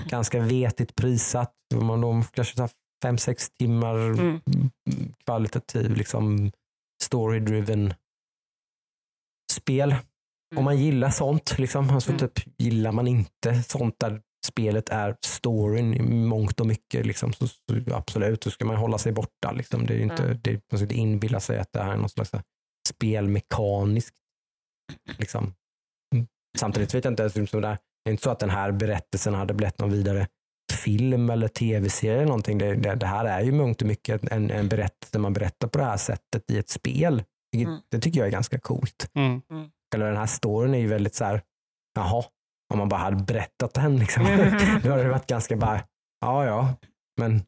ganska 0.09 0.41
vetigt 0.41 0.95
prissatt. 0.95 1.55
Om 1.75 1.87
man 1.87 2.01
då 2.01 2.23
kanske 2.33 2.57
tar 3.01 3.09
5-6 3.09 3.51
timmar 3.59 3.95
Mm. 3.97 4.19
mm, 4.19 5.13
kvalitativ, 5.25 5.97
liksom 5.97 6.53
story-driven 7.05 7.95
spel. 9.53 9.95
Om 10.57 10.65
man 10.65 10.79
gillar 10.79 11.11
sånt, 11.11 11.59
liksom, 11.59 11.91
alltså 11.91 12.11
Mm. 12.11 12.19
typ, 12.19 12.33
gillar 12.59 12.93
man 12.93 13.07
inte 13.09 13.63
sånt 13.63 13.99
där 13.99 14.23
spelet 14.47 14.89
är 14.89 15.17
storyn 15.27 15.95
i 15.95 16.03
mångt 16.03 16.61
och 16.61 16.67
mycket, 16.67 17.07
liksom, 17.07 17.33
så, 17.33 17.49
så 17.49 17.55
absolut, 17.93 18.41
då 18.41 18.51
ska 18.51 18.65
man 18.65 18.77
hålla 18.77 18.99
sig 18.99 19.13
borta. 19.13 19.53
Liksom. 19.53 19.87
Det 19.87 19.95
är 19.95 19.99
inte, 20.01 20.23
Mm. 20.25 20.39
det, 20.43 20.53
man 20.53 20.79
ska 20.79 20.83
inte 20.85 20.95
inbilla 20.95 21.41
sig 21.41 21.59
att 21.59 21.73
det 21.73 21.83
här 21.83 21.93
är 21.93 21.97
något 21.97 22.13
slags 22.13 22.31
spelmekaniskt. 22.89 24.17
Liksom. 25.19 25.55
Mm. 26.15 26.27
Samtidigt 26.59 26.95
vet 26.95 27.05
jag 27.05 27.13
inte, 27.13 27.23
det 27.23 27.37
är 27.37 28.11
inte 28.11 28.23
så 28.23 28.31
att 28.31 28.39
den 28.41 28.51
här 28.51 28.73
berättelsen 28.73 29.35
hade 29.35 29.55
blivit 29.55 29.79
någon 29.79 29.91
vidare 29.91 30.29
film 30.75 31.31
eller 31.31 31.49
tv-serie 31.49 32.17
eller 32.17 32.27
någonting. 32.27 32.59
Det, 32.59 32.75
det, 32.75 32.95
det 32.95 33.07
här 33.07 33.25
är 33.25 33.41
ju 33.41 33.53
mångt 33.53 33.83
och 33.83 33.89
mycket 33.89 34.29
en, 34.33 34.51
en 34.51 34.69
berättelse 34.69 35.19
man 35.19 35.33
berättar 35.33 35.69
på 35.69 35.79
det 35.79 35.85
här 35.85 35.97
sättet 35.97 36.51
i 36.51 36.59
ett 36.59 36.69
spel. 36.69 37.23
Vilket, 37.53 37.69
Mm. 37.69 37.81
Det 37.91 37.99
tycker 38.01 38.21
jag 38.21 38.27
är 38.27 38.33
ganska 38.33 38.59
coolt. 38.59 39.11
Mm. 39.15 39.43
Eller 39.95 40.07
den 40.07 40.17
här 40.17 40.27
storyn 40.27 40.75
är 40.75 40.79
ju 40.79 40.87
väldigt 40.87 41.15
så 41.15 41.25
här, 41.25 41.43
jaha, 41.95 42.25
om 42.73 42.79
man 42.79 42.89
bara 42.89 43.01
hade 43.01 43.25
berättat 43.25 43.75
den 43.75 43.97
liksom. 43.97 44.25
Då 44.83 44.91
hade 44.91 45.03
det 45.03 45.09
varit 45.09 45.27
ganska 45.27 45.57
bara, 45.57 45.81
ja 46.21 46.45
ja, 46.45 46.75
men 47.21 47.43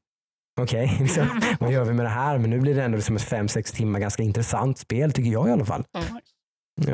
okej, 0.60 0.96
liksom, 1.00 1.40
vad 1.60 1.72
gör 1.72 1.84
vi 1.84 1.92
med 1.92 2.04
det 2.04 2.10
här? 2.10 2.38
Men 2.38 2.50
nu 2.50 2.60
blir 2.60 2.74
det 2.74 2.82
ändå 2.82 3.00
som 3.00 3.16
ett 3.16 3.22
fem, 3.22 3.48
sex 3.48 3.72
timmar 3.72 4.00
ganska 4.00 4.22
intressant 4.22 4.78
spel 4.78 5.12
tycker 5.12 5.30
jag 5.30 5.48
i 5.48 5.52
alla 5.52 5.64
fall. 5.64 5.84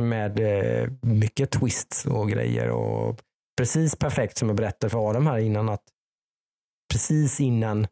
Med 0.00 0.40
eh, 0.40 0.88
mycket 1.00 1.50
twists 1.50 2.06
och 2.06 2.28
grejer 2.28 2.70
och 2.70 3.20
precis 3.58 3.96
perfekt 3.96 4.38
som 4.38 4.48
jag 4.48 4.56
berättade 4.56 4.90
för 4.90 5.10
Adam 5.10 5.26
här 5.26 5.38
innan 5.38 5.68
att 5.68 5.82
precis 6.92 7.40
innan 7.40 7.86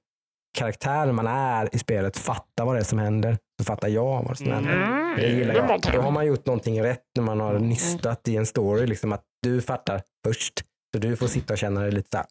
karaktären 0.59 1.15
man 1.15 1.27
är 1.27 1.69
i 1.75 1.79
spelet 1.79 2.17
fattar 2.17 2.65
vad 2.65 2.75
det 2.75 2.81
är 2.81 2.85
som 2.85 2.99
händer 2.99 3.39
så 3.59 3.65
fattar 3.65 3.89
jag 3.89 4.23
vad 4.23 4.39
som 4.39 4.47
Mm. 4.47 4.65
händer. 4.65 4.87
Mm. 4.87 5.17
Det 5.17 5.27
gillar 5.29 5.55
jag. 5.55 5.81
Då 5.93 6.01
har 6.01 6.11
man 6.11 6.27
gjort 6.27 6.47
någonting 6.47 6.83
rätt 6.83 7.03
när 7.17 7.23
man 7.25 7.41
har 7.41 7.59
nystat 7.59 8.29
i 8.29 8.37
en 8.37 8.47
story. 8.47 8.87
Liksom 8.87 9.13
att 9.13 9.23
du 9.43 9.63
fattar 9.63 10.03
först. 10.27 10.63
Så 10.95 10.99
du 11.01 11.17
får 11.17 11.27
sitta 11.27 11.53
och 11.55 11.59
känna 11.59 11.81
dig 11.81 11.93
lite 11.93 12.09
så 12.13 12.17
här, 12.17 12.27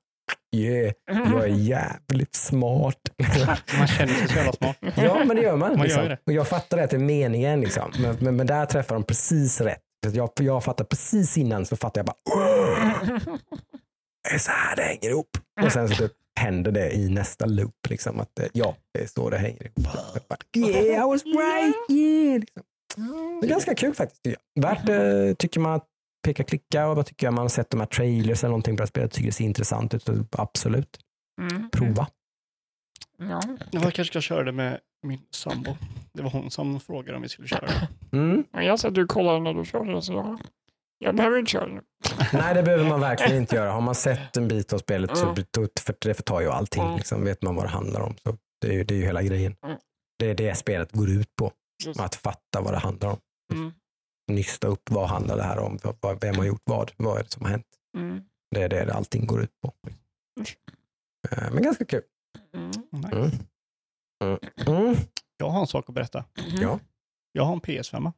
yeah, 0.55 0.93
jag 1.07 1.43
är 1.43 1.47
jävligt 1.47 2.36
smart. 2.36 2.95
Man 3.80 3.88
känner 3.88 4.13
sig 4.13 4.28
så 4.28 4.36
jävla 4.36 4.51
smart. 4.53 4.78
ja, 4.95 5.24
men 5.26 5.36
det 5.36 5.41
gör 5.41 5.55
man. 5.55 5.70
Man 5.70 5.78
gör 5.78 5.84
liksom. 5.84 6.03
ju 6.03 6.09
det. 6.09 6.17
Och 6.26 6.34
jag 6.34 6.47
fattar 6.47 6.78
det 6.78 6.88
till 6.88 6.99
meningen. 6.99 7.61
Liksom. 7.61 7.91
Men, 8.01 8.17
men, 8.20 8.36
men 8.36 8.47
där 8.47 8.65
träffar 8.65 8.95
de 8.95 9.03
precis 9.03 9.61
rätt. 9.61 9.82
Jag, 10.13 10.30
jag 10.39 10.63
fattar 10.63 10.86
precis 10.86 11.38
innan 11.38 11.65
så 11.65 11.76
fattar 11.76 11.99
jag 11.99 12.05
bara, 12.05 12.15
"Åh, 12.36 12.89
det 14.30 14.36
är 14.36 14.38
så 14.38 14.51
här 14.51 14.76
det 14.76 14.82
hänger 14.82 15.09
ihop. 15.09 15.30
Och 15.65 15.72
sen 15.72 15.89
så 15.89 15.95
typ 15.95 16.11
händer 16.39 16.71
det 16.71 16.91
i 16.95 17.09
nästa 17.09 17.45
loop. 17.45 17.75
Liksom, 17.89 18.19
att, 18.19 18.39
eh, 18.39 18.45
ja, 18.53 18.75
det 18.93 18.99
är 19.03 19.07
så 19.07 19.29
det 19.29 19.37
hänger 19.37 19.63
ihop. 19.63 19.87
Yeah, 20.57 21.05
I 21.05 21.09
was 21.09 21.23
right. 21.25 21.75
Yeah. 21.89 22.39
Liksom. 22.39 22.63
Det 23.41 23.47
är 23.47 23.49
ganska 23.49 23.75
kul 23.75 23.93
faktiskt. 23.93 24.37
Värt, 24.59 24.89
eh, 24.89 25.33
tycker 25.39 25.59
man 25.59 25.73
att 25.73 25.85
peka 26.25 26.43
klicka 26.43 26.87
och 26.87 26.95
vad 26.95 27.05
tycker 27.05 27.27
jag 27.27 27.33
man 27.33 27.41
har 27.41 27.49
sett 27.49 27.69
de 27.69 27.79
här 27.79 27.87
trailers 27.87 28.43
eller 28.43 28.49
någonting 28.49 28.75
på 28.75 28.81
det 28.81 28.83
här 28.83 28.87
spelet 28.87 29.11
tycker 29.11 29.25
det 29.25 29.31
ser 29.31 29.45
intressant 29.45 29.93
ut. 29.93 30.03
Så 30.03 30.25
absolut, 30.31 30.99
Mm. 31.41 31.69
prova. 31.69 32.07
Ja. 33.17 33.41
Jag 33.71 33.81
kanske 33.81 34.05
ska 34.05 34.21
köra 34.21 34.43
det 34.43 34.51
med 34.51 34.79
min 35.07 35.19
sambo. 35.31 35.75
Det 36.13 36.21
var 36.23 36.29
hon 36.29 36.51
som 36.51 36.79
frågade 36.79 37.15
om 37.15 37.21
vi 37.21 37.29
skulle 37.29 37.47
köra 37.47 37.65
det. 37.67 37.87
Mm. 38.17 38.43
Men 38.51 38.65
Jag 38.65 38.79
ser 38.79 38.87
att 38.87 38.95
du 38.95 39.05
kollar 39.07 39.39
när 39.39 39.53
du 39.53 39.65
kör 39.65 39.85
det, 39.85 40.01
så 40.01 40.13
jag, 40.13 40.39
jag 41.00 41.16
behöver 41.16 41.38
inte 41.39 41.52
köra 41.52 41.68
det. 41.68 41.82
Nej, 42.34 42.54
det 42.56 42.64
behöver 42.64 42.89
man 42.89 43.00
verkligen 43.00 43.38
inte 43.41 43.56
göra. 43.56 43.72
Har 43.72 43.82
man 43.82 43.95
sett 43.95 44.38
en 44.38 44.47
bit 44.47 44.74
av 44.74 44.78
spelet 44.78 45.18
så 45.18 45.24
Mm. 45.30 45.36
för 45.80 45.95
det 46.00 46.14
förtar 46.14 46.41
ju 46.41 46.50
allting. 46.50 46.84
Mm. 46.84 46.95
Liksom, 46.97 47.24
vet 47.24 47.41
man 47.41 47.56
vad 47.56 47.66
det 47.66 47.70
handlar 47.70 48.02
om. 48.02 48.16
Så 48.24 48.38
det, 48.62 48.68
är 48.68 48.74
ju, 48.74 48.84
det 48.84 48.93
är 48.93 48.97
ju 48.97 49.06
hela 49.06 49.24
grejen. 49.24 49.56
Mm. 49.66 49.78
Det 50.20 50.30
är 50.30 50.36
det 50.36 50.56
spelet 50.56 50.91
går 50.91 51.10
ut 51.10 51.36
på. 51.36 51.52
Att 52.00 52.16
fatta 52.16 52.62
vad 52.62 52.74
det 52.74 52.78
handlar 52.80 53.10
om. 53.10 53.18
Mm. 53.54 53.72
Nysta 54.32 54.68
upp 54.68 54.82
vad 54.91 55.10
handlar 55.10 55.38
det 55.38 55.43
här 55.43 55.60
om. 55.60 55.80
Vem 56.22 56.36
har 56.36 56.45
gjort 56.45 56.62
vad? 56.64 56.91
Vad 56.97 57.20
är 57.20 57.24
det 57.24 57.32
som 57.32 57.41
har 57.43 57.50
hänt? 57.50 57.66
Mm. 57.97 58.22
Det 58.52 58.62
är 58.62 58.70
det 58.70 58.93
allting 58.93 59.26
går 59.28 59.41
ut 59.41 59.52
på. 59.62 59.74
Eh, 61.32 61.52
Men 61.54 61.64
ganska 61.64 61.86
kul. 61.86 62.02
Mm. 62.54 62.72
Nej. 62.89 63.12
Mm. 63.14 63.32
Mm. 64.24 64.39
Mm. 64.86 64.95
Jag 65.38 65.50
har 65.50 65.62
en 65.62 65.68
sak 65.68 65.86
att 65.89 65.95
berätta. 65.95 66.26
Ja. 66.62 66.80
Jag 67.32 67.43
har 67.43 67.54
en 67.54 67.62
PS5. 67.62 68.12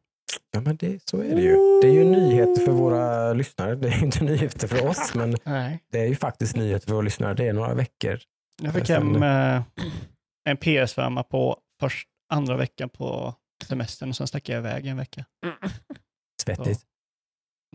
Ja, 0.52 0.62
men 0.62 0.76
det, 0.78 1.10
så 1.10 1.18
är 1.18 1.36
det 1.36 1.42
ju. 1.42 1.56
Det 1.82 1.88
är 1.88 1.94
ju 1.94 2.04
nyheter 2.04 2.66
för 2.66 2.72
våra 2.72 3.34
lyssnare. 3.34 3.76
Det 3.76 3.88
är 3.88 4.04
inte 4.04 4.24
nyheter 4.24 4.68
för 4.68 4.88
oss, 4.88 5.14
men 5.14 5.32
det 5.92 6.00
är 6.00 6.08
ju 6.08 6.16
faktiskt 6.16 6.56
nyheter 6.56 6.88
för 6.88 6.94
våra 6.94 7.02
lyssnare. 7.04 7.34
Det 7.34 7.48
är 7.48 7.54
några 7.54 7.74
veckor. 7.74 8.20
Jag 8.62 8.74
fick 8.74 8.90
hem 8.90 9.14
kände- 9.14 9.28
eh, 9.78 9.86
en 10.50 10.58
PS5 10.58 11.24
på 11.24 11.58
först, 11.80 12.08
andra 12.34 12.58
veckan 12.58 12.90
på 12.90 13.36
semestern 13.64 14.10
och 14.10 14.16
sen 14.16 14.28
stack 14.28 14.50
jag 14.50 14.58
iväg 14.58 14.86
en 14.88 14.98
vecka. 14.98 15.26
Svettigt. 16.44 16.82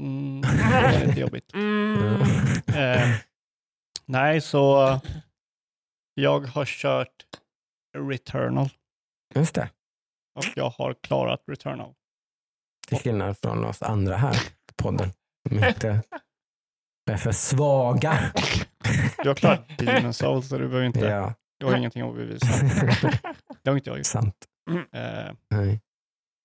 Mm, 0.00 0.40
det 0.40 0.82
var 0.82 1.06
lite 1.06 1.20
jobbigt. 1.20 1.50
Mm. 1.54 3.00
Eh, 3.00 3.16
nej, 4.06 4.40
så 4.40 5.00
jag 6.14 6.40
har 6.40 6.64
kört 6.64 7.26
Returnal 7.98 8.68
Just 9.34 9.54
det. 9.54 9.70
och 10.38 10.44
jag 10.56 10.70
har 10.70 10.94
klarat 11.02 11.42
Returnal. 11.46 11.94
Till 12.86 12.98
skillnad 12.98 13.38
från 13.38 13.64
oss 13.64 13.82
andra 13.82 14.16
här 14.16 14.32
på 14.34 14.82
podden. 14.84 15.08
Som 15.48 15.64
inte 15.64 16.02
är 17.10 17.16
för 17.16 17.32
svaga. 17.32 18.18
Du 19.22 19.28
har 19.28 19.34
klarat 19.34 20.16
Souls 20.16 20.48
så 20.48 20.58
du 20.58 20.68
behöver 20.68 20.86
inte, 20.86 20.98
Ja, 21.00 21.34
du 21.60 21.66
har 21.66 21.76
ingenting 21.76 22.02
att 22.02 22.14
bevisa. 22.16 22.46
Det 23.62 23.70
har 23.70 23.76
inte 23.76 23.90
jag 23.90 23.96
gjort. 23.98 24.06
sant. 24.06 24.34
Eh, 24.92 25.32
Nej. 25.50 25.80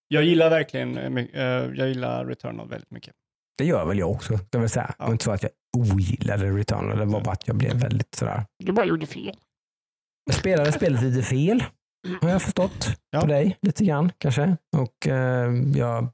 jag 0.07 0.23
gillar 0.23 0.49
verkligen 0.49 0.97
eh, 1.17 1.43
jag 1.75 1.87
gillar 1.87 2.25
Returnal 2.25 2.69
väldigt 2.69 2.91
mycket. 2.91 3.13
Det 3.57 3.65
gör 3.65 3.85
väl 3.85 3.99
jag 3.99 4.11
också. 4.11 4.39
Det 4.49 4.57
vill 4.57 4.69
säga. 4.69 4.85
Det 4.87 4.95
Ja. 4.99 5.05
var 5.05 5.11
inte 5.11 5.23
så 5.23 5.31
att 5.31 5.43
jag 5.43 5.51
ogillade 5.77 6.51
Returnal. 6.51 6.97
Det 6.97 7.05
var 7.05 7.21
bara 7.21 7.31
att 7.31 7.47
jag 7.47 7.55
blev 7.57 7.75
väldigt 7.75 8.15
sådär. 8.15 8.45
Du 8.63 8.71
bara 8.71 8.85
gjorde 8.85 9.05
fel. 9.05 9.37
Jag 10.25 10.35
spelade 10.35 10.71
spelet 10.71 11.01
lite 11.01 11.23
fel. 11.23 11.63
Har 12.21 12.29
jag 12.29 12.41
förstått. 12.41 12.87
Ja. 13.09 13.21
På 13.21 13.27
dig 13.27 13.57
lite 13.61 13.85
grann 13.85 14.11
kanske. 14.17 14.57
Och 14.77 15.07
eh, 15.07 15.51
jag, 15.75 16.07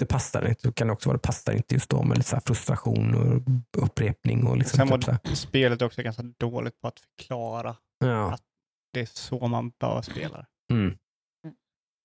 det 0.00 0.06
passade 0.06 0.48
inte. 0.48 0.68
Det 0.68 0.72
kan 0.74 0.90
också 0.90 1.08
vara 1.08 1.16
det 1.16 1.22
passar 1.22 1.52
inte 1.52 1.74
just 1.74 1.90
då 1.90 2.02
med 2.02 2.16
lite 2.18 2.28
så 2.28 2.36
här 2.36 2.42
frustration 2.46 3.14
och 3.14 3.82
upprepning. 3.84 4.46
Och 4.46 4.56
liksom 4.56 4.88
Sen 4.88 5.00
typ 5.00 5.04
så 5.04 5.12
var 5.12 5.34
spelet 5.34 5.82
också 5.82 6.02
ganska 6.02 6.22
dåligt 6.22 6.80
på 6.80 6.88
att 6.88 7.00
förklara. 7.00 7.76
Ja. 7.98 8.38
Det 8.92 9.00
är 9.00 9.06
så 9.06 9.48
man 9.48 9.70
bör 9.80 10.02
spela. 10.02 10.46
Mm. 10.72 10.96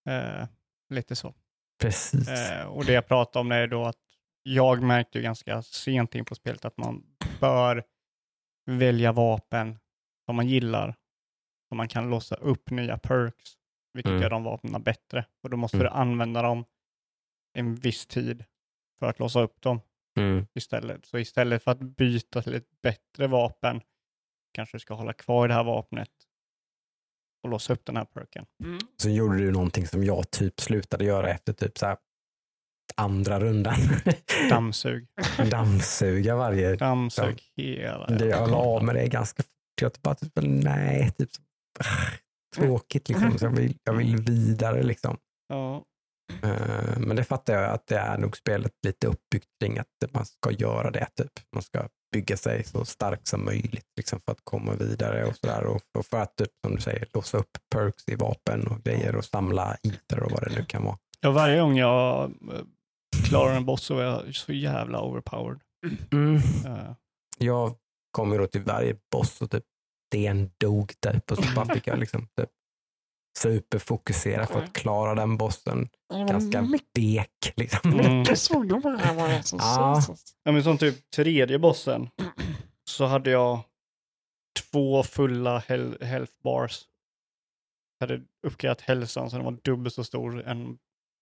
eh, 0.09 0.47
Lite 0.93 1.15
så. 1.15 1.33
Precis. 1.81 2.29
Eh, 2.29 2.65
och 2.67 2.85
det 2.85 2.93
jag 2.93 3.07
pratar 3.07 3.39
om 3.39 3.51
är 3.51 3.67
då 3.67 3.85
att 3.85 3.95
jag 4.43 4.81
märkte 4.83 5.21
ganska 5.21 5.61
sent 5.61 6.15
in 6.15 6.25
på 6.25 6.35
spelet 6.35 6.65
att 6.65 6.77
man 6.77 7.03
bör 7.39 7.83
välja 8.71 9.11
vapen 9.11 9.79
som 10.25 10.35
man 10.35 10.47
gillar. 10.47 10.95
Så 11.69 11.75
man 11.75 11.87
kan 11.87 12.09
låsa 12.09 12.35
upp 12.35 12.69
nya 12.69 12.97
perks, 12.97 13.43
vilket 13.93 14.09
Mm. 14.09 14.21
gör 14.21 14.29
de 14.29 14.43
vapnen 14.43 14.83
bättre. 14.83 15.25
Och 15.43 15.49
då 15.49 15.57
måste 15.57 15.77
Mm. 15.77 15.85
du 15.85 15.89
använda 15.89 16.41
dem 16.41 16.65
en 17.55 17.75
viss 17.75 18.07
tid 18.07 18.43
för 18.99 19.05
att 19.05 19.19
låsa 19.19 19.41
upp 19.41 19.61
dem 19.61 19.81
Mm. 20.17 20.45
istället. 20.53 21.05
Så 21.05 21.19
istället 21.19 21.63
för 21.63 21.71
att 21.71 21.79
byta 21.79 22.41
till 22.41 22.53
ett 22.53 22.81
bättre 22.81 23.27
vapen 23.27 23.81
kanske 24.53 24.75
du 24.75 24.79
ska 24.79 24.93
hålla 24.93 25.13
kvar 25.13 25.45
i 25.45 25.47
det 25.47 25.53
här 25.53 25.63
vapnet 25.63 26.09
och 27.43 27.49
låsa 27.49 27.73
upp 27.73 27.85
den 27.85 27.97
här 27.97 28.05
perken. 28.05 28.45
Mm. 28.63 28.79
Så 28.97 29.09
gjorde 29.09 29.37
du 29.37 29.51
någonting 29.51 29.87
som 29.87 30.03
jag 30.03 30.31
typ 30.31 30.59
slutade 30.59 31.05
göra 31.05 31.29
efter 31.29 31.53
typ 31.53 31.77
så 31.77 31.85
här 31.85 31.97
andra 32.95 33.39
rundan. 33.39 33.75
Dammsug. 34.49 35.07
Dammsuga 35.51 36.35
varje... 36.35 36.75
Dammsug 36.75 37.41
hela 37.55 38.07
Det, 38.07 38.25
jag 38.25 38.49
la 38.49 38.57
av 38.57 38.83
med 38.83 38.95
det 38.95 39.07
ganska 39.07 39.43
fort. 39.43 39.81
Jag 39.81 39.91
bara 40.01 40.15
typ, 40.15 40.33
nej, 40.41 41.11
typ 41.17 41.29
tråkigt 42.55 43.09
liksom. 43.09 43.37
Så 43.37 43.45
jag, 43.45 43.51
vill, 43.51 43.77
jag 43.83 43.93
vill 43.93 44.17
vidare 44.17 44.83
liksom. 44.83 45.17
Ja, 45.47 45.85
Men 46.97 47.15
det 47.15 47.23
fattar 47.23 47.53
jag 47.53 47.71
att 47.71 47.87
det 47.87 47.97
är 47.97 48.17
nog 48.17 48.37
spelet 48.37 48.71
lite 48.85 49.07
uppbyggt 49.07 49.47
kring 49.59 49.77
att 49.77 50.13
man 50.13 50.25
ska 50.25 50.51
göra 50.51 50.91
det. 50.91 51.07
Typ. 51.15 51.31
Man 51.53 51.63
ska 51.63 51.87
bygga 52.13 52.37
sig 52.37 52.63
så 52.63 52.85
stark 52.85 53.27
som 53.27 53.45
möjligt 53.45 53.87
liksom, 53.97 54.19
för 54.25 54.31
att 54.31 54.41
komma 54.43 54.73
vidare 54.73 55.25
och 55.25 55.35
sådär. 55.35 55.63
Och, 55.63 55.81
och 55.97 56.05
för 56.05 56.17
att, 56.17 56.35
typ, 56.35 56.49
som 56.65 56.75
du 56.75 56.81
säger, 56.81 57.07
låsa 57.13 57.37
upp 57.37 57.57
perks 57.75 58.03
i 58.07 58.15
vapen 58.15 58.67
och 58.67 58.83
grejer 58.83 59.15
och 59.15 59.25
samla 59.25 59.77
iter 59.83 60.23
och 60.23 60.31
vad 60.31 60.43
det 60.43 60.55
nu 60.55 60.65
kan 60.65 60.83
vara. 60.83 60.97
Ja, 61.21 61.31
varje 61.31 61.59
gång 61.59 61.77
jag 61.77 62.23
eh, 62.23 62.61
klarar 63.29 63.55
en 63.55 63.65
boss 63.65 63.83
så 63.83 63.97
är 63.99 64.03
jag 64.03 64.35
så 64.35 64.53
jävla 64.53 65.01
overpowered. 65.01 65.59
Mm. 66.11 66.35
Eh, 66.65 66.91
Jag 67.37 67.75
kom 68.11 68.31
ju 68.31 68.37
då 68.37 68.47
till 68.47 68.61
varje 68.63 68.95
boss 69.11 69.41
och 69.41 69.51
typ 69.51 69.63
den 70.11 70.51
dog 70.57 70.93
typ 70.99 71.31
och 71.31 71.37
så 71.37 71.55
bara 71.55 71.73
fick 71.75 71.87
jag 71.87 71.99
liksom 71.99 72.27
typ 72.37 72.49
superfokusera 73.37 74.47
för 74.47 74.63
att 74.63 74.73
klara 74.73 75.15
den 75.15 75.37
bossen. 75.37 75.89
Var 76.07 76.27
Ganska 76.27 76.61
mycket, 76.61 76.93
bek 76.93 77.53
liksom. 77.55 77.93
Mm. 77.93 78.19
mycket 78.19 78.39
svordomar 78.39 78.97
här 78.97 79.15
var 79.15 79.27
det. 79.27 79.43
Så 79.43 79.57
Ja. 79.59 80.01
Ja, 80.43 80.51
men 80.51 80.63
som 80.63 80.77
typ 80.77 81.09
tredje 81.15 81.59
bossen 81.59 82.09
så 82.89 83.05
hade 83.05 83.29
jag 83.29 83.59
två 84.71 85.03
fulla 85.03 85.59
hel- 85.67 85.97
health 86.01 86.33
bars. 86.43 86.81
Jag 87.99 88.07
hade 88.07 88.23
uppgraderat 88.47 88.81
hälsan 88.81 89.29
så 89.29 89.35
den 89.35 89.45
var 89.45 89.57
dubbelt 89.63 89.95
så 89.95 90.03
stor 90.03 90.43
än 90.47 90.77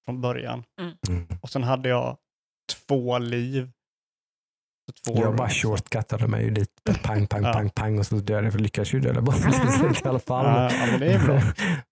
från 0.05 0.21
början. 0.21 0.63
Mm. 0.81 1.27
Och 1.41 1.49
sen 1.49 1.63
hade 1.63 1.89
jag 1.89 2.17
två 2.87 3.17
liv. 3.17 3.71
Så 4.85 4.93
två 5.13 5.21
Jag 5.21 5.35
bara 5.35 5.49
shortcuttade 5.49 6.27
mig 6.27 6.43
ju 6.43 6.51
dit. 6.51 6.69
Pang, 7.03 7.27
pang, 7.27 7.43
Ja. 7.43 7.53
pang, 7.53 7.69
pang 7.69 7.99
och 7.99 8.05
så 8.05 8.15
dödade 8.15 8.47
jag. 8.47 8.61
Lyckades 8.61 8.93
ju 8.93 8.99
döda 8.99 9.21
bossen 9.21 9.51
slut 9.71 10.05
i 10.05 10.07
alla 10.07 10.19
fall. 10.19 10.45
Ja, 10.73 10.85
men 10.91 10.99
det 10.99 11.13
är 11.13 11.25
bra. 11.25 11.41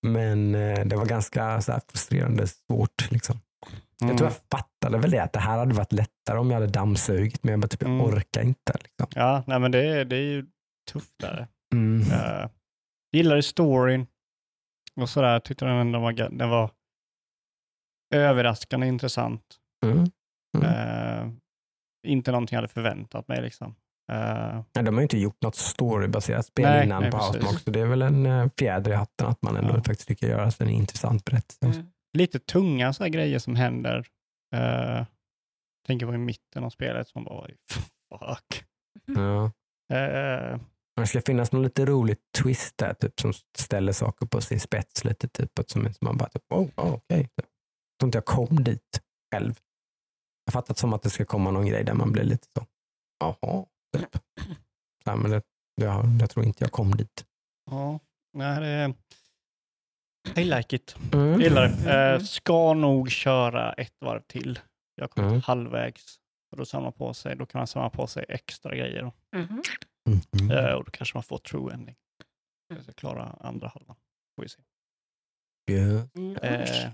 Men 0.02 0.56
eh, 0.56 0.86
det 0.86 0.96
var 0.96 1.06
ganska 1.06 1.62
så 1.62 1.72
här 1.72 1.82
frustrerande 1.88 2.48
svårt. 2.48 3.12
Liksom. 3.12 3.40
Jag 4.00 4.06
Mm. 4.08 4.18
tror 4.18 4.30
jag 4.30 4.40
fattade 4.60 4.98
väl 4.98 5.12
det 5.12 5.20
att 5.24 5.34
det 5.34 5.40
här 5.40 5.58
hade 5.58 5.74
varit 5.74 5.94
lättare 5.94 6.38
om 6.40 6.52
jag 6.52 6.60
hade 6.60 6.72
dammsugit 6.72 7.44
men 7.44 7.52
jag 7.52 7.60
bara 7.60 7.68
typ, 7.68 7.82
jag 7.82 7.92
Mm. 7.92 8.06
orkar 8.06 8.42
inte. 8.42 8.74
Liksom. 8.84 9.08
Ja, 9.16 9.44
nej 9.48 9.60
men 9.60 9.72
det, 9.72 9.80
är- 9.88 10.06
det 10.06 10.16
är 10.16 10.22
ju 10.22 10.46
tufft 10.92 11.14
där. 11.20 11.48
Mm. 11.74 12.02
Uh, 12.02 12.48
gillade 13.16 13.44
storyn 13.44 14.08
och 15.02 15.10
sådär. 15.10 15.40
Tyckte 15.40 15.66
den 15.66 15.76
ändå 15.78 16.00
var, 16.00 16.12
den 16.12 16.50
var 16.50 16.72
överraskande 18.14 18.88
intressant. 18.88 19.44
Mm. 19.86 19.98
Mm. 20.58 21.40
Inte 22.08 22.32
någonting 22.32 22.56
jag 22.56 22.62
hade 22.62 22.74
förväntat 22.74 23.28
mig. 23.28 23.42
Liksom. 23.42 23.76
Eh, 24.12 24.62
Nej, 24.76 24.84
de 24.86 24.88
har 24.88 25.02
ju 25.02 25.04
inte 25.04 25.18
gjort 25.18 25.42
något 25.42 25.56
storybaserat 25.56 26.46
spel 26.46 26.66
Nej, 26.70 26.86
innan 26.86 27.02
nej, 27.02 27.12
på. 27.12 27.18
Housemark, 27.18 27.60
så 27.60 27.72
det 27.72 27.80
är 27.80 27.86
väl 27.86 28.02
en 28.02 28.26
eh, 28.26 28.48
fjäder 28.60 28.92
i 28.92 28.96
hatten 28.96 29.28
att 29.28 29.42
man 29.42 29.58
ändå 29.58 29.74
Ja. 29.74 29.84
faktiskt 29.84 30.10
lyckas 30.10 30.30
göra 30.30 30.52
en 30.60 30.70
intressant 30.70 31.26
berättelse. 31.26 31.80
Mm. 31.80 31.92
lite 32.18 32.40
tunga 32.40 32.94
så 32.94 33.06
grejer 33.06 33.40
som 33.40 33.56
händer. 33.56 34.08
Uh, 34.56 35.06
tänker 35.88 36.06
på 36.06 36.14
i 36.14 36.18
mitten 36.18 36.64
av 36.64 36.70
spelet 36.70 37.08
som 37.08 37.24
bara, 37.24 37.48
fuck. 38.20 38.64
Ja. 39.06 39.46
Eh, 39.98 40.60
Det 40.96 41.08
ska 41.08 41.22
finnas 41.22 41.52
någon 41.52 41.64
lite 41.64 41.86
rolig 41.86 42.18
twist 42.38 42.78
där, 42.78 42.94
typ, 42.94 43.20
som 43.20 43.34
ställer 43.58 43.92
saker 43.94 44.26
på 44.26 44.42
sin 44.42 44.60
spets 44.60 45.04
lite. 45.06 45.28
Typ, 45.28 45.52
som 45.68 45.88
man 46.02 46.18
bara, 46.18 46.30
typ, 46.30 46.44
oh, 46.50 46.68
oh, 46.76 46.94
okej. 46.94 47.24
Typ. 47.24 47.32
Jag 47.38 48.00
tror 48.00 48.08
inte 48.08 48.18
jag 48.18 48.26
kom 48.26 48.64
dit 48.64 49.02
själv. 49.34 49.56
Jag 50.46 50.54
fattat 50.54 50.78
som 50.78 50.94
att 50.94 51.02
det 51.02 51.10
ska 51.10 51.26
komma 51.26 51.52
någon 51.52 51.66
grej 51.66 51.84
där 51.84 51.94
man 51.94 52.12
blir 52.12 52.24
lite 52.24 52.48
så, 52.58 52.66
jaha. 53.20 53.66
Typ. 53.98 54.10
Så 55.04 55.10
här, 55.10 55.18
men 55.18 55.32
det, 55.32 55.42
jag, 55.76 56.06
jag 56.22 56.30
tror 56.30 56.46
inte 56.46 56.64
jag 56.64 56.72
kom 56.72 56.92
dit. 56.96 57.26
ja, 57.72 58.00
nej, 58.34 58.60
det, 58.62 58.94
I 60.42 60.44
like 60.44 60.76
it. 60.76 60.96
Mm. 61.14 61.32
Jag 61.32 61.42
gillar 61.42 61.68
det. 61.68 62.14
Eh, 62.14 62.20
ska 62.20 62.74
nog 62.74 63.12
köra 63.12 63.74
ett 63.74 63.94
varv 64.02 64.22
till. 64.28 64.60
Jag 64.96 65.12
kommit 65.12 65.30
Mm. 65.30 65.42
halvvägs. 65.42 66.16
Och 66.52 66.58
då, 66.58 66.66
samlar 66.66 66.92
på 66.92 67.14
sig, 67.14 67.36
då 67.36 67.46
kan 67.46 67.60
man 67.60 67.68
samla 67.68 67.90
på 67.90 68.08
sig 68.08 68.26
extra 68.30 68.76
grejer. 68.76 69.02
Då. 69.02 69.14
Mhm. 69.38 69.62
Mhm. 70.42 70.52
Eh, 70.52 70.74
och 70.74 70.84
då 70.86 70.92
kanske 70.92 71.18
man 71.18 71.24
får 71.24 71.38
true 71.38 71.74
ending. 71.74 71.96
Jag 72.68 72.84
ska 72.84 72.94
klara 72.94 73.24
andra 73.40 73.68
halvan. 73.68 73.96
Får 74.36 74.44
vi 74.44 74.50
se. 74.50 74.62
Ja. 75.66 76.08
Mm. 76.16 76.36
Eh, 76.36 76.90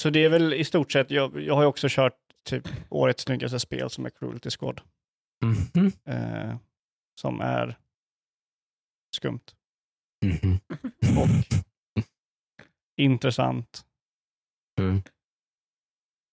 så 0.00 0.10
det 0.10 0.24
är 0.24 0.28
väl 0.28 0.54
i 0.54 0.64
stort 0.64 0.92
sett, 0.92 1.10
jag, 1.10 1.40
jag 1.40 1.54
har 1.54 1.62
ju 1.62 1.68
också 1.68 1.86
kört 1.90 2.23
typ 2.44 2.68
årets 2.90 3.22
snyggaste 3.22 3.60
spel 3.60 3.90
som 3.90 4.06
är 4.06 4.10
Cruelty 4.10 4.50
Squad. 4.50 4.80
Mhm. 5.44 5.92
Eh, 6.04 6.56
som 7.20 7.40
är 7.40 7.78
skumt 9.16 9.40
Mhm. 10.24 10.60
och 11.18 11.62
intressant. 13.00 13.86
Mm. 14.80 15.02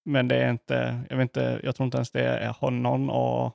Men 0.09 0.27
det 0.27 0.35
är 0.35 0.49
inte, 0.51 1.05
jag 1.09 1.17
vet 1.17 1.23
inte, 1.23 1.59
jag 1.63 1.75
tror 1.75 1.85
inte 1.85 1.97
ens 1.97 2.11
det 2.11 2.23
är, 2.27 2.53
har 2.53 2.71
någon 2.71 3.09
A, 3.11 3.53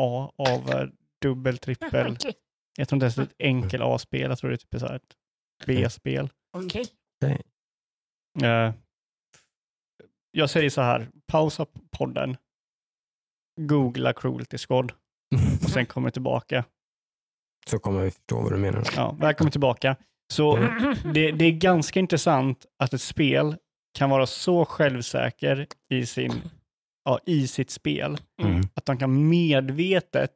A 0.00 0.32
av 0.36 0.90
dubbel, 1.22 1.58
trippel. 1.58 2.16
Jag 2.76 2.88
tror 2.88 2.96
inte 2.96 3.04
ens 3.04 3.14
det 3.14 3.22
är 3.22 3.26
ett 3.26 3.34
enkel 3.38 3.82
A-spel, 3.82 4.20
jag 4.30 4.38
tror 4.38 4.50
det 4.50 4.54
är 4.54 4.56
typ 4.56 4.80
så 4.80 4.86
här 4.86 4.94
ett 4.96 5.16
B-spel. 5.66 6.30
Okej. 6.56 6.84
Eh, 8.44 8.74
jag 10.36 10.50
säger 10.50 10.70
så 10.70 10.80
här, 10.82 11.08
pausa 11.26 11.66
podden, 11.90 12.36
googla 13.60 14.12
Cruelty 14.12 14.58
Squad 14.58 14.92
och 15.64 15.70
sen 15.70 15.86
kommer 15.86 16.10
tillbaka. 16.10 16.64
Så 17.66 17.78
kommer 17.78 18.02
vi 18.02 18.10
förstå 18.10 18.40
vad 18.42 18.52
du 18.52 18.56
menar. 18.56 18.84
Ja, 18.96 19.16
välkommen 19.20 19.50
tillbaka. 19.50 19.96
Så 20.32 20.56
det, 21.14 21.32
det 21.32 21.44
är 21.44 21.52
ganska 21.52 22.00
intressant 22.00 22.66
att 22.78 22.92
ett 22.94 23.02
spel 23.02 23.56
kan 23.98 24.10
vara 24.10 24.26
så 24.26 24.64
självsäker 24.64 25.66
i, 25.90 26.06
sin, 26.06 26.32
ja, 27.04 27.20
i 27.26 27.46
sitt 27.48 27.70
spel 27.70 28.18
Mm. 28.42 28.60
att 28.74 28.86
de 28.86 28.98
kan 28.98 29.28
medvetet 29.28 30.32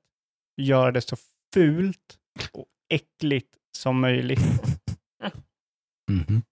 göra 0.62 0.92
det 0.92 1.00
så 1.00 1.16
fult 1.54 2.18
och 2.52 2.66
äckligt 2.94 3.56
som 3.78 4.00
möjligt. 4.00 4.40
Mhm. 6.10 6.42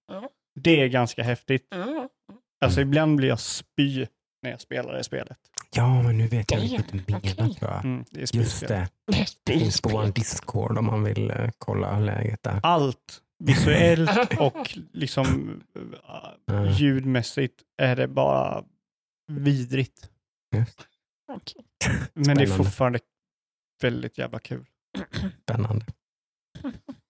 Det 0.61 0.81
är 0.83 0.89
ganska 0.89 1.23
häftigt. 1.23 1.75
Mm. 1.75 2.09
Alltså 2.65 2.81
ibland 2.81 3.17
blir 3.17 3.29
jag 3.29 3.41
spy 3.41 4.07
när 4.43 4.51
jag 4.51 4.61
spelar 4.61 4.93
det 4.95 5.05
spelet. 5.05 5.39
Ja, 5.71 6.03
men 6.03 6.19
nu 6.19 6.27
vet 6.27 6.51
jag 6.51 6.61
vilket 6.61 6.89
du 6.93 7.03
menar 7.07 7.19
okej. 7.19 7.55
tror 7.55 7.71
jag. 7.71 7.85
Mm, 7.85 8.05
det 8.11 8.19
är 8.23 8.37
Just 8.37 8.69
det, 8.69 8.89
det 9.45 9.53
finns 9.53 9.81
på 9.81 9.89
vår 9.89 10.07
Discord 10.07 10.79
om 10.79 10.85
man 10.87 11.05
vill 11.05 11.31
eh, 11.31 11.51
kolla 11.59 11.99
läget 12.01 12.43
där. 12.43 12.61
Allt 12.63 13.23
visuellt 13.39 14.11
och 14.41 14.79
liksom 14.93 15.61
Mm. 16.51 16.73
ljudmässigt 16.73 17.63
är 17.83 17.97
det 17.97 18.09
bara 18.09 18.65
vidrigt. 19.33 20.11
Okej. 21.33 21.65
Men 22.15 22.37
det 22.37 22.43
är 22.43 22.47
fortfarande 22.47 22.99
väldigt 23.83 24.19
jävla 24.19 24.39
kul. 24.39 24.67
Spännande. 25.43 25.87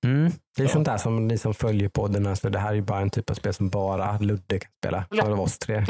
Mm. 0.06 0.32
Det 0.56 0.62
är 0.62 0.66
Ja. 0.66 0.72
sånt 0.72 0.84
där 0.84 0.96
som 0.96 1.28
ni 1.28 1.38
som 1.38 1.54
följer 1.54 1.88
podden, 1.88 2.26
alltså 2.26 2.50
det 2.50 2.58
här 2.58 2.70
är 2.70 2.74
ju 2.74 2.82
bara 2.82 3.00
en 3.00 3.10
typ 3.10 3.30
av 3.30 3.34
spel 3.34 3.54
som 3.54 3.68
bara 3.68 4.18
Ludde 4.18 4.58
kan 4.58 4.70
spela. 4.82 5.04
Ja. 5.10 5.32
Av 5.32 5.40
oss 5.40 5.58
tre. 5.58 5.84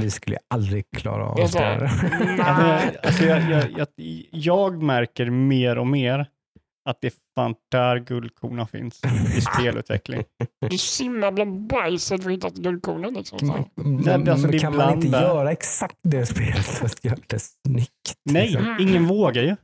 Vi 0.00 0.10
skulle 0.10 0.36
ju 0.36 0.40
aldrig 0.54 0.84
klara 0.96 1.24
av 1.26 1.40
att 1.40 1.50
så 1.50 1.58
spela 1.58 1.76
det. 1.78 1.90
Nej. 2.38 2.96
alltså, 3.02 3.24
jag, 3.24 3.50
jag, 3.50 3.64
jag, 3.76 3.88
jag 4.30 4.82
märker 4.82 5.30
mer 5.30 5.78
och 5.78 5.86
mer 5.86 6.26
att 6.88 7.00
det 7.00 7.06
är 7.06 7.12
fan 7.34 7.54
där 7.70 7.98
guldkorna 7.98 8.66
finns 8.66 9.00
i 9.36 9.40
spelutveckling. 9.40 10.22
Du 10.70 10.78
simmar 10.78 11.32
bland 11.32 11.66
bajset 11.66 12.22
för 12.22 12.30
att 12.30 12.36
hitta 12.36 12.50
guldkornen 12.50 13.14
liksom. 13.14 13.38
Så. 13.38 13.44
Man, 13.82 14.28
alltså, 14.28 14.48
kan 14.58 14.76
man 14.76 14.94
inte 14.94 15.08
göra 15.18 15.52
exakt 15.52 15.96
det 16.02 16.26
spelet 16.26 16.66
för 16.66 16.86
att 16.86 17.04
göra 17.04 17.18
det 17.26 17.38
snyggt? 17.38 18.14
Nej, 18.30 18.48
liksom? 18.50 18.76
ingen 18.80 19.06
vågar 19.06 19.42
ju. 19.42 19.56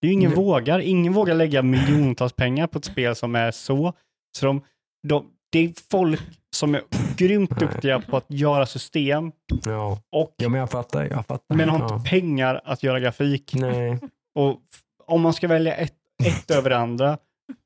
Det 0.00 0.06
är 0.06 0.08
ju 0.08 0.14
ingen 0.14 0.30
Nej. 0.30 0.36
vågar. 0.38 0.78
Ingen 0.78 1.12
vågar 1.12 1.34
lägga 1.34 1.62
miljontals 1.62 2.32
pengar 2.32 2.66
på 2.66 2.78
ett 2.78 2.84
spel 2.84 3.14
som 3.16 3.34
är 3.34 3.50
så. 3.50 3.92
så 4.38 4.46
de, 4.46 4.64
de, 5.08 5.30
det 5.52 5.58
är 5.58 5.72
folk 5.90 6.20
som 6.56 6.74
är 6.74 6.82
grymt 7.16 7.58
duktiga 7.60 8.00
på 8.00 8.16
att 8.16 8.26
göra 8.28 8.66
system 8.66 9.32
Ja. 9.64 10.00
och 10.12 10.34
ja, 10.36 10.48
men 10.48 10.60
jag 10.60 10.70
fattar. 10.70 11.04
Jag 11.04 11.26
fattar. 11.26 11.56
men 11.56 11.68
har 11.68 11.78
ja. 11.78 11.94
inte 11.94 12.10
pengar 12.10 12.60
att 12.64 12.82
göra 12.82 13.00
grafik. 13.00 13.54
Nej. 13.54 13.98
Och 14.34 14.60
om 15.06 15.20
man 15.20 15.32
ska 15.34 15.48
välja 15.48 15.74
ett, 15.74 15.94
ett 16.24 16.50
över 16.50 16.70
det 16.70 16.76
andra 16.78 17.18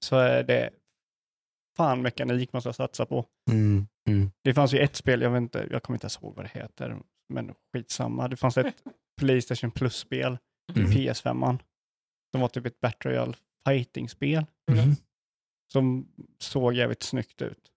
så 0.05 0.17
är 0.17 0.43
det 0.43 0.71
fan 1.77 2.03
mekanik 2.03 2.53
man 2.53 2.63
ska 2.63 2.73
satsa 2.73 3.07
på. 3.07 3.25
Mm. 3.51 3.87
Mm. 4.09 4.31
Det 4.45 4.55
fanns 4.55 4.75
ju 4.75 4.79
ett 4.79 4.97
spel, 4.97 5.23
jag, 5.23 5.31
vet 5.31 5.41
inte, 5.41 5.67
jag 5.71 5.83
kommer 5.83 5.97
inte 5.97 6.05
ens 6.05 6.19
ihåg 6.23 6.35
vad 6.37 6.45
det 6.45 6.51
heter, 6.61 6.97
men 7.35 7.53
skitsamma. 7.73 8.29
Det 8.29 8.37
fanns 8.37 8.59
ett 8.59 8.75
Playstation 9.21 9.71
Plus-spel, 9.71 10.39
Mm. 10.77 10.91
PS5, 10.91 11.59
som 12.33 12.41
var 12.41 12.49
typ 12.49 12.67
ett 12.67 12.81
Battle 12.81 13.11
Royale 13.11 13.35
fighting-spel 13.69 14.47
Mm. 14.73 14.95
som 15.73 16.09
såg 16.39 16.75
jävligt 16.75 17.03
snyggt 17.03 17.43
ut. 17.43 17.69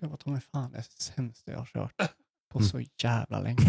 Det 0.00 0.06
var 0.06 0.16
ta 0.16 0.30
mig 0.30 0.40
fan 0.40 0.72
det 0.72 0.82
sämsta 0.82 1.52
jag 1.52 1.58
har 1.58 1.66
kört 1.66 1.96
på 2.52 2.58
Mm. 2.58 2.68
så 2.68 2.80
jävla 3.02 3.40
länge. 3.40 3.56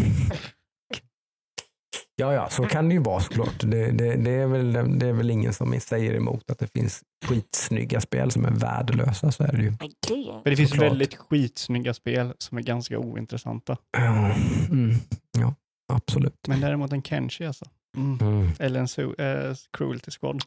Ja, 2.16 2.34
ja, 2.34 2.48
så 2.48 2.64
kan 2.66 2.88
det 2.88 2.94
ju 2.94 3.00
vara 3.00 3.20
såklart. 3.20 3.60
Det, 3.60 3.90
det, 3.90 4.16
det, 4.16 4.30
är 4.30 4.46
väl, 4.46 4.72
det 4.98 5.06
är 5.06 5.12
väl 5.12 5.30
ingen 5.30 5.52
som 5.52 5.80
säger 5.80 6.14
emot 6.14 6.50
att 6.50 6.58
det 6.58 6.66
finns 6.72 7.02
skitsnygga 7.26 8.00
spel 8.00 8.30
som 8.30 8.44
är 8.44 8.50
värdelösa. 8.50 9.32
Så 9.32 9.44
är 9.44 9.52
det 9.52 9.62
ju. 9.62 9.70
Men 10.10 10.42
det 10.44 10.56
finns 10.56 10.70
Såklart. 10.70 10.90
väldigt 10.90 11.14
skitsnygga 11.14 11.94
spel 11.94 12.34
som 12.38 12.58
är 12.58 12.62
ganska 12.62 12.98
ointressanta. 12.98 13.76
Ja, 13.90 14.34
mm. 14.70 14.94
ja 15.38 15.54
absolut. 15.92 16.48
Men 16.48 16.60
däremot 16.60 16.92
en 16.92 17.02
Kenshi 17.02 17.46
alltså. 17.46 17.64
Mm. 17.96 18.18
Mm. 18.20 18.48
Eller 18.60 18.80
en 18.80 18.86
su- 18.86 19.20
eh, 19.20 19.54
Cruelty 19.72 20.10
Squad. 20.10 20.42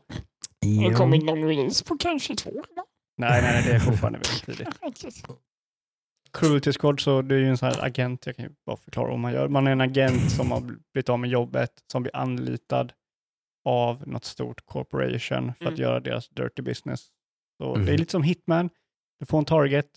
Det 0.61 0.68
Ja. 0.70 0.98
kommer 0.98 1.18
någon 1.18 1.48
release 1.48 1.86
på 1.86 1.98
kanske 1.98 2.36
två. 2.36 2.49
eller? 2.49 2.64
Nej, 3.18 3.41
nej, 3.41 3.64
det 3.68 3.72
är 3.76 3.80
fortfarande 3.80 4.20
väldigt 4.20 4.45
tidigt. 4.45 5.28
Cruelty 6.34 6.72
Squad, 6.74 6.99
så 6.99 7.22
det 7.22 7.36
är 7.36 7.40
ju 7.40 7.49
en 7.49 7.57
sån 7.57 7.70
här 7.70 7.86
agent, 7.86 8.26
jag 8.26 8.36
kan 8.36 8.45
ju 8.45 8.52
bara 8.65 8.78
förklara 8.78 9.10
vad 9.10 9.20
man 9.20 9.34
gör. 9.34 9.48
Man 9.48 9.68
är 9.68 9.72
en 9.72 9.82
agent 9.82 10.32
som 10.32 10.52
har 10.52 10.61
blivit 10.91 11.10
av 11.10 11.20
med 11.20 11.30
jobbet, 11.30 11.72
som 11.91 12.03
blir 12.03 12.15
anlitad 12.15 12.94
av 13.65 14.07
något 14.07 14.26
stort 14.26 14.65
corporation 14.65 15.53
för 15.57 15.65
att 15.65 15.70
Mm. 15.72 15.82
göra 15.82 15.99
deras 15.99 16.30
dirty 16.30 16.61
business. 16.61 17.07
Så 17.61 17.74
Mm. 17.76 17.86
Det 17.86 17.94
är 17.94 17.98
lite 17.98 18.11
som 18.11 18.24
Hitman, 18.24 18.70
du 19.20 19.26
får 19.26 19.38
en 19.38 19.45
target 19.45 19.88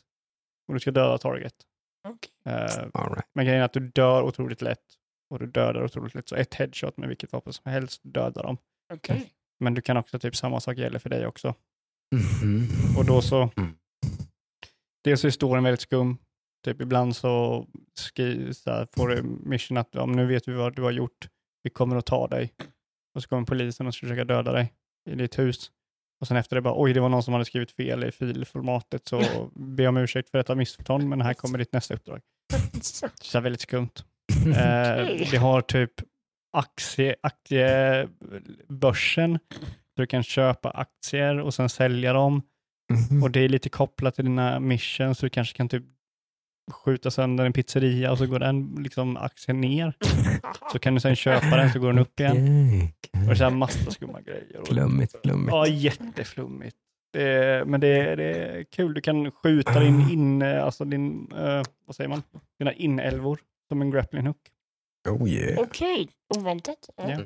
och 0.68 0.74
du 0.74 0.80
ska 0.80 0.90
döda 0.90 1.18
target. 1.18 1.54
Okej. 2.08 2.54
Eh, 2.54 2.84
All 2.94 3.08
right. 3.14 3.28
men 3.34 3.44
grejen 3.46 3.60
är 3.60 3.64
att 3.64 3.72
du 3.72 3.80
dör 3.80 4.22
otroligt 4.22 4.62
lätt 4.62 4.84
och 5.30 5.38
du 5.38 5.46
dödar 5.46 5.84
otroligt 5.84 6.14
lätt. 6.14 6.28
Så 6.28 6.34
ett 6.36 6.54
headshot 6.54 6.96
med 6.96 7.08
vilket 7.08 7.32
vapen 7.32 7.52
som 7.52 7.70
helst 7.72 8.00
dödar 8.04 8.42
dem. 8.42 8.56
Okej. 8.94 9.32
Men 9.60 9.74
du 9.74 9.80
kan 9.80 9.96
också, 9.96 10.18
typ 10.18 10.36
samma 10.36 10.60
sak 10.60 10.76
gäller 10.78 10.98
för 10.98 11.10
dig 11.10 11.26
också. 11.26 11.54
Mhm. 12.14 12.68
Och 12.98 13.04
då 13.04 13.22
så, 13.22 13.50
Mm. 13.56 13.74
dels 15.04 15.24
är 15.24 15.30
storyn 15.30 15.64
väldigt 15.64 15.80
skum. 15.80 16.18
Typ 16.64 16.80
ibland 16.80 17.16
så, 17.16 17.66
skri, 17.98 18.54
så 18.54 18.70
här, 18.70 18.88
får 18.96 19.08
du 19.08 19.22
mission 19.22 19.76
att 19.76 19.96
om 19.96 20.12
nu 20.12 20.26
vet 20.26 20.48
vi 20.48 20.52
vad 20.52 20.76
du 20.76 20.82
har 20.82 20.90
gjort, 20.90 21.28
vi 21.62 21.70
kommer 21.70 21.96
att 21.96 22.06
ta 22.06 22.26
dig. 22.28 22.52
Och 23.14 23.22
så 23.22 23.28
kommer 23.28 23.46
polisen 23.46 23.86
och 23.86 23.94
ska 23.94 24.06
försöka 24.06 24.24
döda 24.24 24.52
dig 24.52 24.72
i 25.10 25.14
ditt 25.14 25.38
hus. 25.38 25.70
Och 26.20 26.28
sen 26.28 26.36
efter 26.36 26.56
det 26.56 26.62
bara, 26.62 26.74
oj 26.82 26.92
det 26.92 27.00
var 27.00 27.08
någon 27.08 27.22
som 27.22 27.32
hade 27.32 27.44
skrivit 27.44 27.70
fel 27.70 28.04
i 28.04 28.12
filformatet 28.12 29.08
så 29.08 29.22
be 29.54 29.86
om 29.86 29.96
ursäkt 29.96 30.30
för 30.30 30.38
detta 30.38 30.54
missförstånd 30.54 31.08
men 31.08 31.20
här 31.20 31.34
kommer 31.34 31.58
ditt 31.58 31.72
nästa 31.72 31.94
uppdrag. 31.94 32.20
Så. 32.82 33.08
Så 33.20 33.32
det 33.32 33.40
är 33.40 33.42
väldigt 33.42 33.60
skumt. 33.60 33.90
Eh, 34.46 35.30
det 35.30 35.36
har 35.36 35.60
typ 35.60 35.92
aktie, 36.52 37.14
aktiebörsen. 37.22 39.38
Så 39.94 40.02
du 40.02 40.06
kan 40.06 40.22
köpa 40.22 40.70
aktier 40.70 41.40
och 41.40 41.54
sen 41.54 41.68
sälja 41.68 42.12
dem. 42.12 42.42
Mhm. 43.10 43.22
Och 43.22 43.30
det 43.30 43.40
är 43.40 43.48
lite 43.48 43.68
kopplat 43.68 44.14
till 44.14 44.24
dina 44.24 44.60
mission, 44.60 45.14
så 45.14 45.26
du 45.26 45.30
kanske 45.30 45.56
kan 45.56 45.68
typ 45.68 45.82
skjuta 46.72 47.10
sönder 47.10 47.44
en 47.44 47.52
pizzeria 47.52 48.12
och 48.12 48.18
så 48.18 48.26
går 48.26 48.38
den 48.38 48.74
liksom 48.78 49.16
aktien 49.16 49.60
ner. 49.60 49.94
Så 50.72 50.78
kan 50.78 50.94
du 50.94 51.00
sen 51.00 51.16
köpa 51.16 51.56
den 51.56 51.72
så 51.72 51.78
går 51.78 51.88
den 51.88 51.98
upp 51.98 52.20
igen. 52.20 52.36
Okej, 52.36 52.94
Och 53.12 53.18
det 53.26 53.30
är 53.30 53.34
så 53.34 53.44
här 53.44 53.50
massa 53.50 53.90
skumma 53.90 54.20
grejer. 54.20 54.56
Och, 54.60 54.68
Flummigt, 54.68 55.14
flummigt. 55.24 55.52
ja, 55.52 55.66
jätteflummigt. 55.66 56.76
Det 57.12 57.22
är, 57.22 57.64
men 57.64 57.80
det 57.80 57.88
är, 57.88 58.16
det 58.16 58.24
är 58.24 58.64
kul. 58.64 58.94
Du 58.94 59.00
kan 59.00 59.30
skjuta 59.30 59.80
din 59.80 60.00
in, 60.10 60.42
alltså 60.42 60.84
din, 60.84 61.32
eh, 61.32 61.62
vad 61.86 61.96
säger 61.96 62.08
man, 62.08 62.22
dina 62.58 62.72
inälvor 62.72 63.38
som 63.68 63.82
en 63.82 63.90
grappling 63.90 64.26
hook. 64.26 64.50
Oh 65.08 65.28
yeah. 65.28 65.58
Okej, 65.58 66.08
oväntat. 66.38 66.88
Ja. 66.96 67.10
Ja. 67.10 67.18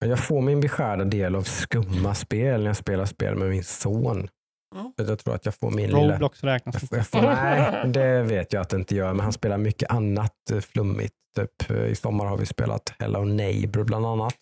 Men 0.00 0.10
Jag 0.10 0.24
får 0.24 0.40
min 0.40 0.60
beskärda 0.60 1.04
del 1.04 1.34
av 1.34 1.42
skumma 1.42 2.14
spel 2.14 2.60
när 2.60 2.66
jag 2.66 2.76
spelar 2.76 3.06
spel 3.06 3.36
med 3.36 3.48
min 3.50 3.64
son. 3.64 4.28
Mm. 4.74 4.92
Jag 4.96 5.18
tror 5.18 5.34
att 5.34 5.44
jag 5.44 5.54
får 5.54 5.70
min 5.70 5.86
lilla... 5.86 6.12
Roblox 6.14 6.44
räknas 6.44 6.74
Jag 6.74 6.82
inte. 6.82 6.86
får, 6.86 6.98
jag 6.98 7.06
får, 7.06 7.20
nej, 7.22 7.88
det 7.88 8.22
vet 8.22 8.52
jag 8.52 8.60
att 8.60 8.68
det 8.68 8.76
inte 8.76 8.94
gör, 8.94 9.14
men 9.14 9.20
han 9.20 9.32
spelar 9.32 9.58
mycket 9.58 9.90
annat 9.90 10.50
eh, 10.50 10.60
flummigt. 10.60 11.14
Typ, 11.36 11.70
eh, 11.70 11.84
I 11.86 11.94
sommar 11.94 12.26
har 12.26 12.36
vi 12.36 12.46
spelat 12.46 12.94
Hello 12.98 13.24
Neighbor 13.24 13.84
bland 13.84 14.06
annat. 14.06 14.34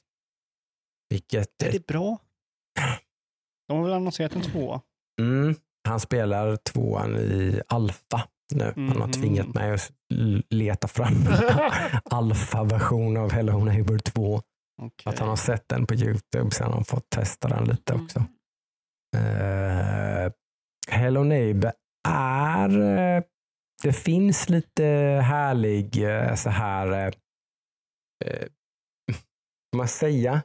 Vilket, 1.10 1.62
Är 1.62 1.72
det 1.72 1.86
bra? 1.86 2.18
De 3.68 3.76
har 3.76 3.84
väl 3.84 3.92
annonserat 3.92 4.34
en 4.34 4.42
tvåa? 4.42 4.80
mm, 5.20 5.54
han 5.88 6.00
spelar 6.00 6.56
tvåan 6.56 7.16
i 7.16 7.60
alfa 7.68 8.28
nu. 8.54 8.72
Han 8.76 8.88
har 8.88 9.06
Mhm. 9.06 9.12
tvingat 9.12 9.54
mig 9.54 9.70
att 9.72 9.90
leta 10.50 10.88
fram 10.88 11.14
alfa-version 12.10 13.16
av 13.16 13.32
Hello 13.32 13.64
Neighbor 13.64 13.98
2. 13.98 14.40
Okej. 14.82 15.12
Att 15.12 15.18
han 15.18 15.28
har 15.28 15.36
sett 15.36 15.68
den 15.68 15.86
på 15.86 15.94
Youtube 15.94 16.50
så 16.50 16.64
han 16.64 16.72
har 16.72 16.84
fått 16.84 17.10
testa 17.10 17.48
den 17.48 17.64
lite 17.64 17.94
också. 17.94 18.18
Eh, 19.16 20.32
Hello 20.88 21.24
Neighbor 21.24 21.72
är... 22.08 22.80
eh, 23.16 23.22
det 23.82 23.92
finns 23.92 24.48
lite 24.48 24.84
härlig 25.24 26.02
eh, 26.04 26.34
så 26.34 26.50
här... 26.50 27.12
vad 29.72 29.76
man 29.76 29.88
säga? 29.88 30.42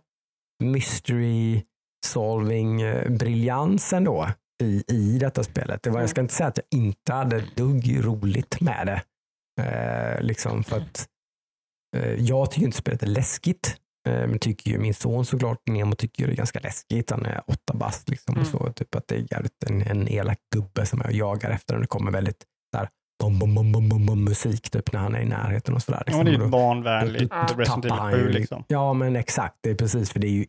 Mystery 0.64 1.64
solving 2.06 2.78
briljans 3.18 3.94
ändå 3.94 4.28
i, 4.64 4.84
i 4.88 5.18
detta 5.20 5.44
spelet. 5.44 5.84
Det 5.84 5.90
var, 5.90 6.00
jag 6.00 6.10
ska 6.10 6.22
inte 6.22 6.34
säga 6.34 6.48
att 6.48 6.58
jag 6.70 6.80
inte 6.80 7.14
hade 7.14 7.44
dugg 7.56 8.06
roligt 8.06 8.62
med 8.62 8.88
det. 8.88 9.02
Eh, 9.64 10.22
liksom 10.22 10.64
för 10.64 10.78
att 10.78 11.08
eh, 11.98 12.14
jag 12.14 12.52
tycker 12.52 12.66
inte 12.66 12.78
spelet 12.78 13.04
är 13.04 13.08
läskigt. 13.08 13.78
Eh, 14.10 14.28
Men 14.28 14.40
tycker 14.40 14.72
ju 14.72 14.78
min 14.80 14.94
son 14.94 15.26
såklart, 15.26 15.58
Nemo 15.70 15.96
tycker 15.96 16.28
det 16.28 16.34
är 16.34 16.36
ganska 16.36 16.60
läskigt. 16.60 17.12
Han 17.12 17.26
är 17.26 17.42
åtta 17.48 17.74
bast 17.74 18.10
liksom. 18.10 18.38
Och 18.38 18.48
så, 18.48 18.74
typ 18.74 18.96
att 18.96 19.08
det 19.08 19.16
är 19.16 19.26
jävligt 19.32 19.64
en, 19.64 19.82
en 19.82 20.08
elak 20.08 20.38
gubbe 20.56 20.86
som 20.86 21.02
jag 21.04 21.14
jagar 21.14 21.50
efter. 21.50 21.76
Och 21.76 21.82
det 21.82 21.88
kommer 21.88 22.12
väldigt 22.12 22.44
där, 22.72 22.90
bom, 23.24 23.40
bom, 23.40 23.56
bom, 23.56 23.72
bom, 23.72 23.90
bom, 23.90 24.06
bom, 24.06 24.24
musik 24.24 24.70
typ 24.70 24.94
när 24.94 25.00
han 25.00 25.16
är 25.16 25.22
i 25.22 25.26
närheten 25.26 25.76
och 25.76 25.82
sådär. 25.84 26.04
Ja, 26.06 26.18
men 26.18 26.26
det 26.26 26.32
är 26.32 26.40
ju 26.40 26.48
barnvänligt. 26.48 27.34
Resident 27.34 27.86
Evil 27.86 27.92
han 27.92 28.14
7 28.14 28.20
ju- 28.20 28.30
liksom. 28.30 28.64
Ja, 28.68 28.94
men 28.94 29.16
exakt. 29.16 29.56
Det 29.62 29.70
är 29.70 29.76
precis, 29.76 30.10
för 30.12 30.20
det 30.20 30.28
är 30.28 30.32
ju 30.32 30.46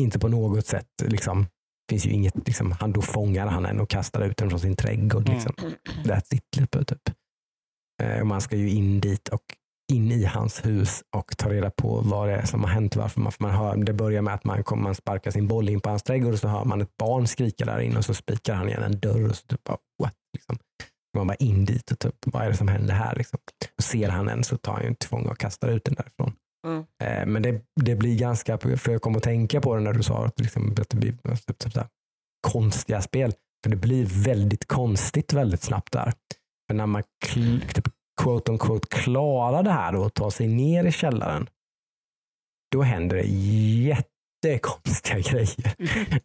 inte 0.00 0.18
på 0.18 0.28
något 0.28 0.66
sätt 0.66 0.86
liksom, 1.04 1.46
finns 1.92 2.06
ju 2.06 2.10
inget, 2.10 2.46
liksom, 2.46 2.72
han, 2.72 2.92
då 2.92 3.02
fångar 3.02 3.46
han 3.46 3.66
en 3.66 3.80
och 3.80 3.90
kastar 3.90 4.20
ut 4.20 4.36
den 4.36 4.50
från 4.50 4.60
sin 4.60 4.76
trädgård. 4.76 5.28
Mm. 5.28 5.34
Liksom. 5.34 5.54
That's 6.04 6.34
it, 6.34 6.50
typ. 6.56 6.86
typ. 6.86 7.14
Eh, 8.02 8.20
och 8.20 8.26
man 8.26 8.40
ska 8.40 8.56
ju 8.56 8.70
in 8.70 9.00
dit 9.00 9.28
och 9.28 9.42
in 9.92 10.12
i 10.12 10.24
hans 10.24 10.66
hus 10.66 11.02
och 11.16 11.36
ta 11.36 11.50
reda 11.50 11.70
på 11.70 12.00
vad 12.00 12.28
det 12.28 12.34
är 12.34 12.46
som 12.46 12.64
har 12.64 12.70
hänt. 12.70 12.96
Varför 12.96 13.20
man, 13.20 13.32
man 13.38 13.50
hör, 13.50 13.76
det 13.76 13.92
börjar 13.92 14.22
med 14.22 14.34
att 14.34 14.44
man, 14.44 14.64
kommer, 14.64 14.82
man 14.82 14.94
sparkar 14.94 15.30
sin 15.30 15.48
boll 15.48 15.68
in 15.68 15.80
på 15.80 15.88
hans 15.88 16.02
trädgård 16.02 16.32
och 16.32 16.38
så 16.38 16.48
hör 16.48 16.64
man 16.64 16.80
ett 16.80 16.96
barn 16.96 17.26
skrika 17.26 17.64
där 17.64 17.80
inne 17.80 17.98
och 17.98 18.04
så 18.04 18.14
spikar 18.14 18.54
han 18.54 18.68
igen 18.68 18.82
en 18.82 19.00
dörr 19.00 19.28
och 19.28 19.36
så 19.36 19.46
typ 19.46 19.64
bara, 19.64 19.78
what? 20.02 20.14
Liksom. 20.32 20.58
Man 21.16 21.26
bara 21.26 21.34
in 21.34 21.64
dit 21.64 21.90
och 21.90 21.98
typ, 21.98 22.14
vad 22.26 22.42
är 22.42 22.48
det 22.48 22.56
som 22.56 22.68
händer 22.68 22.94
här? 22.94 23.14
Liksom. 23.16 23.38
Och 23.76 23.82
ser 23.82 24.08
han 24.08 24.28
en 24.28 24.44
så 24.44 24.56
tar 24.56 24.72
han 24.72 24.82
ju 24.82 24.88
en 24.88 24.94
till 24.94 25.08
fånga 25.08 25.30
och 25.30 25.38
kastar 25.38 25.68
ut 25.68 25.84
den 25.84 25.94
därifrån. 25.94 26.32
Mm. 26.66 26.84
Eh, 27.02 27.26
Men 27.26 27.42
det, 27.42 27.60
det 27.80 27.96
blir 27.96 28.18
ganska, 28.18 28.58
för 28.58 28.90
jag 28.90 29.02
kom 29.02 29.16
att 29.16 29.22
tänka 29.22 29.60
på 29.60 29.74
det 29.74 29.80
när 29.80 29.92
du 29.92 30.02
sa 30.02 30.24
att, 30.26 30.40
liksom, 30.40 30.74
att 30.80 30.88
det 30.88 30.96
blir 30.96 31.12
typ, 31.46 31.58
typ, 31.58 31.76
här, 31.76 31.86
konstiga 32.48 33.02
spel. 33.02 33.32
För 33.64 33.70
det 33.70 33.76
blir 33.76 34.24
väldigt 34.24 34.68
konstigt 34.68 35.32
väldigt 35.32 35.62
snabbt 35.62 35.92
där. 35.92 36.12
För 36.68 36.74
när 36.74 36.86
man 36.86 37.02
typ, 37.26 37.88
quote 38.22 38.52
on 38.52 38.58
quote 38.58 38.88
klarar 38.88 39.62
det 39.62 39.70
här 39.70 39.94
och 39.94 40.14
tar 40.14 40.30
sig 40.30 40.48
ner 40.48 40.84
i 40.84 40.92
källaren, 40.92 41.46
då 42.72 42.82
händer 42.82 43.16
det 43.16 43.22
jättekonstiga 43.22 45.18
grejer. 45.30 45.74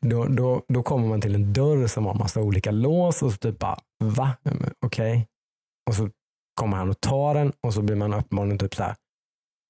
Då, 0.01 0.25
då, 0.25 0.61
då 0.67 0.83
kommer 0.83 1.07
man 1.07 1.21
till 1.21 1.35
en 1.35 1.53
dörr 1.53 1.87
som 1.87 2.05
har 2.05 2.13
massa 2.13 2.41
olika 2.41 2.71
lås 2.71 3.23
och 3.23 3.31
så 3.31 3.37
typ 3.37 3.59
bara, 3.59 3.79
va? 4.03 4.37
Okej. 4.45 4.71
Okej. 4.85 5.27
Och 5.89 5.95
så 5.95 6.09
kommer 6.59 6.77
han 6.77 6.89
och 6.89 7.01
tar 7.01 7.33
den 7.33 7.53
och 7.61 7.73
så 7.73 7.81
blir 7.81 7.95
man 7.95 8.13
uppenbarligen 8.13 8.57
typ 8.57 8.75
så 8.75 8.83
här 8.83 8.95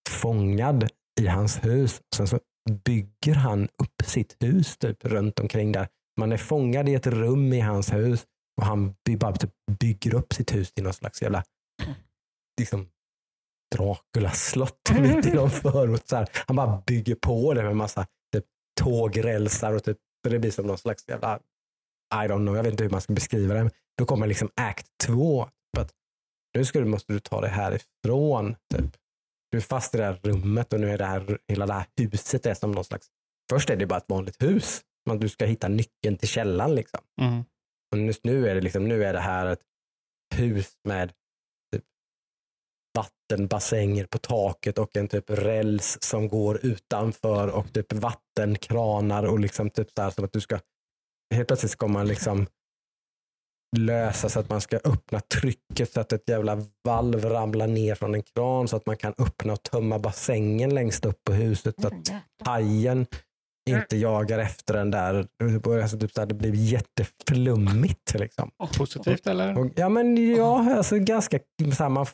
fångad 0.09 0.89
i 1.21 1.27
hans 1.27 1.63
hus. 1.63 2.01
Sen 2.15 2.27
så 2.27 2.39
bygger 2.85 3.35
han 3.35 3.63
upp 3.63 4.01
sitt 4.05 4.35
hus 4.39 4.77
typ 4.77 5.05
runt 5.05 5.39
omkring 5.39 5.71
där. 5.71 5.87
Man 6.19 6.31
är 6.31 6.37
fångad 6.37 6.89
i 6.89 6.93
ett 6.93 7.07
rum 7.07 7.53
i 7.53 7.59
hans 7.59 7.93
hus 7.93 8.25
och 8.61 8.65
han 8.65 8.95
by, 9.05 9.17
bara 9.17 9.35
typ 9.35 9.51
bygger 9.79 10.15
upp 10.15 10.33
sitt 10.33 10.55
hus 10.55 10.73
till 10.73 10.83
någon 10.83 10.93
slags 10.93 11.21
jävla 11.21 11.43
liksom, 12.59 12.89
Dracula-slott 13.75 14.91
mitt 14.99 15.25
i 15.25 15.33
någon 15.33 15.49
förort. 15.49 16.07
Så 16.07 16.15
här. 16.15 16.29
Han 16.47 16.55
bara 16.55 16.83
bygger 16.85 17.15
på 17.15 17.53
det 17.53 17.63
med 17.63 17.75
massa 17.75 18.07
typ, 18.33 18.45
tågrälsar 18.79 19.73
och 19.73 19.83
typ, 19.83 19.97
så 20.23 20.29
det 20.29 20.39
blir 20.39 20.51
som 20.51 20.67
någon 20.67 20.77
slags 20.77 21.07
jävla 21.07 21.39
I 22.13 22.27
don't 22.27 22.37
know, 22.37 22.55
jag 22.55 22.63
vet 22.63 22.71
inte 22.71 22.83
hur 22.83 22.91
man 22.91 23.01
ska 23.01 23.13
beskriva 23.13 23.53
det. 23.53 23.71
Då 23.97 24.05
kommer 24.05 24.27
liksom 24.27 24.49
act 24.55 24.87
2. 25.03 25.49
Att 25.77 25.91
nu 26.53 26.65
ska 26.65 26.79
du, 26.79 26.85
måste 26.85 27.13
du 27.13 27.19
ta 27.19 27.41
det 27.41 27.47
härifrån. 27.47 28.55
Typ. 28.73 28.95
Du 29.51 29.57
är 29.57 29.61
fast 29.61 29.95
i 29.95 29.97
det 29.97 30.03
här 30.03 30.19
rummet 30.23 30.73
och 30.73 30.79
nu 30.79 30.91
är 30.91 30.97
det 30.97 31.05
här, 31.05 31.39
hela 31.47 31.65
det 31.65 31.73
här 31.73 31.85
huset 31.97 32.45
är 32.45 32.53
som 32.53 32.71
någon 32.71 32.83
slags, 32.83 33.07
först 33.49 33.69
är 33.69 33.75
det 33.75 33.85
bara 33.85 33.97
ett 33.97 34.09
vanligt 34.09 34.41
hus. 34.41 34.81
Men 35.05 35.19
du 35.19 35.29
ska 35.29 35.45
hitta 35.45 35.67
nyckeln 35.67 36.17
till 36.17 36.27
källan 36.27 36.75
liksom. 36.75 36.99
Mm. 37.21 37.43
Och 37.91 37.97
just 37.97 38.23
nu 38.23 38.49
är 38.49 38.55
det 38.55 38.61
liksom, 38.61 38.87
nu 38.87 39.03
är 39.03 39.13
det 39.13 39.19
här 39.19 39.45
ett 39.45 39.61
hus 40.35 40.73
med 40.83 41.13
typ 41.71 41.83
vattenbassänger 42.97 44.05
på 44.05 44.17
taket 44.17 44.77
och 44.77 44.97
en 44.97 45.07
typ 45.07 45.29
räls 45.29 45.97
som 46.01 46.27
går 46.27 46.65
utanför 46.65 47.47
och 47.47 47.73
typ 47.73 47.93
vattenkranar 47.93 49.23
och 49.23 49.39
liksom 49.39 49.69
typ 49.69 49.91
så 49.95 50.01
här 50.01 50.09
som 50.09 50.25
att 50.25 50.33
du 50.33 50.41
ska, 50.41 50.59
helt 51.35 51.47
plötsligt 51.47 51.71
ska 51.71 51.87
man 51.87 52.07
liksom 52.07 52.47
lösa 53.77 54.29
så 54.29 54.39
att 54.39 54.49
man 54.49 54.61
ska 54.61 54.77
öppna 54.77 55.19
trycket 55.19 55.91
så 55.91 55.99
att 55.99 56.13
ett 56.13 56.29
jävla 56.29 56.63
valv 56.83 57.25
ramlar 57.25 57.67
ner 57.67 57.95
från 57.95 58.15
en 58.15 58.23
kran 58.23 58.67
så 58.67 58.75
att 58.75 58.85
man 58.85 58.97
kan 58.97 59.13
öppna 59.17 59.53
och 59.53 59.63
tömma 59.63 59.99
bassängen 59.99 60.75
längst 60.75 61.05
upp 61.05 61.23
på 61.23 61.33
huset 61.33 61.75
så 61.81 61.87
att 61.87 62.11
hajen 62.45 63.05
inte 63.69 63.97
jagar 63.97 64.39
efter 64.39 64.73
den 64.73 64.91
där. 64.91 65.27
Alltså 65.81 65.99
typ 65.99 66.11
så 66.11 66.21
här, 66.21 66.25
det 66.25 66.33
blir 66.33 66.53
jätteflummigt. 66.53 68.13
Liksom. 68.13 68.51
Positivt 68.77 69.27
eller? 69.27 69.57
Och, 69.57 69.67
ja, 69.75 69.89
men 69.89 70.35
ja, 70.35 70.75
alltså 70.77 70.99
ganska 70.99 71.39
samma. 71.77 72.05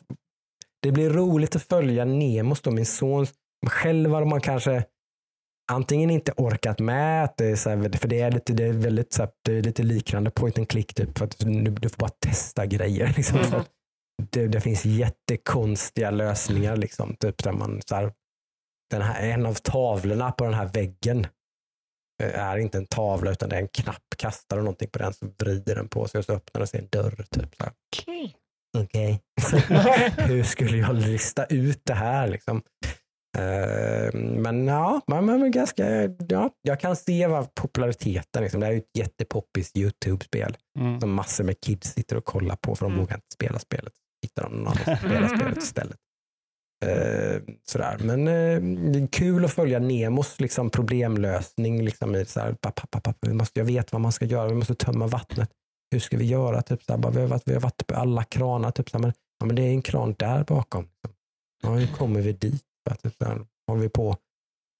Det 0.82 0.92
blir 0.92 1.10
roligt 1.10 1.56
att 1.56 1.62
följa 1.62 2.04
Nemos, 2.04 2.60
då, 2.60 2.70
min 2.70 2.86
sons. 2.86 3.32
Själv 3.66 4.10
har 4.10 4.24
man 4.24 4.40
kanske 4.40 4.84
antingen 5.72 6.10
inte 6.10 6.32
orkat 6.36 6.78
med, 6.78 7.24
att 7.24 7.36
det 7.36 7.46
är 7.46 7.56
så 7.56 7.70
här, 7.70 7.98
för 7.98 8.08
det 8.08 8.20
är 8.20 8.30
lite, 8.30 8.52
det 8.52 8.64
är 8.64 8.72
väldigt, 8.72 9.12
så 9.12 9.22
här, 9.22 9.30
det 9.44 9.52
är 9.52 9.62
lite 9.62 9.82
liknande 9.82 10.30
point 10.30 10.58
and 10.58 10.68
click, 10.68 10.94
typ, 10.94 11.18
för 11.18 11.24
att 11.24 11.38
du, 11.38 11.62
du 11.62 11.88
får 11.88 11.98
bara 11.98 12.10
testa 12.18 12.66
grejer. 12.66 13.12
Liksom, 13.16 13.38
Mm. 13.38 13.54
att 13.60 13.70
det, 14.30 14.46
det 14.48 14.60
finns 14.60 14.84
jättekonstiga 14.84 16.10
lösningar. 16.10 16.76
Liksom, 16.76 17.16
typ, 17.16 17.44
där 17.44 17.52
man, 17.52 17.82
så 17.86 17.94
här, 17.94 18.12
den 18.90 19.02
här, 19.02 19.30
en 19.30 19.46
av 19.46 19.54
tavlorna 19.54 20.32
på 20.32 20.44
den 20.44 20.54
här 20.54 20.66
väggen 20.66 21.26
eh, 22.22 22.40
är 22.40 22.58
inte 22.58 22.78
en 22.78 22.86
tavla 22.86 23.30
utan 23.30 23.48
det 23.48 23.56
är 23.56 23.60
en 23.60 23.68
knapp. 23.68 24.02
Kastar 24.16 24.56
du 24.56 24.62
någonting 24.62 24.88
på 24.92 24.98
den 24.98 25.12
så 25.14 25.26
vrider 25.38 25.74
den 25.74 25.88
på 25.88 26.08
sig 26.08 26.18
och 26.18 26.24
så 26.24 26.32
öppnar 26.32 26.60
det 26.60 26.66
sig 26.66 26.80
en 26.80 26.88
dörr. 26.92 27.24
Typ. 27.30 27.54
Så 27.56 27.64
här. 27.64 27.72
Okej. 27.96 28.36
Okej. 28.78 29.22
Hur 30.28 30.42
skulle 30.42 30.76
jag 30.76 30.94
lista 30.94 31.44
ut 31.44 31.80
det 31.84 31.94
här? 31.94 32.28
Liksom? 32.28 32.62
Eh, 33.38 34.14
men 34.20 34.66
ja, 34.66 35.00
man, 35.06 35.24
man 35.26 35.50
ganska, 35.50 35.84
ja, 36.28 36.50
jag 36.62 36.80
kan 36.80 36.96
se 36.96 37.26
vad 37.26 37.54
populariteten 37.54 38.42
liksom. 38.42 38.60
Det 38.60 38.66
här 38.66 38.72
är 38.72 38.76
ett 38.78 38.96
jättepoppis 38.98 39.72
YouTube-spel 39.76 40.56
Mm. 40.78 41.00
som 41.00 41.12
massor 41.12 41.44
med 41.44 41.60
kids 41.60 41.92
sitter 41.92 42.16
och 42.16 42.24
kollar 42.24 42.56
på 42.56 42.74
för 42.76 42.86
de 42.86 42.92
Mm. 42.92 43.04
vågar 43.04 43.16
inte 43.16 43.26
spela 43.34 43.58
spelet. 43.58 43.92
Hittar 44.22 44.42
de 44.42 44.52
någon 44.52 44.66
annan 44.66 44.84
som 44.84 44.96
spelar 44.96 45.28
spelet 45.36 45.58
istället. 45.58 45.96
Eh, 46.84 47.42
sådär. 47.68 47.98
Men 48.00 48.28
eh, 48.28 48.90
det 48.92 48.98
är 48.98 49.06
kul 49.06 49.44
att 49.44 49.52
följa 49.52 49.78
Nemos 49.78 50.40
liksom, 50.40 50.70
problemlösning. 50.70 51.82
Liksom, 51.84 52.14
i 52.14 52.24
så 52.24 52.40
här, 52.40 52.52
pappa, 52.52 52.86
pappa, 52.90 53.14
vi 53.20 53.32
måste, 53.34 53.60
jag 53.60 53.64
vet 53.64 53.92
vad 53.92 54.00
man 54.00 54.12
ska 54.12 54.24
göra, 54.24 54.48
vi 54.48 54.54
måste 54.54 54.74
tömma 54.74 55.06
vattnet. 55.06 55.50
Hur 55.90 56.00
ska 56.00 56.16
vi 56.16 56.24
göra? 56.26 56.62
Typ, 56.62 56.82
så 56.82 56.92
här, 56.92 56.98
bara, 56.98 57.12
vi, 57.12 57.20
har 57.20 57.40
vi 57.44 57.54
har 57.54 57.60
varit 57.60 57.86
på 57.86 57.94
alla 57.94 58.24
kranar. 58.24 58.70
Typ, 58.70 58.90
så 58.90 58.96
här, 58.96 59.02
men, 59.02 59.12
ja, 59.40 59.46
men 59.46 59.56
det 59.56 59.62
är 59.62 59.70
en 59.70 59.82
kran 59.82 60.14
där 60.18 60.44
bakom. 60.44 60.88
Ja, 61.62 61.70
hur 61.70 61.86
kommer 61.86 62.20
vi 62.20 62.32
dit? 62.32 62.62
Så 63.18 63.24
här, 63.24 63.46
håller 63.68 63.82
vi 63.82 63.88
på 63.88 64.16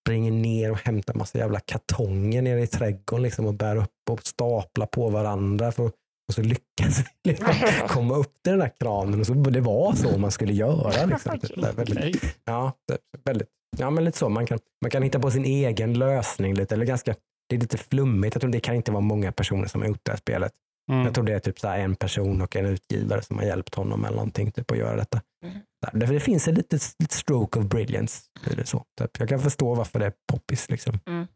springer 0.05 0.33
ner 0.33 0.71
och 0.71 0.79
hämtar 0.79 1.15
massa 1.15 1.39
jävla 1.39 1.61
kartonger 1.61 2.43
nere 2.43 2.63
i 2.63 2.67
trädgården 2.67 3.23
liksom, 3.23 3.47
och 3.47 3.55
bär 3.55 3.77
upp 3.77 4.11
och 4.11 4.27
staplar 4.27 4.87
på 4.87 5.09
varandra. 5.09 5.73
För, 5.73 5.85
och 6.29 6.35
så 6.35 6.43
lyckas 6.43 6.99
vi 7.23 7.31
liksom, 7.31 7.55
komma 7.89 8.15
upp 8.17 8.33
till 8.43 8.51
den 8.51 8.59
där 8.59 8.73
kranen. 8.81 9.21
Och 9.21 9.27
så, 9.27 9.35
det 9.35 9.61
var 9.61 9.93
så 9.93 10.19
man 10.19 10.31
skulle 10.31 10.53
göra. 10.53 11.07
Liksom. 11.07 11.39
Det 11.57 11.69
är 11.69 11.73
väldigt, 11.73 12.37
ja, 12.45 12.73
det 12.89 12.95
är 12.95 12.99
väldigt, 13.25 13.49
ja, 13.79 13.91
men 13.91 14.05
lite 14.05 14.19
så. 14.19 14.29
Man 14.29 14.47
kan, 14.47 14.59
man 14.83 14.91
kan 14.91 15.03
hitta 15.03 15.21
på 15.21 15.31
sin 15.31 15.45
egen 15.45 15.99
lösning. 15.99 16.55
lite, 16.55 16.75
eller 16.75 16.87
ganska, 16.87 17.15
Det 17.49 17.57
är 17.57 17.61
lite 17.61 17.79
flummigt. 17.79 18.35
Jag 18.35 18.41
tror 18.41 18.51
det 18.51 18.61
kan 18.61 18.75
inte 18.75 18.93
vara 18.93 19.01
många 19.01 19.33
personer 19.33 19.67
som 19.67 19.81
har 19.81 19.89
gjort 19.89 20.01
det 20.03 20.13
här 20.13 20.19
spelet. 20.19 20.53
Mm. 20.91 21.05
Jag 21.05 21.15
tror 21.15 21.25
det 21.25 21.33
är 21.35 21.39
typ 21.39 21.61
så 21.61 21.69
här 21.69 21.79
en 21.79 21.97
person 21.97 22.43
och 22.43 22.57
en 22.57 22.67
utgivare 22.67 23.23
som 23.23 23.39
har 23.39 23.45
hjälpt 23.45 23.75
honom 23.75 24.05
eller 24.05 24.17
någonting 24.17 24.53
typ 24.53 24.71
att 24.71 24.79
göra 24.79 24.97
detta. 24.97 25.21
Mm. 25.45 25.55
Här, 25.87 25.99
Det, 26.01 26.07
det 26.07 26.21
finns 26.21 26.49
en 26.49 26.55
liten 26.55 26.79
lite 26.99 27.15
stroke 27.15 27.59
of 27.59 27.67
brilliance 27.67 28.23
i 28.51 28.55
det 28.55 28.67
så. 28.67 28.85
Typ. 29.01 29.11
Jag 29.19 29.29
kan 29.29 29.41
förstå 29.41 29.75
varför 29.75 29.99
det 29.99 30.07
är 30.07 30.13
poppis. 30.33 30.71
Liksom. 30.71 31.01
Mm. 31.07 31.27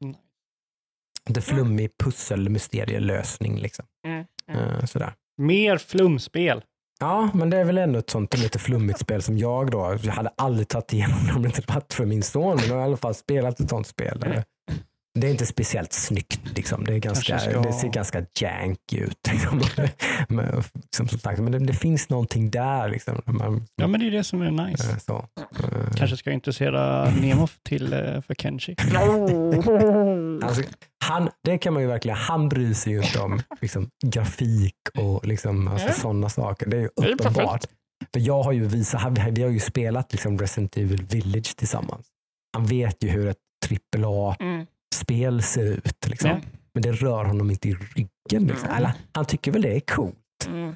Lite 1.29 1.41
flummig 1.41 1.91
pussel 2.05 2.49
mysterielösning. 2.49 3.59
Liksom. 3.59 3.85
Mm. 4.07 4.25
Mm. 4.49 4.75
Eh, 4.75 4.85
sådär. 4.85 5.13
Mer 5.37 5.79
flumspel. 5.79 6.63
Ja, 7.01 7.31
men 7.35 7.51
det 7.51 7.57
är 7.57 7.65
väl 7.65 7.79
ändå 7.79 7.99
ett 7.99 8.11
sånt 8.11 8.39
lite 8.39 8.59
flummigt 8.59 8.99
spel 8.99 9.23
som 9.23 9.39
jag 9.39 9.71
då, 9.71 9.99
jag 10.03 10.13
hade 10.13 10.31
aldrig 10.37 10.69
tagit 10.69 10.93
igenom 10.93 11.27
det 11.27 11.33
om 11.37 11.43
det 11.43 11.49
inte 11.49 11.73
varit 11.75 11.95
för 11.95 12.05
min 12.05 12.23
son, 12.23 12.57
men 12.57 12.69
jag 12.69 12.75
har 12.75 12.81
i 12.81 12.85
alla 12.85 12.97
fall 12.97 13.15
spelat 13.15 13.61
ett 13.61 13.71
sånt 13.71 13.87
spel. 13.87 14.23
Mm. 14.27 14.43
Det 15.21 15.27
är 15.27 15.31
inte 15.31 15.47
speciellt 15.47 15.93
snyggt, 15.93 16.41
liksom. 16.57 16.85
det, 16.85 16.95
är 16.95 16.99
ganska, 16.99 17.39
ska- 17.39 17.61
det 17.61 17.73
ser 17.73 17.89
ganska 17.89 18.25
janky 18.41 18.99
ut. 18.99 19.19
Liksom. 19.33 19.61
men, 20.29 20.63
som, 20.97 21.09
som 21.09 21.19
sagt, 21.19 21.41
men 21.41 21.53
det, 21.53 21.59
det 21.59 21.73
finns 21.75 22.09
någonting 22.09 22.51
där. 22.51 22.89
Liksom. 22.89 23.23
Man, 23.27 23.67
Ja, 23.77 23.87
men 23.87 24.01
det 24.01 24.07
är 24.07 24.11
det 24.11 24.25
som 24.25 24.43
är 24.43 24.51
nice. 24.67 24.91
eh, 24.91 24.99
så. 24.99 25.17
Eh, 25.41 25.95
Kanske 25.97 26.17
ska 26.17 26.31
intressera 26.33 27.11
Nemo 27.11 27.49
till 27.63 27.93
eh, 27.93 28.21
för 28.21 28.35
Kenshi. 28.35 28.77
Alltså, 30.43 30.63
han, 31.05 31.29
det 31.45 31.59
kan 31.59 31.73
man 31.73 31.83
ju 31.83 31.89
verkligen, 31.89 32.17
han 32.19 32.49
bryr 32.49 32.75
sig 32.75 32.93
ju 32.93 33.03
inte 33.03 33.21
om 33.21 33.41
liksom, 33.61 33.91
grafik 34.07 34.75
och 34.99 35.27
liksom, 35.27 35.69
alltså, 35.69 36.01
sådana 36.01 36.29
saker. 36.29 36.67
Det 36.67 36.77
är 36.77 36.81
ju 36.81 36.89
uppenbart. 37.13 37.65
För 38.13 38.21
jag 38.21 38.43
har 38.43 38.53
ju 38.53 38.65
visat, 38.65 39.19
vi 39.31 39.43
har 39.43 39.51
ju 39.51 39.61
spelat 39.61 40.13
liksom 40.13 40.39
Resident 40.39 40.77
Evil 40.77 41.03
Village 41.03 41.57
tillsammans. 41.57 42.07
Han 42.57 42.67
vet 42.67 43.05
ju 43.05 43.09
hur 43.09 43.27
ett 43.29 43.37
AAA-spel 43.71 44.05
Mm. 44.47 44.67
Ser 45.43 45.65
ut. 45.65 46.07
Liksom. 46.07 46.31
Ja. 46.31 46.41
Men 46.75 46.83
det 46.83 46.93
rör 46.93 47.25
honom 47.25 47.51
inte 47.51 47.69
i 47.69 47.75
ryggen. 47.75 48.47
Liksom. 48.47 48.69
Mm. 48.69 48.77
Eller, 48.79 48.93
han 49.13 49.25
tycker 49.25 49.53
väl 49.53 49.63
det 49.63 49.77
är 49.77 49.81
coolt. 49.81 50.47
Mm. 50.47 50.75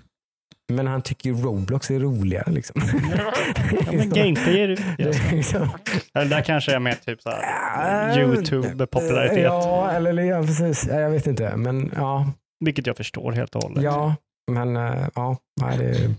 Men 0.72 0.86
han 0.86 1.02
tycker 1.02 1.32
Roblox 1.32 1.90
är 1.90 2.00
roligare. 2.00 2.52
Liksom. 2.52 2.82
Ja, 3.86 3.92
men 3.92 4.10
gameplay 4.10 4.60
är 4.60 4.68
det 4.68 4.94
Det 4.98 5.32
liksom- 5.32 5.68
Eller 6.14 6.30
där 6.30 6.42
kanske 6.42 6.74
är 6.74 6.78
mer 6.78 6.94
typ 6.94 7.22
så 7.22 7.30
här, 7.30 8.18
YouTube-popularitet. 8.18 9.42
Ja, 9.42 9.90
eller 9.90 10.22
ja, 10.22 10.42
precis. 10.42 10.86
Ja, 10.88 11.00
jag 11.00 11.10
vet 11.10 11.26
inte. 11.26 11.56
Men 11.56 11.92
ja, 11.96 12.32
Vilket 12.64 12.86
jag 12.86 12.96
förstår 12.96 13.32
helt 13.32 13.54
och 13.54 13.62
hållet. 13.62 13.82
Ja, 13.82 14.14
men 14.52 14.76
eh, 14.76 15.08
ja, 15.14 15.36
det 15.60 15.84
är 15.84 16.14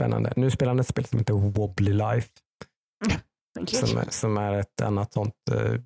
spännande. 0.00 0.32
Nu 0.36 0.50
spelar 0.50 0.70
han 0.70 0.80
ett 0.80 0.88
spel 0.88 1.04
som 1.04 1.18
heter 1.18 1.34
Wobbly 1.34 1.92
Life 1.92 2.28
som 3.66 3.98
är, 3.98 4.10
som 4.10 4.36
är 4.38 4.58
ett 4.58 4.80
annat 4.82 5.12
sånt 5.12 5.34
eh, 5.50 5.80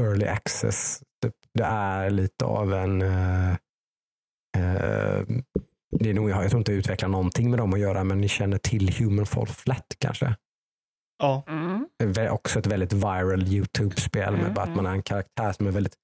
early 0.00 0.26
access. 0.26 1.02
Typ, 1.22 1.34
Det 1.54 1.64
är 1.64 2.10
lite 2.10 2.44
av 2.44 2.74
en 2.74 3.02
eh, 3.02 3.50
eh, 4.56 5.22
det 5.98 6.10
är 6.10 6.14
nog, 6.14 6.30
jag 6.30 6.50
tror 6.50 6.58
inte 6.60 6.72
jag 6.72 6.78
utvecklar 6.78 7.08
någonting 7.08 7.50
med 7.50 7.58
dem 7.58 7.72
att 7.74 7.80
göra, 7.80 8.04
men 8.04 8.20
ni 8.20 8.28
känner 8.28 8.58
till 8.58 8.94
Human 8.98 9.26
Fall 9.26 9.46
Flat 9.46 9.86
kanske? 9.98 10.36
Ja. 11.18 11.44
Mm. 11.48 11.88
Det 11.98 12.04
är 12.04 12.08
vä- 12.08 12.28
också 12.28 12.58
ett 12.58 12.66
väldigt 12.66 12.92
viral 12.92 13.42
YouTube-spel 13.42 14.32
med 14.32 14.40
Mm, 14.40 14.54
bara 14.54 14.64
att 14.64 14.76
man 14.76 14.86
är 14.86 14.90
en 14.90 15.02
karaktär 15.02 15.52
som 15.52 15.66
är 15.66 15.70
väldigt 15.70 15.94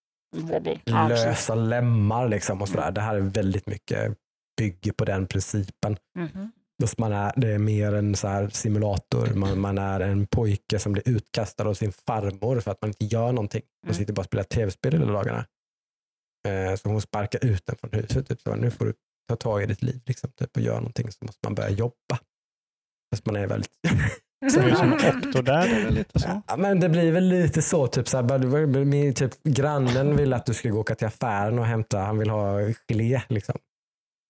lösa 1.09 1.55
lemmar 1.55 2.29
liksom 2.29 2.63
och 2.63 2.69
sådär. 2.69 2.91
Det 2.91 3.01
här 3.01 3.15
är 3.17 3.21
väldigt 3.21 3.67
mycket 3.67 4.19
bygger 4.59 4.93
på 4.93 5.05
den 5.05 5.27
principen. 5.27 5.97
Mhm. 6.19 6.53
Fast 6.83 6.99
man 6.99 7.13
är, 7.13 7.33
det 7.37 7.49
är 7.53 7.59
mer 7.59 7.93
en 7.95 8.15
så 8.17 8.29
här 8.29 8.49
simulator. 8.49 9.35
Man, 9.35 9.61
man 9.61 9.79
är 9.79 10.01
en 10.01 10.27
pojke 10.27 10.79
som 10.79 10.93
blir 10.93 11.09
utkastad 11.09 11.65
av 11.69 11.75
sin 11.75 11.93
farmor 11.93 12.61
för 12.61 12.71
att 12.71 12.83
man 12.83 12.91
inte 12.91 13.05
gör 13.05 13.33
någonting. 13.33 13.63
Man 13.87 13.89
Mm. 13.91 13.99
sitter 13.99 14.13
bara 14.13 14.21
och 14.21 14.27
spelar 14.27 14.45
tv-spel 14.45 14.93
hela 14.93 15.13
dagarna. 15.13 15.47
Eh, 16.49 16.75
så 16.77 16.89
hon 16.89 17.01
sparkar 17.01 17.45
ut 17.45 17.67
den 17.67 17.77
från 17.77 17.91
huset. 17.93 18.29
Typ, 18.29 18.41
så 18.41 18.55
nu 18.57 18.71
får 18.71 18.85
du 18.85 18.95
ta 19.29 19.37
tag 19.37 19.63
i 19.63 19.67
ditt 19.67 19.83
liv 19.83 20.01
liksom, 20.07 20.31
typ, 20.33 20.57
och 20.57 20.63
göra 20.63 20.77
någonting 20.77 21.13
så 21.13 21.25
måste 21.25 21.39
man 21.47 21.55
börja 21.55 21.71
jobba. 21.71 22.19
Fast 23.15 23.27
man 23.27 23.37
är 23.37 23.47
väldigt... 23.47 23.71
Så 24.53 24.61
det 24.61 24.71
är 24.71 24.75
som 24.75 24.93
Octodad 24.93 25.65
eller 25.65 25.91
lite 25.91 26.21
så. 26.21 26.43
Ja, 26.47 26.57
men 26.57 26.81
det 26.81 26.89
blir 26.89 27.13
väl 27.13 27.25
lite 27.29 27.63
så. 27.63 27.87
Typ, 27.87 28.09
så 28.09 28.17
här, 28.17 28.85
min, 28.85 29.15
typ, 29.15 29.43
grannen 29.43 30.17
vill 30.17 30.33
att 30.33 30.47
du 30.47 30.55
ska 30.55 30.69
gå 30.69 30.81
åka 30.81 30.95
till 30.95 31.07
affären 31.07 31.59
och 31.59 31.67
hämta, 31.67 31.99
han 31.99 32.19
vill 32.19 32.31
ha 32.31 32.61
gelé. 32.89 33.23
Liksom. 33.29 33.59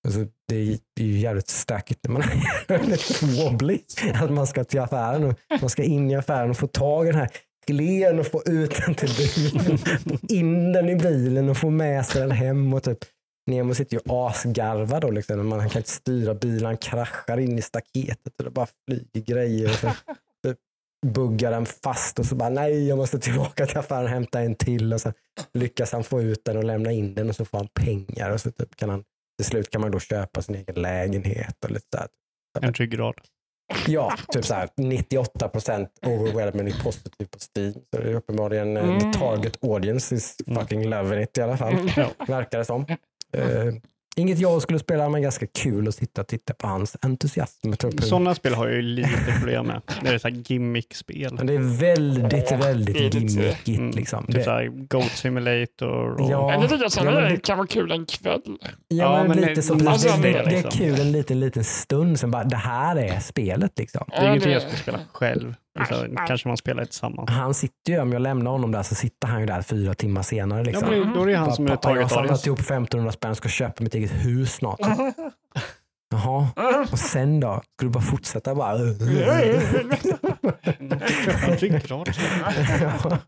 Alltså, 0.04 0.26
det, 0.48 0.54
är, 0.54 0.78
ju 1.00 1.18
jävligt 1.18 1.48
stökigt 1.48 2.00
när 2.04 2.12
man 2.12 2.22
är 2.22 3.44
wobbly. 3.44 3.78
Att 4.14 4.32
man 4.32 4.46
ska 4.46 4.64
till 4.64 4.80
affären 4.80 5.24
och 5.24 5.38
man 5.60 5.70
ska 5.70 5.82
in 5.82 6.10
i 6.10 6.16
affären 6.16 6.50
och 6.50 6.56
få 6.56 6.66
tag 6.66 7.04
i 7.04 7.10
den 7.10 7.20
här 7.20 7.30
glen 7.66 8.18
och 8.18 8.26
få 8.26 8.42
ut 8.46 8.82
den 8.86 8.94
till 8.94 9.10
bilen. 9.16 9.78
Få 9.78 10.18
in 10.28 10.72
den 10.72 10.88
i 10.88 10.96
bilen 10.96 11.48
och 11.48 11.56
få 11.56 11.70
med 11.70 12.06
sig 12.06 12.20
den 12.20 12.30
hem. 12.30 12.74
Och 12.74 12.82
typ, 12.82 12.98
Nemo 13.46 13.74
sitter 13.74 13.96
ju 13.96 14.00
asgarvad 14.06 15.02
då. 15.02 15.10
Liksom. 15.10 15.48
Man 15.48 15.68
kan 15.68 15.80
inte 15.80 15.90
styra 15.90 16.34
bilen, 16.34 16.64
han 16.64 16.76
kraschar 16.76 17.38
in 17.38 17.58
i 17.58 17.62
staketet 17.62 18.38
och 18.38 18.44
det 18.44 18.50
bara 18.50 18.66
flyger 18.86 19.34
grejer. 19.34 19.68
Och 19.68 19.76
så, 19.76 19.88
typ 20.46 20.58
buggar 21.06 21.50
den 21.50 21.66
fast 21.66 22.18
och 22.18 22.26
så 22.26 22.34
bara 22.34 22.48
nej, 22.48 22.88
jag 22.88 22.98
måste 22.98 23.18
tillbaka 23.18 23.66
till 23.66 23.78
affären 23.78 24.04
och 24.04 24.10
hämta 24.10 24.40
en 24.40 24.54
till. 24.54 24.92
Och 24.92 25.00
så 25.00 25.12
lyckas 25.54 25.92
han 25.92 26.04
få 26.04 26.22
ut 26.22 26.44
den 26.44 26.56
och 26.56 26.64
lämna 26.64 26.92
in 26.92 27.14
den 27.14 27.28
och 27.28 27.36
så 27.36 27.44
får 27.44 27.58
han 27.58 27.68
pengar. 27.68 28.30
Och 28.30 28.40
så 28.40 28.50
typ 28.50 28.76
kan 28.76 28.90
han, 28.90 29.04
till 29.42 29.50
slut 29.50 29.70
kan 29.70 29.80
man 29.80 29.90
då 29.90 29.98
köpa 30.00 30.42
sin 30.42 30.54
egen 30.54 30.82
lägenhet 30.82 31.64
och 31.64 31.70
lite 31.70 31.86
där. 31.96 32.08
En 32.68 32.72
ryggrad. 32.74 33.14
Ja, 33.86 34.12
typ 34.32 34.44
så 34.44 34.54
här 34.54 34.68
98 34.76 35.48
procent 35.48 35.88
overwhelmingly 36.06 36.72
positive 36.82 37.24
på 37.30 37.38
Steam. 37.38 37.72
Så 37.72 38.02
det 38.02 38.10
är 38.10 38.14
uppenbarligen 38.14 38.76
eh, 38.76 38.84
Mm. 38.84 38.98
the 39.12 39.18
target 39.18 39.64
audience 39.64 40.14
is 40.14 40.36
Mm. 40.46 40.60
fucking 40.60 40.88
loving 40.88 41.22
it 41.22 41.38
i 41.38 41.42
alla 41.42 41.56
fall. 41.56 41.90
Ja. 41.96 42.10
Verkar 42.26 42.58
det 42.58 42.64
som. 42.64 42.86
Eh, 43.32 43.74
inget 44.16 44.38
jag 44.38 44.62
skulle 44.62 44.78
spela, 44.78 45.08
men 45.08 45.22
ganska 45.22 45.46
kul 45.46 45.88
att 45.88 45.94
sitta 45.94 46.20
och 46.20 46.26
titta 46.26 46.54
på 46.54 46.66
hans 46.66 46.96
entusiasm. 47.02 47.72
Sådana 48.02 48.34
spel 48.34 48.54
har 48.54 48.66
jag 48.66 48.74
ju 48.76 48.82
lite 48.82 49.10
problem 49.38 49.66
med. 49.66 49.82
Det 50.02 50.08
är 50.08 50.18
så 50.18 50.28
här 50.28 50.34
gimmick-spel. 50.46 51.34
Men 51.34 51.46
det 51.46 51.54
är 51.54 51.78
väldigt, 51.80 52.52
väldigt 52.52 52.94
det 52.94 53.00
är 53.00 53.20
lite- 53.20 53.70
gimmickigt. 53.70 53.78
Mm, 53.78 53.92
Typ. 53.92 54.26
Typ 54.26 54.34
Det, 54.36 54.44
såhär 54.44 54.66
Goat 54.88 55.10
Simulator 55.10 56.20
och... 56.20 56.30
Ja. 56.30 56.48
Men 56.48 56.60
det 56.60 56.68
tycker 56.68 56.82
jag 56.82 56.92
sen 56.92 57.04
Ja, 57.06 57.10
men 57.20 57.32
det 57.32 57.36
kan 57.44 57.58
vara 57.58 57.66
kul 57.68 57.90
en 57.92 58.06
kväll. 58.06 58.40
ja, 58.60 58.66
Ja, 58.88 59.18
men 59.18 59.28
men 59.28 59.36
lite 59.36 59.54
det- 59.54 59.62
så. 59.62 59.74
det- 59.74 59.84
det, 59.84 60.22
det- 60.22 60.32
det 60.32 60.38
är 60.38 60.50
liksom. 60.50 60.70
kul 60.70 61.00
en 61.00 61.12
liten, 61.12 61.40
liten 61.40 61.64
stund, 61.64 62.20
sen 62.20 62.30
bara 62.30 62.44
det 62.44 62.56
här 62.56 62.96
är 62.96 63.20
spelet. 63.20 63.78
Liksom. 63.78 64.04
Det 64.08 64.16
är 64.16 64.28
ingenting 64.28 64.52
jag 64.52 64.62
skulle 64.62 64.78
spela 64.78 64.98
själv. 65.12 65.54
Så 65.88 66.02
Nej. 66.06 66.24
kanske 66.26 66.48
man 66.48 66.56
spelar 66.56 66.84
tillsammans. 66.84 67.30
Han 67.30 67.54
sitter 67.54 67.92
ju, 67.92 68.00
om 68.00 68.12
jag 68.12 68.22
lämnar 68.22 68.50
honom 68.50 68.72
där 68.72 68.82
så 68.82 68.94
sitter 68.94 69.28
han 69.28 69.40
ju 69.40 69.46
där 69.46 69.62
fyra 69.62 69.94
timmar 69.94 70.22
senare. 70.22 70.58
Ja, 70.60 70.64
Liksom. 70.64 70.88
men 70.90 70.98
det- 71.00 71.14
då 71.14 71.22
är 71.22 71.26
det 71.26 71.34
han 71.36 71.46
Bara, 71.46 71.54
som 71.56 71.66
är 71.66 71.68
Pappa, 71.70 71.94
jag 71.94 72.02
har 72.02 72.08
samlat 72.08 72.46
ihop 72.46 72.58
1500 72.60 73.12
spänn, 73.12 73.34
ska 73.34 73.48
köpa 73.48 73.82
mitt 73.84 73.94
eget 73.94 74.10
hus 74.12 74.52
snart. 74.54 74.80
Jaha, 76.10 76.48
och 76.92 76.98
sen 76.98 77.40
då? 77.40 77.54
Ska 77.76 77.86
du 77.86 77.88
bara 77.88 78.02
fortsätta 78.02 78.54
bara? 78.54 78.78
Ja. 78.78 79.40
Ja. 82.80 83.18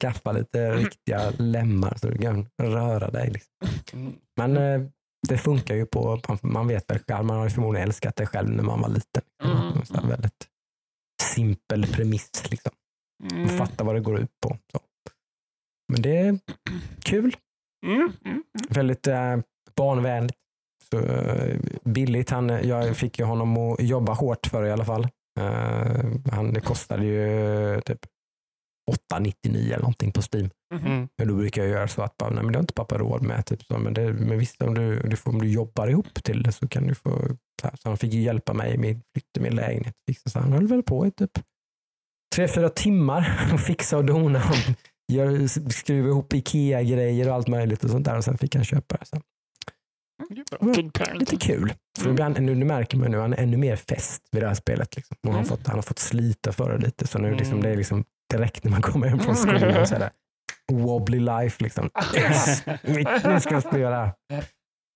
Skaffa 0.00 0.32
lite 0.32 0.70
riktiga 0.74 1.30
lemmar 1.38 1.96
så 2.00 2.08
du 2.08 2.18
kan 2.18 2.46
röra 2.62 3.10
dig. 3.10 3.30
Liksom. 3.30 4.12
Men 4.36 4.56
eh, 4.56 4.80
det 5.28 5.38
funkar 5.38 5.74
ju 5.74 5.86
på, 5.86 6.20
man- 6.42 6.68
vet 6.68 6.90
väl 6.90 6.98
själv, 7.08 7.24
man 7.24 7.36
har 7.36 7.44
ju 7.44 7.50
förmodligen 7.50 7.88
älskat 7.88 8.16
det 8.16 8.26
själv 8.26 8.48
när 8.50 8.62
man 8.62 8.80
var 8.80 8.88
liten. 8.88 9.22
Mm. 9.44 10.08
Väldigt 10.08 10.46
simpel 11.20 11.86
premiss. 11.86 12.50
Liksom. 12.50 12.72
Mm. 13.32 13.48
fattar 13.48 13.84
vad 13.84 13.94
det 13.94 14.00
går 14.00 14.18
ut 14.18 14.40
på. 14.40 14.58
Så. 14.72 14.80
Men 15.92 16.02
det 16.02 16.16
är 16.16 16.38
kul. 17.04 17.36
Mm. 17.86 18.12
Mm. 18.24 18.44
Väldigt 18.68 19.06
eh, 19.06 19.36
barnvänligt. 19.76 20.38
Så, 20.90 20.98
eh, 20.98 21.60
billigt. 21.84 22.30
Han, 22.30 22.48
jag 22.48 22.96
fick 22.96 23.18
ju 23.18 23.24
honom 23.24 23.56
att 23.56 23.80
jobba 23.80 24.12
hårt 24.12 24.46
för 24.46 24.66
i 24.66 24.70
alla 24.70 24.84
fall. 24.84 25.08
Eh, 25.40 26.04
han, 26.32 26.52
det 26.52 26.60
kostade 26.60 27.04
ju 27.04 27.80
typ 27.80 28.00
8,99 28.90 29.64
eller 29.66 29.78
någonting 29.78 30.12
på 30.12 30.20
Steam. 30.32 30.50
Mm. 30.74 31.08
Men 31.18 31.28
då 31.28 31.34
brukar 31.34 31.62
jag 31.62 31.70
göra 31.70 31.88
så 31.88 32.02
att 32.02 32.16
bara, 32.16 32.30
nej, 32.30 32.42
men 32.42 32.52
det 32.52 32.58
har 32.58 32.62
inte 32.62 32.74
pappa 32.74 32.98
råd 32.98 33.22
med. 33.22 33.46
Typ 33.46 33.62
så. 33.62 33.78
Men, 33.78 33.94
det, 33.94 34.12
men 34.12 34.38
visst, 34.38 34.62
om 34.62 34.74
du, 34.74 35.00
du 35.00 35.16
får, 35.16 35.30
om 35.30 35.40
du 35.40 35.48
jobbar 35.48 35.88
ihop 35.88 36.14
till 36.24 36.42
det 36.42 36.52
så 36.52 36.68
kan 36.68 36.86
du 36.86 36.94
få. 36.94 37.10
Så, 37.60 37.66
här. 37.66 37.76
så 37.82 37.88
han 37.88 37.96
fick 37.98 38.12
ju 38.12 38.20
hjälpa 38.20 38.52
mig 38.52 38.74
i 38.74 38.78
min 38.78 39.02
flytt 39.14 39.32
till 39.32 39.42
min 39.42 39.54
lägenhet. 39.54 39.94
Så 40.26 40.38
han 40.38 40.52
höll 40.52 40.66
väl 40.66 40.82
på 40.82 41.06
i 41.06 41.10
typ 41.10 41.30
tre, 42.34 42.48
fyra 42.48 42.68
timmar 42.68 43.50
och 43.54 43.60
fixa 43.60 43.96
och 43.96 44.04
dona. 44.04 44.38
Och 44.38 44.74
gör, 45.12 45.46
skruva 45.70 46.08
ihop 46.08 46.32
Ikea-grejer 46.34 47.28
och 47.28 47.34
allt 47.34 47.48
möjligt 47.48 47.84
och 47.84 47.90
sånt 47.90 48.04
där. 48.04 48.16
Och 48.16 48.24
sen 48.24 48.38
fick 48.38 48.54
han 48.54 48.64
köpa 48.64 48.96
det. 49.12 49.20
Är 50.40 50.44
bra. 50.58 50.72
Good 50.72 51.18
Lite 51.20 51.36
kul. 51.36 51.72
Nu, 52.04 52.12
blir 52.12 52.22
han, 52.24 52.32
nu, 52.32 52.54
nu 52.54 52.64
märker 52.64 52.96
man 52.98 53.10
nu 53.10 53.18
han 53.18 53.32
är 53.32 53.36
ännu 53.42 53.56
mer 53.56 53.76
fest 53.76 54.22
vid 54.32 54.42
det 54.42 54.46
här 54.48 54.54
spelet. 54.54 54.96
Liksom. 54.96 55.16
Och 55.22 55.26
han, 55.28 55.34
har 55.34 55.40
Mm. 55.40 55.48
fått, 55.48 55.66
han 55.66 55.76
har 55.76 55.82
fått 55.82 55.98
slita 55.98 56.52
för 56.52 56.72
det 56.72 56.78
lite. 56.84 57.06
Så 57.06 57.18
nu 57.18 57.34
liksom, 57.34 57.52
Mm. 57.52 57.62
det 57.62 57.68
är 57.70 57.76
liksom 57.76 58.04
direkt 58.30 58.64
när 58.64 58.70
man 58.70 58.82
kommer 58.82 59.06
hem 59.08 59.18
från 59.18 59.36
skolan. 59.36 59.86
Så 59.86 59.94
är 59.94 59.98
det 59.98 60.10
wobbly 60.72 61.20
life 61.20 61.62
liksom. 61.64 61.90
Yes, 62.16 62.66
nu 63.24 63.40
ska 63.40 63.54
jag 63.54 63.62
spela. 63.62 64.14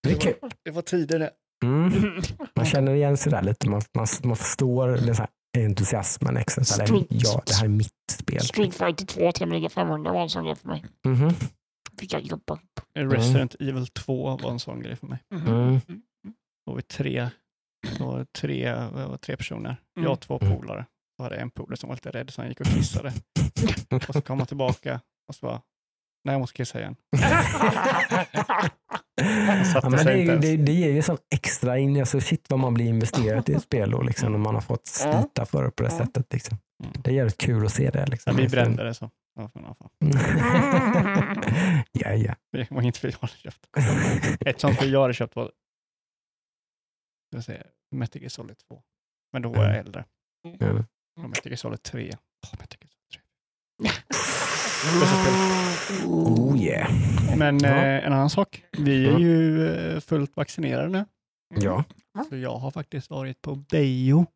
Det 0.03 0.11
är 0.13 0.21
kul. 0.21 0.35
Det 0.65 0.71
var 0.71 0.83
tider 0.83 1.19
det. 1.19 1.31
Mm. 1.65 1.93
Man 2.57 2.67
känner 2.67 2.95
igen 2.95 3.17
sig 3.17 3.33
där 3.33 3.43
lite. 3.43 3.71
Man, 3.71 3.83
man, 3.95 4.07
man 4.25 4.37
förstår 4.37 4.89
den 4.89 5.15
så 5.15 5.23
här 5.23 5.31
entusiasmen 5.65 6.37
extra. 6.37 6.65
Så 6.65 6.81
här, 6.81 6.87
Street- 6.87 7.07
ja, 7.09 7.43
det 7.47 7.55
här 7.55 7.65
är 7.65 7.69
mitt 7.69 7.93
spel. 8.13 8.41
Street 8.41 8.75
Fighter 8.75 9.07
2 9.07 9.33
till 9.33 9.43
Amiga 9.43 9.69
500 9.69 10.13
var 10.13 10.23
en 10.23 10.29
sån 10.31 10.45
grej 10.45 10.55
för 10.57 10.69
mig. 10.69 10.85
Mhm. 11.07 11.31
Fick 12.01 12.13
jag 12.13 12.23
jobba. 12.23 12.59
Resident 12.99 13.55
Evil 13.61 13.87
2 13.87 14.37
var 14.37 14.51
en 14.51 14.59
sån 14.59 14.83
grej 14.83 14.97
för 14.97 15.07
mig. 15.07 15.19
Mm. 15.35 15.81
Då 16.67 16.73
var 16.73 16.77
vi 16.77 16.83
tre, 16.83 17.29
då 17.99 18.07
var 18.07 18.25
tre, 18.39 18.75
var 18.93 19.17
tre 19.17 19.37
personer. 19.37 19.77
Jag 20.01 20.13
och 20.13 20.21
två 20.21 20.39
Mm. 20.43 20.57
polare. 20.61 20.87
Då 21.19 21.23
hade 21.25 21.35
jag 21.35 21.43
en 21.43 21.51
polare 21.51 21.77
som 21.77 21.89
var 21.89 21.97
lite 21.97 22.11
rädd 22.11 22.31
så 22.31 22.41
han 22.43 22.49
gick 22.49 22.61
och 22.61 22.67
kissade. 22.67 23.13
och 24.09 24.15
så 24.15 24.21
kom 24.21 24.39
han 24.39 24.47
tillbaka 24.47 25.01
och 25.29 25.35
så 25.35 25.47
bara, 25.47 25.63
nej 26.25 26.33
jag 26.35 26.41
måste 26.41 26.57
kissa 26.57 26.81
igen. 26.81 26.97
Ja, 29.75 29.91
men 29.91 30.05
det, 30.07 30.37
det, 30.37 30.57
det 30.57 30.73
ger 30.73 30.91
ju 30.91 31.03
sån 31.03 31.19
extra 31.35 31.79
in, 31.79 32.01
alltså 32.01 32.21
shit 32.21 32.47
vad 32.51 32.59
man 32.61 32.75
blir 32.75 32.87
investerad 32.87 33.49
i 33.49 33.53
ett 33.53 33.63
spel 33.63 33.91
då, 33.91 34.03
liksom, 34.03 34.35
och 34.35 34.41
man 34.41 34.55
har 34.55 34.63
fått 34.63 34.87
slita 34.87 35.47
för 35.47 35.65
det 35.65 35.71
på 35.71 35.83
det 35.83 35.89
Ja. 35.93 35.99
sättet. 35.99 36.33
Liksom. 36.33 36.59
Mm. 36.85 36.93
Det 37.05 37.11
är 37.11 37.15
jävligt 37.15 37.39
kul 37.39 37.67
att 37.67 37.73
se 37.73 37.91
det. 37.91 37.99
Ja, 37.99 38.07
Liksom. 38.07 38.37
vi 38.37 38.49
brände 38.49 38.85
det 38.85 38.95
så. 38.95 39.11
Ja, 39.35 39.49
fall. 39.49 39.91
ja, 41.93 42.13
ja. 42.15 42.35
Det 42.53 42.71
var 42.71 42.83
inget 42.83 43.05
vi 43.05 43.13
hade 43.21 43.33
köpt. 43.33 43.69
Ett 44.41 44.61
sånt 44.61 44.83
vi 44.83 44.91
jag 44.91 45.01
hade 45.03 45.15
köpt 45.15 45.37
var 45.37 45.51
jag 47.31 47.45
säga, 47.45 47.63
Metal 47.91 48.23
Gear 48.23 48.29
Solid 48.31 48.59
2. 48.69 48.83
Men 49.33 49.43
då 49.43 49.49
var 49.49 49.57
jag 49.65 49.67
Mm. 49.75 49.87
äldre. 49.87 50.05
Ja. 50.59 50.85
Och 51.17 51.29
Metal 51.31 51.43
Gear 51.53 51.57
Solid 51.57 51.83
3. 51.83 52.11
Oh, 52.11 52.59
Metal 52.59 52.79
Gear 52.81 52.91
Solid 53.11 53.23
3. 56.03 56.07
Oh 56.07 56.57
yeah. 56.59 56.91
Men 57.37 57.59
Ja. 57.59 57.69
eh, 57.69 58.07
en 58.07 58.13
annan 58.13 58.31
sak. 58.31 58.65
Vi 58.79 59.05
är 59.07 59.11
Mm. 59.11 59.23
ju 59.23 59.67
eh, 59.69 60.01
fullt 60.01 60.37
vaccinerade 60.37 60.89
nu. 60.89 61.05
Ja. 61.61 61.85
Så 62.29 62.37
jag 62.37 62.57
har 62.57 62.71
faktiskt 62.71 63.11
varit 63.11 63.43
på 63.43 63.55
bio. 63.55 64.27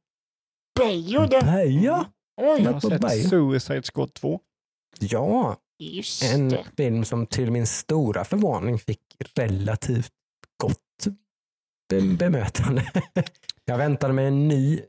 Bejo 0.80 1.26
det. 1.26 1.44
Heja! 1.44 2.06
Oj, 2.40 2.62
Jag 2.62 2.72
har 2.72 2.80
sett 2.80 3.00
bio? 3.00 3.28
Suicide 3.28 3.82
Squad 3.82 4.14
2. 4.14 4.40
Ja, 5.00 5.56
just 5.78 6.22
en 6.22 6.48
det. 6.48 6.64
film 6.76 7.04
som 7.04 7.26
till 7.26 7.50
min 7.50 7.66
stora 7.66 8.24
förvåning 8.24 8.78
fick 8.78 9.00
relativt 9.34 10.12
gott 10.62 11.06
be- 11.90 12.00
bemötande. 12.16 12.92
Jag 13.64 13.78
väntade 13.78 14.12
mig 14.12 14.26
en 14.26 14.48
ny 14.48 14.80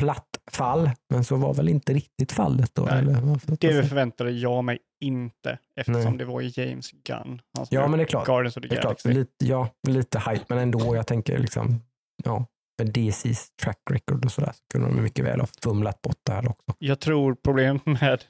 platt 0.00 0.28
fall, 0.50 0.90
men 1.10 1.24
så 1.24 1.36
var 1.36 1.54
väl 1.54 1.68
inte 1.68 1.92
riktigt 1.92 2.32
fallet 2.32 2.74
då. 2.74 2.82
Nej, 2.82 2.98
eller? 2.98 3.56
Det 3.56 3.88
förväntade 3.88 4.30
jag 4.30 4.64
mig 4.64 4.78
inte 5.00 5.58
eftersom 5.80 6.02
Nej. 6.02 6.18
det 6.18 6.24
var 6.24 6.58
James 6.58 6.90
Gunn. 6.90 7.40
Som 7.56 7.66
Ja, 7.70 7.88
men 7.88 7.98
det 7.98 8.04
är 8.04 8.06
klart. 8.06 8.26
Guardians 8.26 8.56
of 8.56 8.62
the 8.62 8.68
Galaxy. 8.68 9.12
lite, 9.12 9.46
ja, 9.46 9.68
lite 9.88 10.18
hype, 10.18 10.44
men 10.48 10.58
ändå. 10.58 10.96
Jag 10.96 11.06
tänker 11.06 11.38
liksom, 11.38 11.80
ja, 12.24 12.46
med 12.82 12.96
DC's 12.96 13.46
track 13.62 13.78
record 13.90 14.24
och 14.24 14.32
sådär 14.32 14.52
så 14.52 14.60
kunde 14.72 14.88
de 14.88 15.02
mycket 15.02 15.24
väl 15.24 15.40
ha 15.40 15.46
fumlat 15.62 16.02
bort 16.02 16.20
det 16.26 16.32
här 16.32 16.48
också. 16.48 16.74
Jag 16.78 17.00
tror 17.00 17.34
problemet 17.34 17.86
med 17.86 18.24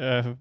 eh, 0.00 0.34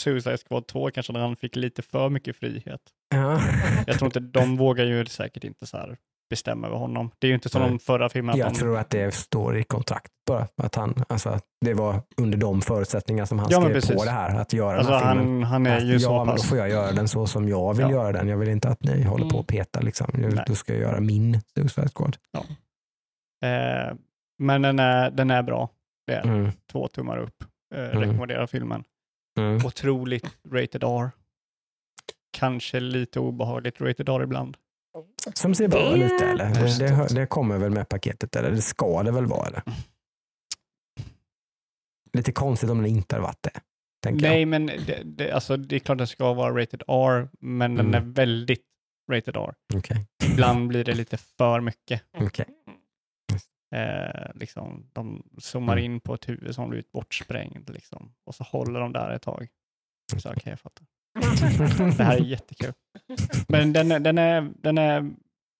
Suicide 0.00 0.38
Squad 0.38 0.66
2 0.66 0.90
kanske 0.90 1.12
när 1.12 1.20
han 1.20 1.36
fick 1.36 1.56
lite 1.56 1.82
för 1.82 2.08
mycket 2.08 2.36
frihet. 2.36 2.80
Ja, 3.14 3.40
Jag 3.86 3.98
tror 3.98 4.06
inte, 4.06 4.20
de 4.20 4.56
vågar 4.66 4.84
ju 4.84 5.06
säkert 5.06 5.44
inte 5.44 5.66
så 5.66 5.76
här 5.76 5.96
bestämma 6.30 6.66
över 6.66 6.76
honom. 6.76 7.10
Det 7.18 7.26
är 7.26 7.28
ju 7.28 7.34
inte 7.34 7.48
som 7.48 7.60
Nej. 7.62 7.70
de 7.70 7.78
förra 7.78 8.08
filmerna. 8.08 8.38
jag 8.38 8.52
de, 8.52 8.58
tror 8.58 8.78
att 8.78 8.90
det 8.90 9.14
står 9.14 9.56
i 9.56 9.64
kontrakt 9.64 10.12
bara. 10.26 10.48
Att 10.62 10.74
han, 10.74 10.94
alltså, 11.08 11.28
att 11.28 11.44
det 11.60 11.74
var 11.74 12.02
under 12.16 12.38
de 12.38 12.60
förutsättningar 12.62 13.24
som 13.24 13.38
han 13.38 13.48
Ja, 13.50 13.60
skrev 13.60 13.72
precis. 13.74 13.96
på 13.96 14.04
det 14.04 14.10
här, 14.10 14.40
att 14.40 14.52
göra 14.52 14.76
alltså 14.78 14.92
den 14.92 15.02
här 15.02 15.14
filmen. 15.14 15.42
han, 15.42 15.52
han 15.52 15.66
är 15.66 15.76
Att, 15.76 15.82
ju 15.84 15.92
ja, 15.92 15.98
så 15.98 16.16
men 16.18 16.26
då 16.26 16.32
pass. 16.32 16.48
får 16.48 16.58
jag 16.58 16.68
göra 16.70 16.92
den 16.92 17.08
så 17.08 17.26
som 17.26 17.48
jag 17.48 17.74
vill 17.74 17.86
Ja. 17.86 17.90
göra 17.90 18.12
den. 18.12 18.28
Jag 18.28 18.36
vill 18.38 18.48
inte 18.48 18.68
att 18.68 18.82
ni 18.82 19.02
håller 19.02 19.24
på 19.24 19.30
Mm. 19.30 19.40
och 19.40 19.46
petar. 19.46 19.82
Liksom. 19.82 20.06
Jag-. 20.22 20.44
Då 20.46 20.54
ska 20.54 20.72
jag 20.72 20.82
göra 20.82 21.00
min 21.00 21.40
Suicide 21.54 21.88
Squad. 21.94 22.16
Eh, 23.44 23.94
men 24.38 24.62
den 24.62 24.78
är, 24.78 25.10
den 25.10 25.30
är 25.30 25.42
bra. 25.42 25.70
Det 26.06 26.12
är 26.14 26.22
Mm. 26.24 26.50
två 26.72 26.88
tummar 26.88 27.18
upp. 27.18 27.44
Eh, 27.74 27.80
Mm. 27.84 28.00
Rekommenderar 28.00 28.46
filmen. 28.46 28.84
Mm. 29.38 29.56
Otroligt 29.66 30.36
rated 30.52 30.84
R. 30.84 31.10
Kanske 32.38 32.80
lite 32.80 33.20
obehagligt 33.20 33.80
rated 33.80 34.08
R 34.08 34.22
ibland. 34.22 34.56
Som 35.34 35.54
ser 35.54 35.68
bra 35.68 35.90
Det- 35.90 36.04
ut 36.04 36.20
eller? 36.20 36.54
Det, 36.54 36.78
det, 37.08 37.14
det. 37.20 37.26
kommer 37.26 37.58
väl 37.58 37.70
med 37.70 37.88
paketet 37.88 38.36
eller? 38.36 38.50
Det 38.50 38.62
ska 38.62 39.02
det 39.02 39.10
väl 39.12 39.26
vara 39.26 39.46
eller? 39.46 39.62
Lite 42.12 42.32
konstigt 42.32 42.70
om 42.70 42.82
det 42.82 42.88
inte 42.88 43.14
hade 43.14 43.22
varit 43.26 43.42
det. 43.42 43.60
Nej, 44.10 44.46
men 44.46 44.66
det, 44.66 45.02
det, 45.04 45.32
alltså, 45.32 45.56
det 45.56 45.76
är 45.76 45.80
klart 45.80 45.98
det 45.98 46.06
ska 46.06 46.32
vara 46.34 46.62
rated 46.62 46.82
R, 46.88 47.28
men 47.40 47.74
den 47.74 47.86
Mm. 47.86 47.94
är 48.02 48.12
väldigt 48.12 48.64
rated 49.12 49.36
R. 49.36 49.54
jag. 49.68 49.78
Okej. 49.78 50.06
Ibland 50.32 50.68
blir 50.68 50.84
det 50.84 50.94
lite 50.94 51.16
för 51.16 51.60
mycket. 51.60 52.02
Okej. 52.18 52.46
Eh, 53.74 54.30
liksom, 54.34 54.90
de 54.92 55.22
zoomar 55.38 55.72
Mm. 55.76 55.84
in 55.84 56.00
på 56.00 56.14
ett 56.14 56.28
huvud 56.28 56.54
som 56.54 56.68
blivit 56.70 56.92
bortsprängd 56.92 57.70
liksom, 57.70 58.14
och 58.24 58.34
så 58.34 58.44
håller 58.44 58.80
de 58.80 58.92
där 58.92 59.10
ett 59.10 59.22
tag. 59.22 59.48
Så 60.16 60.30
okej, 60.30 60.42
jag 60.44 60.60
fattar. 60.60 60.86
Det 61.96 62.04
här 62.04 62.16
är 62.16 62.20
jättekul. 62.24 62.72
Men 63.48 63.72
den, 63.72 63.92
är- 63.92 64.00
den, 64.00 64.18
är, 64.18 64.52
den 64.62 64.78
är 64.78 65.10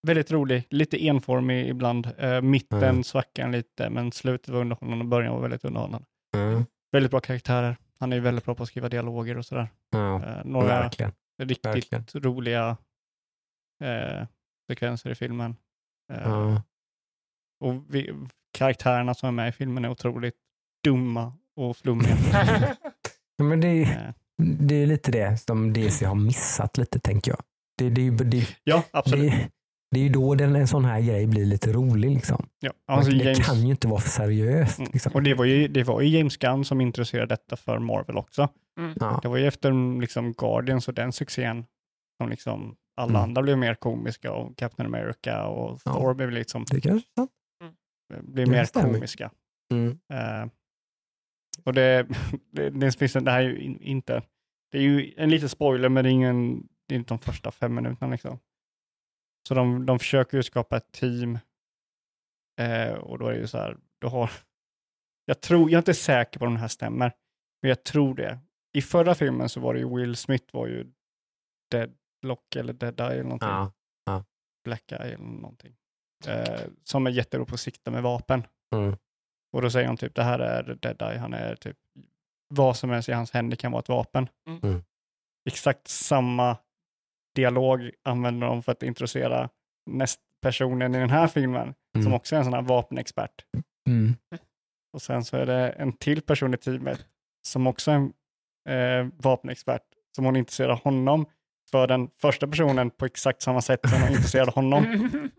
väldigt 0.06 0.30
rolig, 0.30 0.66
lite 0.70 1.06
enformig 1.06 1.68
ibland. 1.68 2.08
Eh, 2.18 2.40
mitten 2.42 2.82
Mm. 2.82 3.04
svackar 3.04 3.48
lite, 3.48 3.90
men 3.90 4.12
slutet 4.12 4.48
var 4.48 4.60
underhållande 4.60 5.04
och 5.04 5.08
början 5.08 5.34
var 5.34 5.40
väldigt 5.42 5.64
underhållande. 5.64 6.06
Mm. 6.34 6.64
Väldigt 6.92 7.10
bra 7.10 7.20
karaktärer. 7.20 7.76
Han 7.98 8.12
är 8.12 8.20
väldigt 8.20 8.44
bra 8.44 8.54
på 8.54 8.62
att 8.62 8.68
skriva 8.68 8.88
dialoger 8.88 9.38
och 9.38 9.46
sådär. 9.46 9.68
Ja, 9.90 10.24
Eh, 10.24 10.44
några 10.44 10.66
verkligen. 10.66 11.12
riktigt 11.42 11.66
verkligen. 11.66 12.04
roliga 12.14 12.76
eh, 13.84 14.26
sekvenser 14.70 15.10
i 15.10 15.14
filmen. 15.14 15.56
Ja. 16.12 16.62
Och 17.60 17.94
vi, 17.94 18.14
karaktärerna 18.52 19.14
som 19.14 19.26
är 19.28 19.32
med 19.32 19.48
i 19.48 19.52
filmen 19.52 19.84
är 19.84 19.88
otroligt 19.90 20.36
dumma 20.84 21.32
och 21.56 21.76
flummiga. 21.76 22.16
Men 23.38 23.60
det, 23.60 23.68
är, 23.84 24.14
det 24.42 24.74
är 24.74 24.86
lite 24.86 25.10
det 25.10 25.36
som 25.40 25.72
DC 25.72 26.04
har 26.06 26.14
missat 26.14 26.78
lite 26.78 27.00
tänker 27.00 27.30
jag. 27.30 27.40
Det, 27.78 27.90
det, 27.90 28.10
det, 28.24 28.48
ja, 28.64 28.82
absolut. 28.90 29.30
det, 29.32 29.48
det 29.90 30.00
är 30.00 30.04
ju 30.04 30.08
då 30.08 30.34
den, 30.34 30.56
en 30.56 30.68
sån 30.68 30.84
här 30.84 31.00
grej 31.00 31.26
blir 31.26 31.44
lite 31.46 31.72
rolig. 31.72 32.10
Liksom. 32.10 32.46
Ja, 32.60 32.72
alltså 32.86 33.10
det 33.12 33.24
James, 33.24 33.46
kan 33.46 33.60
ju 33.60 33.70
inte 33.70 33.88
vara 33.88 34.00
för 34.00 34.08
seriöst. 34.08 34.78
Mm. 34.78 34.90
Liksom. 34.92 35.12
Och 35.14 35.22
det 35.22 35.34
var, 35.34 35.44
ju, 35.44 35.68
det 35.68 35.84
var 35.84 36.00
ju 36.00 36.08
James 36.18 36.36
Gunn 36.36 36.64
som 36.64 36.80
introducerade 36.80 37.26
detta 37.26 37.56
för 37.56 37.78
Marvel 37.78 38.16
också. 38.16 38.48
Ja. 39.00 39.18
Det 39.22 39.28
var 39.28 39.36
ju 39.36 39.46
efter 39.46 40.00
liksom 40.00 40.32
Guardians 40.32 40.88
och 40.88 40.94
den 40.94 41.12
succén 41.12 41.64
som 42.20 42.30
liksom 42.30 42.76
alla 42.96 43.10
Mm. 43.10 43.22
andra 43.22 43.42
blev 43.42 43.58
mer 43.58 43.74
komiska 43.74 44.32
och 44.32 44.56
Captain 44.58 44.86
America 44.94 45.46
och 45.46 45.80
Ja. 45.84 45.92
Thor 45.92 46.14
blev 46.14 46.30
liksom 46.30 46.64
Det 46.70 46.80
kanske 46.80 47.08
är 47.12 47.20
sant. 47.20 47.30
blev 48.22 48.48
mer 48.48 48.82
komiska. 48.82 49.30
Mm. 49.72 49.98
Och 51.66 51.72
det, 51.72 52.06
det, 52.50 52.70
det, 52.70 52.98
finns 52.98 53.12
det 53.12 53.30
här 53.30 53.40
är 53.40 53.48
ju 53.48 53.58
in, 53.58 53.80
inte, 53.80 54.22
det 54.70 54.78
är 54.78 54.82
ju 54.82 55.14
en 55.16 55.30
liten 55.30 55.48
spoiler 55.48 55.88
men 55.88 56.04
det 56.04 56.10
är, 56.10 56.12
ingen, 56.12 56.68
det 56.86 56.94
är 56.94 56.98
inte 56.98 57.14
de 57.14 57.18
första 57.18 57.50
fem 57.50 57.74
minuterna 57.74 58.12
liksom. 58.12 58.38
Så 59.48 59.54
de, 59.54 59.86
de 59.86 59.98
försöker 59.98 60.36
ju 60.36 60.42
skapa 60.42 60.76
ett 60.76 60.92
team 60.92 61.38
eh, 62.60 62.92
och 62.92 63.18
då 63.18 63.26
är 63.26 63.32
det 63.32 63.38
ju 63.38 63.46
så 63.46 63.58
här, 63.58 63.76
du 63.98 64.06
har, 64.06 64.30
jag 65.24 65.40
tror, 65.40 65.70
jag 65.70 65.72
är 65.72 65.78
inte 65.78 65.94
säker 65.94 66.38
på 66.38 66.44
om 66.44 66.52
den 66.52 66.60
här 66.60 66.68
stämmer, 66.68 67.12
men 67.62 67.68
jag 67.68 67.84
tror 67.84 68.14
det. 68.14 68.38
I 68.72 68.82
förra 68.82 69.14
filmen 69.14 69.48
så 69.48 69.60
var 69.60 69.74
det 69.74 69.80
ju 69.80 69.96
Will 69.96 70.16
Smith 70.16 70.54
var 70.54 70.66
ju 70.66 70.92
Deadlock 71.70 72.56
eller 72.56 72.72
Dead 72.72 73.00
Eye 73.00 73.12
eller 73.12 73.22
någonting. 73.22 73.48
Ja. 73.48 73.72
Black 74.64 74.92
Eye 74.92 75.14
eller 75.14 75.24
någonting. 75.24 75.76
Eh, 76.26 76.60
som 76.84 77.06
är 77.06 77.10
jättebra 77.10 77.46
på 77.46 77.54
att 77.54 77.60
sikta 77.60 77.90
med 77.90 78.02
vapen. 78.02 78.46
Mm. 78.74 78.96
Och 79.56 79.62
då 79.62 79.70
säger 79.70 79.86
han 79.86 79.96
typ, 79.96 80.14
det 80.14 80.22
här 80.22 80.38
är 80.38 80.62
Dead 80.82 81.02
Eye, 81.02 81.18
han 81.18 81.34
är 81.34 81.56
typ, 81.56 81.76
vad 82.48 82.76
som 82.76 82.90
helst 82.90 83.08
i 83.08 83.12
hans 83.12 83.30
händer 83.32 83.56
kan 83.56 83.72
vara 83.72 83.80
ett 83.80 83.88
vapen. 83.88 84.28
Mm. 84.62 84.82
Exakt 85.48 85.88
samma 85.88 86.56
dialog 87.34 87.90
använder 88.04 88.46
de 88.46 88.62
för 88.62 88.72
att 88.72 88.82
introducera 88.82 89.48
näst 89.90 90.20
personen 90.42 90.94
i 90.94 90.98
den 90.98 91.10
här 91.10 91.26
filmen, 91.26 91.74
som 91.92 92.00
Mm. 92.02 92.14
också 92.14 92.34
är 92.34 92.38
en 92.38 92.44
sån 92.44 92.54
här 92.54 92.62
vapenexpert. 92.62 93.44
Mm. 93.88 94.14
Och 94.92 95.02
sen 95.02 95.24
så 95.24 95.36
är 95.36 95.46
det 95.46 95.68
en 95.70 95.92
till 95.92 96.22
person 96.22 96.54
i 96.54 96.56
teamet 96.56 97.06
som 97.48 97.66
också 97.66 97.90
är 97.90 97.94
en 97.94 98.12
eh, 98.68 99.12
vapenexpert, 99.16 99.82
som 100.16 100.24
hon 100.24 100.36
intresserar 100.36 100.74
honom 100.84 101.26
för 101.70 101.86
den 101.86 102.10
första 102.20 102.46
personen 102.46 102.90
på 102.90 103.06
exakt 103.06 103.42
samma 103.42 103.60
sätt 103.62 103.80
som 103.90 104.02
hon 104.02 104.10
intresserade 104.10 104.50
honom. 104.50 104.84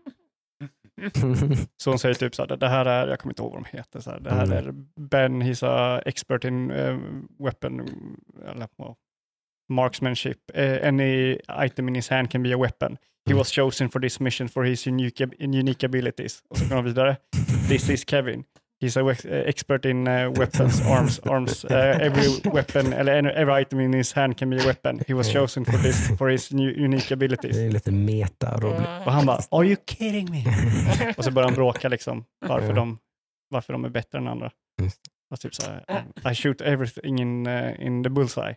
Så 1.76 1.90
hon 1.90 1.98
säger 1.98 2.14
typ 2.14 2.34
så 2.34 2.42
här, 2.46 2.56
det 2.56 2.68
här 2.68 2.84
är, 2.86 3.08
jag 3.08 3.18
kommer 3.18 3.32
inte 3.32 3.42
ihåg 3.42 3.52
vad 3.52 3.62
de 3.64 3.76
heter, 3.76 4.00
så 4.00 4.10
här, 4.10 4.20
det 4.20 4.30
här 4.30 4.44
Mm. 4.44 4.56
är 4.68 4.72
Ben, 5.00 5.42
he's 5.42 5.66
a 5.66 6.02
expert 6.06 6.44
in 6.44 6.70
uh, 6.70 6.98
weapon, 7.38 7.80
eller 8.44 8.68
well, 8.78 8.94
marksmanship. 9.68 10.38
Uh, 10.58 10.88
any 10.88 11.38
item 11.64 11.88
in 11.88 11.94
his 11.94 12.08
hand 12.10 12.30
can 12.30 12.42
be 12.42 12.54
a 12.54 12.58
weapon. 12.58 12.96
He 13.26 13.32
Mm. 13.32 13.38
was 13.38 13.52
chosen 13.52 13.88
for 13.90 14.00
this 14.00 14.20
mission 14.20 14.48
for 14.48 14.64
his 14.64 14.86
unique, 14.86 15.26
unique 15.40 15.86
abilities. 15.86 16.42
Och 16.50 16.58
så 16.58 16.68
går 16.68 16.76
de 16.76 16.84
vidare. 16.84 17.16
This 17.68 17.90
is 17.90 18.04
Kevin. 18.10 18.44
He's 18.80 18.96
a 18.96 19.04
uh, 19.04 19.14
expert 19.24 19.84
in 19.84 20.06
uh, 20.06 20.30
weapons, 20.30 20.80
arms, 20.86 21.18
arms. 21.18 21.64
Uh, 21.64 21.98
every 22.00 22.28
weapon, 22.52 22.92
eller 22.92 23.12
every 23.12 23.52
item 23.52 23.80
in 23.80 23.92
his 23.92 24.12
hand 24.12 24.36
can 24.36 24.50
be 24.50 24.56
a 24.62 24.66
weapon. 24.66 25.00
He 25.06 25.14
was 25.14 25.32
chosen 25.32 25.64
for 25.64 25.76
this, 25.78 26.10
for 26.16 26.28
his 26.28 26.52
new, 26.52 26.70
unique 26.70 27.10
abilities. 27.10 27.56
Det 27.56 27.66
är 27.66 27.70
lite 27.70 27.90
meta 27.90 28.56
Robin. 28.56 28.86
Och 29.04 29.12
han 29.12 29.26
bara, 29.26 29.40
are 29.50 29.66
you 29.66 29.76
kidding 29.86 30.30
me? 30.30 30.44
och 31.16 31.24
så 31.24 31.30
börjar 31.30 31.48
han 31.48 31.54
bråka 31.54 31.88
liksom, 31.88 32.24
varför, 32.46 32.72
de, 32.72 32.98
varför 33.48 33.72
de 33.72 33.84
är 33.84 33.88
bättre 33.88 34.18
än 34.18 34.28
andra. 34.28 34.50
Och 35.30 35.40
typ 35.40 35.54
så 35.54 35.62
här, 35.70 36.04
I 36.32 36.34
shoot 36.34 36.60
everything 36.60 37.20
in, 37.20 37.46
uh, 37.46 37.86
in 37.86 38.02
the 38.02 38.10
bullseye. 38.10 38.56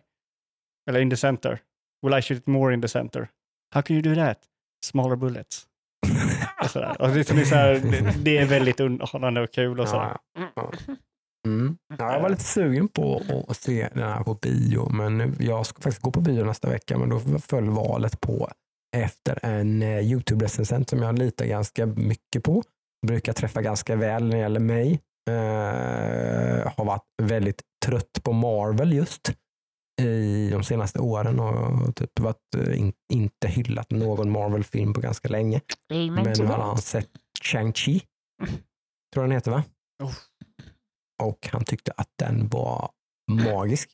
Eller 0.88 1.00
in 1.00 1.10
the 1.10 1.16
center. 1.16 1.58
Will 2.02 2.18
I 2.18 2.22
shoot 2.22 2.38
it 2.38 2.46
more 2.46 2.74
in 2.74 2.82
the 2.82 2.88
center? 2.88 3.28
How 3.74 3.82
can 3.82 3.96
you 3.96 4.02
do 4.02 4.14
that? 4.14 4.38
Smaller 4.84 5.16
bullets. 5.16 5.66
Och 6.98 7.08
det, 7.08 7.30
är 7.30 7.44
så 7.44 7.54
här, 7.54 7.80
det, 8.24 8.38
är 8.38 8.46
väldigt 8.46 8.80
underhållande 8.80 9.40
och 9.40 9.50
kul 9.50 9.80
och 9.80 9.88
så. 9.88 9.96
Ja, 9.96 10.20
ja. 10.56 10.72
Mm. 11.46 11.76
Ja, 11.98 12.12
jag 12.12 12.20
var 12.20 12.30
lite 12.30 12.42
sugen 12.42 12.88
på 12.88 13.22
att 13.48 13.56
se 13.56 13.88
den 13.94 14.02
här 14.02 14.24
på 14.24 14.34
bio, 14.34 14.88
men 14.90 15.36
jag 15.40 15.66
ska 15.66 15.82
faktiskt 15.82 16.02
gå 16.02 16.10
på 16.10 16.20
bio 16.20 16.44
nästa 16.44 16.68
vecka, 16.68 16.98
men 16.98 17.08
då 17.08 17.20
föll 17.38 17.70
valet 17.70 18.20
på 18.20 18.50
efter 18.96 19.38
en 19.42 19.82
eh, 19.82 19.98
YouTube-recensent 19.98 20.90
som 20.90 21.02
jag 21.02 21.18
litar 21.18 21.46
ganska 21.46 21.86
mycket 21.86 22.44
på. 22.44 22.62
Brukar 23.06 23.32
träffa 23.32 23.62
ganska 23.62 23.96
väl 23.96 24.24
när 24.24 24.36
det 24.36 24.42
gäller 24.42 24.60
mig. 24.60 25.00
Eh, 25.30 26.72
har 26.76 26.84
varit 26.84 27.04
väldigt 27.22 27.62
trött 27.86 28.22
på 28.22 28.32
Marvel 28.32 28.92
just 28.92 29.32
i 30.04 30.50
de 30.50 30.64
senaste 30.64 31.00
åren 31.00 31.40
och 31.40 31.96
typ 31.96 32.20
varit, 32.20 32.54
eh, 32.56 32.78
in, 32.78 32.92
inte 33.12 33.48
hyllat 33.48 33.90
någon 33.90 34.30
Marvel-film 34.30 34.94
på 34.94 35.00
ganska 35.00 35.28
länge. 35.28 35.60
Men 35.90 36.32
nu 36.38 36.46
har 36.46 36.58
han 36.58 36.78
sett 36.78 37.10
Shang-Chi, 37.44 38.02
tror 39.14 39.22
den 39.24 39.32
heter 39.32 39.50
va? 39.50 39.64
Oh. 40.02 40.14
Och 41.22 41.48
han 41.52 41.64
tyckte 41.64 41.92
att 41.96 42.10
den 42.18 42.48
var 42.48 42.90
magisk. 43.30 43.90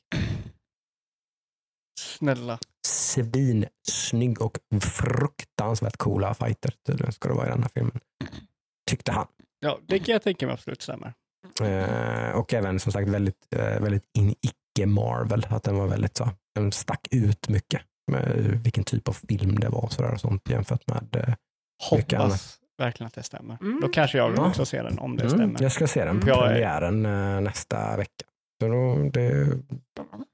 Snälla. 1.99 2.59
Svinsnygg 2.87 4.41
och 4.41 4.57
fruktansvärt 4.81 5.97
coola 5.97 6.33
fighter 6.33 6.73
tydligen 6.87 7.11
ska 7.11 7.29
det 7.29 7.35
vara 7.35 7.47
i 7.47 7.49
den 7.49 7.61
här 7.61 7.69
filmen. 7.73 7.99
Tyckte 8.89 9.11
han. 9.11 9.27
Ja, 9.59 9.79
det 9.87 9.99
kan 9.99 10.13
jag 10.13 10.21
tänka 10.21 10.45
mig 10.45 10.53
absolut 10.53 10.81
stämmer. 10.81 11.13
Eh, 11.61 12.31
och 12.31 12.53
även 12.53 12.79
som 12.79 12.91
sagt 12.91 13.09
väldigt, 13.09 13.47
eh, 13.55 13.81
väldigt 13.81 14.05
in, 14.17 14.35
icke-Marvel. 14.79 15.45
Att 15.49 15.63
den 15.63 15.77
var 15.77 15.87
väldigt 15.87 16.17
så, 16.17 16.29
den 16.55 16.71
stack 16.71 17.07
ut 17.11 17.49
mycket 17.49 17.81
med 18.11 18.59
vilken 18.63 18.83
typ 18.83 19.07
av 19.07 19.13
film 19.13 19.59
det 19.59 19.69
var 19.69 19.83
och, 19.83 19.93
sådär 19.93 20.13
och 20.13 20.19
sånt 20.19 20.49
jämfört 20.49 20.87
med 20.87 21.15
eh, 21.15 21.33
Mycket 21.97 22.19
Hoppas 22.19 22.55
verkligen 22.77 23.07
att 23.07 23.13
det 23.13 23.23
stämmer. 23.23 23.57
Mm. 23.61 23.79
Då 23.81 23.87
kanske 23.87 24.17
jag 24.17 24.33
Ja. 24.37 24.47
också 24.47 24.65
ser 24.65 24.83
den 24.83 24.99
om 24.99 25.15
det 25.17 25.23
mm, 25.23 25.37
stämmer. 25.37 25.61
Jag 25.63 25.71
ska 25.71 25.87
se 25.87 26.05
den 26.05 26.19
på 26.19 26.29
är- 26.29 26.33
premiären 26.47 27.05
eh, 27.05 27.41
nästa 27.41 27.97
vecka. 27.97 28.25
Så 28.61 28.67
då, 28.67 29.09
det, 29.13 29.47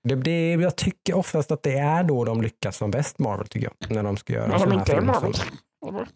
det, 0.03 0.15
det, 0.15 0.51
jag 0.53 0.76
tycker 0.76 1.13
oftast 1.15 1.51
att 1.51 1.63
det 1.63 1.77
är 1.77 2.03
då 2.03 2.26
de 2.26 2.41
lyckas 2.41 2.77
som 2.77 2.91
bäst 2.91 3.19
Marvel 3.19 3.47
tycker 3.47 3.69
jag. 3.81 3.91
När 3.95 4.03
de 4.03 4.17
ska 4.17 4.34
göra 4.34 4.59
såna 4.59 4.72
de 4.72 4.77
här 4.77 4.85
filmer 4.85 5.13
som- 5.13 5.34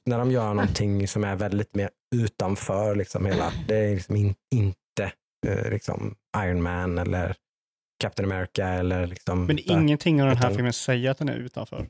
när 0.06 0.18
de 0.20 0.32
gör 0.32 0.54
någonting 0.54 1.08
som 1.08 1.24
är 1.24 1.36
väldigt 1.36 1.76
mer 1.76 1.90
utanför 2.16 2.96
liksom 2.96 3.26
hela, 3.26 3.52
det 3.68 3.76
är 3.78 3.96
liksom 3.96 4.16
in, 4.16 4.36
inte 4.56 5.12
eh, 5.48 5.70
liksom 5.72 6.16
Iron 6.38 6.62
Man 6.62 6.98
eller 6.98 7.36
Captain 8.00 8.32
America 8.32 8.68
eller 8.68 9.08
liksom. 9.08 9.46
Men 9.46 9.60
ingenting 9.72 10.22
av 10.22 10.28
den 10.28 10.38
här 10.38 10.44
Utan- 10.46 10.56
filmen 10.56 10.74
säger 10.74 11.10
att 11.12 11.18
den 11.18 11.30
är 11.30 11.36
utanför. 11.36 11.88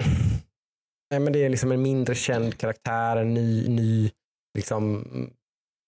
Nej, 1.10 1.20
men 1.20 1.32
det 1.32 1.44
är 1.44 1.48
liksom 1.50 1.72
en 1.72 1.82
mindre 1.82 2.14
känd 2.14 2.58
karaktär, 2.58 3.16
en 3.16 3.34
ny, 3.34 3.68
ny 3.68 4.10
liksom, 4.58 5.04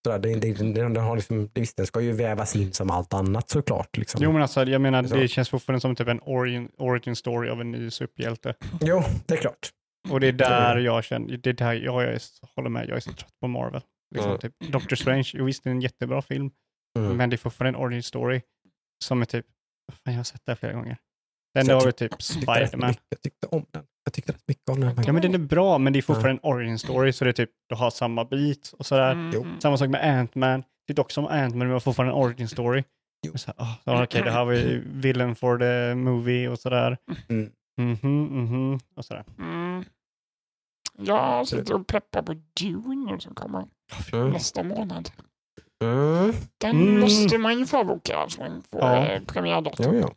sådär, 0.06 0.18
det, 0.18 0.34
det, 0.34 0.52
det, 0.72 0.82
den 0.82 0.96
har 0.96 1.16
liksom, 1.16 1.50
det, 1.52 1.60
visst, 1.60 1.76
den 1.76 1.86
ska 1.86 2.00
ju 2.00 2.12
vävas 2.12 2.56
in 2.56 2.72
som 2.72 2.90
allt 2.90 3.14
annat 3.14 3.50
såklart. 3.50 3.96
Liksom. 3.96 4.20
Jo 4.22 4.32
men 4.32 4.42
alltså, 4.42 4.64
jag 4.64 4.80
menar 4.80 5.04
Så. 5.04 5.16
det 5.16 5.28
känns 5.28 5.48
fortfarande 5.48 5.80
som 5.80 5.96
typ 5.96 6.08
en 6.08 6.20
origin, 6.22 6.68
origin 6.78 7.16
story 7.16 7.48
av 7.50 7.60
en 7.60 7.70
ny 7.72 7.90
superhjälte. 7.90 8.54
jo, 8.80 9.02
det 9.26 9.34
är 9.34 9.38
klart. 9.38 9.70
Och 10.10 10.20
det 10.20 10.28
är 10.28 10.32
där 10.32 10.74
Det- 10.76 10.80
jag 10.82 11.04
känner, 11.04 11.36
det 11.36 11.50
är 11.50 11.54
där 11.54 11.72
jag, 11.72 12.02
jag 12.04 12.12
är, 12.14 12.20
håller 12.56 12.70
med, 12.70 12.88
jag 12.88 12.96
är 12.96 13.00
så 13.00 13.12
trött 13.12 13.34
på 13.40 13.48
Marvel. 13.48 13.80
Liksom, 14.14 14.30
Mm. 14.30 14.40
typ 14.40 14.54
Doctor 14.72 14.96
Strange, 14.96 15.30
jo, 15.34 15.44
visst 15.44 15.64
det 15.64 15.70
är 15.70 15.74
en 15.74 15.80
jättebra 15.80 16.22
film, 16.22 16.50
Mm. 16.98 17.16
men 17.16 17.30
det 17.30 17.36
är 17.36 17.38
fortfarande 17.38 17.78
en 17.78 17.84
origin 17.84 18.02
story 18.02 18.40
som 19.04 19.20
är 19.22 19.26
typ, 19.26 19.46
fan, 19.92 20.12
jag 20.14 20.18
har 20.18 20.24
sett 20.24 20.40
det 20.44 20.52
här 20.52 20.56
flera 20.56 20.72
gånger. 20.72 20.96
Den 21.54 21.64
Så 21.66 21.70
jag 21.72 21.76
har 21.80 21.86
vi 21.86 21.92
typ 21.92 22.22
Spiderman. 22.22 22.94
jag 23.08 23.20
tyckte 23.22 23.46
om 23.46 23.66
den. 23.70 23.84
Jag 24.04 24.12
tyckte 24.12 24.32
rätt 24.32 24.48
mycket 24.48 24.68
om 24.68 24.80
den. 24.80 25.02
Ja 25.06 25.12
men 25.12 25.22
den 25.22 25.34
är 25.34 25.38
bra, 25.38 25.78
men 25.78 25.92
det 25.92 25.98
är 25.98 26.02
fortfarande 26.02 26.40
en 26.42 26.50
origin 26.52 26.78
story, 26.78 27.12
så 27.12 27.24
det 27.24 27.30
är 27.30 27.32
typ, 27.32 27.50
du 27.68 27.74
har 27.74 27.90
samma 27.90 28.24
bit 28.24 28.74
och 28.78 28.86
sådär. 28.86 29.12
Mm. 29.12 29.60
Samma 29.60 29.76
sak 29.76 29.88
med 29.88 30.00
Ant-Man. 30.04 30.62
Det 30.86 30.98
är 30.98 31.00
också 31.00 31.14
som 31.14 31.26
Ant-Man, 31.28 31.58
men 31.58 31.66
det 31.68 31.72
var 31.72 31.80
fortfarande 31.80 32.12
en 32.14 32.18
origin 32.18 32.48
story. 32.48 32.84
Jo. 33.26 33.32
Så 33.38 33.52
här, 33.58 33.66
ja, 33.84 34.04
Okej, 34.04 34.22
det 34.22 34.30
här 34.30 34.44
var 34.44 34.52
ju 34.52 34.82
villain 34.92 35.34
for 35.34 35.58
the 35.58 35.94
movie 35.94 36.48
och 36.48 36.58
sådär. 36.58 36.98
Mm. 37.28 37.50
Mhm, 37.80 38.22
mhm, 38.24 38.78
och 38.96 39.04
sådär. 39.04 39.24
Mm. 39.38 39.84
Jag 40.98 41.48
sitter 41.48 41.74
och 41.74 41.86
peppar 41.86 42.22
på 42.22 42.34
Dune 42.60 43.20
som 43.20 43.34
kommer 43.34 43.66
Mm. 44.12 44.30
nästa 44.30 44.62
månad. 44.62 45.10
Mm. 45.84 46.34
Den 46.58 46.70
Mm. 46.88 47.00
måste 47.00 47.38
man 47.38 47.58
ju 47.58 47.66
förboka 47.66 48.28
man 48.38 48.62
får 48.62 48.80
Ja. 48.80 49.12
ja. 49.14 49.20
premiärdatum. 49.26 49.94
Jo, 49.94 50.00
jo. 50.00 50.14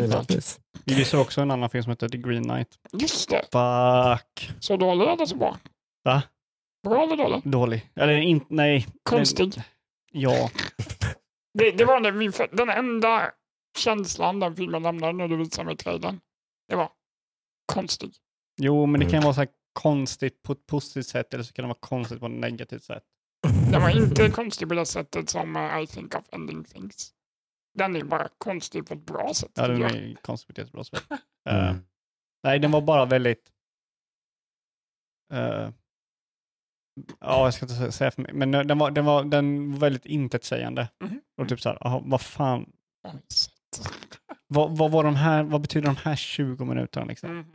Givetvis. 0.00 0.60
Vi 0.84 1.04
såg 1.04 1.20
också 1.20 1.40
en 1.40 1.50
annan 1.50 1.70
film 1.70 1.82
som 1.84 1.90
heter 1.90 2.08
The 2.08 2.18
Green 2.18 2.44
Knight. 2.44 2.78
Just 2.92 3.30
det. 3.30 3.42
Fuck. 3.42 4.50
Så 4.60 4.76
dålig 4.76 5.06
eller 5.08 5.26
så 5.26 5.36
bra? 5.36 5.56
Va? 6.04 6.22
Bra 6.88 7.02
eller 7.02 7.16
dålig? 7.16 7.40
Dålig. 7.44 7.90
Eller 7.94 8.16
inte, 8.18 8.46
nej. 8.48 8.86
Konstig. 9.02 9.52
Den, 9.54 9.62
ja. 10.12 10.50
Det, 11.58 11.70
det 11.70 11.84
var 11.84 12.00
den, 12.00 12.32
den 12.56 12.68
enda 12.70 13.30
känslan 13.78 14.40
den 14.40 14.56
filmen 14.56 14.82
lämnade 14.82 15.12
när 15.12 15.28
du 15.28 15.36
visade 15.36 15.66
mig 15.66 15.76
trailern. 15.76 16.20
Det 16.68 16.76
var 16.76 16.90
konstig. 17.72 18.10
Jo, 18.60 18.86
men 18.86 19.00
det 19.00 19.06
kan 19.06 19.14
Mm. 19.14 19.22
vara 19.24 19.34
så 19.34 19.40
här 19.40 19.48
konstigt 19.72 20.42
på 20.42 20.52
ett 20.52 20.66
positivt 20.66 21.06
sätt 21.06 21.34
eller 21.34 21.44
så 21.44 21.52
kan 21.52 21.62
det 21.62 21.66
vara 21.68 21.78
konstigt 21.80 22.20
på 22.20 22.26
ett 22.26 22.32
negativt 22.32 22.84
sätt. 22.84 23.02
Den 23.72 23.82
var 23.82 23.90
inte 23.90 24.30
konstig 24.30 24.68
på 24.68 24.74
det 24.74 24.86
sättet 24.86 25.30
som 25.30 25.56
eh, 25.56 25.80
I 25.82 25.86
think 25.86 26.14
of 26.14 26.24
ending 26.32 26.64
things. 26.64 27.12
Den 27.74 27.96
är 27.96 28.04
bara 28.04 28.28
konstig 28.38 28.86
på 28.86 28.94
ett 28.94 29.06
bra 29.06 29.34
sätt. 29.34 29.50
Ja, 29.54 29.68
den 29.68 29.82
är 29.82 30.14
konstigt 30.22 30.46
på 30.46 30.52
ett 30.52 30.58
jättebra 30.58 30.84
sätt. 30.84 31.02
Eh, 31.48 31.68
Mm. 31.70 31.82
nej, 32.42 32.58
den 32.58 32.70
var 32.70 32.80
bara 32.80 33.04
väldigt... 33.04 33.50
eh, 35.32 35.70
ja, 37.20 37.44
jag 37.44 37.54
ska 37.54 37.64
inte 37.64 37.74
sä- 37.74 37.90
säga 37.90 38.10
för 38.10 38.22
mycket, 38.22 38.36
men 38.36 38.50
den 38.50 38.78
var, 38.78 38.90
den 38.90 39.04
var, 39.04 39.24
den 39.24 39.72
var 39.72 39.78
väldigt 39.78 40.06
intetsägande. 40.06 40.88
Mhm. 41.04 41.20
Och 41.36 41.48
typ 41.48 41.60
så 41.60 41.68
här, 41.68 41.86
aha, 41.86 42.02
vad 42.04 42.20
fan, 42.20 42.72
vad, 44.46 44.76
vad, 44.78 44.90
var 44.90 45.04
de 45.04 45.14
här, 45.16 45.42
vad 45.42 45.60
betyder 45.60 45.86
de 45.86 45.96
här 45.96 46.16
20 46.16 46.64
minuterna 46.64 47.06
liksom? 47.06 47.30
Mm. 47.30 47.46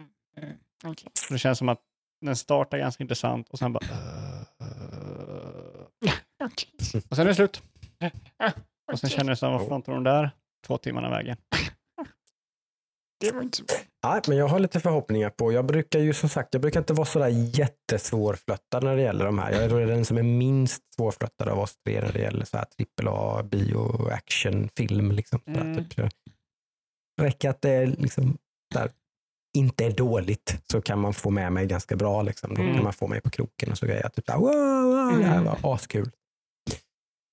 Okej. 0.83 1.11
Det 1.29 1.37
känns 1.37 1.57
som 1.57 1.69
att 1.69 1.81
den 2.21 2.35
startar 2.35 2.77
ganska 2.77 3.03
intressant 3.03 3.49
och 3.49 3.59
sen 3.59 3.73
bara... 3.73 3.85
Okej. 3.85 5.34
och 7.09 7.15
sen 7.15 7.25
är 7.25 7.29
det 7.29 7.35
slut. 7.35 7.61
Och 8.93 8.99
sen 8.99 9.09
känner 9.09 9.31
jag 9.31 9.37
som, 9.37 9.53
vad 9.53 9.67
fan 9.67 9.81
tog 9.81 9.95
de 9.95 10.03
där 10.03 10.31
två 10.67 10.77
timmarna 10.77 11.09
vägen? 11.09 11.37
Det 13.19 13.31
var 13.31 13.41
inte 13.41 13.57
så 13.57 13.63
bra. 13.63 13.75
Nej, 14.03 14.21
men 14.27 14.37
jag 14.37 14.47
har 14.47 14.59
lite 14.59 14.79
förhoppningar 14.79 15.29
på, 15.29 15.51
jag 15.51 15.65
brukar 15.65 15.99
ju 15.99 16.13
som 16.13 16.29
sagt, 16.29 16.49
jag 16.53 16.61
brukar 16.61 16.79
inte 16.79 16.93
vara 16.93 17.05
sådär 17.05 17.27
jättesvårflöttad 17.59 18.83
när 18.83 18.95
det 18.95 19.01
gäller 19.01 19.25
de 19.25 19.39
här. 19.39 19.51
Jag 19.51 19.69
tror 19.69 19.79
det 19.79 19.85
är 19.85 19.95
den 19.95 20.05
som 20.05 20.17
är 20.17 20.23
minst 20.23 20.93
svårflöttad 20.95 21.49
av 21.49 21.59
oss 21.59 21.75
tre 21.85 22.01
när 22.01 22.13
det 22.13 22.19
gäller 22.19 22.45
så 22.45 22.57
här 22.57 22.65
trippel 22.65 23.07
A, 23.09 23.43
bio, 23.43 24.09
action, 24.11 24.69
film. 24.77 25.11
Liksom. 25.11 25.39
Så 25.45 25.51
Mm. 25.51 25.73
där, 25.75 25.83
typ. 25.83 26.13
Det 27.17 27.23
räcker 27.23 27.49
att 27.49 27.61
det 27.61 27.69
är 27.69 27.87
liksom, 27.87 28.37
där, 28.73 28.91
inte 29.57 29.85
är 29.85 29.91
dåligt 29.91 30.61
så 30.71 30.81
kan 30.81 30.99
man 30.99 31.13
få 31.13 31.29
med 31.29 31.53
mig 31.53 31.65
ganska 31.67 31.95
bra. 31.95 32.21
Liksom. 32.21 32.53
Då 32.55 32.61
Mm. 32.61 32.75
kan 32.75 32.83
man 32.83 32.93
få 32.93 33.07
mig 33.07 33.21
på 33.21 33.29
kroken 33.29 33.71
och 33.71 33.77
så 33.77 33.85
grejer. 33.85 34.09
Typ, 34.09 34.29
wow, 34.29 34.39
wow, 34.41 35.17
det 35.19 35.25
här 35.25 35.43
var 35.43 35.73
askul. 35.73 36.11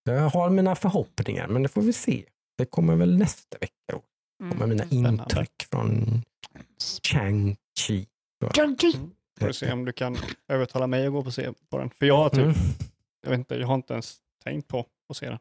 Jag 0.05 0.29
har 0.31 0.51
mina 0.51 0.75
förhoppningar, 0.75 1.49
men 1.49 1.63
det 1.63 1.69
får 1.69 1.83
vi 1.83 1.93
se. 1.93 2.25
Det 2.59 2.65
kommer 2.65 2.97
väl 2.97 3.19
nästa 3.19 3.59
vecka. 3.59 3.73
Då. 3.93 4.03
kommer 4.51 4.67
mina 4.67 4.85
Spännande. 4.85 5.23
intryck 5.23 5.63
från 5.71 6.23
Chang-Chi. 7.03 8.07
Junkie. 8.57 8.93
Får 9.41 9.47
du 9.47 9.53
se 9.53 9.73
om 9.73 9.85
du 9.85 9.93
kan 9.93 10.17
övertala 10.49 10.87
mig 10.87 11.07
att 11.07 11.13
gå 11.13 11.25
på 11.25 11.31
se 11.31 11.53
på 11.71 11.79
den. 11.79 11.91
För 11.91 12.07
jag 12.07 12.17
har 12.17 12.29
typ, 12.29 12.39
Mm. 12.41 12.55
jag 13.23 13.31
vet 13.31 13.39
inte, 13.39 13.55
jag 13.55 13.67
har 13.67 13.75
inte 13.75 13.93
ens 13.93 14.17
tänkt 14.45 14.69
på 14.69 14.87
att 15.09 15.17
se 15.17 15.29
den. 15.29 15.39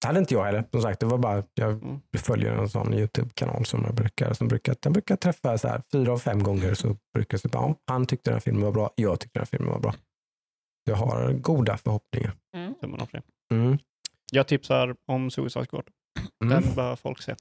Det 0.00 0.06
hade 0.06 0.18
inte 0.18 0.34
jag 0.34 0.44
heller. 0.44 0.64
Som 0.70 0.82
sagt, 0.82 1.00
det 1.00 1.06
var 1.06 1.18
bara, 1.18 1.44
jag 1.54 1.70
Mm. 1.72 2.00
följer 2.18 2.52
en 2.52 2.68
sån 2.68 2.94
YouTube-kanal 2.94 3.66
som 3.66 3.84
jag 3.84 3.94
brukar, 3.94 4.32
som 4.32 4.48
brukar, 4.48 4.76
den 4.80 4.92
brukar 4.92 5.16
träffa 5.16 5.58
så 5.58 5.68
här, 5.68 5.82
fyra 5.92 6.12
av 6.12 6.18
fem 6.18 6.42
gånger 6.42 6.74
så 6.74 6.96
brukar 7.14 7.40
jag 7.42 7.54
ja, 7.54 7.74
han 7.86 8.06
tyckte 8.06 8.30
den 8.30 8.34
här 8.34 8.40
filmen 8.40 8.62
var 8.62 8.72
bra, 8.72 8.90
jag 8.94 9.20
tyckte 9.20 9.38
den 9.38 9.40
här 9.40 9.46
filmen 9.58 9.68
var 9.72 9.80
bra. 9.80 9.94
Jag 10.84 10.96
har 10.96 11.32
goda 11.32 11.76
förhoppningar. 11.76 12.32
Det. 13.12 13.22
Mm. 13.50 13.78
Jag 14.32 14.48
tipsar 14.48 14.96
om 15.06 15.30
Suicide 15.30 15.66
Squad. 15.66 15.90
Mm. 16.44 16.62
Den 16.62 16.74
bör 16.74 16.96
folk 16.96 17.22
se. 17.22 17.36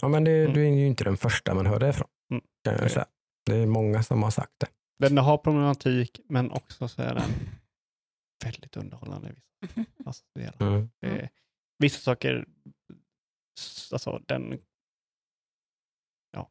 Ja, 0.00 0.08
men 0.08 0.24
det, 0.24 0.40
Mm. 0.40 0.52
du 0.52 0.66
är 0.66 0.70
ju 0.70 0.86
inte 0.86 1.04
den 1.04 1.16
första 1.16 1.54
man 1.54 1.66
hör 1.66 1.78
det 1.80 1.88
ifrån. 1.88 2.08
Mm. 2.30 2.44
Kan 2.64 2.74
jag 2.74 2.90
säga. 2.90 3.06
Det 3.46 3.56
är 3.56 3.66
många 3.66 4.02
som 4.02 4.22
har 4.22 4.30
sagt 4.30 4.52
det. 4.58 4.66
Den 5.08 5.18
har 5.18 5.38
problematik, 5.38 6.20
men 6.28 6.50
också 6.50 6.88
så 6.88 7.02
är 7.02 7.14
den 7.14 7.30
väldigt 8.44 8.76
underhållande. 8.76 9.34
alltså. 10.06 10.24
Mm. 10.60 10.90
Det, 11.00 11.28
vissa 11.78 12.00
saker, 12.00 12.46
alltså 13.92 14.22
den, 14.26 14.60
ja, 16.32 16.50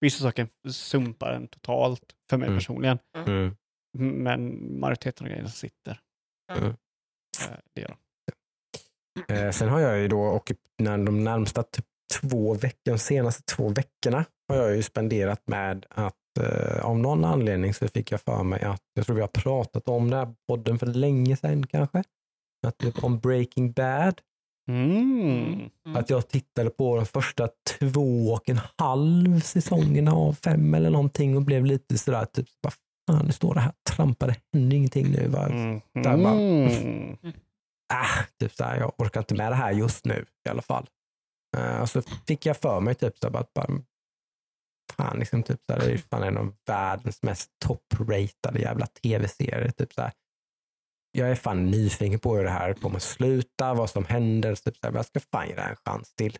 vissa 0.00 0.22
saker 0.22 0.48
sumpar 0.70 1.32
den 1.32 1.48
totalt 1.48 2.16
för 2.30 2.36
mig 2.36 2.46
Mm. 2.46 2.58
personligen. 2.58 2.98
Mm. 3.16 3.56
Men 3.98 4.80
majoriteten 4.80 5.26
av 5.26 5.30
grejerna 5.30 5.48
sitter. 5.48 6.00
Mm. 6.52 6.64
Eh, 6.68 7.56
Det 7.74 7.80
gör 7.80 7.88
de. 7.88 7.96
Eh, 9.28 9.50
sen 9.50 9.68
har 9.68 9.80
jag 9.80 9.98
ju 9.98 10.08
då, 10.08 10.20
och 10.20 10.52
när 10.78 10.98
de 10.98 11.24
närmsta 11.24 11.62
typ 11.62 11.84
två 12.20 12.54
veckor, 12.54 12.92
de 12.92 12.98
senaste 12.98 13.42
två 13.56 13.68
veckorna 13.68 14.24
har 14.48 14.56
jag 14.56 14.76
ju 14.76 14.82
spenderat 14.82 15.42
med 15.46 15.86
att 15.88 16.14
eh, 16.40 16.84
av 16.84 16.98
någon 16.98 17.24
anledning 17.24 17.74
så 17.74 17.88
fick 17.88 18.12
jag 18.12 18.20
för 18.20 18.42
mig 18.42 18.62
att, 18.62 18.82
jag 18.94 19.06
tror 19.06 19.14
vi 19.16 19.20
har 19.20 19.28
pratat 19.28 19.88
om 19.88 20.10
det 20.10 20.16
här 20.16 20.34
podden 20.48 20.78
för 20.78 20.86
länge 20.86 21.36
sedan 21.36 21.66
kanske, 21.66 22.02
att 22.66 22.78
typ 22.78 23.04
om 23.04 23.18
Breaking 23.18 23.72
Bad, 23.72 24.20
Mm. 24.70 25.70
att 25.96 26.10
jag 26.10 26.28
tittade 26.28 26.70
på 26.70 26.96
de 26.96 27.06
första 27.06 27.48
två 27.80 28.32
och 28.32 28.48
en 28.48 28.60
halv 28.76 29.40
säsongerna 29.40 30.12
av 30.12 30.32
fem 30.32 30.74
eller 30.74 30.90
någonting 30.90 31.36
och 31.36 31.42
blev 31.42 31.64
lite 31.64 31.98
sådär, 31.98 32.24
typ, 32.24 32.46
vad 32.60 32.72
fan, 33.10 33.26
nu 33.26 33.32
står 33.32 33.54
det 33.54 33.60
här, 33.60 33.72
trampar, 33.90 34.26
det 34.26 34.36
händer 34.52 34.76
ingenting 34.76 35.06
nu. 35.10 35.28
Va? 35.28 35.46
Mm. 35.46 35.80
Där 35.94 36.16
bara- 36.16 37.32
äh, 37.92 38.00
ah, 38.00 38.24
typ 38.40 38.52
så 38.52 38.64
här, 38.64 38.76
jag 38.76 38.94
orkar 38.98 39.20
inte 39.20 39.34
med 39.34 39.52
det 39.52 39.56
här 39.56 39.72
just 39.72 40.04
nu 40.04 40.26
i 40.46 40.48
alla 40.48 40.62
fall. 40.62 40.88
Uh, 41.56 41.80
och 41.80 41.90
så 41.90 42.02
fick 42.02 42.46
jag 42.46 42.56
för 42.56 42.80
mig 42.80 42.94
typ 42.94 43.18
så 43.18 43.26
här, 43.26 43.32
bara, 43.32 43.46
bara 43.54 43.82
fan, 44.92 45.18
liksom, 45.18 45.42
typ 45.42 45.60
så 45.66 45.72
här, 45.72 45.80
det 45.80 45.92
är 45.92 45.98
fan 45.98 46.22
en 46.22 46.36
av 46.36 46.54
världens 46.66 47.22
mest 47.22 47.50
top-ratade 47.64 48.58
jävla 48.58 48.86
tv-serier. 48.86 49.70
Typ 49.70 49.92
så 49.92 50.02
här. 50.02 50.12
Jag 51.12 51.30
är 51.30 51.34
fan 51.34 51.70
nyfiken 51.70 52.20
på 52.20 52.36
hur 52.36 52.44
det 52.44 52.50
här 52.50 52.74
kommer 52.74 52.98
sluta, 52.98 53.74
vad 53.74 53.90
som 53.90 54.04
händer. 54.04 54.54
Typ 54.54 54.76
så 54.76 54.80
här, 54.82 54.90
men 54.90 54.96
jag 54.98 55.06
ska 55.06 55.20
fan 55.20 55.48
ge 55.48 55.54
det 55.54 55.62
här 55.62 55.70
en 55.70 55.76
chans 55.84 56.14
till. 56.14 56.38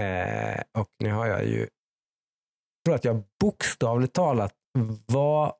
Uh, 0.00 0.62
och 0.78 0.90
nu 0.98 1.12
har 1.12 1.26
jag 1.26 1.44
ju, 1.44 1.60
jag 1.60 1.68
tror 2.84 2.94
att 2.94 3.04
jag 3.04 3.22
bokstavligt 3.40 4.14
talat, 4.14 4.54
vad, 5.06 5.52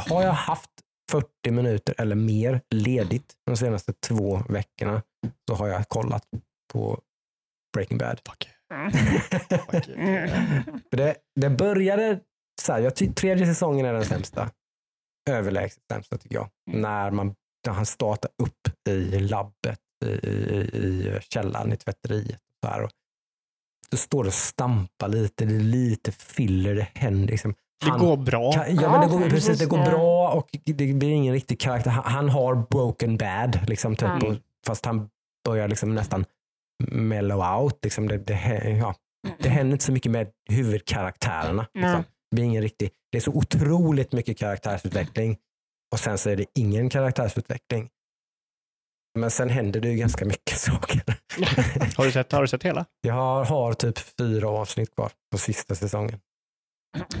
har 0.00 0.22
jag 0.22 0.32
haft 0.32 0.70
40 1.10 1.50
minuter 1.50 1.94
eller 1.98 2.16
mer 2.16 2.60
ledigt 2.70 3.34
de 3.46 3.56
senaste 3.56 3.92
två 3.92 4.42
veckorna 4.48 5.02
så 5.48 5.54
har 5.54 5.68
jag 5.68 5.88
kollat 5.88 6.24
på 6.72 7.00
Breaking 7.74 7.98
Bad. 7.98 8.20
Fuck. 8.28 8.48
Mm. 8.74 8.90
Fuck 8.90 9.88
you. 9.88 10.28
För 10.90 10.96
det, 10.96 11.16
det 11.40 11.50
började, 11.50 12.20
så 12.62 12.72
här, 12.72 12.80
jag 12.80 12.96
ty, 12.96 13.12
tredje 13.12 13.46
säsongen 13.46 13.86
är 13.86 13.92
den 13.92 14.04
sämsta. 14.04 14.50
Överlägset 15.30 15.82
sämsta 15.92 16.18
tycker 16.18 16.34
jag. 16.36 16.48
När, 16.66 17.10
man, 17.10 17.34
när 17.66 17.72
han 17.72 17.86
startar 17.86 18.30
upp 18.42 18.88
i 18.88 19.18
labbet 19.18 19.80
i, 20.04 20.08
i, 20.08 20.30
i 20.78 21.18
källaren 21.20 21.72
i 21.72 21.76
tvätteriet. 21.76 22.40
Så 22.64 22.70
här, 22.70 22.82
och 22.82 22.90
så 23.90 23.96
står 23.96 24.24
det 24.24 24.28
och 24.28 24.34
stampar 24.34 25.08
lite, 25.08 25.44
det 25.44 25.54
är 25.54 25.60
lite 25.60 26.12
filler, 26.12 26.74
det 26.74 26.88
händer. 26.94 27.28
Liksom. 27.28 27.54
Det 27.80 27.90
Han- 27.90 27.98
går 28.00 28.16
bra. 28.16 28.52
Ka- 28.52 28.82
Ja, 28.82 28.92
men 28.92 29.00
det 29.00 29.06
går, 29.18 29.30
precis, 29.30 29.58
det 29.58 29.66
går 29.66 29.78
bra 29.84 30.28
och 30.32 30.48
det 30.64 30.74
blir 30.94 31.10
ingen 31.10 31.34
riktig 31.34 31.60
karaktär. 31.60 31.90
Han, 31.90 32.04
han 32.12 32.28
har 32.28 32.54
broken 32.70 33.16
bad, 33.16 33.58
liksom, 33.68 33.96
typ, 33.96 34.08
Mm. 34.08 34.26
och, 34.28 34.36
fast 34.66 34.84
han 34.84 35.08
börjar 35.44 35.68
liksom 35.68 35.94
nästan 35.94 36.24
mellow 36.90 37.60
out. 37.60 37.78
Liksom, 37.82 38.08
det, 38.08 38.18
det, 38.18 38.68
ja, 38.80 38.94
det 39.38 39.48
händer 39.48 39.72
inte 39.72 39.84
så 39.84 39.92
mycket 39.92 40.12
med 40.12 40.30
huvudkaraktärerna. 40.50 41.66
Liksom. 41.74 41.92
Det, 42.30 42.36
blir 42.36 42.44
ingen 42.44 42.62
riktig, 42.62 42.90
det 43.12 43.18
är 43.18 43.22
så 43.22 43.30
otroligt 43.32 44.12
mycket 44.12 44.38
karaktärsutveckling 44.38 45.36
och 45.92 46.00
sen 46.00 46.18
så 46.18 46.30
är 46.30 46.36
det 46.36 46.44
ingen 46.54 46.90
karaktärsutveckling. 46.90 47.88
Men 49.18 49.30
sen 49.30 49.48
händer 49.48 49.80
det 49.80 49.88
ju 49.88 49.96
ganska 49.96 50.24
mycket 50.24 50.58
saker. 50.58 51.02
Har 51.96 52.04
du 52.04 52.12
sett, 52.12 52.32
har 52.32 52.42
du 52.42 52.48
sett 52.48 52.62
hela? 52.62 52.84
Jag 53.00 53.14
har, 53.14 53.44
har 53.44 53.72
typ 53.72 53.98
fyra 53.98 54.48
avsnitt 54.48 54.94
kvar 54.94 55.10
på 55.32 55.38
sista 55.38 55.74
säsongen. 55.74 56.20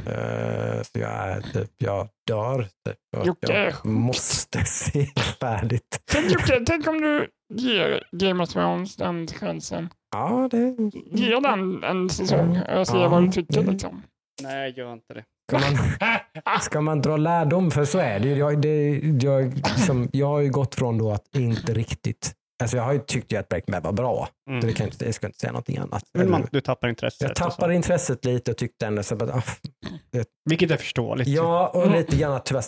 Eh, 0.06 0.82
så 0.82 0.98
jag 0.98 1.10
är 1.10 1.40
typ, 1.40 1.70
jag 1.78 2.08
dör. 2.26 2.62
Typ, 2.62 2.96
och 3.16 3.26
Jocke 3.26 3.52
jag 3.82 3.86
måste 3.86 4.64
se 4.64 5.06
färdigt. 5.40 6.00
Tänk, 6.12 6.30
Jocke, 6.32 6.60
tänk 6.66 6.86
om 6.86 7.00
du 7.00 7.28
ger 7.54 8.04
Game 8.12 8.42
of 8.42 8.48
Thrones 8.50 8.96
den 8.96 9.26
chansen. 9.26 9.88
Ja, 10.16 10.48
det 10.50 10.76
Ge 11.12 11.40
den 11.40 11.84
en 11.84 12.10
säsong 12.10 12.58
och 12.76 12.88
se 12.88 12.96
Ja, 12.98 13.08
vad 13.08 13.22
du 13.24 13.32
tycker. 13.32 13.62
det- 13.62 13.70
Liksom. 13.70 14.02
Nej, 14.42 14.74
gör 14.76 14.92
inte 14.92 15.14
det. 15.14 15.24
ska 15.48 15.58
man, 15.58 16.60
ska 16.60 16.80
man 16.80 17.02
dra 17.02 17.16
lärdom, 17.16 17.70
för 17.70 17.84
så 17.84 17.98
är 17.98 18.20
det 18.20 18.28
ju. 18.28 18.34
Jag, 18.36 18.60
det, 18.62 18.98
jag, 19.22 19.54
liksom, 19.54 20.08
jag 20.12 20.26
har 20.26 20.40
ju 20.40 20.50
gått 20.50 20.74
från 20.74 20.98
då 20.98 21.12
att 21.12 21.36
inte 21.36 21.74
riktigt, 21.74 22.32
alltså 22.62 22.76
jag 22.76 22.84
har 22.84 22.92
ju 22.92 22.98
tyckt 22.98 23.32
att 23.32 23.48
Breaking 23.48 23.72
Bad 23.72 23.82
var 23.84 23.92
bra. 23.92 24.28
Mm. 24.50 24.60
Det 24.60 24.72
kan 24.72 24.86
jag, 24.86 24.94
inte, 24.94 25.04
jag 25.04 25.14
ska 25.14 25.26
inte 25.26 25.38
säga 25.38 25.52
någonting 25.52 25.76
annat. 25.78 26.04
Men 26.14 26.30
man, 26.30 26.48
du 26.52 26.60
tappar 26.60 26.88
intresset. 26.88 27.20
jag 27.20 27.34
tappade 27.36 27.74
intresset 27.74 28.24
lite 28.24 28.50
och 28.50 28.56
tyckte 28.56 28.86
ändå 28.86 29.02
så 29.02 29.14
att, 29.14 29.30
ah, 29.30 29.42
Vilket 30.50 30.70
är 30.70 30.76
förståeligt. 30.76 31.28
Ja, 31.28 31.68
och 31.68 31.90
lite 31.90 32.16
grann 32.16 32.40
tyvärr, 32.44 32.64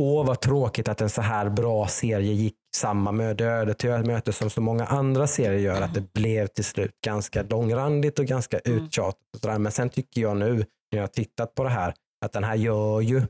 åh 0.00 0.26
vad 0.26 0.40
tråkigt 0.40 0.88
att 0.88 1.00
en 1.00 1.10
så 1.10 1.22
här 1.22 1.48
bra 1.48 1.88
serie 1.88 2.32
gick 2.32 2.54
samma 2.76 3.12
möde 3.12 3.44
öde 3.44 3.74
till 3.74 3.90
möte 3.90 4.32
som 4.32 4.50
så 4.50 4.60
många 4.60 4.84
andra 4.86 5.26
serier 5.26 5.58
gör, 5.58 5.82
att 5.82 5.94
det 5.94 6.12
blev 6.12 6.46
till 6.46 6.64
slut 6.64 7.00
ganska 7.04 7.42
långrandigt 7.42 8.18
och 8.18 8.26
ganska 8.26 8.58
Mm. 8.58 8.78
uttjatat. 8.84 9.60
Men 9.60 9.72
sen 9.72 9.90
tycker 9.90 10.20
jag 10.20 10.36
nu, 10.36 10.54
när 10.56 10.64
jag 10.90 11.02
har 11.02 11.06
tittat 11.08 11.54
på 11.54 11.64
det 11.64 11.70
här, 11.70 11.94
att 12.24 12.32
den 12.32 12.44
här 12.44 12.54
gör 12.54 13.00
ju 13.00 13.22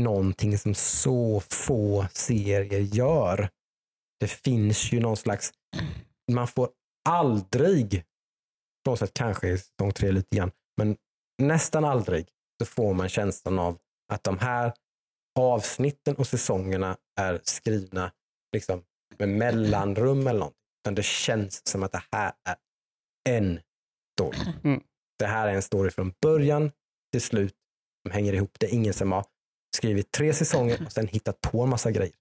någonting 0.00 0.58
som 0.58 0.74
så 0.74 1.42
få 1.50 2.06
serier 2.12 2.80
gör. 2.80 3.48
Det 4.20 4.28
finns 4.28 4.92
ju 4.92 5.00
någon 5.00 5.16
slags, 5.16 5.52
man 6.32 6.48
får 6.48 6.68
aldrig, 7.08 8.04
på 8.84 8.90
något 8.90 8.98
sätt 8.98 9.14
kanske 9.14 9.48
i 9.48 9.58
säsong 9.58 9.92
tre 9.92 10.12
lite 10.12 10.36
grann, 10.36 10.50
men 10.76 10.96
nästan 11.42 11.84
aldrig 11.84 12.28
så 12.62 12.66
får 12.66 12.94
man 12.94 13.08
känslan 13.08 13.58
av 13.58 13.78
att 14.12 14.24
de 14.24 14.38
här 14.38 14.72
avsnitten 15.38 16.16
och 16.16 16.26
säsongerna 16.26 16.96
är 17.20 17.40
skrivna 17.44 18.12
liksom, 18.52 18.84
med 19.18 19.28
mellanrum 19.28 20.26
eller 20.26 20.40
något. 20.40 20.54
Utan 20.82 20.94
det 20.94 21.04
känns 21.04 21.66
som 21.66 21.82
att 21.82 21.92
det 21.92 22.02
här 22.12 22.32
är 22.48 22.56
en 23.28 23.60
story. 24.18 24.38
Mm. 24.64 24.82
Det 25.18 25.26
här 25.26 25.48
är 25.48 25.54
en 25.54 25.62
story 25.62 25.90
från 25.90 26.12
början 26.22 26.72
till 27.12 27.20
slut 27.22 27.54
som 28.02 28.12
hänger 28.12 28.32
ihop. 28.32 28.56
Det 28.60 28.66
är 28.66 28.74
ingen 28.74 28.94
som 28.94 29.12
har 29.12 29.24
skrivit 29.76 30.12
tre 30.12 30.32
säsonger 30.32 30.86
och 30.86 30.92
sen 30.92 31.06
hittat 31.06 31.40
på 31.40 31.62
en 31.62 31.68
massa 31.68 31.90
grejer. 31.90 32.14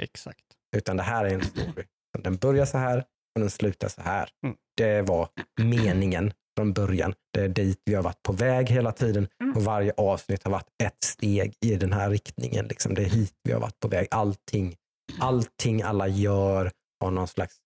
Exakt. 0.00 0.44
Utan 0.76 0.96
det 0.96 1.02
här 1.02 1.24
är 1.24 1.34
en 1.34 1.44
story. 1.44 1.84
Den 2.18 2.36
börjar 2.36 2.64
så 2.66 2.78
här 2.78 2.98
och 3.34 3.40
den 3.40 3.50
slutar 3.50 3.88
så 3.88 4.02
här. 4.02 4.28
Mm. 4.44 4.56
Det 4.76 5.02
var 5.02 5.28
meningen 5.62 6.32
från 6.56 6.72
början. 6.72 7.14
Det 7.34 7.40
är 7.40 7.48
dit 7.48 7.82
vi 7.84 7.94
har 7.94 8.02
varit 8.02 8.22
på 8.22 8.32
väg 8.32 8.68
hela 8.70 8.92
tiden 8.92 9.28
Mm. 9.42 9.56
och 9.56 9.64
varje 9.64 9.92
avsnitt 9.96 10.44
har 10.44 10.50
varit 10.50 10.68
ett 10.84 11.04
steg 11.04 11.54
i 11.64 11.74
den 11.76 11.92
här 11.92 12.10
riktningen. 12.10 12.66
Liksom 12.66 12.94
det 12.94 13.02
är 13.02 13.08
hit 13.08 13.34
vi 13.42 13.52
har 13.52 13.60
varit 13.60 13.80
på 13.80 13.88
väg. 13.88 14.08
Allting, 14.10 14.76
allting 15.20 15.82
alla 15.82 16.08
gör 16.08 16.70
har 17.00 17.10
någon 17.10 17.28
slags 17.28 17.56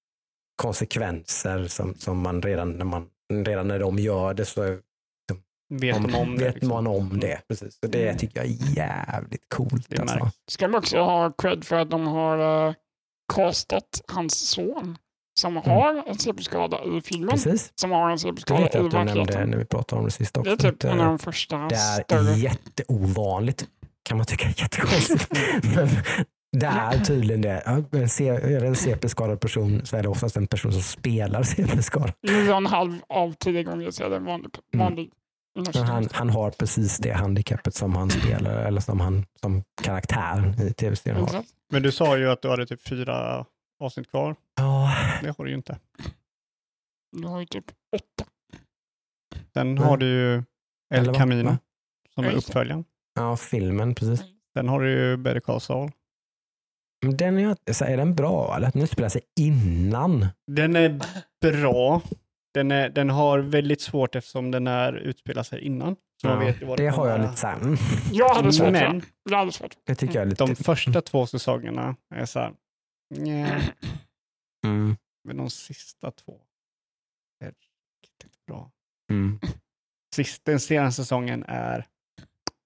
konsekvenser 0.62 1.66
som, 1.66 1.94
som 1.94 2.18
man 2.18 2.43
redan 2.43 2.70
när, 2.72 2.85
man, 2.85 3.09
redan 3.44 3.68
när 3.68 3.78
de 3.78 3.98
gör 3.98 4.35
det 4.35 4.44
så 4.44 4.78
Vet 5.74 5.94
de 6.02 6.14
om 6.14 6.36
det? 6.39 6.44
vet 6.44 6.55
liksom? 6.55 6.68
man 6.68 6.86
om 6.86 7.20
det. 7.20 7.40
Precis. 7.48 7.78
Så 7.81 7.86
det 7.86 8.02
Mm. 8.05 8.18
tycker 8.18 8.36
jag 8.40 8.47
är 8.47 8.76
jävligt 8.76 9.48
coolt. 9.48 9.86
Det 9.89 9.98
Alltså. 10.01 10.31
Ska 10.51 10.68
man 10.68 10.78
också 10.78 10.98
ha 10.98 11.32
cred 11.32 11.64
för 11.64 11.76
att 11.76 11.90
de 11.90 12.06
har 12.06 12.66
uh, 12.68 12.74
castat 13.35 14.03
hans 14.13 14.49
son 14.49 14.99
som 15.41 15.57
har 15.57 16.05
en 16.09 16.19
CP-skada 16.19 16.79
i 16.85 17.01
filmen. 17.01 17.31
Precis. 17.31 17.73
Som 17.75 17.91
har 17.91 18.05
en 18.11 18.13
Det 18.13 18.19
CP-skada 18.19 18.61
vet 18.63 18.75
i 18.75 18.79
jag 18.79 18.85
att 18.87 18.91
du 18.91 18.97
nämnde 18.97 19.15
verkligheten. 19.15 19.51
när 19.51 19.59
vi 19.59 19.65
pratade 19.65 19.99
om 20.01 20.05
det 20.07 20.11
sist 20.11 20.37
också. 20.37 20.57
Det 20.57 20.69
är 20.69 20.73
typ 20.73 20.85
en 20.85 21.01
av 21.01 21.07
de 21.07 21.19
första 21.19 21.57
Det 21.59 21.75
är 21.75 22.03
större. 22.03 22.35
jätteovanligt, 22.39 23.67
kan 24.03 24.17
man 24.17 24.27
tycka 24.27 24.45
är 24.49 24.61
jättekonstigt. 24.61 25.29
Men 25.77 25.89
det 26.61 26.67
är 26.67 26.99
tydligen 27.05 27.41
det. 27.43 27.51
Är 27.51 28.61
det 28.61 28.67
en 28.67 28.77
CP-skadad 28.77 29.41
person 29.41 29.87
så 29.87 29.97
är 29.97 30.03
det 30.03 30.09
oftast 30.09 30.37
en 30.37 30.47
person 30.47 30.73
som 30.73 30.83
spelar 30.83 31.43
CP-skadad. 31.43 32.13
Nio 32.23 32.51
och 32.51 32.57
en 32.57 32.67
halv 32.67 32.99
av 33.09 33.33
tio 33.33 33.63
gånger 33.63 33.91
så 33.91 34.05
är 34.05 34.11
det 34.11 34.17
en 34.17 34.25
vanlig, 34.25 34.51
Mm. 34.75 34.85
vanlig 34.87 35.03
Men 35.05 35.11
han, 35.74 36.09
han 36.12 36.31
har 36.31 36.51
precis 36.51 36.98
det 36.98 37.12
handikappet 37.12 37.74
som 37.74 37.97
han 37.97 38.10
spelar 38.10 38.55
eller 38.64 38.81
som, 38.81 39.01
han, 39.01 39.26
som 39.40 39.62
karaktären 39.82 40.60
i 40.60 40.72
tv-serien 40.72 41.20
har. 41.20 41.26
Exakt. 41.26 41.48
Men 41.72 41.82
du 41.82 41.93
sa 41.93 42.18
ju 42.18 42.31
att 42.31 42.43
du 42.43 42.48
hade 42.48 42.66
typ 42.66 42.89
fyra 42.89 43.47
avsnitt 43.81 44.10
kvar. 44.10 44.36
Ja, 44.56 44.94
Det 45.22 45.35
har 45.39 45.44
du 45.44 45.51
ju 45.51 45.56
inte. 45.56 45.78
Du 47.16 47.28
har 47.28 47.40
ju 47.40 47.47
typ 47.47 47.64
åtta. 47.97 48.31
Sen 49.55 49.74
Nej. 49.74 49.85
har 49.85 49.97
du 49.97 50.06
ju 50.06 50.35
El 50.35 50.44
Eller? 50.94 51.14
Camino 51.14 51.44
Va? 51.51 51.59
som 52.14 52.24
är 52.24 52.32
uppföljaren. 52.32 52.85
ja, 53.14 53.36
filmen 53.36 53.94
precis. 53.94 54.24
Sen 54.56 54.68
har 54.68 54.81
du 54.81 54.90
ju 54.90 55.16
Better 55.16 55.40
Call 55.40 55.60
Saul. 55.60 55.90
Men 57.02 57.16
den 57.16 57.39
är, 57.39 57.72
så 57.72 57.85
är 57.85 57.97
den 57.97 58.14
bra 58.14 58.56
eller? 58.56 58.70
Den 58.74 58.86
spelar 58.86 59.09
sig 59.09 59.20
innan. 59.40 60.26
Den 60.47 60.76
är 60.76 61.01
bra. 61.40 62.02
Den, 62.55 62.70
är, 62.70 62.89
den 62.89 63.10
har 63.10 63.39
väldigt 63.39 63.81
svårt 63.81 64.14
eftersom 64.14 64.51
den 64.51 64.66
är 64.66 64.93
utspelar 64.93 65.43
sig 65.43 65.60
innan. 65.60 65.97
Så 66.20 66.28
man 66.28 66.40
Ja, 66.40 66.52
vet 66.52 66.62
vad 66.62 66.78
det 66.78 66.89
har 66.89 67.09
jag 67.09 67.20
lite 67.31 67.47
mm, 67.48 67.76
Jag 68.12 68.28
hade 68.35 68.52
svårt 68.52 68.72
Men 68.72 68.98
det. 68.98 69.06
Jag 69.31 69.39
hade 69.39 69.52
svårt. 69.52 69.76
det 69.85 69.94
tycker 69.94 70.14
jag 70.14 70.22
är 70.22 70.26
lite... 70.26 70.47
de 70.47 70.56
första 70.56 71.01
två 71.02 71.26
säsongerna 71.26 71.97
är 72.14 72.24
så 72.26 72.39
här, 72.39 72.52
Mm. 74.66 74.97
men 75.24 75.36
de 75.36 75.51
sista 75.51 76.10
två 76.10 76.40
är 77.44 77.52
riktigt 78.02 78.47
bra. 78.47 78.70
Mm. 79.10 79.39
Sist, 80.14 80.44
den 80.44 80.60
senaste 80.60 81.02
säsongen 81.02 81.44
är, 81.48 81.86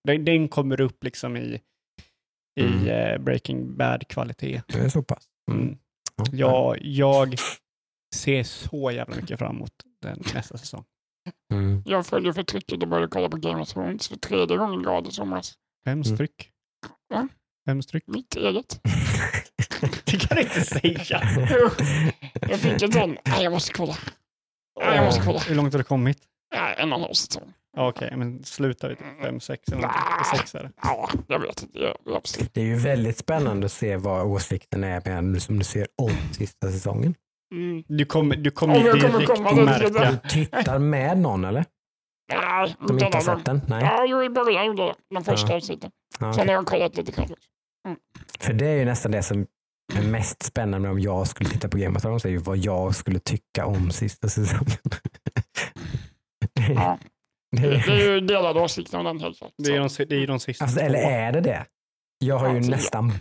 den, 0.05 0.25
den 0.25 0.49
kommer 0.49 0.81
upp 0.81 1.05
liksom 1.05 1.37
i, 1.37 1.61
i 2.61 2.65
Mm. 2.65 2.89
eh, 2.89 3.19
Breaking 3.19 3.77
Bad-kvalitet. 3.77 4.63
Det 4.67 4.79
är 4.79 4.89
så 4.89 5.03
pass. 5.03 5.25
Mm. 5.51 5.63
Mm. 5.63 5.79
Ja. 6.33 6.77
Jag, 6.77 6.79
jag 6.85 7.35
ser 8.15 8.43
så 8.43 8.91
jävla 8.91 9.17
mycket 9.17 9.39
fram 9.39 9.57
emot 9.57 9.71
den 10.03 10.23
nästa 10.35 10.59
säsong. 10.59 10.85
Mm. 11.53 11.83
Jag 11.87 12.07
följer 12.07 12.33
förtrycket 12.33 12.83
och 12.83 12.89
började 12.89 13.09
kolla 13.09 13.29
på 13.29 13.37
Game 13.37 13.63
of 13.63 13.69
Thrones 13.73 14.09
för 14.09 14.17
tredje 14.17 14.57
gången 14.57 14.81
i 14.81 14.85
rad 14.85 15.07
i 15.07 15.11
somras. 15.11 15.55
Vems 15.85 16.07
Mm. 16.07 16.17
tryck? 16.19 16.51
Va? 17.15 17.29
Vems 17.67 17.87
tryck? 17.87 18.05
Mitt 18.07 18.37
eget. 18.37 18.81
Det 20.05 20.17
kan 20.29 20.37
du 20.37 20.43
inte 20.43 20.61
säga. 20.61 21.23
Jag 22.41 22.61
fick 22.61 22.83
en 22.83 22.93
sån, 22.93 23.17
nej 23.25 23.43
jag 23.45 23.53
måste 23.53 23.73
kolla. 23.73 23.97
Nej, 24.81 24.97
jag 24.97 25.05
måste 25.05 25.23
kolla. 25.25 25.39
Hur 25.39 25.55
långt 25.55 25.73
har 25.73 25.79
du 25.79 25.85
kommit? 25.85 26.19
En 26.77 26.93
och 26.93 26.97
en 26.99 27.03
halv 27.03 27.13
säsong. 27.15 27.53
Ja, 27.77 27.89
Okej, 27.89 28.17
men 28.17 28.45
slutar 28.45 28.89
vi 28.89 28.97
typ 28.97 29.07
fem, 29.23 29.41
sex 29.41 29.69
eller 29.69 29.81
någonting? 29.83 30.39
Sex 30.39 30.55
är 30.55 30.63
det. 30.63 30.73
Ja, 30.83 31.11
jag 31.29 31.39
vet 31.41 31.63
inte. 31.63 31.79
Jag, 31.79 31.97
jag, 32.05 32.23
Det 32.53 32.61
är 32.61 32.65
ju 32.65 32.75
väldigt 32.77 33.19
spännande 33.19 33.67
att 33.67 33.73
se 33.73 33.97
vad 33.97 34.27
åsikten 34.27 34.85
är 34.85 35.23
med 35.23 35.43
som 35.43 35.59
du 35.59 35.65
ser 35.65 35.87
om 36.03 36.13
sista 36.33 36.71
säsongen. 36.73 37.15
Mm. 37.55 37.85
Du 37.89 38.05
kommer, 38.05 38.37
du 38.37 38.51
kommer 38.51 38.75
Om 38.75 38.81
ju 38.81 38.87
jag 38.87 39.01
kommer 39.01 39.19
direkt 39.19 39.37
komma 39.37 39.53
märka. 39.65 39.89
det- 39.89 40.21
Du 40.23 40.29
tittar 40.29 40.79
med 40.79 41.19
någon 41.19 41.45
eller? 41.45 41.65
Nej, 42.33 42.75
Som 42.87 42.99
inte 42.99 43.17
har 43.17 43.21
sett 43.21 43.45
den? 43.45 43.61
Nej. 43.69 43.85
Ja, 43.85 44.05
jo, 44.09 44.23
i 44.23 44.31
början 44.31 44.67
gjorde 44.67 44.83
jag 44.83 44.89
det. 45.11 45.15
De 45.15 45.25
första 45.25 45.49
Ja. 45.51 45.57
avsnitten. 45.57 45.91
Ja, 46.21 46.33
Sen 46.33 46.49
har 46.49 46.55
jag 46.55 46.67
kollat 46.67 46.97
lite 46.97 47.13
själv. 47.13 47.35
För 48.41 48.53
det 48.53 48.67
är 48.67 48.77
ju 48.77 48.85
nästan 48.85 49.13
det 49.13 49.23
som 49.23 49.47
är 49.97 50.03
mest 50.03 50.43
spännande 50.43 50.89
om 50.89 51.01
jag 51.01 51.27
skulle 51.27 51.51
titta 51.51 51.69
på 51.69 51.79
Game 51.79 51.97
of 51.97 52.03
Thrones, 52.03 52.25
är 52.25 52.29
ju 52.29 52.37
vad 52.37 52.57
jag 52.57 52.95
skulle 52.95 53.19
tycka 53.19 53.67
om 53.67 53.91
sista 53.91 54.29
säsongen. 54.29 54.77
Ja. 56.75 56.99
Det 57.57 57.63
Det 57.63 57.77
är- 57.77 58.13
ju 58.15 58.21
delade 58.21 58.61
åsikter 58.61 58.99
om 58.99 59.05
den 59.05 59.21
helt. 59.21 59.39
Det 59.59 59.71
är 59.77 59.79
de, 59.99 60.05
det 60.05 60.23
är 60.23 60.27
de 60.27 60.41
sista 60.41 60.65
Alltså, 60.65 60.81
eller 60.81 60.99
är 60.99 61.33
det 61.33 61.41
det? 61.41 61.65
Jag 62.19 62.39
har 62.39 62.49
ju 62.49 62.55
Ja, 62.57 62.63
tio. 62.63 62.71
nästan 62.71 63.13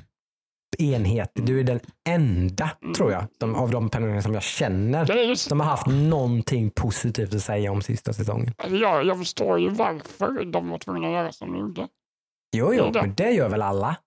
enhet. 0.82 1.32
Du 1.34 1.60
är 1.60 1.64
den 1.64 1.80
enda, 2.10 2.72
Mm. 2.82 2.94
tror 2.94 3.12
jag, 3.12 3.26
som, 3.40 3.56
av 3.56 3.72
de 3.72 3.90
personer 3.90 4.22
som 4.22 4.34
jag 4.34 4.44
känner 4.44 5.36
som 5.36 5.60
har 5.60 5.68
haft 5.68 5.88
någonting 5.88 6.70
positivt 6.72 7.34
att 7.34 7.41
säga 7.41 7.72
om 7.72 7.82
sista 7.82 8.14
säsongen. 8.14 8.54
alltså, 8.58 8.76
jag, 8.78 9.06
jag 9.06 9.18
förstår 9.18 9.60
ju 9.60 9.70
varför 9.70 10.45
de 10.45 10.70
var 10.70 10.78
tvungna 10.78 11.08
att 11.08 11.14
göra 11.14 11.32
som 11.32 11.52
de 11.54 11.60
gjorde. 11.60 11.88
Jo, 12.56 12.74
jo, 12.74 12.91
det. 12.91 13.02
men 13.02 13.14
det 13.16 13.32
gör 13.32 13.49
väl 13.49 13.62
alla? 13.62 13.98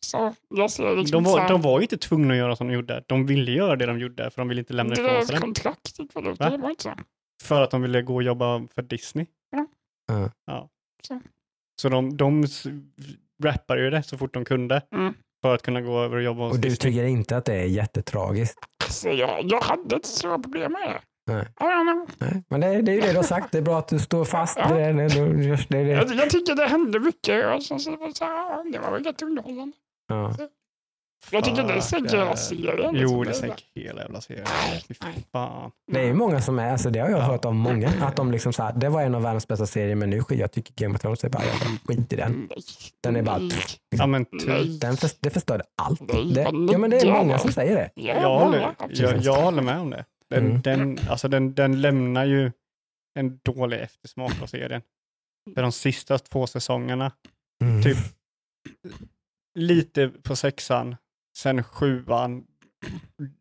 Så 0.00 0.34
jag 0.50 0.70
ser 0.70 0.96
liksom 0.96 1.22
De 1.22 1.30
så 1.30 1.36
var, 1.36 1.40
här, 1.42 1.48
de 1.48 1.62
var 1.62 1.78
ju 1.78 1.82
inte 1.82 1.96
tvungna 1.98 2.34
att 2.34 2.38
göra 2.38 2.56
som 2.56 2.66
de 2.68 2.74
gjorde. 2.74 3.04
De 3.06 3.26
ville 3.26 3.52
göra 3.52 3.76
det 3.76 3.86
de 3.86 3.98
gjorde 3.98 4.30
för 4.30 4.40
de 4.42 4.48
ville 4.48 4.60
inte 4.60 4.72
lämna 4.74 4.94
det 4.94 5.00
ifrån 5.02 5.26
sig 5.26 5.34
det. 5.34 5.40
kontraktet 5.40 6.12
för 6.12 6.22
det. 6.22 6.32
Va? 6.32 6.50
Det 6.50 6.56
var 6.56 6.70
inte 6.70 6.82
så. 6.82 6.92
För 7.42 7.62
att 7.62 7.70
de 7.70 7.82
ville 7.82 8.02
gå 8.02 8.14
och 8.14 8.22
jobba 8.22 8.66
för 8.74 8.82
Disney. 8.82 9.26
Ja. 9.50 9.66
Ja. 10.08 10.30
ja. 10.46 10.68
Så. 11.08 11.20
Så 11.82 11.88
de, 11.88 12.16
de 12.16 12.46
rappade 13.42 13.82
ju 13.82 13.90
det 13.90 14.02
så 14.02 14.18
fort 14.18 14.34
de 14.34 14.44
kunde. 14.44 14.82
Mm. 14.94 15.14
För 15.42 15.54
att 15.54 15.62
kunna 15.62 15.80
gå 15.80 16.00
över 16.00 16.16
och 16.16 16.22
jobba 16.22 16.42
hos 16.44 16.52
Och 16.54 16.60
du 16.60 16.68
Disney. 16.68 16.92
tycker 16.92 17.04
inte 17.04 17.36
att 17.36 17.44
det 17.44 17.54
är 17.54 17.64
jättetragiskt? 17.66 18.58
Alltså, 18.84 19.08
jag, 19.08 19.40
jag 19.42 19.60
hade 19.60 19.94
inte 19.96 20.08
så 20.08 20.16
stora 20.18 20.38
problem 20.38 20.72
med 20.72 20.80
det. 20.90 21.00
Nej. 21.32 21.42
I 21.60 21.64
don't 21.64 21.82
know. 21.92 22.08
Nej, 22.18 22.42
men 22.48 22.60
det, 22.60 22.82
det 22.82 22.92
är 22.92 22.94
ju 22.94 23.00
det 23.00 23.10
du 23.10 23.16
har 23.16 23.22
sagt. 23.22 23.52
Det 23.52 23.58
är 23.58 23.62
bra 23.62 23.78
att 23.78 23.88
du 23.88 23.98
står 23.98 24.24
fast. 24.24 24.58
Ja. 24.58 24.68
Det, 24.68 24.92
det, 24.92 25.08
det, 25.08 25.56
det, 25.56 25.66
det. 25.68 25.80
Jag, 25.82 26.14
jag 26.14 26.30
tycker 26.30 26.54
det 26.54 26.66
hände 26.66 27.00
mycket. 27.00 27.54
Och 27.54 27.62
så, 27.62 27.78
så, 27.78 27.96
så 28.14 28.24
ja, 28.24 28.64
det 28.72 28.78
var 28.78 28.90
väl 28.92 29.04
rätt 29.04 29.22
underhållande. 29.22 29.76
Ja. 30.08 30.34
Jag 31.30 31.44
tycker 31.44 31.62
det 31.62 31.72
Fuck, 31.74 31.82
sänker 31.82 32.16
hela 32.16 32.30
eh, 32.30 32.34
serien. 32.36 32.94
Jo, 32.94 33.24
det 33.24 33.30
är- 33.30 33.34
sänker 33.34 33.64
hela 33.74 34.02
jävla 34.02 34.20
serien. 34.20 34.46
Fan. 35.32 35.70
Det 35.92 36.00
är 36.00 36.04
ju 36.04 36.14
många 36.14 36.40
som 36.40 36.58
är, 36.58 36.72
alltså 36.72 36.90
det 36.90 36.98
har 36.98 37.08
jag 37.10 37.18
Ja. 37.18 37.22
hört 37.24 37.44
av 37.44 37.54
många, 37.54 37.88
att 38.00 38.16
de 38.16 38.32
liksom 38.32 38.52
så 38.52 38.62
här, 38.62 38.72
det 38.72 38.88
var 38.88 39.02
en 39.02 39.14
av 39.14 39.22
världens 39.22 39.48
bästa 39.48 39.66
serier 39.66 39.94
men 39.94 40.10
nu 40.10 40.22
skit, 40.22 40.38
jag 40.38 40.52
tycker 40.52 40.74
Game 40.84 40.94
of 40.94 41.00
Thrones 41.00 41.24
är 41.24 41.28
bara, 41.28 41.42
jag 41.44 41.58
bara 41.60 41.78
skit 41.96 42.12
i 42.12 42.16
den. 42.16 42.48
Den 43.02 43.16
är 43.16 43.22
bara, 43.22 43.38
Nej. 43.38 43.50
Ja, 43.90 44.06
men 44.06 44.24
typ. 44.24 44.80
den 44.80 44.96
för, 44.96 45.10
det 45.20 45.30
förstörde 45.30 45.64
allt. 45.82 46.00
Det, 46.34 46.40
ja 46.72 46.78
men 46.78 46.90
det 46.90 46.98
är 47.00 47.12
många 47.12 47.32
jag 47.32 47.40
som 47.40 47.52
säger 47.52 47.74
det. 47.76 47.90
Ja, 47.94 48.14
Jag 48.22 48.38
håller, 48.38 48.74
jag, 48.90 49.16
jag 49.22 49.42
håller 49.42 49.62
med 49.62 49.78
om 49.80 49.90
det. 49.90 50.04
Den, 50.30 50.46
Mm. 50.46 50.60
den, 50.62 50.98
alltså 51.10 51.28
den, 51.28 51.54
den 51.54 51.80
lämnar 51.80 52.24
ju 52.24 52.52
en 53.18 53.40
dålig 53.42 53.80
eftersmak 53.80 54.32
av 54.42 54.46
serien. 54.46 54.82
För 55.54 55.62
de 55.62 55.72
sista 55.72 56.18
två 56.18 56.46
säsongerna, 56.46 57.12
Mm. 57.62 57.82
Typ. 57.82 57.96
lite 59.54 60.08
på 60.08 60.36
sexan, 60.36 60.96
sen 61.36 61.62
sjuan. 61.64 62.44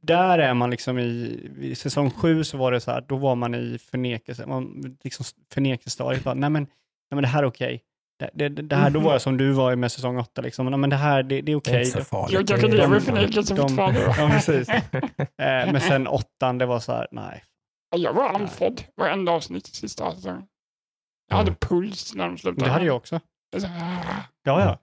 Där 0.01 0.39
är 0.39 0.53
man 0.53 0.69
liksom 0.69 0.99
i, 0.99 1.39
i 1.59 1.75
säsong 1.75 2.11
sju 2.11 2.43
så 2.43 2.57
var 2.57 2.71
det 2.71 2.79
så 2.81 2.91
här, 2.91 3.01
då 3.07 3.17
var 3.17 3.35
man 3.35 3.55
i 3.55 3.77
förnekelse, 3.91 4.45
man, 4.45 4.97
liksom 5.03 5.25
förnekelsestadiet. 5.53 6.23
Bara, 6.23 6.33
Nej 6.35 6.49
men, 6.49 6.63
nej 6.63 6.69
men 7.15 7.21
det 7.21 7.27
här 7.27 7.43
är 7.43 7.47
okej. 7.47 7.81
Det, 8.19 8.29
det, 8.33 8.49
det 8.49 8.75
här, 8.75 8.89
då 8.89 8.99
var 8.99 9.11
jag 9.11 9.21
som 9.21 9.37
du 9.37 9.51
var 9.51 9.75
med 9.75 9.91
säsong 9.91 10.17
åtta 10.17 10.41
liksom. 10.41 10.65
Nej 10.65 10.79
men 10.79 10.89
det 10.89 10.95
här, 10.95 11.23
det, 11.23 11.29
det 11.29 11.35
är 11.37 11.41
Det 11.41 11.51
är 11.51 11.55
okej. 11.55 11.77
inte 11.85 11.91
så 11.97 12.03
farligt. 12.05 12.49
Jag 12.49 12.61
Det 12.61 12.67
är- 12.67 12.71
lever 12.71 12.97
i 12.97 13.01
förnekelse 13.01 13.55
de- 13.55 13.61
fortfarande. 13.61 14.01
Ja, 14.17 14.29
precis. 14.31 14.69
Eh, 15.37 15.71
men 15.71 15.81
sen 15.81 16.07
åttan, 16.07 16.57
det 16.57 16.65
var 16.65 16.79
så 16.79 16.91
här, 16.91 17.07
nej. 17.11 17.43
Jag 17.95 18.13
var 18.13 18.29
andfådd 18.29 18.81
varenda 18.97 19.31
avsnitt 19.31 19.67
i 19.67 19.71
sista 19.71 20.15
säsongen. 20.15 20.43
Jag 21.29 21.37
hade 21.37 21.51
puls 21.55 22.15
när 22.15 22.27
de 22.27 22.37
slutade. 22.37 22.65
Det 22.65 22.71
hade 22.71 22.85
jag 22.85 22.95
också. 22.95 23.19
Ja, 23.57 24.19
ja. 24.43 24.79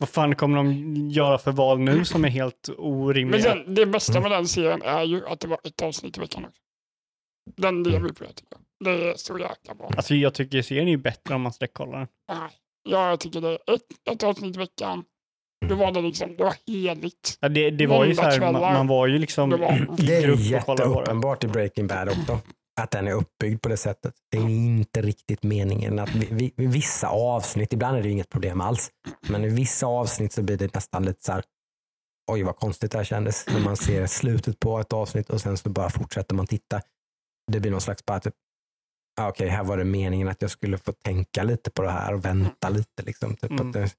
Vad 0.00 0.08
fan 0.08 0.34
kommer 0.34 0.56
de 0.56 0.96
göra 1.10 1.38
för 1.38 1.52
val 1.52 1.78
nu 1.80 2.04
som 2.04 2.24
är 2.24 2.28
helt 2.28 2.68
Men 2.68 2.76
orimliga? 2.78 3.42
sen, 3.42 3.74
det 3.74 3.86
bästa 3.86 4.20
med 4.20 4.30
den 4.30 4.48
serien 4.48 4.82
är 4.82 5.02
ju 5.02 5.26
att 5.26 5.40
det 5.40 5.48
var 5.48 5.58
ett 5.64 5.82
avsnitt 5.82 6.16
i 6.16 6.20
veckan 6.20 6.44
också. 6.44 6.60
Den 7.56 7.82
lever 7.82 8.08
ju 8.08 8.14
på 8.14 8.24
det 8.24 8.32
tycker 8.32 8.56
jag. 8.80 8.94
Det 8.96 9.08
är 9.10 9.14
så 9.16 9.38
jäkla 9.38 9.74
bra. 9.74 9.90
Alltså 9.96 10.14
jag 10.14 10.34
tycker 10.34 10.62
serien 10.62 10.86
är 10.86 10.90
ju 10.92 10.96
bättre 10.96 11.34
om 11.34 11.42
man 11.42 11.52
sträckkollar 11.52 11.98
den. 11.98 12.08
Nej. 12.28 12.38
Ja, 12.88 13.08
jag 13.10 13.20
tycker 13.20 13.40
det 13.40 13.48
är 13.48 13.74
ett, 13.74 13.82
ett 14.10 14.22
avsnitt 14.22 14.56
i 14.56 14.58
veckan. 14.58 15.04
Då 15.68 15.74
var 15.74 15.92
det 15.92 16.02
liksom, 16.02 16.36
det 16.36 16.44
var 16.44 16.54
heligt. 16.66 17.38
Ja, 17.40 17.48
det, 17.48 17.70
det 17.70 17.86
var 17.86 18.04
ju 18.04 18.14
så 18.14 18.22
här, 18.22 18.40
man, 18.52 18.52
man 18.60 18.86
var 18.86 19.06
ju 19.06 19.18
liksom 19.18 19.50
Det 19.50 19.56
var- 19.56 19.72
i 19.98 20.06
Det 20.06 20.16
är 20.16 20.22
grupp 20.22 20.38
och 20.38 20.64
kollade 20.66 20.66
på 20.66 20.74
det. 20.74 21.00
jätteuppenbart 21.00 21.44
i 21.44 21.48
Breaking 21.48 21.86
Bad 21.86 22.08
också. 22.08 22.38
Att 22.80 22.90
den 22.90 23.08
är 23.08 23.12
uppbyggd 23.12 23.62
på 23.62 23.68
det 23.68 23.76
sättet. 23.76 24.14
Det 24.30 24.38
är 24.38 24.48
inte 24.48 25.02
riktigt 25.02 25.42
meningen 25.42 25.98
att 25.98 26.14
vi, 26.14 26.52
vi, 26.56 26.66
vissa 26.66 27.08
avsnitt, 27.08 27.72
ibland 27.72 27.96
är 27.96 28.02
det 28.02 28.10
inget 28.10 28.28
problem 28.28 28.60
alls, 28.60 28.90
men 29.28 29.44
i 29.44 29.48
vissa 29.48 29.86
avsnitt 29.86 30.32
så 30.32 30.42
blir 30.42 30.56
det 30.56 30.74
nästan 30.74 31.04
lite 31.04 31.24
så 31.24 31.32
här, 31.32 31.44
oj 32.32 32.42
vad 32.42 32.56
konstigt 32.56 32.92
det 32.92 32.98
här 32.98 33.04
kändes. 33.04 33.46
När 33.46 33.60
man 33.60 33.76
ser 33.76 34.06
slutet 34.06 34.60
på 34.60 34.78
ett 34.78 34.92
avsnitt 34.92 35.30
och 35.30 35.40
sen 35.40 35.56
så 35.56 35.68
bara 35.70 35.90
fortsätter 35.90 36.34
man 36.34 36.46
titta. 36.46 36.80
Det 37.52 37.60
blir 37.60 37.70
någon 37.70 37.80
slags 37.80 38.04
bara 38.04 38.20
typ, 38.20 38.34
ah, 39.20 39.28
okej 39.28 39.48
här 39.48 39.64
var 39.64 39.76
det 39.76 39.84
meningen 39.84 40.28
att 40.28 40.42
jag 40.42 40.50
skulle 40.50 40.78
få 40.78 40.92
tänka 40.92 41.42
lite 41.42 41.70
på 41.70 41.82
det 41.82 41.90
här 41.90 42.14
och 42.14 42.24
vänta 42.24 42.68
lite. 42.68 43.02
Liksom. 43.02 43.36
Typ 43.36 43.50
Mm. 43.50 43.72
det, 43.72 43.94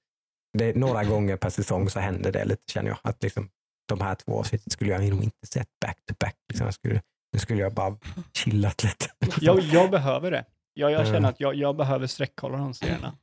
det, 0.58 0.76
några 0.76 1.04
gånger 1.04 1.38
per 1.38 1.50
säsong 1.50 1.90
så 1.90 2.00
händer 2.00 2.32
det 2.32 2.46
lite 2.46 2.64
känner 2.72 2.90
jag. 2.90 2.98
Att 3.02 3.24
liksom, 3.24 3.50
de 3.88 4.02
här 4.02 4.16
två 4.16 4.40
avsnitten 4.40 4.72
skulle 4.72 4.92
jag 4.92 5.10
nog 5.10 5.24
inte 5.24 5.48
sett 5.48 5.70
back 5.86 5.98
to 6.08 6.16
back. 6.20 6.36
Liksom. 6.50 6.66
Jag 6.68 6.74
skulle, 6.74 7.02
nu 7.36 7.40
skulle 7.40 7.62
jag 7.62 7.74
bara 7.74 7.98
chillat 8.34 8.84
lite. 8.84 9.06
Jag, 9.42 9.60
jag 9.60 9.92
behöver 9.92 10.32
det. 10.32 10.46
Jag, 10.74 10.92
jag 10.92 11.06
känner 11.06 11.18
Mm. 11.18 11.30
att 11.30 11.40
jag, 11.40 11.56
jag 11.56 11.76
behöver 11.76 12.08
sträckkolla 12.08 12.58
de 12.58 12.74
serierna. 12.74 13.14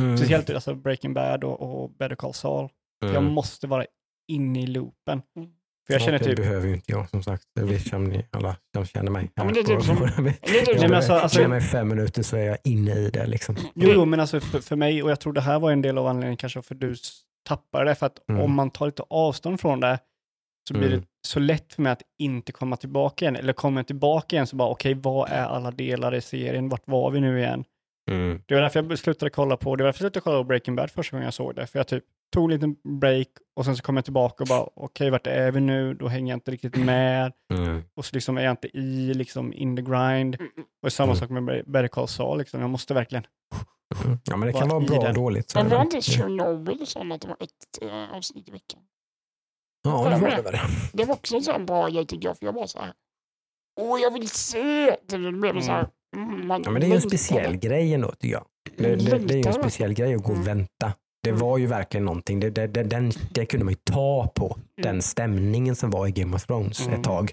Mm. 0.00 0.16
Speciellt 0.18 0.50
alltså 0.50 0.74
Breaking 0.74 1.14
Bad 1.14 1.44
och, 1.44 1.60
och 1.82 1.90
Better 1.90 2.16
Call 2.16 2.34
Saul. 2.34 2.68
Mm. 3.02 3.14
Jag 3.14 3.22
måste 3.22 3.66
vara 3.66 3.84
inne 4.28 4.62
i 4.62 4.66
loopen. 4.66 5.22
Mm. 5.36 5.48
För 5.86 5.94
jag 5.94 6.02
känner 6.02 6.18
det 6.18 6.24
typ, 6.24 6.36
behöver 6.36 6.66
ju 6.68 6.74
inte 6.74 6.92
jag 6.92 7.10
som 7.10 7.22
sagt. 7.22 7.42
Det 7.54 7.62
vet 7.64 7.86
som 7.88 8.04
ni 8.04 8.26
alla 8.30 8.56
som 8.74 8.86
känner 8.86 9.10
mig. 9.10 9.30
Ja, 9.34 9.44
men 9.44 9.54
det 9.54 9.60
är 9.60 9.64
typ 9.64 9.82
som- 9.82 9.96
Det 10.42 10.64
typ 10.64 10.80
men 10.80 10.94
alltså- 10.94 11.12
alltså- 11.12 11.48
mig 11.48 11.60
fem 11.60 11.88
minuter 11.88 12.22
så 12.22 12.36
är 12.36 12.44
jag 12.46 12.58
inne 12.64 12.94
i 12.94 13.10
det. 13.10 13.26
Liksom. 13.26 13.56
jo, 13.74 13.90
jo 13.94 14.04
men 14.04 14.20
alltså 14.20 14.40
för, 14.40 14.60
för 14.60 14.76
mig, 14.76 15.02
och 15.02 15.10
jag 15.10 15.20
tror 15.20 15.32
det 15.32 15.40
här 15.40 15.58
var 15.58 15.70
en 15.72 15.82
del 15.82 15.98
av 15.98 16.06
anledningen 16.06 16.36
kanske 16.36 16.62
för 16.62 16.74
du 16.74 16.94
tappade 17.48 17.84
det, 17.84 17.94
för 17.94 18.06
att 18.06 18.28
Mm. 18.30 18.42
om 18.42 18.54
man 18.54 18.70
tar 18.70 18.86
lite 18.86 19.02
avstånd 19.10 19.60
från 19.60 19.80
det 19.80 19.98
så 20.68 20.74
blir 20.74 20.88
Mm. 20.88 21.00
det 21.00 21.06
så 21.28 21.40
lätt 21.40 21.74
för 21.74 21.82
mig 21.82 21.92
att 21.92 22.02
inte 22.18 22.52
komma 22.52 22.76
tillbaka 22.76 23.24
igen. 23.24 23.36
Eller 23.36 23.52
kommer 23.52 23.78
jag 23.80 23.86
tillbaka 23.86 24.36
igen 24.36 24.46
så 24.46 24.56
bara, 24.56 24.68
okej, 24.68 24.94
vad 24.94 25.28
är 25.30 25.44
alla 25.44 25.70
delar 25.70 26.14
i 26.14 26.20
serien? 26.20 26.68
Vart 26.68 26.82
var 26.88 27.10
vi 27.10 27.20
nu 27.20 27.38
igen? 27.38 27.64
Mm. 28.10 28.42
Det 28.46 28.54
var 28.54 28.62
därför 28.62 28.82
jag 28.82 28.98
slutade 28.98 29.30
kolla 29.30 29.56
på, 29.56 29.76
det 29.76 29.82
var 29.84 29.88
därför 29.88 30.04
jag 30.04 30.12
slutade 30.12 30.24
kolla 30.24 30.38
på 30.38 30.44
Breaking 30.44 30.76
Bad 30.76 30.90
första 30.90 31.16
gången 31.16 31.24
jag 31.24 31.34
såg 31.34 31.54
det. 31.54 31.66
För 31.66 31.78
jag 31.78 31.88
typ 31.88 32.04
tog 32.34 32.44
en 32.44 32.50
liten 32.50 32.76
break 33.00 33.28
och 33.56 33.64
sen 33.64 33.76
så 33.76 33.82
kom 33.82 33.96
jag 33.96 34.04
tillbaka 34.04 34.44
och 34.44 34.48
bara, 34.48 34.68
okej, 34.76 35.10
vart 35.10 35.26
är 35.26 35.50
vi 35.52 35.60
nu? 35.60 35.94
Då 35.94 36.08
hänger 36.08 36.32
jag 36.32 36.36
inte 36.36 36.50
riktigt 36.50 36.76
med. 36.76 37.32
Mm. 37.54 37.82
Och 37.94 38.04
så 38.04 38.16
liksom 38.16 38.38
är 38.38 38.42
jag 38.42 38.52
inte 38.52 38.78
i, 38.78 39.14
liksom 39.14 39.52
in 39.52 39.76
the 39.76 39.82
grind. 39.82 40.36
Och 40.82 40.92
samma 40.92 41.12
Mm. 41.12 41.16
sak 41.16 41.30
med 41.30 41.44
Better 41.66 41.88
Call 41.88 42.08
Saul, 42.08 42.38
liksom. 42.38 42.60
jag 42.60 42.70
måste 42.70 42.94
verkligen 42.94 43.24
Mm. 44.04 44.18
Ja, 44.24 44.36
men 44.36 44.46
det 44.46 44.52
kan 44.52 44.68
Vara 44.68 44.80
bra 44.80 44.98
och 45.08 45.14
dåligt. 45.14 45.54
Men 45.54 45.68
var 45.68 45.80
inte 45.82 46.00
Chernobyl 46.00 46.86
sån 46.86 47.12
att 47.12 47.20
det 47.20 47.28
var 47.28 47.36
ett 47.40 47.82
äh, 47.92 48.16
avsnitt 48.16 48.48
i 48.48 48.50
veckan? 48.50 48.80
Ja, 49.82 50.08
det 50.10 50.16
var 50.20 50.30
det 50.30 50.42
väl. 50.42 50.56
Det 50.92 51.04
var 51.04 51.14
också 51.14 51.36
en 51.36 51.42
sån 51.42 51.66
bra 51.66 51.88
grej 51.88 52.06
tycker 52.06 52.28
jag, 52.28 52.38
för 52.38 52.46
jag 52.46 52.52
var 52.52 52.66
så 52.66 52.78
här. 52.78 52.92
Åh, 53.80 54.00
jag 54.00 54.12
vill 54.12 54.28
se! 54.28 54.96
Det 55.06 55.18
blev 55.18 55.54
det 55.54 55.62
så 55.62 55.72
här. 55.72 55.88
Mm, 56.16 56.46
man 56.46 56.62
Ja, 56.64 56.70
men 56.70 56.80
det 56.80 56.86
är 56.86 56.88
ju 56.88 56.94
en 56.94 57.00
speciell 57.02 57.56
grej 57.56 57.94
ändå 57.94 58.12
tycker 58.12 58.34
jag. 58.34 58.44
Det, 58.76 58.96
det, 58.96 59.18
det 59.18 59.34
är 59.34 59.38
ju 59.38 59.46
en 59.46 59.52
speciell 59.52 59.94
grej 59.94 60.14
att 60.14 60.22
gå 60.22 60.28
och 60.28 60.34
Mm. 60.34 60.44
vänta. 60.46 60.92
Det 61.22 61.32
var 61.32 61.58
ju 61.58 61.66
verkligen 61.66 62.04
någonting. 62.04 62.40
Det, 62.40 62.50
det, 62.50 62.66
det, 62.66 62.82
den, 62.82 63.12
det 63.30 63.46
kunde 63.46 63.64
man 63.64 63.72
ju 63.72 63.78
ta 63.84 64.32
på. 64.34 64.56
Den 64.82 65.02
stämningen 65.02 65.76
som 65.76 65.90
var 65.90 66.06
i 66.06 66.10
Game 66.10 66.36
of 66.36 66.46
Thrones 66.46 66.80
Mm. 66.86 67.00
ett 67.00 67.04
tag. 67.04 67.32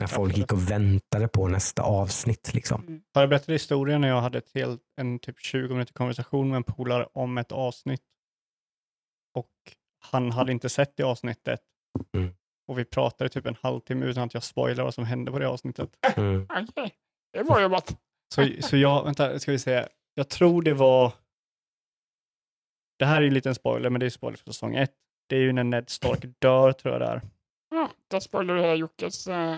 När 0.00 0.06
folk 0.06 0.36
gick 0.36 0.52
och 0.52 0.70
väntade 0.70 1.28
på 1.28 1.48
nästa 1.48 1.82
avsnitt. 1.82 2.54
Liksom. 2.54 3.02
Har 3.14 3.22
jag 3.22 3.28
berättat 3.28 3.48
historien 3.48 4.00
när 4.00 4.08
jag 4.08 4.20
hade 4.20 4.38
ett 4.38 4.50
helt, 4.54 4.80
en 5.00 5.18
typ 5.18 5.40
20 5.40 5.68
minuter 5.72 5.92
konversation 5.92 6.48
med 6.48 6.56
en 6.56 6.62
polare 6.62 7.06
om 7.12 7.38
ett 7.38 7.52
avsnitt. 7.52 8.00
Och 9.34 9.48
han 10.10 10.30
hade 10.32 10.52
inte 10.52 10.68
sett 10.68 10.96
det 10.96 11.02
avsnittet. 11.02 11.60
Mm. 12.16 12.34
Och 12.68 12.78
vi 12.78 12.84
pratade 12.84 13.30
typ 13.30 13.46
en 13.46 13.56
halvtimme 13.62 14.06
utan 14.06 14.22
att 14.22 14.34
jag 14.34 14.42
spoilade 14.42 14.82
vad 14.82 14.94
som 14.94 15.04
hände 15.04 15.30
på 15.32 15.38
det 15.38 15.48
avsnittet. 15.48 15.90
Mm. 16.16 16.46
Det 17.32 17.42
var 17.42 17.60
jobbat. 17.60 17.96
Så, 18.34 18.48
så 18.60 18.76
jag, 18.76 19.04
vänta, 19.04 19.38
ska 19.38 19.52
vi 19.52 19.58
se. 19.58 19.88
Jag 20.14 20.28
tror 20.28 20.62
det 20.62 20.74
var... 20.74 21.12
Det 22.98 23.04
här 23.04 23.16
är 23.16 23.20
ju 23.20 23.28
en 23.28 23.34
liten 23.34 23.54
spoiler, 23.54 23.90
men 23.90 24.00
det 24.00 24.06
är 24.06 24.10
spoiler 24.10 24.36
för 24.38 24.52
säsong 24.52 24.74
ett. 24.76 24.92
Det 25.28 25.36
är 25.36 25.40
ju 25.40 25.52
när 25.52 25.64
Ned 25.64 25.90
Stark 25.90 26.24
dör, 26.38 26.72
tror 26.72 26.94
jag 26.94 27.00
det 27.00 27.06
är. 27.06 27.22
Ja, 27.70 27.90
där 28.10 28.20
spoilar 28.20 28.54
du 28.54 28.60
hela 28.60 28.74
Jockes... 28.74 29.28
Uh, 29.28 29.56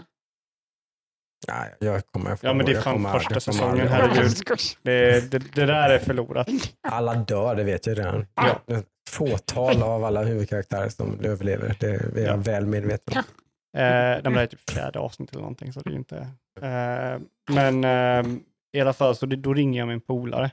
Nej, 1.49 1.75
jag 1.81 2.07
kommer, 2.07 2.31
jag 2.31 2.39
Ja, 2.43 2.55
men 2.55 2.67
det 2.67 2.73
är 2.73 2.81
fan 2.81 3.03
första 3.03 3.17
jag 3.17 3.23
kommer 3.29 3.41
säsongen, 3.41 3.71
aldrig- 3.71 3.89
herregud. 3.89 4.37
Det, 4.83 5.31
det, 5.31 5.39
det 5.39 5.67
där 5.67 5.91
är 5.91 5.99
förlorat. 5.99 6.49
Alla 6.89 7.15
dör, 7.15 7.55
det 7.55 7.65
vet 7.65 7.87
jag 7.87 7.99
redan. 7.99 8.27
Ja. 8.35 8.61
Fåtal 9.11 9.83
av 9.83 10.05
alla 10.05 10.23
huvudkaraktärer 10.25 10.89
som 10.89 11.21
överlever. 11.21 11.77
Det 11.81 11.87
är 11.87 12.19
jag 12.27 12.27
Ja. 12.27 12.37
väl 12.37 12.67
medveten 12.67 13.15
om. 13.19 13.25
Eh, 13.81 13.83
det 14.33 14.41
är 14.41 14.47
typ 14.47 14.71
fjärde 14.71 14.99
avsnitt 14.99 15.31
eller 15.31 15.41
någonting, 15.41 15.73
så 15.73 15.81
det 15.81 15.91
är 15.91 15.95
inte... 15.95 16.17
Eh, 16.61 17.21
men 17.55 17.85
eh, 17.85 18.41
i 18.77 18.81
alla 18.81 18.93
fall, 18.93 19.17
så 19.17 19.27
det, 19.27 19.37
då 19.37 19.55
ringer 19.55 19.79
jag 19.79 19.89
min 19.89 20.01
polare 20.01 20.51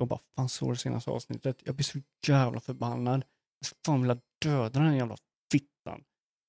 och 0.00 0.06
bara, 0.08 0.20
fan 0.36 0.48
såg 0.48 0.72
du 0.72 0.76
senaste 0.76 1.10
avsnittet? 1.10 1.56
Jag 1.64 1.74
blir 1.74 1.84
så 1.84 1.98
jävla 2.26 2.60
förbannad. 2.60 3.24
Jag 3.60 3.66
skulle 3.66 3.78
fan 3.86 4.00
vilja 4.00 4.18
döda 4.44 4.80
den 4.80 4.96
jävla 4.96 5.16
fittan. 5.52 6.04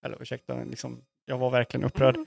Eller 0.06 0.22
ursäkta, 0.22 0.64
liksom, 0.64 1.02
jag 1.26 1.38
var 1.38 1.50
verkligen 1.50 1.84
upprörd. 1.86 2.18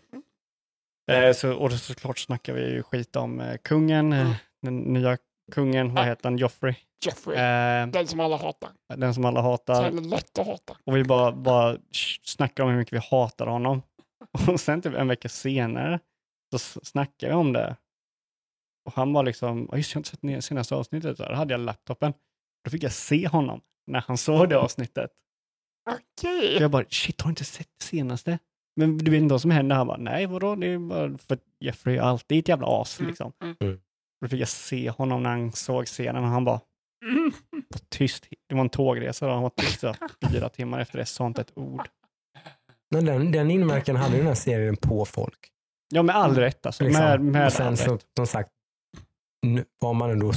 Eh, 1.10 1.32
så, 1.32 1.52
och 1.54 1.72
såklart 1.72 2.18
snackar 2.18 2.52
vi 2.52 2.70
ju 2.70 2.82
skit 2.82 3.16
om 3.16 3.40
eh, 3.40 3.56
kungen, 3.56 4.12
eh, 4.12 4.36
den 4.62 4.78
nya 4.78 5.18
kungen, 5.52 5.94
vad 5.94 6.04
heter 6.04 6.24
han, 6.24 6.38
Joffrey. 6.38 6.74
Jeffrey, 7.04 7.36
Eh, 7.36 7.86
den 7.86 8.06
som 8.06 8.20
alla 8.20 8.36
hatar. 8.36 8.70
den 8.96 9.14
som 9.14 9.24
alla 9.24 9.40
Så 9.42 9.50
hatar. 9.50 9.82
jävla 9.84 10.00
lätt 10.00 10.38
att 10.38 10.46
hata. 10.46 10.76
Och 10.84 10.96
vi 10.96 11.04
bara, 11.04 11.32
bara 11.32 11.76
snackar 12.22 12.64
om 12.64 12.70
hur 12.70 12.76
mycket 12.76 12.92
vi 12.94 13.00
hatar 13.10 13.46
honom. 13.46 13.82
Och 14.48 14.60
sen 14.60 14.82
typ 14.82 14.94
en 14.94 15.08
vecka 15.08 15.28
senare 15.28 16.00
så 16.50 16.80
snackar 16.82 17.28
vi 17.28 17.34
om 17.34 17.52
det. 17.52 17.76
Och 18.86 18.92
han 18.94 19.12
var 19.12 19.22
liksom, 19.22 19.68
"Ja, 19.70 19.76
just 19.76 19.90
jag 19.92 19.96
har 19.96 20.00
inte 20.00 20.10
sett 20.10 20.22
ner 20.22 20.40
senaste 20.40 20.74
avsnittet. 20.74 21.16
Så 21.16 21.24
Då 21.24 21.34
hade 21.34 21.54
jag 21.54 21.60
laptopen. 21.60 22.12
Då 22.64 22.70
fick 22.70 22.82
jag 22.82 22.92
se 22.92 23.28
honom 23.28 23.60
när 23.86 24.00
han 24.06 24.18
såg 24.18 24.48
det 24.48 24.58
avsnittet. 24.58 25.10
Okej. 25.90 26.56
Så 26.56 26.62
jag 26.62 26.70
bara, 26.70 26.84
shit 26.90 27.20
har 27.20 27.28
du 27.28 27.30
inte 27.32 27.44
sett 27.44 27.68
det 27.78 27.84
senaste? 27.84 28.38
Men 28.76 28.98
du 28.98 29.10
vet 29.10 29.18
inte 29.22 29.32
vad 29.34 29.40
som 29.40 29.50
hände? 29.50 29.74
Han 29.74 29.86
bara, 29.86 29.96
nej 29.96 30.26
vadå? 30.26 30.54
Det 30.54 30.66
är 30.66 30.78
bara 30.78 31.18
för 31.18 31.34
att 31.34 31.42
Jeffrey 31.60 31.96
är 31.96 32.00
alltid 32.02 32.38
ett 32.38 32.48
jävla 32.48 32.66
as 32.80 32.98
Mm, 33.00 33.08
liksom. 33.10 33.32
mm. 33.42 33.56
Mm. 33.60 33.80
Då 34.22 34.28
fick 34.28 34.40
jag 34.40 34.48
se 34.48 34.90
honom 34.90 35.22
när 35.22 35.30
han 35.30 35.52
såg 35.52 35.86
scenen 35.86 36.24
och 36.24 36.30
han 36.30 36.44
bara, 36.44 36.60
Mm. 37.04 37.32
var 37.50 37.80
tyst. 37.88 38.26
Det 38.48 38.54
var 38.54 38.60
en 38.62 38.68
tågresa 38.68 39.26
och 39.26 39.32
han 39.32 39.42
var 39.42 39.50
tyst 39.50 39.80
så 39.80 39.94
fyra 40.32 40.48
timmar 40.48 40.80
efter 40.80 40.98
det, 40.98 41.06
sa 41.06 41.26
inte 41.26 41.40
ett 41.40 41.52
ord. 41.54 41.88
Men 42.90 43.04
den, 43.04 43.32
den 43.32 43.50
inverkan 43.50 43.96
hade 43.96 44.12
ju 44.12 44.18
den 44.18 44.26
här 44.26 44.34
serien 44.34 44.76
på 44.76 45.04
folk. 45.04 45.38
Ja, 45.94 46.02
med 46.02 46.16
all 46.16 46.34
rätt 46.36 46.66
alltså. 46.66 46.84
Liksom. 46.84 47.04
Med, 47.04 47.20
med 47.20 47.46
och 47.46 47.52
sen 47.52 47.66
all 47.66 47.76
så, 47.76 47.94
rätt. 47.94 48.06
som 48.16 48.26
sagt, 48.26 48.50
nu, 49.46 49.64
vad 49.80 49.94
man 49.94 50.10
ändå 50.10 50.32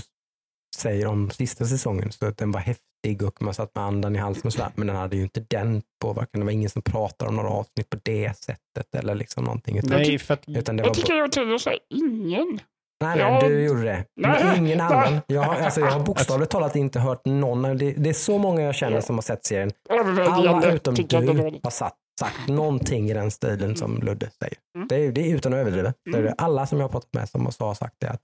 säger 0.78 1.08
om 1.08 1.30
sista 1.32 1.66
säsongen, 1.66 2.12
så 2.12 2.26
att 2.26 2.38
den 2.38 2.52
var 2.52 2.60
häftig 2.60 3.24
och 3.28 3.42
man 3.42 3.54
satt 3.54 3.76
med 3.76 3.84
andan 3.84 4.16
i 4.16 4.20
halsen 4.20 4.46
och 4.46 4.54
sådär, 4.54 4.72
men 4.76 4.88
den 4.88 4.96
hade 4.96 5.16
ju 5.18 5.24
inte 5.24 5.40
den 5.40 5.82
påverkan. 6.02 6.40
Det 6.40 6.46
var 6.46 6.52
ingen 6.52 6.70
som 6.70 6.82
pratade 6.82 7.30
om 7.30 7.36
några 7.36 7.50
avsnitt 7.50 7.90
på 7.90 7.98
det 8.04 8.38
sättet 8.38 8.96
eller 8.96 9.16
liksom 9.16 9.44
någonting. 9.44 9.78
Utan, 9.78 9.90
Nej, 9.90 10.20
för 10.20 10.34
att 10.34 10.44
utan 10.50 10.78
det 10.78 10.84
var 10.84 10.90
Jag 10.90 10.96
tycker 10.96 11.14
jag 11.14 11.32
trodde 11.32 11.60
säga 11.60 11.80
ingen. 11.90 12.60
Nej, 13.06 13.20
Ja. 13.20 13.40
nej, 13.42 13.50
du 13.50 13.64
gjorde 13.66 13.84
det. 13.84 14.06
Nej. 14.16 14.44
Men 14.44 14.58
ingen 14.66 14.82
annan. 14.82 15.22
Jag 15.28 15.42
har, 15.42 15.56
alltså, 15.56 15.80
jag 15.80 15.92
har 15.92 16.00
bokstavligt 16.06 16.52
talat 16.52 16.76
inte 16.76 17.00
hört 17.00 17.26
någon. 17.26 17.62
Det, 17.78 17.92
det 17.92 18.10
är 18.10 18.14
så 18.14 18.38
många 18.38 18.62
jag 18.62 18.76
känner 18.76 19.02
som 19.02 19.16
har 19.16 19.22
sett 19.22 19.46
serien. 19.46 19.72
Alla 19.90 20.72
utom 20.72 20.94
du 20.96 21.60
har 21.64 21.70
satt, 21.70 21.96
sagt 22.20 22.48
någonting 22.48 23.10
i 23.10 23.14
den 23.14 23.32
stilen 23.32 23.76
som 23.76 23.98
Ludde 24.02 24.30
säger. 24.40 24.58
Mm. 24.76 24.88
Det, 24.88 24.96
är, 24.96 25.12
det 25.12 25.22
är 25.22 25.36
utan 25.36 25.54
att 25.54 25.58
överdriva. 25.58 25.94
Det 26.06 26.10
är 26.12 26.14
Mm. 26.14 26.26
det 26.26 26.34
alla 26.38 26.66
som 26.68 26.80
jag 26.80 26.84
har 26.84 26.92
pratat 26.92 27.14
med 27.14 27.30
som 27.30 27.46
har 27.60 27.74
sagt 27.74 27.96
det 28.00 28.10
att, 28.10 28.22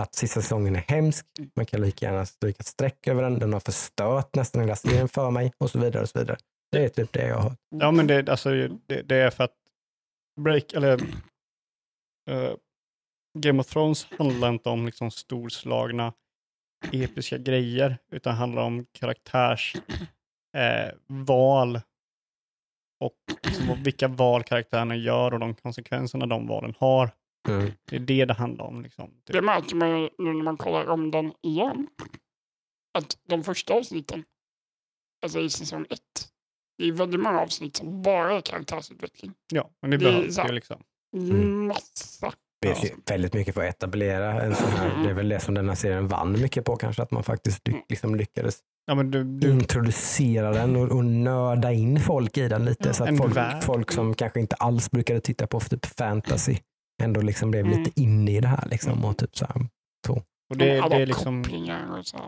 att 0.00 0.14
sista 0.14 0.40
säsongen 0.40 0.76
är 0.76 0.84
hemsk. 0.88 1.26
Mm. 1.38 1.50
Man 1.56 1.66
kan 1.66 1.80
lika 1.80 2.06
gärna 2.06 2.26
stryka 2.26 2.56
ett 2.60 2.66
streck 2.66 3.08
över 3.08 3.22
den. 3.22 3.38
Den 3.38 3.52
har 3.52 3.60
förstört 3.60 4.34
nästan 4.34 4.62
hela 4.62 4.76
serien 4.76 5.08
för 5.08 5.30
mig 5.30 5.52
och 5.58 5.70
så 5.70 5.78
vidare. 5.78 6.02
och 6.02 6.08
så 6.08 6.18
vidare. 6.18 6.36
Det 6.72 6.84
är 6.84 6.88
typ 6.88 7.12
det 7.12 7.26
jag 7.26 7.34
har 7.34 7.42
hört. 7.42 7.58
Ja, 7.74 7.90
men 7.90 8.06
det, 8.06 8.28
alltså, 8.28 8.50
det, 8.86 9.02
det 9.02 9.16
är 9.16 9.30
för 9.30 9.44
att 9.44 9.52
break, 10.40 10.72
eller 10.72 10.92
eh, 12.30 12.52
Game 13.34 13.60
of 13.60 13.66
Thrones 13.66 14.06
handlar 14.18 14.48
inte 14.48 14.68
om 14.68 14.86
liksom 14.86 15.10
storslagna 15.10 16.12
episka 16.92 17.38
grejer, 17.38 17.98
utan 18.10 18.34
handlar 18.34 18.62
om 18.62 18.86
karaktärs 18.92 19.76
eh, 20.56 20.94
val 21.06 21.80
och 23.00 23.16
liksom, 23.42 23.82
vilka 23.82 24.08
val 24.08 24.42
karaktärerna 24.42 24.96
gör 24.96 25.34
och 25.34 25.40
de 25.40 25.54
konsekvenserna 25.54 26.26
de 26.26 26.46
valen 26.46 26.74
har. 26.78 27.10
Mm. 27.48 27.72
Det 27.84 27.96
är 27.96 28.00
det 28.00 28.24
det 28.24 28.34
handlar 28.34 28.64
om. 28.64 28.82
Liksom. 28.82 29.10
Det 29.24 29.42
märker 29.42 29.76
man 29.76 30.00
ju 30.00 30.10
nu 30.18 30.32
när 30.32 30.42
man 30.42 30.56
kollar 30.56 30.86
om 30.86 31.10
den 31.10 31.32
igen. 31.42 31.86
Att 32.98 33.18
de 33.28 33.44
första 33.44 33.74
avsnitten, 33.74 34.24
alltså 35.22 35.40
i 35.40 35.50
säsong 35.50 35.86
ett, 35.90 36.28
det 36.78 36.84
är 36.84 36.92
väldigt 36.92 37.20
många 37.20 37.40
avsnitt 37.40 37.76
som 37.76 38.02
bara 38.02 38.32
är 38.36 38.40
karaktärsutveckling. 38.40 39.34
Ja, 39.52 39.70
men 39.80 39.90
det 39.90 39.96
Det 39.96 40.04
behövs 40.04 40.38
ju 40.38 40.52
liksom. 40.52 40.82
Mm. 41.16 41.66
Massa. 41.66 42.32
Det 42.64 42.70
är 42.70 42.84
ju 42.84 42.90
väldigt 43.10 43.34
mycket 43.34 43.54
för 43.54 43.60
att 43.64 43.74
etablera 43.74 44.42
en 44.42 44.54
sån 44.54 44.70
här. 44.70 45.02
Det 45.04 45.10
är 45.10 45.14
väl 45.14 45.28
det 45.28 45.40
som 45.40 45.54
den 45.54 45.68
här 45.68 45.76
serien 45.76 46.08
vann 46.08 46.40
mycket 46.40 46.64
på 46.64 46.76
kanske. 46.76 47.02
Att 47.02 47.10
man 47.10 47.22
faktiskt 47.24 47.68
ly- 47.68 47.82
liksom 47.88 48.14
lyckades 48.14 48.58
Ja, 48.86 48.94
men 48.94 49.10
du, 49.10 49.24
du, 49.24 49.50
introducera 49.50 50.52
den 50.52 50.76
och, 50.76 50.88
och 50.96 51.04
nörda 51.04 51.72
in 51.72 52.00
folk 52.00 52.36
i 52.36 52.48
den 52.48 52.64
lite. 52.64 52.88
Ja, 52.88 52.94
så 52.94 53.04
att 53.04 53.16
folk, 53.18 53.64
folk 53.64 53.90
som 53.92 54.14
kanske 54.14 54.40
inte 54.40 54.56
alls 54.56 54.90
brukade 54.90 55.20
titta 55.20 55.46
på 55.46 55.60
typ 55.60 55.86
fantasy 55.86 56.56
ändå 57.02 57.20
liksom 57.20 57.50
blev 57.50 57.66
Mm. 57.66 57.78
lite 57.78 58.00
inne 58.00 58.36
i 58.36 58.40
det 58.40 58.48
här. 58.48 58.68
Liksom, 58.70 59.04
och 59.04 59.18
typ 59.18 59.36
så 59.36 59.46
här. 59.46 59.66
och 60.50 60.56
det, 60.56 60.64
det 60.64 60.96
är 60.96 61.06
liksom... 61.06 61.44
så. 62.04 62.18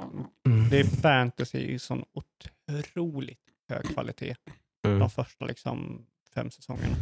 Mm. 0.46 0.68
Det 0.70 0.80
är 0.80 0.84
fantasy 0.84 1.58
i 1.58 1.78
sån 1.78 2.04
otroligt 2.14 3.40
hög 3.68 3.84
kvalitet. 3.94 4.34
Mm. 4.86 4.98
De 4.98 5.10
första 5.10 5.44
liksom 5.44 6.06
fem 6.34 6.50
säsongerna. 6.50 6.96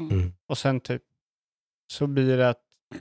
Mm. 0.00 0.32
Och 0.46 0.58
sen 0.58 0.80
typ 0.80 1.02
så 1.92 2.06
blir 2.06 2.36
det 2.36 2.48
att 2.48 2.62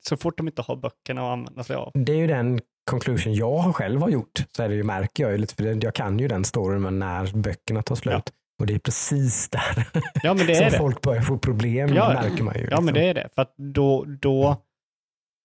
så 0.00 0.16
fort 0.16 0.36
de 0.36 0.48
inte 0.48 0.62
har 0.62 0.76
böckerna 0.76 1.20
att 1.20 1.32
använda 1.32 1.64
sig 1.64 1.76
av. 1.76 1.90
Det 1.94 2.12
är 2.12 2.16
ju 2.16 2.26
den 2.26 2.60
conclusion 2.90 3.34
jag 3.34 3.76
själv 3.76 4.00
har 4.00 4.08
gjort. 4.08 4.44
Så 4.56 4.62
är 4.62 4.68
det 4.68 4.74
ju, 4.74 4.82
märker 4.82 5.22
jag 5.22 5.32
ju 5.32 5.38
lite, 5.38 5.54
för 5.54 5.84
jag 5.84 5.94
kan 5.94 6.18
ju 6.18 6.28
den 6.28 6.44
storyn 6.44 6.82
med 6.82 6.92
när 6.92 7.36
böckerna 7.36 7.82
tar 7.82 7.94
slut. 7.94 8.14
Ja. 8.14 8.22
Och 8.58 8.66
det 8.66 8.74
är 8.74 8.78
precis 8.78 9.48
där 9.48 9.88
Ja 10.22 10.34
men 10.34 10.46
det 10.46 10.54
som 10.54 10.66
är 10.66 10.70
det. 10.70 10.78
folk 10.78 11.02
börjar 11.02 11.22
få 11.22 11.38
problem, 11.38 11.94
Ja, 11.94 12.08
märker 12.08 12.44
man 12.44 12.54
ju. 12.54 12.68
Ja 12.70 12.80
men 12.80 12.86
liksom. 12.86 12.94
det 12.94 13.08
är 13.08 13.14
det. 13.14 13.28
För 13.34 13.42
att 13.42 13.54
då, 13.56 14.04
då 14.04 14.62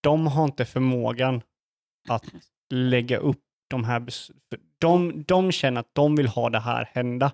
de 0.03 0.27
har 0.27 0.45
inte 0.45 0.65
förmågan 0.65 1.41
att 2.09 2.23
lägga 2.73 3.17
upp 3.17 3.41
de 3.69 3.83
här 3.83 4.07
de, 4.77 5.23
de 5.23 5.51
känner 5.51 5.81
att 5.81 5.89
de 5.93 6.15
vill 6.15 6.27
ha 6.27 6.49
det 6.49 6.59
här 6.59 6.89
hända. 6.93 7.31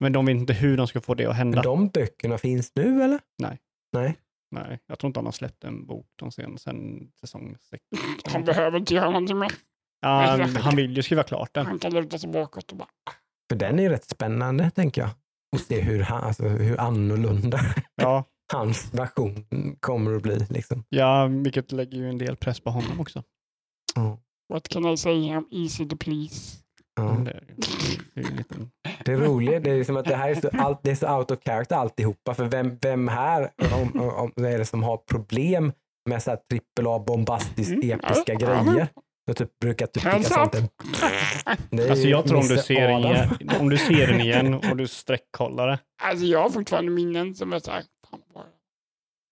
Men 0.00 0.12
de 0.12 0.26
vet 0.26 0.36
inte 0.36 0.52
hur 0.52 0.76
de 0.76 0.86
ska 0.86 1.00
få 1.00 1.14
det 1.14 1.26
att 1.26 1.36
hända. 1.36 1.56
Men 1.56 1.62
de 1.64 1.88
böckerna 1.88 2.38
finns 2.38 2.72
nu 2.74 3.02
eller? 3.02 3.20
Nej. 3.38 3.58
Nej. 3.92 4.16
Nej, 4.50 4.78
jag 4.86 4.98
tror 4.98 5.08
inte 5.08 5.18
han 5.18 5.24
har 5.24 5.32
släppt 5.32 5.64
en 5.64 5.86
bok 5.86 6.06
de 6.16 6.32
sen, 6.32 6.58
sen 6.58 7.10
säsong 7.20 7.56
sex. 7.70 7.84
Han 8.32 8.44
behöver 8.44 8.78
inte 8.78 8.94
göra 8.94 9.10
någonting 9.10 9.38
mer. 9.38 9.52
Ja, 10.00 10.08
han, 10.08 10.56
han 10.56 10.76
vill 10.76 10.96
ju 10.96 11.02
skriva 11.02 11.22
klart 11.22 11.54
den. 11.54 11.66
Han 11.66 11.78
kan 11.78 11.92
luta 11.94 12.18
sig 12.18 12.30
bakåt 12.30 12.70
och 12.72 12.78
bara... 12.78 12.88
För 13.50 13.56
den 13.56 13.78
är 13.78 13.82
ju 13.82 13.88
rätt 13.88 14.04
spännande 14.04 14.70
tänker 14.70 15.00
jag. 15.00 15.10
Och 15.52 15.60
se 15.60 15.80
hur, 15.80 16.02
han, 16.02 16.24
alltså, 16.24 16.42
hur 16.48 16.80
annorlunda 16.80 17.60
Ja, 17.94 18.24
hans 18.52 18.94
version 18.94 19.46
kommer 19.80 20.16
att 20.16 20.22
bli. 20.22 20.46
Liksom. 20.50 20.84
ja, 20.88 21.26
vilket 21.26 21.72
lägger 21.72 21.98
ju 21.98 22.08
en 22.08 22.18
del 22.18 22.36
press 22.36 22.60
på 22.60 22.70
honom 22.70 23.00
också. 23.00 23.22
What 24.48 24.68
can 24.68 24.86
I 24.86 24.96
say? 24.96 25.12
I'm 25.12 25.44
easy 25.50 25.88
to 25.88 25.96
please. 25.96 26.58
Ja. 26.96 27.16
Det, 27.24 27.30
är 28.20 28.22
det 28.24 28.30
liten... 28.36 28.70
Det 29.04 29.12
är 29.12 29.16
roligt, 29.16 29.64
det 29.64 29.70
är 29.70 29.84
som 29.84 29.96
att 29.96 30.04
det 30.04 30.16
här 30.16 30.30
är 30.30 30.34
så, 30.34 30.48
allt, 30.52 30.80
det 30.82 30.90
är 30.90 30.94
så 30.94 31.16
out 31.18 31.30
of 31.30 31.38
character 31.44 31.76
alltihopa. 31.76 32.34
För 32.34 32.44
vem, 32.44 32.78
vem 32.82 33.08
här 33.08 33.50
om, 33.74 34.00
om, 34.00 34.32
om, 34.36 34.44
är 34.44 34.58
det 34.58 34.64
som 34.64 34.82
har 34.82 34.96
problem 34.96 35.72
med 36.08 36.22
så 36.22 36.30
här 36.30 36.38
trippel 36.50 36.86
A 36.86 37.04
bombastiskt 37.06 37.72
Mm. 37.72 37.90
episka 38.00 38.32
Ja. 38.32 38.38
grejer? 38.38 38.88
Jag 39.28 39.36
typ 39.36 39.58
brukar 39.58 39.86
typ 39.86 39.94
tycka 39.94 40.10
Hands 40.10 40.28
sånt. 40.28 40.54
Alltså 41.90 42.08
jag 42.08 42.26
tror 42.26 42.38
om 42.38 42.46
du, 42.48 42.56
ser 42.58 42.88
den 42.88 43.00
igen, 43.00 43.28
om 43.60 43.70
du 43.70 43.76
ser 43.78 44.06
den 44.06 44.20
igen 44.20 44.54
och 44.54 44.76
du 44.76 44.86
sträckkollar 44.88 45.68
det. 45.68 45.78
Alltså 46.02 46.24
jag 46.24 46.42
har 46.42 46.50
fortfarande 46.50 46.90
minnen 46.90 47.34
som 47.34 47.52
är 47.52 47.58
såhär... 47.58 47.82
vad- 48.34 48.44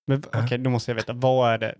Men 0.07 0.23
okej, 0.45 0.59
då 0.59 0.71
måste 0.71 0.91
jag 0.91 0.97
veta, 0.97 1.13
vad 1.13 1.53
är 1.53 1.59
det? 1.59 1.75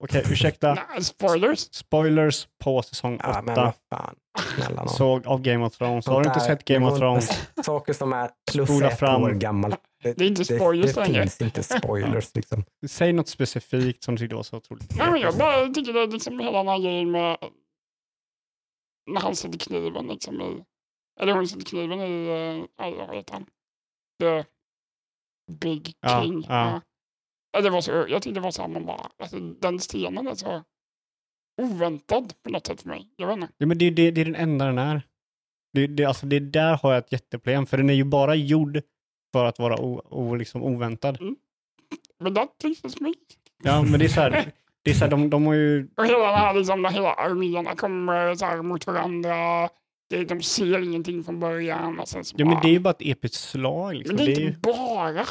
Okej, 0.00 0.22
ursäkta. 0.30 0.74
Nej, 0.90 1.04
spoilers. 1.04 1.58
Spoilers 1.74 2.48
på 2.64 2.82
säsong 2.82 3.18
Ja, 3.22 3.42
men 3.44 3.52
8. 3.52 3.62
vad 3.90 3.98
fan. 4.00 4.14
Snälla 4.56 4.80
nån. 4.84 4.88
Såg 4.88 5.26
av 5.26 5.40
Game 5.42 5.64
of 5.66 5.76
Thrones. 5.76 6.04
Sånt 6.04 6.14
Har 6.14 6.22
du 6.22 6.28
inte 6.28 6.38
där- 6.40 6.46
sett 6.46 6.64
Game 6.64 6.86
det 6.86 6.92
of 6.92 6.98
Thrones? 6.98 7.48
Saker 7.64 7.92
som 7.92 8.12
är 8.12 8.30
plus 8.52 8.68
Spola 8.68 8.90
ett 8.90 8.98
fram. 8.98 9.22
år 9.22 9.30
gammal. 9.30 9.70
Det, 10.02 10.12
Det 10.12 10.24
är 10.24 10.28
inte 10.28 10.42
det, 10.42 10.56
spoilers 10.56 10.94
det 10.94 11.00
längre. 11.00 11.22
finns 11.22 11.40
inte 11.40 11.62
spoilers 11.62 12.30
liksom. 12.34 12.64
Säg 12.88 13.12
något 13.12 13.28
specifikt 13.28 14.04
som 14.04 14.14
du 14.14 14.18
tyckte 14.18 14.36
var 14.36 14.42
så 14.42 14.56
otroligt 14.56 14.96
Nej, 14.96 15.10
men 15.10 15.20
jag 15.20 15.34
bara 15.38 15.66
tycker 15.68 15.92
det 15.92 16.00
är 16.00 16.06
liksom 16.06 16.38
hela 16.40 16.58
den 16.58 16.68
här 16.68 16.78
grejen 16.78 17.10
med 17.10 17.36
när 19.10 19.20
han 19.20 19.36
sätter 19.36 19.58
kniven 19.58 20.06
liksom 20.06 20.40
i, 20.40 20.64
eller 21.20 21.32
hon 21.32 21.48
sätter 21.48 21.64
kniven 21.64 22.00
i, 22.00 22.26
ja, 22.76 22.90
vad 23.06 23.16
heter 23.16 23.32
han? 23.32 23.46
The 24.20 24.44
Big 25.52 25.92
Ja, 26.00 26.22
King. 26.22 26.44
ja. 26.48 26.70
Ja, 26.70 26.80
det 27.52 27.70
var 27.70 27.80
så, 27.80 27.90
jag 27.90 28.22
tyckte 28.22 28.30
det 28.40 28.44
var 28.44 28.50
så 28.50 28.62
här, 28.62 28.68
man 28.68 28.86
bara, 28.86 29.10
alltså, 29.22 29.38
den 29.38 29.80
stenen 29.80 30.26
är 30.28 30.34
så 30.34 30.62
oväntad 31.62 32.32
på 32.44 32.50
något 32.50 32.66
sätt 32.66 32.80
för 32.82 32.88
mig. 32.88 33.08
Jag 33.16 33.26
vet 33.26 33.36
inte. 33.36 33.48
Ja, 33.58 33.66
men 33.66 33.78
det, 33.78 33.90
det, 33.90 34.10
det 34.10 34.20
är 34.20 34.24
den 34.24 34.34
enda 34.36 34.64
den 34.66 34.78
är. 34.78 35.02
Det, 35.72 35.86
det, 35.86 36.04
alltså, 36.04 36.26
det 36.26 36.40
där 36.40 36.78
har 36.82 36.92
jag 36.92 36.98
ett 36.98 37.12
jätteproblem, 37.12 37.66
för 37.66 37.76
den 37.76 37.90
är 37.90 37.94
ju 37.94 38.04
bara 38.04 38.34
gjord 38.34 38.80
för 39.32 39.44
att 39.44 39.58
vara 39.58 39.80
o, 39.80 40.02
o, 40.10 40.34
liksom 40.34 40.62
oväntad. 40.62 41.18
Men 42.20 42.34
det 42.34 42.46
pleases 42.60 43.00
me. 43.00 43.12
Ja, 43.62 43.82
men 43.82 43.98
det 44.00 44.04
är 44.04 44.08
så 44.08 44.20
här, 44.20 44.30
det 44.84 44.90
är 44.90 44.94
så 44.94 45.04
här 45.04 45.10
de, 45.10 45.30
de 45.30 45.46
har 45.46 45.54
ju... 45.54 45.88
Och 45.96 46.06
hela 46.06 46.18
den 46.18 46.34
här 46.34 46.54
liksom, 46.54 46.82
när 46.82 46.90
hela 46.90 47.12
arméerna 47.14 47.76
kommer 47.76 48.34
så 48.34 48.44
här 48.44 48.62
mot 48.62 48.86
varandra. 48.86 49.68
Det, 50.10 50.24
de 50.24 50.42
ser 50.42 50.82
ingenting 50.84 51.24
från 51.24 51.40
början. 51.40 52.00
Och 52.00 52.08
sen 52.08 52.24
så 52.24 52.34
Ja, 52.38 52.44
men 52.44 52.54
bara- 52.54 52.62
det 52.62 52.68
är 52.68 52.72
ju 52.72 52.78
bara 52.80 52.90
ett 52.90 52.96
episkt 53.02 53.36
slag. 53.50 53.94
Liksom. 53.94 54.16
men 54.16 54.24
det 54.26 54.32
är 54.32 54.36
Det 54.36 54.42
är 54.42 54.46
inte 54.46 54.68
ju, 54.68 54.74
bara. 54.74 55.26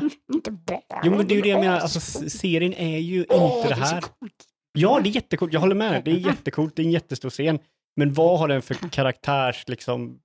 Va? 0.00 0.10
Inte 0.34 0.50
bara. 0.50 1.00
jo, 1.04 1.10
men 1.10 1.26
det 1.26 1.34
är 1.34 1.36
ju 1.36 1.42
det 1.42 1.48
jag 1.48 1.60
menar. 1.60 1.78
Alltså, 1.78 2.00
serien 2.30 2.74
är 2.74 2.98
ju 2.98 3.20
inte 3.20 3.34
det 3.34 3.70
är 3.70 3.74
så 3.74 3.82
här. 3.82 4.00
coolt. 4.00 4.44
Ja, 4.72 5.00
det 5.02 5.08
är 5.08 5.10
jättecoolt. 5.10 5.52
Jag 5.52 5.60
håller 5.60 5.74
med. 5.74 6.04
Det 6.04 6.10
är 6.10 6.14
jättecoolt. 6.14 6.76
Det 6.76 6.82
är 6.82 6.84
en 6.84 6.92
jättestor 6.92 7.30
scen. 7.30 7.58
Men 7.96 8.12
vad 8.12 8.38
har 8.38 8.48
den 8.48 8.62
för 8.62 8.74
karaktärs, 8.74 9.64
liksom... 9.68 10.20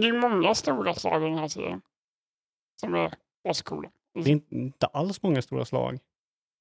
Det 0.00 0.08
är 0.08 0.12
många 0.12 0.54
stora 0.54 0.94
slag 0.94 1.22
i 1.22 1.24
den 1.24 1.38
här 1.38 1.48
serien. 1.48 1.80
Som 2.80 2.94
är 2.94 3.14
ascoola. 3.48 3.90
Det 4.24 4.30
är 4.30 4.40
inte 4.50 4.86
alls 4.86 5.22
många 5.22 5.42
stora 5.42 5.64
slag. 5.64 5.98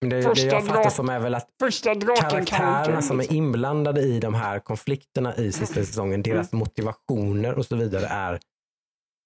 Men 0.02 0.10
det, 0.10 0.34
det 0.34 0.42
jag 0.42 0.68
fattar 0.68 0.90
som 0.90 1.10
är 1.10 1.20
väl 1.20 1.36
att 1.36 1.50
karaktärerna 1.60 3.02
som 3.02 3.20
är 3.20 3.24
liksom. 3.24 3.38
inblandade 3.38 4.02
i 4.02 4.20
de 4.20 4.34
här 4.34 4.60
konflikterna 4.60 5.36
i 5.36 5.52
sista 5.52 5.76
säsongen, 5.76 6.24
deras 6.24 6.52
motivationer 6.52 7.54
och 7.54 7.66
så 7.66 7.76
vidare 7.76 8.06
är 8.06 8.40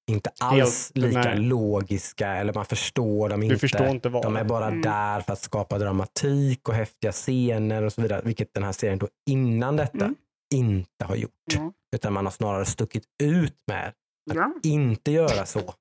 inte 0.07 0.29
alls 0.39 0.91
Helt- 0.95 1.07
lika 1.07 1.19
nej. 1.21 1.38
logiska 1.39 2.27
eller 2.35 2.53
man 2.53 2.65
förstår 2.65 3.29
dem 3.29 3.39
Du 3.39 3.45
inte. 3.45 3.59
förstår 3.59 3.88
inte 3.88 4.09
vad. 4.09 4.23
De 4.23 4.35
är 4.38 4.43
bara 4.43 4.67
Mm. 4.67 4.81
där 4.81 5.21
för 5.21 5.34
att 5.34 5.41
skapa 5.41 5.77
dramatik 5.77 6.69
och 6.69 6.75
häftiga 6.75 7.11
scener 7.11 7.84
och 7.84 7.93
så 7.93 8.01
vidare, 8.01 8.21
vilket 8.25 8.53
den 8.53 8.63
här 8.63 8.71
serien 8.71 8.97
då 8.99 9.07
innan 9.29 9.75
detta 9.75 9.97
Mm. 10.05 10.15
inte 10.53 11.05
har 11.05 11.15
gjort. 11.15 11.31
Ja. 11.53 11.71
Utan 11.95 12.13
man 12.13 12.25
har 12.25 12.31
snarare 12.31 12.65
stuckit 12.65 13.03
ut 13.23 13.55
med 13.67 13.93
Ja. 14.34 14.53
inte 14.63 15.11
göra 15.11 15.45
så. 15.45 15.73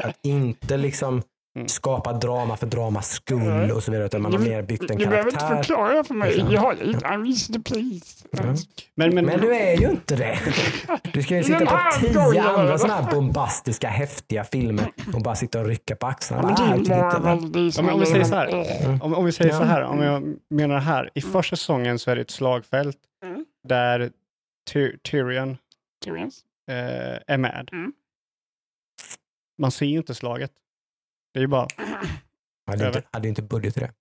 Att 0.00 0.18
inte 0.22 0.76
liksom 0.76 1.22
Mm. 1.56 1.68
skapa 1.68 2.12
drama 2.12 2.56
för 2.56 2.66
dramas 2.66 3.10
skull 3.10 3.38
Nej. 3.38 3.72
och 3.72 3.82
så 3.82 3.90
vidare, 3.90 4.06
utan 4.06 4.22
man 4.22 4.32
har 4.32 4.38
Du- 4.38 4.44
mer 4.50 4.62
byggt 4.62 4.90
en 4.90 4.96
Du 4.98 5.06
behöver 5.06 5.28
inte 5.30 5.38
karaktär. 5.40 5.56
förklara 5.62 6.04
för 6.04 6.14
mig. 6.14 6.30
Liksom. 6.30 6.50
Jag 6.52 6.60
har 6.60 6.74
to 7.52 7.62
please. 7.72 8.26
Ja. 8.30 8.42
Men, 8.94 9.14
men, 9.14 9.24
Men 9.26 9.40
du 9.40 9.54
är 9.56 9.80
ju 9.80 9.90
inte 9.90 10.16
det. 10.16 10.38
Du 11.12 11.22
ska 11.22 11.36
ju 11.36 11.44
sitta 11.44 11.66
på 11.66 11.78
tio 12.00 12.42
andra 12.42 12.78
sådana 12.78 13.02
här 13.02 13.10
bombastiska, 13.12 13.88
häftiga 13.88 14.44
filmer 14.44 14.86
och 15.14 15.22
bara 15.22 15.34
sitta 15.34 15.60
och 15.60 15.66
rycka 15.66 15.96
på 15.96 16.06
axlarna. 16.06 16.54
Ja, 16.58 16.66
men 16.70 16.82
det 16.82 16.88
Bara, 16.88 16.96
"Ah, 16.98 17.10
är 17.10 17.10
jag 17.10 17.14
tycker 17.14 17.14
inte 17.14 17.18
det 17.18 17.22
var-" 17.22 17.34
Marvel. 17.36 17.52
Det 17.52 17.58
är 17.60 17.72
Ja, 17.76 17.82
men 17.82 17.94
om 17.94 18.00
vi 18.00 18.06
säger 18.06 18.24
så 18.24 18.34
här. 18.34 19.02
Om, 19.02 19.14
om 19.14 19.24
vi 19.24 19.32
säger 19.32 19.52
så 19.52 19.62
här, 19.62 19.82
om 19.82 20.02
jag 20.02 20.34
menar 20.50 20.74
det 20.74 20.80
här. 20.80 21.10
I 21.14 21.20
första 21.20 21.56
säsongen 21.56 21.98
så 21.98 22.10
är 22.10 22.14
det 22.16 22.22
ett 22.22 22.30
slagfält 22.30 22.96
Mm. 23.24 23.44
där 23.68 24.10
Ty- 24.72 24.98
Tyrion 24.98 25.50
eh, 26.68 27.18
är 27.26 27.36
med. 27.38 27.68
Mm. 27.72 27.92
Man 29.58 29.70
ser 29.70 29.86
ju 29.86 29.96
inte 29.96 30.14
slaget. 30.14 30.50
Det 31.34 31.38
är 31.38 31.40
ju 31.40 31.46
bara, 31.46 31.68
hade, 32.66 32.86
inte, 32.86 33.02
hade 33.10 33.28
inte 33.28 33.42
budget 33.42 33.74
till 33.74 33.82
det. 33.82 33.92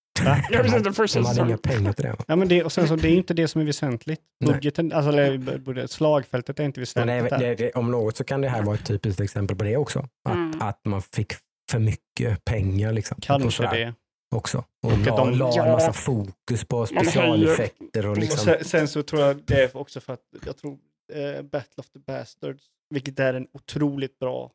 precis 0.51 0.83
den 0.83 0.93
första 0.93 1.19
De 1.19 1.25
hade 1.25 1.41
inga 1.41 1.57
pengar 1.57 1.93
till 1.93 2.05
det. 2.05 2.15
Ja, 2.27 2.35
men 2.35 2.47
det, 2.47 2.63
och 2.63 2.71
sen 2.71 2.87
så, 2.87 2.95
det 2.95 3.07
är 3.07 3.15
inte 3.15 3.33
det 3.33 3.47
som 3.47 3.61
är 3.61 3.65
väsentligt. 3.65 4.21
Nej. 4.39 4.53
Budgeten, 4.53 4.91
alltså, 4.93 5.11
eller, 5.11 5.87
slagfältet 5.87 6.59
är 6.59 6.63
inte 6.63 6.79
väsentligt. 6.79 7.29
där. 7.29 7.39
det, 7.39 7.55
det, 7.55 7.71
om 7.71 7.91
något 7.91 8.17
så 8.17 8.23
kan 8.23 8.41
det 8.41 8.49
här 8.49 8.61
vara 8.63 8.75
ett 8.75 8.85
typiskt 8.85 9.21
exempel 9.21 9.55
på 9.57 9.63
det 9.63 9.77
också. 9.77 9.99
Att, 10.25 10.33
Mm. 10.35 10.61
att 10.61 10.85
man 10.85 11.01
fick 11.01 11.33
för 11.71 11.79
mycket 11.79 12.45
pengar. 12.45 12.93
Liksom, 12.93 13.17
Kanske 13.21 13.63
det. 13.63 13.93
Också. 14.35 14.57
Och, 14.83 14.91
Och 14.91 14.97
la, 14.99 15.17
de- 15.17 15.31
la 15.37 15.47
en 15.49 15.55
Ja. 15.55 15.71
massa 15.73 15.93
fokus 15.93 16.65
på 16.65 16.85
specialeffekter. 16.85 18.05
Och 18.05 18.11
Och 18.11 18.17
liksom, 18.17 18.37
sen, 18.45 18.65
sen 18.65 18.87
så 18.87 19.03
tror 19.03 19.21
jag 19.21 19.43
det 19.45 19.63
är 19.63 19.77
också 19.77 19.99
för 20.01 20.13
att 20.13 20.21
jag 20.45 20.57
tror 20.57 20.77
eh, 21.13 21.41
Battle 21.41 21.73
of 21.77 21.89
the 21.89 21.99
Bastards, 21.99 22.63
vilket 22.89 23.19
är 23.19 23.33
en 23.33 23.47
otroligt 23.53 24.19
bra 24.19 24.51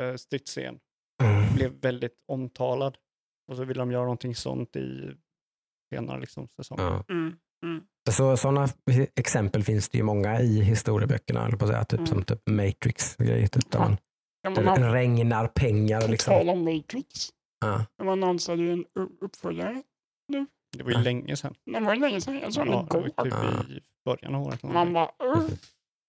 eh, 0.00 0.14
stridsscen, 0.16 0.78
mm. 1.22 1.54
blev 1.54 1.72
väldigt 1.80 2.14
omtalad. 2.28 2.96
Och 3.48 3.56
så 3.56 3.64
vill 3.64 3.76
de 3.78 3.90
göra 3.92 4.02
någonting 4.02 4.34
sånt 4.34 4.76
i 4.76 5.10
senare 5.94 6.20
liksom, 6.20 6.48
säsonger. 6.56 6.82
ja. 6.84 7.04
Mm. 7.08 7.36
Mm. 7.64 7.82
Så, 8.10 8.36
sådana 8.36 8.68
exempel 9.16 9.62
finns 9.64 9.88
det 9.88 9.98
ju 9.98 10.04
många 10.04 10.40
i 10.40 10.60
historieböckerna. 10.62 11.46
Eller 11.46 11.56
på 11.56 11.64
att 11.64 11.70
säga, 11.70 11.84
typ, 11.84 11.98
Mm. 11.98 12.06
Som 12.06 12.22
typ 12.24 12.40
Matrix. 12.46 13.16
Grejer, 13.16 13.46
typ, 13.46 13.70
där 13.70 13.78
Ja. 13.78 13.84
man, 13.88 13.96
Ja, 14.42 14.50
det 14.50 14.56
men 14.62 14.64
man, 14.64 14.92
regnar 14.92 15.46
pengar. 15.48 16.08
Liksom. 16.08 16.32
tal 16.34 16.48
om 16.48 16.64
Matrix. 16.64 17.28
Ja. 17.60 17.86
Man 17.98 18.08
annonserade 18.22 18.62
ju 18.62 18.72
en 18.72 18.84
uppföljare. 19.20 19.82
Det 20.76 20.82
var 20.82 20.90
ju 20.90 20.96
Ja. 20.96 21.02
länge 21.02 21.36
sedan. 21.36 21.54
Det 21.64 21.80
var 21.80 21.94
ju 21.94 22.00
länge 22.00 22.20
sedan. 22.20 22.38
Jag 22.42 22.52
såg 22.54 22.66
den 22.66 22.72
Ja, 22.74 22.82
igår. 22.90 23.02
typ 23.02 23.14
Ja. 23.16 23.64
i 23.68 23.80
början 24.04 24.34
av 24.34 24.42
året. 24.42 24.62
Man 24.62 24.92
bara, 24.92 25.10
uh, 25.36 25.48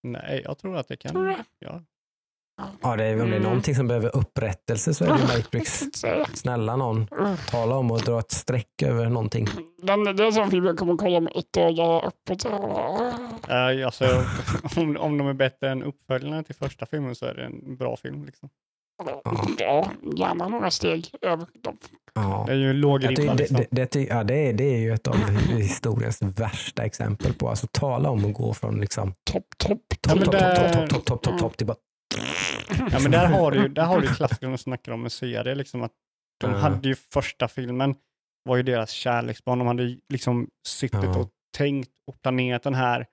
Nej, 0.04 0.42
jag 0.46 0.58
tror 0.58 0.78
att 0.78 0.88
det 0.88 0.98
Tror 0.98 1.34
kan. 1.36 1.44
Ja. 1.60 1.82
Ja, 2.82 2.96
det 2.96 3.04
är, 3.04 3.14
om 3.14 3.18
det 3.20 3.24
är 3.24 3.38
Mm. 3.38 3.44
någonting 3.44 3.76
som 3.76 3.88
behöver 3.88 4.16
upprättelse 4.18 4.94
så 4.94 5.06
är 5.06 5.08
det 5.08 5.14
Matrix. 5.38 5.84
Snälla 6.34 6.76
någon, 6.76 7.02
uh. 7.02 7.36
tala 7.52 7.76
om 7.76 7.92
att 7.92 8.06
dra 8.06 8.20
ett 8.20 8.32
streck 8.32 8.82
över 8.84 9.10
någonting. 9.10 9.48
Den, 9.82 10.04
det 10.04 10.24
är 10.24 10.28
en 10.28 10.34
sån 10.34 10.52
film 10.52 10.66
jag 10.66 10.78
kommer 10.78 10.98
kolla 10.98 11.20
med 11.20 11.34
ett 11.36 11.58
öga 11.58 11.84
öppet. 11.84 12.42
Så, 12.42 12.50
uh. 12.50 13.76
Uh, 13.80 13.86
alltså, 13.86 14.06
om, 14.78 14.98
om 14.98 15.18
de 15.18 15.28
är 15.28 15.34
bättre 15.34 15.70
än 15.72 15.84
uppföljarna 15.84 16.44
till 16.44 16.56
första 16.56 16.86
filmen 16.86 17.16
så 17.16 17.26
är 17.26 17.34
det 17.34 17.44
en 17.46 17.76
bra 17.76 17.98
film. 17.98 18.26
Liksom. 18.26 18.50
Ja, 19.60 19.92
gärna 20.18 20.48
några 20.48 20.72
steg 20.72 21.10
över 21.22 21.48
dem. 21.64 21.78
Ja. 22.14 22.44
Det 22.48 22.52
är 22.54 22.58
ju 22.58 22.74
låg 22.74 23.10
ribba. 23.10 23.34
det, 23.34 23.34
Liksom. 23.38 23.58
det, 23.58 23.68
det, 23.72 23.86
ty- 23.86 24.08
ja, 24.10 24.24
det, 24.24 24.36
är, 24.36 24.54
det 24.54 24.64
är 24.64 24.78
ju 24.78 24.94
ett 24.94 25.08
av 25.08 25.16
historiens 25.58 26.22
värsta 26.22 26.84
exempel 26.84 27.34
på, 27.34 27.50
alltså 27.50 27.68
tala 27.72 28.10
om 28.10 28.26
att 28.26 28.34
gå 28.34 28.54
från 28.54 28.80
liksom 28.82 29.14
Topp, 29.32 29.46
topp. 29.58 29.80
topp, 30.02 30.16
men 30.16 30.24
topp, 30.24 30.32
där- 30.32 30.74
topp, 30.74 30.90
topp, 30.90 31.06
topp, 31.06 31.22
topp, 31.24 31.40
topp 31.40 31.58
till 31.58 31.68
bara 31.68 31.78
Ja, 32.91 32.99
men 32.99 33.11
där 33.11 33.27
har 33.27 33.52
du 33.52 33.61
ju 33.61 33.68
där 33.73 33.84
har 33.84 34.02
du 34.02 34.07
ju 34.07 34.14
klassikern 34.14 34.52
de 34.52 34.57
snackar 34.57 34.91
om 34.91 35.03
en 35.03 35.10
serie. 35.10 35.56
Liksom, 35.56 35.81
att 35.84 35.91
de 36.41 36.52
Ja. 36.52 36.57
hade 36.57 36.88
ju 36.90 36.95
första 36.95 37.48
filmen 37.48 37.95
var 38.49 38.56
ju 38.57 38.64
deras 38.64 38.90
kärleksbarn. 38.91 39.57
De 39.60 39.68
hade 39.68 39.98
liksom 40.10 40.48
suttit 40.68 40.99
Ja. 41.03 41.18
och 41.19 41.30
tänkt 41.57 41.90
och 42.07 42.22
planerat 42.22 42.64
den 42.64 42.73
här 42.76 43.06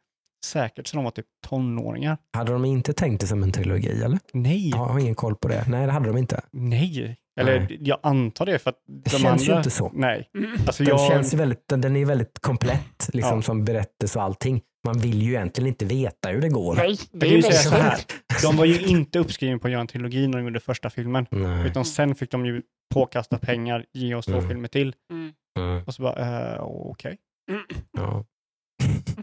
säkert 0.47 0.87
sedan 0.87 0.99
de 0.99 1.05
var 1.05 1.11
typ 1.11 1.27
tonåringar. 1.49 2.19
Hade 2.37 2.53
de 2.53 2.65
inte 2.65 2.93
tänkt 2.93 3.21
det 3.21 3.27
som 3.27 3.43
en 3.43 3.53
trilogi 3.53 4.03
eller? 4.03 4.19
Nej, 4.33 4.71
Jag 4.71 4.79
har 4.79 4.99
ingen 4.99 5.15
koll 5.15 5.37
på 5.37 5.49
det. 5.49 5.65
Nej, 5.69 5.87
det 5.87 5.93
hade 5.93 6.07
de 6.09 6.17
inte. 6.17 6.41
nej. 6.51 7.17
Eller 7.41 7.61
Nej. 7.61 7.79
jag 7.81 7.99
antar 8.03 8.47
det 8.47 8.59
för 8.59 8.71
att 8.71 8.79
de 9.05 9.11
känns 9.11 9.25
andra... 9.25 9.45
ju 9.45 9.57
inte 9.57 9.71
så. 9.71 9.91
Nej. 9.95 10.31
Alltså 10.67 10.85
Den, 10.85 10.97
jag... 10.97 11.13
känns 11.13 11.35
ju 11.35 11.39
väldigt, 11.39 11.69
den, 11.69 11.81
den 11.81 11.97
är 11.97 12.05
väldigt 12.05 12.39
komplett 12.39 13.11
liksom, 13.13 13.37
Ja. 13.39 13.43
som 13.43 13.65
berättelse 13.65 14.19
och 14.19 14.25
allting. 14.25 14.63
Man 14.87 14.99
vill 14.99 15.23
ju 15.23 15.31
egentligen 15.31 15.69
inte 15.69 15.85
veta 15.85 16.29
hur 16.29 16.41
det 16.41 16.49
går. 16.49 16.75
Nej, 16.75 16.97
det 17.13 17.27
ju 17.27 17.39
är 17.39 17.43
säga 17.43 17.53
så 17.55 17.75
här. 17.75 17.99
De 18.43 18.57
var 18.57 18.65
ju 18.65 18.81
inte 18.87 19.19
uppskrivna 19.19 19.59
på 19.59 19.67
att 19.67 19.73
göra 19.73 19.81
en 19.81 19.87
trilogi 19.87 20.27
när 20.29 20.39
de 20.39 20.45
gjorde 20.45 20.61
första 20.61 20.91
filmen. 20.91 21.27
Nej. 21.31 21.67
Utan 21.67 21.85
sen 21.85 22.15
fick 22.15 22.31
de 22.31 22.47
ju 22.47 22.63
påkasta 22.95 23.39
pengar, 23.39 23.87
ge 23.93 24.15
oss 24.15 24.27
två 24.27 24.33
Mm. 24.37 24.49
filmer 24.49 24.69
till. 24.69 24.95
Mm. 25.13 25.33
Mm. 25.59 25.85
Och 25.87 25.95
så 25.95 26.03
bara, 26.03 26.55
eh, 26.55 26.61
okej. 26.63 27.19
Mm. 27.51 27.63
Ja. 27.93 28.25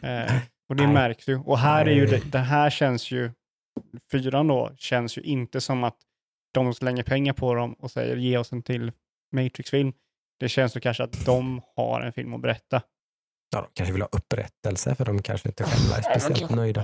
Eh, 0.04 0.36
och 0.70 0.76
det 0.76 0.84
Nej. 0.84 0.94
märks 0.94 1.30
ju. 1.30 1.38
Och 1.40 1.58
här 1.60 1.86
är 1.86 1.92
ju 1.96 2.06
det, 2.06 2.32
det 2.32 2.40
här 2.40 2.70
känns 2.70 3.12
ju, 3.12 3.32
fyran 4.12 4.48
då, 4.48 4.72
känns 4.78 5.18
ju 5.18 5.22
inte 5.22 5.62
som 5.62 5.84
att 5.84 5.98
de 6.54 6.74
slänger 6.74 7.04
pengar 7.04 7.34
på 7.34 7.54
dem 7.54 7.74
och 7.74 7.92
säger 7.92 8.18
ge 8.18 8.38
oss 8.38 8.52
en 8.52 8.64
till 8.64 8.92
Matrix-film. 9.36 9.94
Det 10.40 10.50
känns 10.50 10.76
ju 10.76 10.80
kanske 10.80 11.04
att 11.04 11.26
de 11.26 11.62
har 11.76 12.02
en 12.02 12.14
film 12.14 12.34
att 12.34 12.42
berätta. 12.42 12.82
Ja, 13.50 13.62
de 13.62 13.68
kanske 13.74 13.94
vill 13.94 14.02
ha 14.02 14.10
upprättelse 14.12 14.96
för 14.96 15.06
de 15.06 15.22
kanske 15.22 15.50
inte 15.50 15.64
själva 15.64 15.96
är 15.96 16.20
speciellt 16.20 16.52
nöjda. 16.52 16.84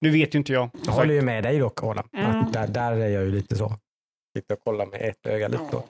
Nu 0.00 0.10
vet 0.10 0.34
ju 0.34 0.38
inte 0.38 0.52
jag. 0.52 0.70
Jag 0.84 0.92
håller 0.92 1.14
ju 1.14 1.22
med 1.22 1.44
dig 1.44 1.58
dock 1.58 1.82
Adam. 1.82 2.08
Mm. 2.12 2.52
Där, 2.52 2.68
där 2.68 2.92
är 2.92 3.08
jag 3.08 3.24
ju 3.24 3.30
lite 3.30 3.56
så. 3.56 3.78
Sitter 4.36 4.54
och 4.54 4.60
kollar 4.60 4.86
med 4.86 5.02
ett 5.02 5.26
öga 5.26 5.48
lite 5.48 5.82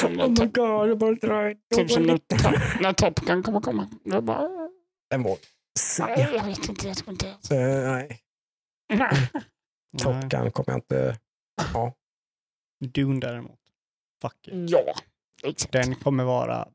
som 0.00 0.20
Oh 0.20 0.28
my 0.28 0.46
god, 0.46 0.90
jag 0.90 0.98
bara 0.98 1.14
drar 1.14 1.56
Typ 1.74 1.90
som 1.90 2.02
när, 2.02 2.92
Top 2.92 3.20
Gun 3.20 3.42
kommer 3.42 3.60
komma. 3.60 3.88
Jag 4.04 4.24
bara, 4.24 4.68
Den 5.10 5.22
var... 5.22 5.38
nej, 6.00 6.28
jag 6.34 6.44
vet 6.44 6.68
inte, 6.68 6.88
jag 6.88 6.96
tror 6.96 7.10
inte. 7.12 7.34
Så, 7.40 7.54
nej, 7.54 8.20
Top. 9.98 10.22
Gun 10.22 10.50
kommer 10.50 10.72
jag 10.72 10.76
inte... 10.76 11.18
Ja. 11.74 11.94
Dune 12.84 13.20
däremot. 13.20 13.60
Fuck 14.22 14.48
it. 14.48 14.70
Ja, 14.70 14.94
exakt. 15.44 15.72
Den 15.72 15.94
kommer 15.94 16.24
vara 16.24 16.68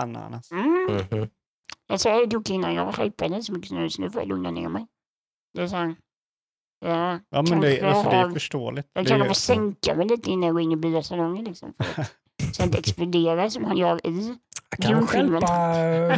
Ananas. 0.00 0.50
Mm. 0.52 0.86
Mhm. 1.10 1.28
Jag 1.86 2.00
sa 2.00 2.20
det 2.20 2.26
dock 2.26 2.50
innan, 2.50 2.74
jag 2.74 2.92
hypade 2.98 3.42
så 3.42 3.52
mycket 3.52 3.70
nu 3.70 3.90
så 3.90 4.02
nu 4.02 4.10
får 4.10 4.20
jag 4.22 4.28
lugna 4.28 4.50
ner 4.50 4.68
mig. 4.68 4.86
Det 5.54 5.62
är 5.62 5.66
så 5.66 5.76
här, 5.76 5.94
ja, 6.86 7.20
Ja, 7.30 7.42
men 7.42 7.60
det, 7.60 7.76
Kanske 7.76 7.86
alltså, 7.86 8.10
det 8.10 8.16
är 8.16 8.24
har- 8.24 8.30
förståeligt. 8.30 8.88
jag 8.92 9.04
Det 9.04 9.08
är 9.08 9.10
kan 9.10 9.22
ju- 9.22 9.28
få 9.28 9.34
sänka 9.34 9.94
mig 9.94 10.06
lite 10.08 10.30
innan 10.30 10.46
jag 10.46 10.52
går 10.54 10.62
in 10.62 10.72
i 10.72 10.76
biosalongen 10.76 11.44
liksom. 11.44 11.74
För 11.78 12.04
så 12.52 12.62
att 12.62 12.66
inte 12.66 12.78
explodera 12.78 13.50
som 13.50 13.64
han 13.64 13.76
gör 13.76 14.06
i 14.06 14.36
Jag 14.70 14.78
kan 14.80 14.90
Julfilmen. 14.98 15.42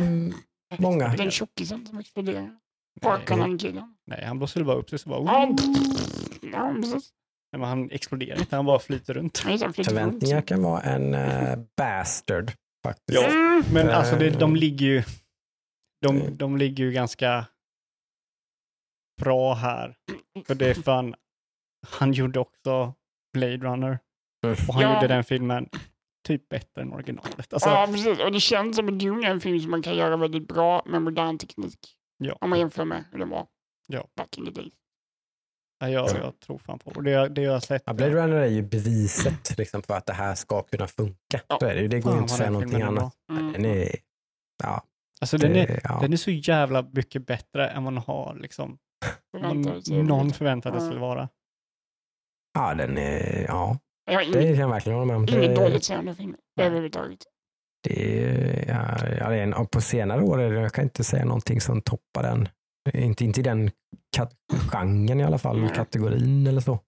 um, 0.03 0.35
många. 0.79 1.09
den 1.09 1.31
tjockisen 1.31 1.87
som 1.87 1.99
exploderar. 1.99 2.41
Nej, 2.43 2.51
Parkanan-killen. 3.03 3.95
nej, 4.07 4.25
han 4.25 4.39
blåser 4.39 4.65
bara 4.65 4.77
upp 4.77 4.91
sig 4.91 4.99
så 4.99 5.09
bara... 5.09 5.23
Ja, 5.25 5.47
Oh. 5.47 5.57
ja, 6.53 6.75
precis. 6.81 7.11
Nej, 7.53 7.61
men 7.61 7.69
han 7.69 7.91
exploderar 7.91 8.39
inte, 8.41 8.57
han 8.57 8.65
bara 8.67 8.79
flyter 8.79 9.15
runt. 9.15 9.39
Förväntningar 9.39 10.41
kan 10.43 10.63
vara 10.63 10.81
en 10.81 11.15
uh, 11.15 11.59
bastard 11.77 12.53
faktiskt. 12.83 13.21
Ja. 13.21 13.27
Mm. 13.29 13.63
Men 13.73 13.89
alltså 13.91 14.17
det, 14.17 14.31
de 14.31 14.53
Eh. 14.55 14.61
ligger 14.61 14.87
ju... 14.87 15.03
De, 16.03 16.17
Mm. 16.17 16.37
de 16.37 16.57
ligger 16.57 16.85
ju 16.85 16.93
ganska 16.93 17.47
bra 19.21 19.55
här. 19.55 19.97
För 20.47 20.55
det 20.55 20.71
är 20.71 20.75
fan... 20.75 21.15
Han 21.87 22.13
gjorde 22.13 22.41
också 22.41 22.95
Blade 23.33 23.57
Runner. 23.57 23.99
Och 24.69 24.75
han 24.75 24.83
Ja. 24.83 24.95
gjorde 24.95 25.09
den 25.15 25.25
filmen 25.25 25.69
typ 26.29 26.49
bättre 26.49 26.83
än 26.83 26.93
originalet. 26.93 27.53
Alltså, 27.53 27.69
Ja, 27.69 27.87
precis. 27.87 28.19
Och 28.21 28.33
det 28.33 28.41
känns 28.41 28.77
som 28.77 28.89
att 28.89 28.99
Dune 28.99 29.27
är 29.27 29.31
en 29.31 29.41
film 29.41 29.61
som 29.61 29.71
man 29.71 29.83
kan 29.83 29.97
göra 29.97 30.17
väldigt 30.17 30.49
bra 30.49 30.83
med 30.87 31.03
modern 31.03 31.39
teknik. 31.39 31.79
Ja. 32.19 32.39
Om 32.41 32.51
man 32.51 32.59
jämför 32.59 32.85
med 32.85 33.05
hur 33.13 33.19
den 33.19 33.29
var 33.29 33.47
Ja. 33.87 34.09
back 34.17 34.39
in 34.39 34.45
the 34.45 34.51
days. 34.51 34.73
Ja, 35.91 36.09
jag, 36.09 36.09
jag 36.25 36.41
tror 36.41 36.59
fan 36.59 36.79
på 36.79 36.91
och 36.91 37.03
det. 37.03 37.29
Det 37.29 37.43
jag 37.43 37.53
har 37.53 37.61
sett. 37.61 37.83
Ja, 37.87 37.93
Blade 37.93 38.13
Runner 38.15 38.37
är 38.37 38.47
ju 38.47 38.63
beviset 38.63 39.59
liksom, 39.59 39.83
för 39.83 39.95
att 39.95 40.07
det 40.07 40.13
här 40.13 40.35
ska 40.35 40.63
kunna 40.63 40.87
funka. 40.87 41.41
Ja. 41.49 41.57
Det, 41.61 41.89
det 41.89 42.01
går 42.01 42.13
ju 42.13 42.19
inte 42.19 42.33
att 42.33 42.39
säga 42.39 42.51
någonting 42.51 42.83
annat. 42.83 43.15
Mm. 43.31 43.53
Den 43.53 43.65
är, 43.65 43.97
ja, 44.63 44.83
Alltså 45.21 45.37
den 45.39 45.57
är, 45.57 45.81
ja. 45.85 45.99
den 46.01 46.13
är 46.13 46.17
så 46.17 46.31
jävla 46.31 46.83
mycket 46.93 47.27
bättre 47.27 47.69
än 47.69 47.85
vad 47.85 47.93
man 47.93 48.03
har 48.03 48.37
liksom. 48.41 48.79
Förväntar 49.37 50.03
Någon, 50.03 50.29
sig 50.31 50.39
förväntade 50.39 50.77
Ja. 50.77 50.81
skulle 50.87 51.01
vara. 51.01 51.29
ja, 52.55 52.75
den 52.75 52.99
är, 52.99 53.45
ja, 53.49 53.79
Jag 54.11 54.27
det 54.33 54.43
kan 54.43 54.55
jag 54.55 54.69
verkligen 54.69 54.99
hålla 54.99 55.07
med 55.07 55.17
om. 55.17 55.23
inget 55.23 55.55
Det- 55.57 55.63
dåligt 55.63 55.77
att 55.77 55.85
säga 55.85 55.99
om 55.99 56.07
den 56.07 56.17
filmen 56.17 56.37
Nej. 56.57 56.67
överhuvudtaget. 56.67 57.19
Det 57.89 58.25
är, 58.25 58.65
ja, 58.69 59.09
ja, 59.19 59.29
det 59.29 59.37
är 59.37 59.43
en, 59.43 59.67
på 59.67 59.81
senare 59.81 60.23
år 60.23 60.41
är 60.41 60.51
det, 60.53 60.61
jag 60.61 60.73
kan 60.73 60.85
inte 60.85 61.05
säga 61.05 61.25
någonting 61.25 61.61
som 61.61 61.81
toppar 61.83 62.23
den. 62.23 62.49
Inte, 62.95 63.25
inte 63.25 63.41
i 63.41 63.43
den 63.43 63.71
genren 64.71 65.21
i 65.21 65.25
alla 65.25 65.39
fall, 65.39 65.61
Nej. 65.61 65.75
kategorin 65.75 66.47
eller 66.47 66.61
så. 66.61 66.79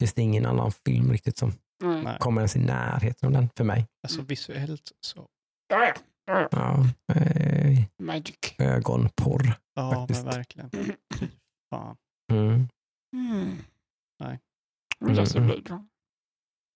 Finns 0.00 0.14
det 0.14 0.22
ingen 0.22 0.46
annan 0.46 0.72
film 0.72 1.12
riktigt 1.12 1.38
som. 1.38 1.52
Nej. 1.82 2.16
kommer 2.20 2.40
ens 2.40 2.56
i 2.56 2.58
närheten 2.58 3.26
av 3.26 3.32
den 3.32 3.48
för 3.56 3.64
mig. 3.64 3.86
Alltså 4.02 4.18
Mm. 4.18 4.26
visuellt 4.26 4.92
så. 5.00 5.26
Ja, 6.50 6.84
eh, 7.14 7.78
Magic. 8.02 8.36
ögonporr. 8.58 9.54
Ja, 9.74 9.90
Faktiskt. 9.94 10.24
men 10.24 10.34
verkligen. 10.34 10.70
Mm. 10.72 10.90
Fan. 11.70 11.96
Mm. 12.32 12.68
Mm. 13.16 13.56
Nej. 14.20 14.38
Men 15.00 15.14
jag 15.14 15.28
ser 15.28 15.38
Mm. 15.40 15.88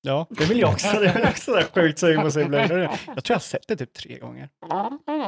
Ja, 0.07 0.27
det 0.31 0.45
vill 0.45 0.59
jag 0.61 0.71
också. 0.73 1.01
Det 1.01 1.07
är 1.09 1.31
också 1.31 1.53
så 1.53 1.57
här 1.57 1.67
sjukt 1.75 1.99
sugen 1.99 2.21
på 2.21 2.27
att 2.27 2.33
se 2.33 2.45
Blade 2.45 2.69
Runner. 2.69 3.01
Jag 3.07 3.25
tror 3.25 3.35
jag 3.35 3.35
har 3.35 3.41
sett 3.41 3.69
det 3.69 3.77
typ 3.77 3.93
tre 3.93 4.19
gånger. 4.19 4.49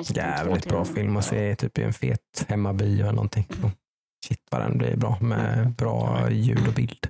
Jävligt 0.02 0.68
bra 0.68 0.84
film 0.84 1.16
att 1.16 1.24
se 1.24 1.56
typ 1.56 1.78
i 1.78 1.82
en 1.82 1.92
fet 1.92 2.46
hemmabio 2.48 3.00
eller 3.02 3.12
någonting. 3.12 3.46
Mm. 3.58 3.70
Shit 4.26 4.40
vad 4.50 4.60
den 4.60 4.78
blir 4.78 4.96
bra 4.96 5.18
med 5.20 5.70
bra 5.70 6.30
ljud 6.30 6.68
och 6.68 6.74
bild. 6.74 7.08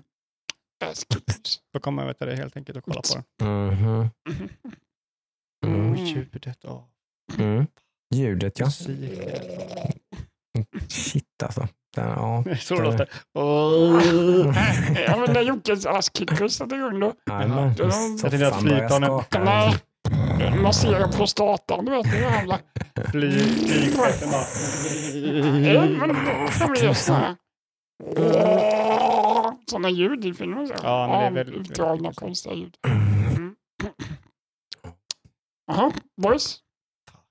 Då 1.73 1.81
kommer 1.81 2.03
jag 2.03 2.09
vet 2.09 2.19
det 2.19 2.37
helt 2.37 2.57
enkelt 2.57 2.79
och 2.79 2.85
kolla 2.85 3.01
på 3.01 3.23
den. 3.39 3.49
Mhm. 3.49 4.11
Mhm. 4.29 4.49
Mm. 5.67 5.85
Mm. 5.85 5.95
ljudet 6.05 6.65
och 6.65 6.83
Mm. 7.39 7.67
Ljudet 8.15 8.59
ja. 8.59 8.71
Shit 10.89 11.43
alltså. 11.43 11.69
Den, 11.97 12.09
ja. 12.09 12.45
Så 12.61 12.75
det 12.75 12.83
låter. 12.83 13.09
Ja, 15.07 15.17
men 15.17 15.33
när 15.33 15.43
Jockes 15.43 15.87
kickers 16.19 16.53
satte 16.53 16.75
igång 16.75 17.01
då. 17.01 17.13
Jajamän. 17.31 17.75
Ja, 17.79 17.85
jag 17.85 18.21
tänkte 18.31 18.87
att 18.87 18.93
skaka. 19.05 19.39
Nej, 19.45 19.77
massera 20.63 21.09
prostatan, 21.09 21.85
du 21.85 21.91
vet. 21.91 22.11
Det 22.11 22.19
jävla. 22.19 22.59
Fly, 23.11 23.31
flygchefen 23.39 24.31
bara. 24.31 24.45
Sådana 29.67 29.91
ljud 29.91 30.25
i 30.25 30.35
filmen. 30.35 30.67
Så. 30.67 30.75
Ja, 30.83 31.09
men 31.09 31.35
det 31.35 31.41
är 31.41 31.45
väldigt- 31.45 31.71
Utdragna 31.71 32.13
konstiga 32.13 32.55
ljud. 32.55 32.77
Mm. 33.37 33.55
Jaha, 35.67 35.93
boys. 36.23 36.59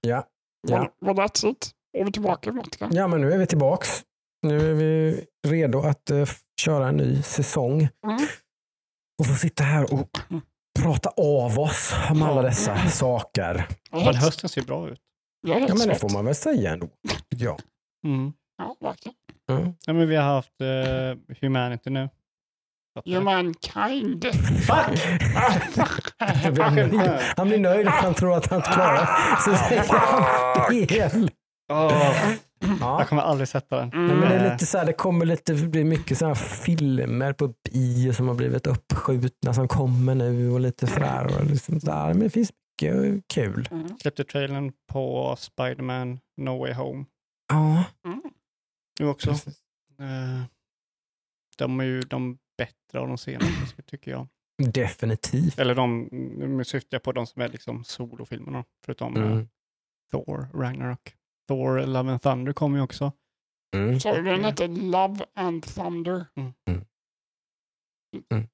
Ja. 0.01 0.27
Ja. 0.67 0.77
Var, 0.99 1.13
var 1.13 1.27
that's 1.27 1.47
it? 1.47 1.71
Är 1.97 2.05
vi 2.05 2.11
tillbaka 2.11 2.49
i 2.49 2.53
ja, 2.91 3.07
men 3.07 3.21
nu 3.21 3.31
är 3.33 3.37
vi 3.37 3.47
tillbaks. 3.47 4.03
Nu 4.47 4.69
är 4.71 4.73
vi 4.73 5.23
redo 5.47 5.79
att 5.79 6.09
f- 6.11 6.39
köra 6.61 6.87
en 6.87 6.97
ny 6.97 7.21
säsong 7.21 7.89
Mm. 8.05 8.17
och 9.19 9.25
få 9.27 9.33
sitta 9.35 9.63
här 9.63 9.93
och 9.93 10.09
prata 10.79 11.09
av 11.09 11.59
oss 11.59 11.93
om 12.11 12.23
alla 12.23 12.41
dessa 12.41 12.77
saker. 12.89 13.67
Helt- 13.91 14.17
hösten 14.23 14.49
ser 14.49 14.61
bra 14.61 14.89
ut. 14.89 14.99
Ja, 15.47 15.59
men 15.59 15.87
det 15.87 15.95
får 15.95 16.09
man 16.09 16.25
väl 16.25 16.35
säga 16.35 16.73
ändå. 16.73 16.87
Ja. 17.29 17.57
Mm. 18.05 18.33
Ja, 18.57 18.75
verkligen. 18.79 19.15
Mm. 19.51 19.73
Ja, 19.85 19.93
men 19.93 20.07
vi 20.09 20.15
har 20.15 20.23
haft 20.23 20.61
uh, 20.61 21.35
Humanity 21.41 21.89
nu. 21.89 22.09
Humankind. 26.43 26.89
Blir- 26.91 27.33
Han 27.37 27.47
blir 27.47 27.59
nöjd 27.59 27.87
att 27.87 27.93
han 28.03 28.13
tror 28.13 28.33
att 28.37 28.47
han 28.47 28.61
klarar 28.61 29.05
Så 29.45 29.55
säger 29.55 29.83
han 29.89 30.87
fel. 30.87 31.31
Ja. 32.79 32.99
jag 32.99 33.09
kommer 33.09 33.21
aldrig 33.21 33.47
sätta 33.47 33.79
den. 33.79 33.91
Mm. 33.93 34.07
Nej, 34.07 34.15
men 34.15 34.29
det 34.29 34.35
är 34.35 34.51
lite 34.53 34.65
så 34.65 34.77
här, 34.77 34.85
det 34.85 34.93
kommer 34.93 35.25
lite, 35.25 35.53
det 35.53 35.67
blir 35.67 35.83
mycket 35.83 36.17
så 36.17 36.25
här 36.27 36.35
filmer 36.35 37.33
på 37.33 37.53
bio 37.71 38.13
som 38.13 38.27
har 38.27 38.35
blivit 38.35 38.67
uppskjutna 38.67 39.53
som 39.53 39.67
kommer 39.67 40.15
nu 40.15 40.51
och 40.51 40.59
lite 40.59 40.87
sådär. 40.87 41.25
Och 41.39 41.45
liksom 41.45 41.79
så 41.79 41.85
där. 41.87 42.07
Men 42.07 42.19
det 42.19 42.29
finns 42.29 42.51
mycket 42.81 43.27
kul. 43.27 43.67
Mm. 43.71 43.97
Släppte 43.97 44.23
trailern 44.23 44.71
på 44.91 45.35
Spider-Man 45.39 46.19
No 46.37 46.59
Way 46.59 46.73
Home 46.73 47.05
Ja, 47.49 47.83
Mm. 48.05 48.21
nu 48.99 49.07
också. 49.07 49.29
precis. 49.29 49.59
Eh, 49.99 50.43
de 51.57 51.79
är 51.79 51.83
ju 51.83 52.01
de 52.01 52.37
bättre 52.57 52.99
av 52.99 53.07
de 53.07 53.17
senaste 53.17 53.81
tycker 53.81 54.11
jag. 54.11 54.27
definitivt. 54.57 55.59
Eller 55.59 55.75
de, 55.75 56.07
nu 56.37 56.63
syftar 56.63 56.95
jag 56.95 57.03
på 57.03 57.11
de 57.11 57.27
som 57.27 57.41
är 57.41 57.49
liksom 57.49 57.83
solofilmerna. 57.83 58.63
Förutom 58.85 59.17
eh, 59.17 59.23
Mm. 59.31 59.47
Thor, 60.11 60.47
Ragnarok. 60.53 61.13
Thor, 61.47 61.85
Love 61.85 62.11
and 62.11 62.21
Thunder 62.21 62.53
kommer 62.53 62.77
ju 62.77 62.83
också. 62.83 63.11
Mm. 63.75 63.99
Så 63.99 64.13
den 64.15 64.43
heter 64.45 64.67
Love 64.67 65.25
and 65.35 65.63
Thunder. 65.65 66.25
Mm. 66.37 66.53
Mm. 66.69 66.85
Mm. 68.33 68.47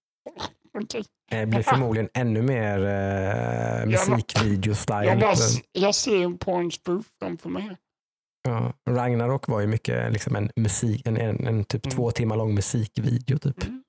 Okej. 0.84 1.04
Det 1.32 1.46
blir 1.46 1.62
förmodligen 1.64 2.10
ännu 2.14 2.42
mer 2.42 2.78
eh, 2.86 3.86
musikvideo-style. 3.86 5.06
Jag, 5.06 5.20
bara, 5.20 5.32
s- 5.32 5.62
jag 5.72 5.96
ser 5.96 6.24
en 6.24 6.38
porn 6.38 6.72
spoof 6.72 7.06
framför 7.20 7.50
mig. 7.50 7.78
Ja. 8.44 8.74
Ragnarok 8.90 9.48
var 9.48 9.62
ju 9.62 9.68
mycket 9.68 10.14
liksom 10.14 10.36
en 10.36 10.52
musik, 10.56 11.08
en, 11.08 11.18
en, 11.18 11.48
en 11.48 11.64
typ 11.64 11.86
Mm. 11.86 11.96
två 11.96 12.12
timmar 12.12 12.36
lång 12.38 12.54
musikvideo. 12.56 13.38
Typ. 13.38 13.64
Mm. 13.64 13.84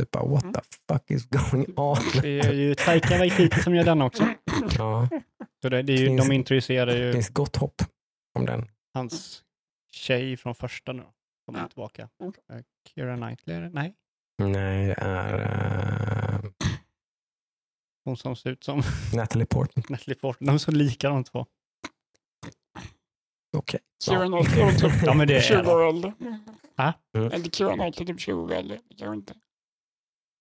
Typ 0.00 0.10
bara, 0.10 0.24
what 0.26 0.54
the 0.54 0.60
fuck 0.92 1.10
is 1.10 1.26
going 1.26 1.66
on? 1.76 1.96
Det 2.22 2.40
är 2.40 2.52
ju 2.52 2.74
Taika 2.74 3.18
Waititi 3.18 3.60
som 3.62 3.74
gör 3.74 3.84
den 3.84 4.02
också. 4.02 4.28
Ja, 4.78 5.08
Så 5.62 5.68
det, 5.68 5.82
det 5.82 5.92
är 5.92 5.96
ju, 5.98 6.06
Finns- 6.06 6.28
de 6.28 6.34
introducerar 6.34 6.86
det 6.86 6.98
ju 6.98 7.12
finns 7.12 7.28
gott 7.28 7.56
hopp 7.56 7.82
om 8.38 8.46
den. 8.46 8.70
hans 8.94 9.44
tjej 9.90 10.36
från 10.36 10.54
första 10.54 10.92
nu. 10.92 11.02
Kommer 11.46 11.60
Ja. 11.60 11.68
tillbaka. 11.68 12.02
Eh, 12.52 12.58
Keira 12.88 13.16
Knightley, 13.16 13.56
är 13.56 13.60
det? 13.60 13.68
nej? 13.68 13.94
Nej, 14.42 14.86
det 14.86 14.94
är 14.98 15.34
eh, 16.44 16.50
Hon 18.04 18.16
som 18.16 18.36
ser 18.36 18.50
ut 18.50 18.64
som 18.64 18.82
Natalie 19.14 19.46
Portman. 19.46 19.84
Natalie 19.88 20.14
Portman. 20.14 20.46
De 20.46 20.54
är 20.54 20.58
så 20.58 20.70
lika 20.70 21.08
de 21.08 21.24
två. 21.24 21.46
Okej. 23.56 23.80
Keira. 24.04 24.26
Knightley 24.26 24.62
är 24.64 24.72
typ 24.72 25.02
Ja, 25.06 25.14
men 25.14 25.28
det 25.28 25.36
är 25.36 25.40
20 25.40 25.62
de. 25.62 25.68
år 25.70 25.88
äldre. 25.88 26.12
Va? 26.76 26.94
Mm. 27.16 27.32
Eller 27.32 27.50
Keira 27.50 27.74
Knightley 27.74 28.06
typ 28.06 28.20
20 28.20 28.32
år 28.42 28.52
äldre. 28.52 28.80
Det 28.88 28.94
kan 28.94 29.14
inte. 29.14 29.34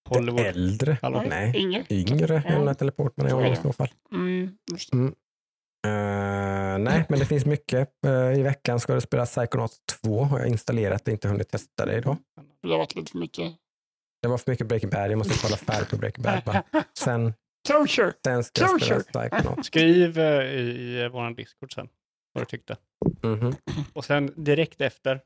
Hollywood. 0.10 0.40
Äldre? 0.46 0.98
Hallå? 1.02 1.24
Nej, 1.30 1.56
Yngre. 1.58 1.86
yngre 1.90 2.38
än 2.46 2.66
Natalie 2.66 2.92
Portman 2.92 3.26
är 3.26 3.30
Så 3.32 3.36
hon 3.36 3.46
i 3.46 3.56
så 3.56 3.74
fall. 3.74 3.90
Mm, 4.12 4.58
Eh, 5.86 6.78
nej, 6.80 7.06
men 7.10 7.20
det 7.20 7.26
finns 7.26 7.46
mycket. 7.46 7.90
Eh, 8.06 8.40
I 8.40 8.42
veckan 8.42 8.80
ska 8.80 8.94
det 8.94 9.02
spelas 9.02 9.32
Psychonauts 9.36 9.82
2. 10.04 10.24
Har 10.24 10.40
jag 10.40 10.48
installerat 10.48 11.06
det, 11.06 11.12
inte 11.12 11.28
hunnit 11.28 11.50
testa 11.50 11.86
det 11.86 11.98
idag. 11.98 12.18
Det 12.62 12.68
har 12.70 12.78
varit 12.78 12.96
lite 12.96 13.12
för 13.12 13.18
mycket. 13.20 13.54
Det 14.22 14.28
var 14.28 14.38
för 14.38 14.52
mycket 14.52 14.68
Breaking 14.68 14.90
Bad. 14.90 15.12
Jag 15.12 15.18
måste 15.18 15.34
kolla 15.42 15.58
färdigt 15.58 15.90
på 15.90 15.98
Breaking 15.98 16.24
Bad. 16.24 16.42
bara. 16.46 16.64
Sen, 17.00 17.34
Closure! 17.68 18.14
sen 18.26 18.44
ska 18.44 18.62
jag 18.62 18.82
spela. 18.82 19.30
Psychonauts. 19.30 19.68
Skriv 19.68 20.20
eh, 20.20 20.44
i, 20.44 20.60
i 21.00 21.10
vår 21.10 21.36
Discord 21.36 21.74
sen 21.74 21.90
vad 22.34 22.42
du 22.42 22.46
tyckte. 22.46 22.78
Mhm. 23.24 23.56
Och 23.94 24.06
sen 24.06 24.34
direkt 24.36 24.82
efter 24.82 25.22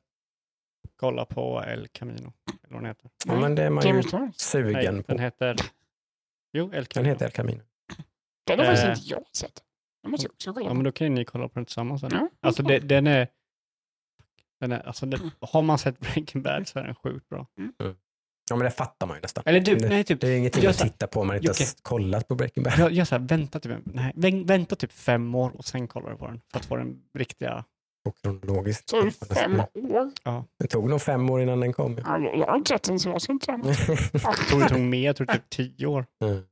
kolla 0.96 1.26
på 1.26 1.64
El 1.68 1.88
Camino. 1.92 2.34
Eller 2.64 2.74
vad 2.74 2.80
den 2.82 2.86
heter. 2.86 3.10
Ja, 3.28 3.36
men 3.40 3.56
det 3.56 3.64
är 3.64 3.70
man 3.70 3.88
ju 3.88 4.04
sugen 4.36 4.74
Nej, 4.96 5.04
på. 5.04 5.12
den 5.12 5.20
heter... 5.20 5.56
Jo, 6.54 6.66
El 6.66 6.72
Den 6.72 6.86
Camino. 6.86 7.14
heter 7.14 7.26
El 7.26 7.32
Camino. 7.32 7.62
Den 8.48 8.60
har 8.60 8.66
faktiskt 8.66 8.88
inte 8.88 9.02
jag 9.14 9.24
sett. 9.36 9.64
Måste 10.08 10.28
Ja, 10.46 10.74
men 10.74 10.84
då 10.84 10.92
kan 10.92 11.08
ju 11.08 11.14
ni 11.14 11.26
kolla 11.26 11.48
på 11.48 11.54
den 11.60 11.66
tillsammans 11.66 12.02
sen. 12.02 12.10
Ja, 12.14 12.30
Alltså 12.42 12.64
det, 12.64 12.80
den 12.80 13.08
är... 13.08 13.28
Den 14.60 14.72
är 14.72 14.88
alltså 14.88 15.06
det, 15.06 15.20
har 15.40 15.62
man 15.62 15.78
sett 15.78 16.00
Breaking 16.00 16.42
Bad 16.42 16.68
så 16.68 16.80
är 16.80 16.84
den 16.84 16.96
sjukt 16.96 17.30
bra. 17.30 17.48
Ja, 18.50 18.56
men 18.56 18.60
det 18.66 18.72
fattar 18.72 19.08
man 19.08 19.18
ju 19.18 19.22
nästan. 19.22 19.44
Eller 19.48 19.60
du, 19.60 19.76
det, 19.76 19.90
nej 19.90 20.04
typ, 20.04 20.22
det 20.22 20.28
är 20.30 20.38
ingenting 20.38 20.64
jag 20.64 20.70
att 20.70 20.76
så- 20.76 20.84
titta 20.84 21.08
på 21.08 21.22
om 21.22 21.28
man 21.28 21.36
inte 21.36 21.48
Jocke. 21.48 21.64
har 21.64 21.70
kollat 21.82 22.28
på 22.28 22.36
Breaking 22.36 22.64
Bad. 22.64 22.74
jag, 22.78 22.92
jag 22.92 23.08
så 23.08 23.16
här, 23.16 23.28
vänta, 23.28 23.60
typ, 23.60 23.72
nej, 23.86 24.12
vän- 24.16 24.46
vänta 24.46 24.76
typ 24.76 24.92
fem 24.92 25.36
år 25.36 25.52
och 25.58 25.66
sen 25.66 25.88
kollar 25.88 26.12
du 26.12 26.18
på 26.18 26.28
den 26.28 26.42
för 26.52 26.60
att 26.60 26.66
få 26.66 26.76
den 26.76 27.02
riktiga... 27.14 27.66
Och 28.06 28.18
kronologiskt. 28.22 28.90
Så 28.90 29.12
fem 29.12 29.60
år. 29.60 29.68
Det 30.60 30.68
tog 30.68 30.90
nog 30.90 31.02
fem 31.02 31.30
år 31.30 31.42
innan 31.42 31.60
den 31.60 31.74
kom. 31.74 31.98
Ja, 32.06 32.20
jag 32.20 32.38
jag 32.38 32.48
har 32.48 32.56
inte 32.58 32.70
sett 32.70 32.84
den 32.84 33.00
så 33.00 33.10
jag 33.10 33.22
ska 33.22 33.34
inte 33.34 33.46
säga 33.46 33.58
något. 33.58 33.88
Jag 34.14 34.36
tror 34.50 34.60
det 34.60 34.70
tog 34.70 34.80
mer, 34.80 35.06
jag 35.06 35.16
tror 35.16 35.28
typ 35.28 35.50
tio 35.50 35.86
år. 35.86 36.06
Mm. 36.22 36.44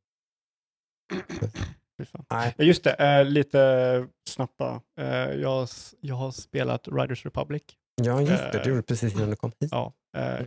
Fan. 2.06 2.26
Nej, 2.32 2.54
Just 2.58 2.84
det, 2.84 2.94
eh, 2.94 3.26
lite 3.26 4.08
snabba. 4.30 4.82
Eh, 5.00 5.08
jag, 5.32 5.68
jag 6.02 6.16
har 6.16 6.32
spelat 6.32 6.88
Riders 6.88 7.26
Republic. 7.26 7.64
ja 8.02 8.22
just 8.22 8.52
det. 8.52 8.58
Eh. 8.58 8.64
Du 8.64 8.70
gjorde 8.70 8.84
precis 8.84 9.14
innan 9.16 9.30
du 9.30 9.36
kom 9.36 9.52
hit. 9.60 9.72
Ja, 9.72 9.94
eh, 10.18 10.46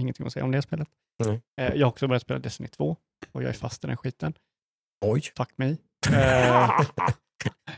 ingenting 0.00 0.26
att 0.26 0.32
säga 0.32 0.44
om 0.44 0.50
det 0.52 0.62
spelet. 0.62 0.88
Nej. 1.24 1.40
Eh, 1.60 1.74
jag 1.74 1.86
har 1.86 1.90
också 1.90 2.08
börjat 2.08 2.22
spela 2.22 2.38
Destiny 2.40 2.68
2 2.68 2.96
och 3.32 3.42
jag 3.42 3.48
är 3.48 3.52
fast 3.52 3.84
i 3.84 3.86
den 3.86 3.96
skiten. 3.96 4.34
Oj. 5.04 5.22
Fuck 5.36 5.58
mig. 5.58 5.78
Eh, 6.12 6.80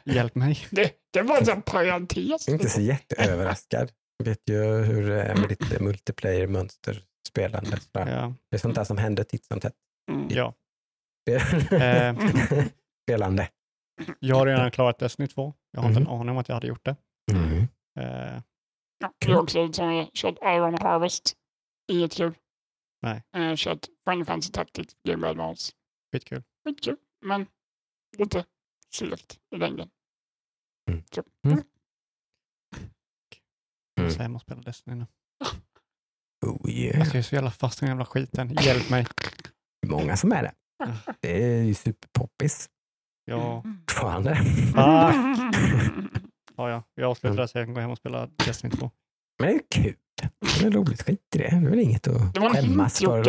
hjälp 0.05 0.35
mig. 0.35 0.59
det, 0.71 0.93
det 1.13 1.23
var 1.23 1.51
en 1.51 1.63
parentes. 1.63 2.49
Jag 2.49 2.49
är 2.49 2.53
inte 2.53 2.69
så 2.71 2.81
jätteöverraskad. 2.81 3.93
Jag 4.19 4.25
vet 4.27 4.41
ju 4.51 4.63
hur 4.83 5.09
det 5.09 5.23
är 5.23 5.37
med 5.37 5.49
ditt 5.49 5.73
eh, 5.73 5.81
multiplayer-mönster 5.81 7.03
spelande. 7.29 7.81
sådär. 7.81 8.17
Ja, 8.17 8.35
Det 8.51 8.57
är 8.57 8.59
sånt 8.59 8.75
där 8.75 8.85
som 8.85 8.99
händer 8.99 9.25
titt 9.25 9.45
som 9.45 9.61
tätt. 9.61 9.75
Mm. 10.11 10.29
ja. 10.31 10.55
Eh. 11.31 12.15
Spelande. 13.05 13.51
Jag 14.19 14.37
har 14.37 14.47
redan 14.47 14.71
klarat 14.71 14.99
Destiny 14.99 15.29
2. 15.29 15.55
Jag 15.71 15.81
har 15.81 15.89
inte 15.89 16.01
Mhm. 16.01 16.09
en 16.11 16.15
aning 16.15 16.29
om 16.31 16.39
att 16.39 16.49
jag 16.49 16.57
hade 16.57 16.67
gjort 16.67 16.85
det. 16.85 16.97
Mm. 17.33 17.59
Eh, 18.01 18.43
Ja, 18.99 19.13
jag 19.19 19.35
har 19.35 19.43
också 19.43 19.73
som 19.73 20.11
kört 20.15 20.39
Iron 20.43 20.79
Harvest. 20.79 21.37
Inget 21.93 22.13
kul. 22.17 22.35
Nej. 23.03 23.23
Eh, 23.37 23.55
kört 23.57 23.87
Final 24.11 24.25
Fantasy 24.25 24.53
Tactics, 24.53 24.97
Game 25.09 25.21
Boy 25.21 25.31
Advance. 25.31 25.73
skitkul. 26.13 26.43
Skitkul, 26.65 26.97
men 27.27 27.47
lite 28.19 28.45
segt 28.95 29.39
i 29.55 29.57
längden. 29.57 29.91
Mm. 30.91 31.03
Så, 31.15 31.23
Mm. 31.47 31.59
Jag 33.97 34.03
Mm. 34.03 34.09
måste 34.09 34.23
hem 34.23 34.35
och 34.35 34.41
spela 34.43 34.61
Destiny 34.63 34.97
nu. 34.97 35.07
Oh 36.47 36.71
yeah. 36.71 37.01
Alltså 37.01 37.15
jag 37.15 37.19
är 37.19 37.23
så 37.23 37.35
jävla 37.35 37.51
fast 37.51 37.79
i 37.83 37.87
den 37.87 37.89
jävla 37.91 38.05
skiten. 38.05 38.55
Hjälp 38.61 38.91
mig. 38.91 39.07
Många 39.87 40.17
som 40.17 40.33
är 40.33 40.43
det. 40.43 40.55
Det 41.21 41.43
är 41.43 41.63
ju 41.63 41.75
superpoppis 41.75 42.71
Ja. 43.25 43.61
Mm. 43.65 43.77
Fortfarande? 43.91 44.35
Fuck! 44.37 44.77
ja, 46.57 46.71
ja. 46.71 46.83
Jag 46.95 47.11
avslutar 47.11 47.37
det 47.37 47.49
så 47.49 47.59
jag 47.59 47.67
kan 47.67 47.75
gå 47.75 47.81
hem 47.81 47.91
och 47.91 47.99
spela 47.99 48.29
Destiny 48.47 48.71
2. 48.77 48.91
Men 49.39 49.49
det 49.49 49.55
är 49.55 49.61
kul. 49.83 49.95
Det 50.61 50.67
är 50.67 50.71
roligt. 50.71 51.03
Skit 51.03 51.21
i 51.35 51.39
det. 51.39 51.49
Det 51.51 51.57
är 51.57 51.71
väl 51.71 51.79
inget 51.79 52.09
att 52.09 52.39
skämmas 52.53 52.99
för. 52.99 53.25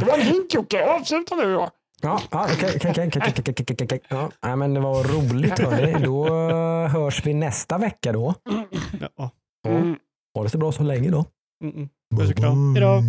Det 0.00 0.06
var 0.06 0.18
en 0.18 0.26
hint 0.26 0.54
Jocke. 0.54 0.86
Avsluta 0.86 1.34
nu 1.36 1.54
då. 1.54 1.70
Ja, 2.02 2.20
okej. 2.30 2.76
Okej. 2.76 3.10
Okej. 3.16 3.76
Okej. 3.82 4.00
Ja, 4.40 4.56
men 4.56 4.74
det 4.74 4.80
var 4.80 5.04
roligt 5.04 5.58
hörni. 5.58 6.04
Då 6.04 6.28
hörs 6.88 7.26
vi 7.26 7.34
nästa 7.34 7.78
vecka 7.78 8.12
då. 8.12 8.34
Ja. 9.16 9.30
Ha 10.34 10.42
det 10.42 10.50
så 10.50 10.58
bra 10.58 10.72
så 10.72 10.82
länge 10.82 11.10
då. 11.10 11.24
Mm, 11.64 11.76
mm. 11.76 11.88
Puss 12.16 12.30
och 12.30 12.36
kram. 12.36 12.74
Hej 12.74 12.82
då. 12.82 13.02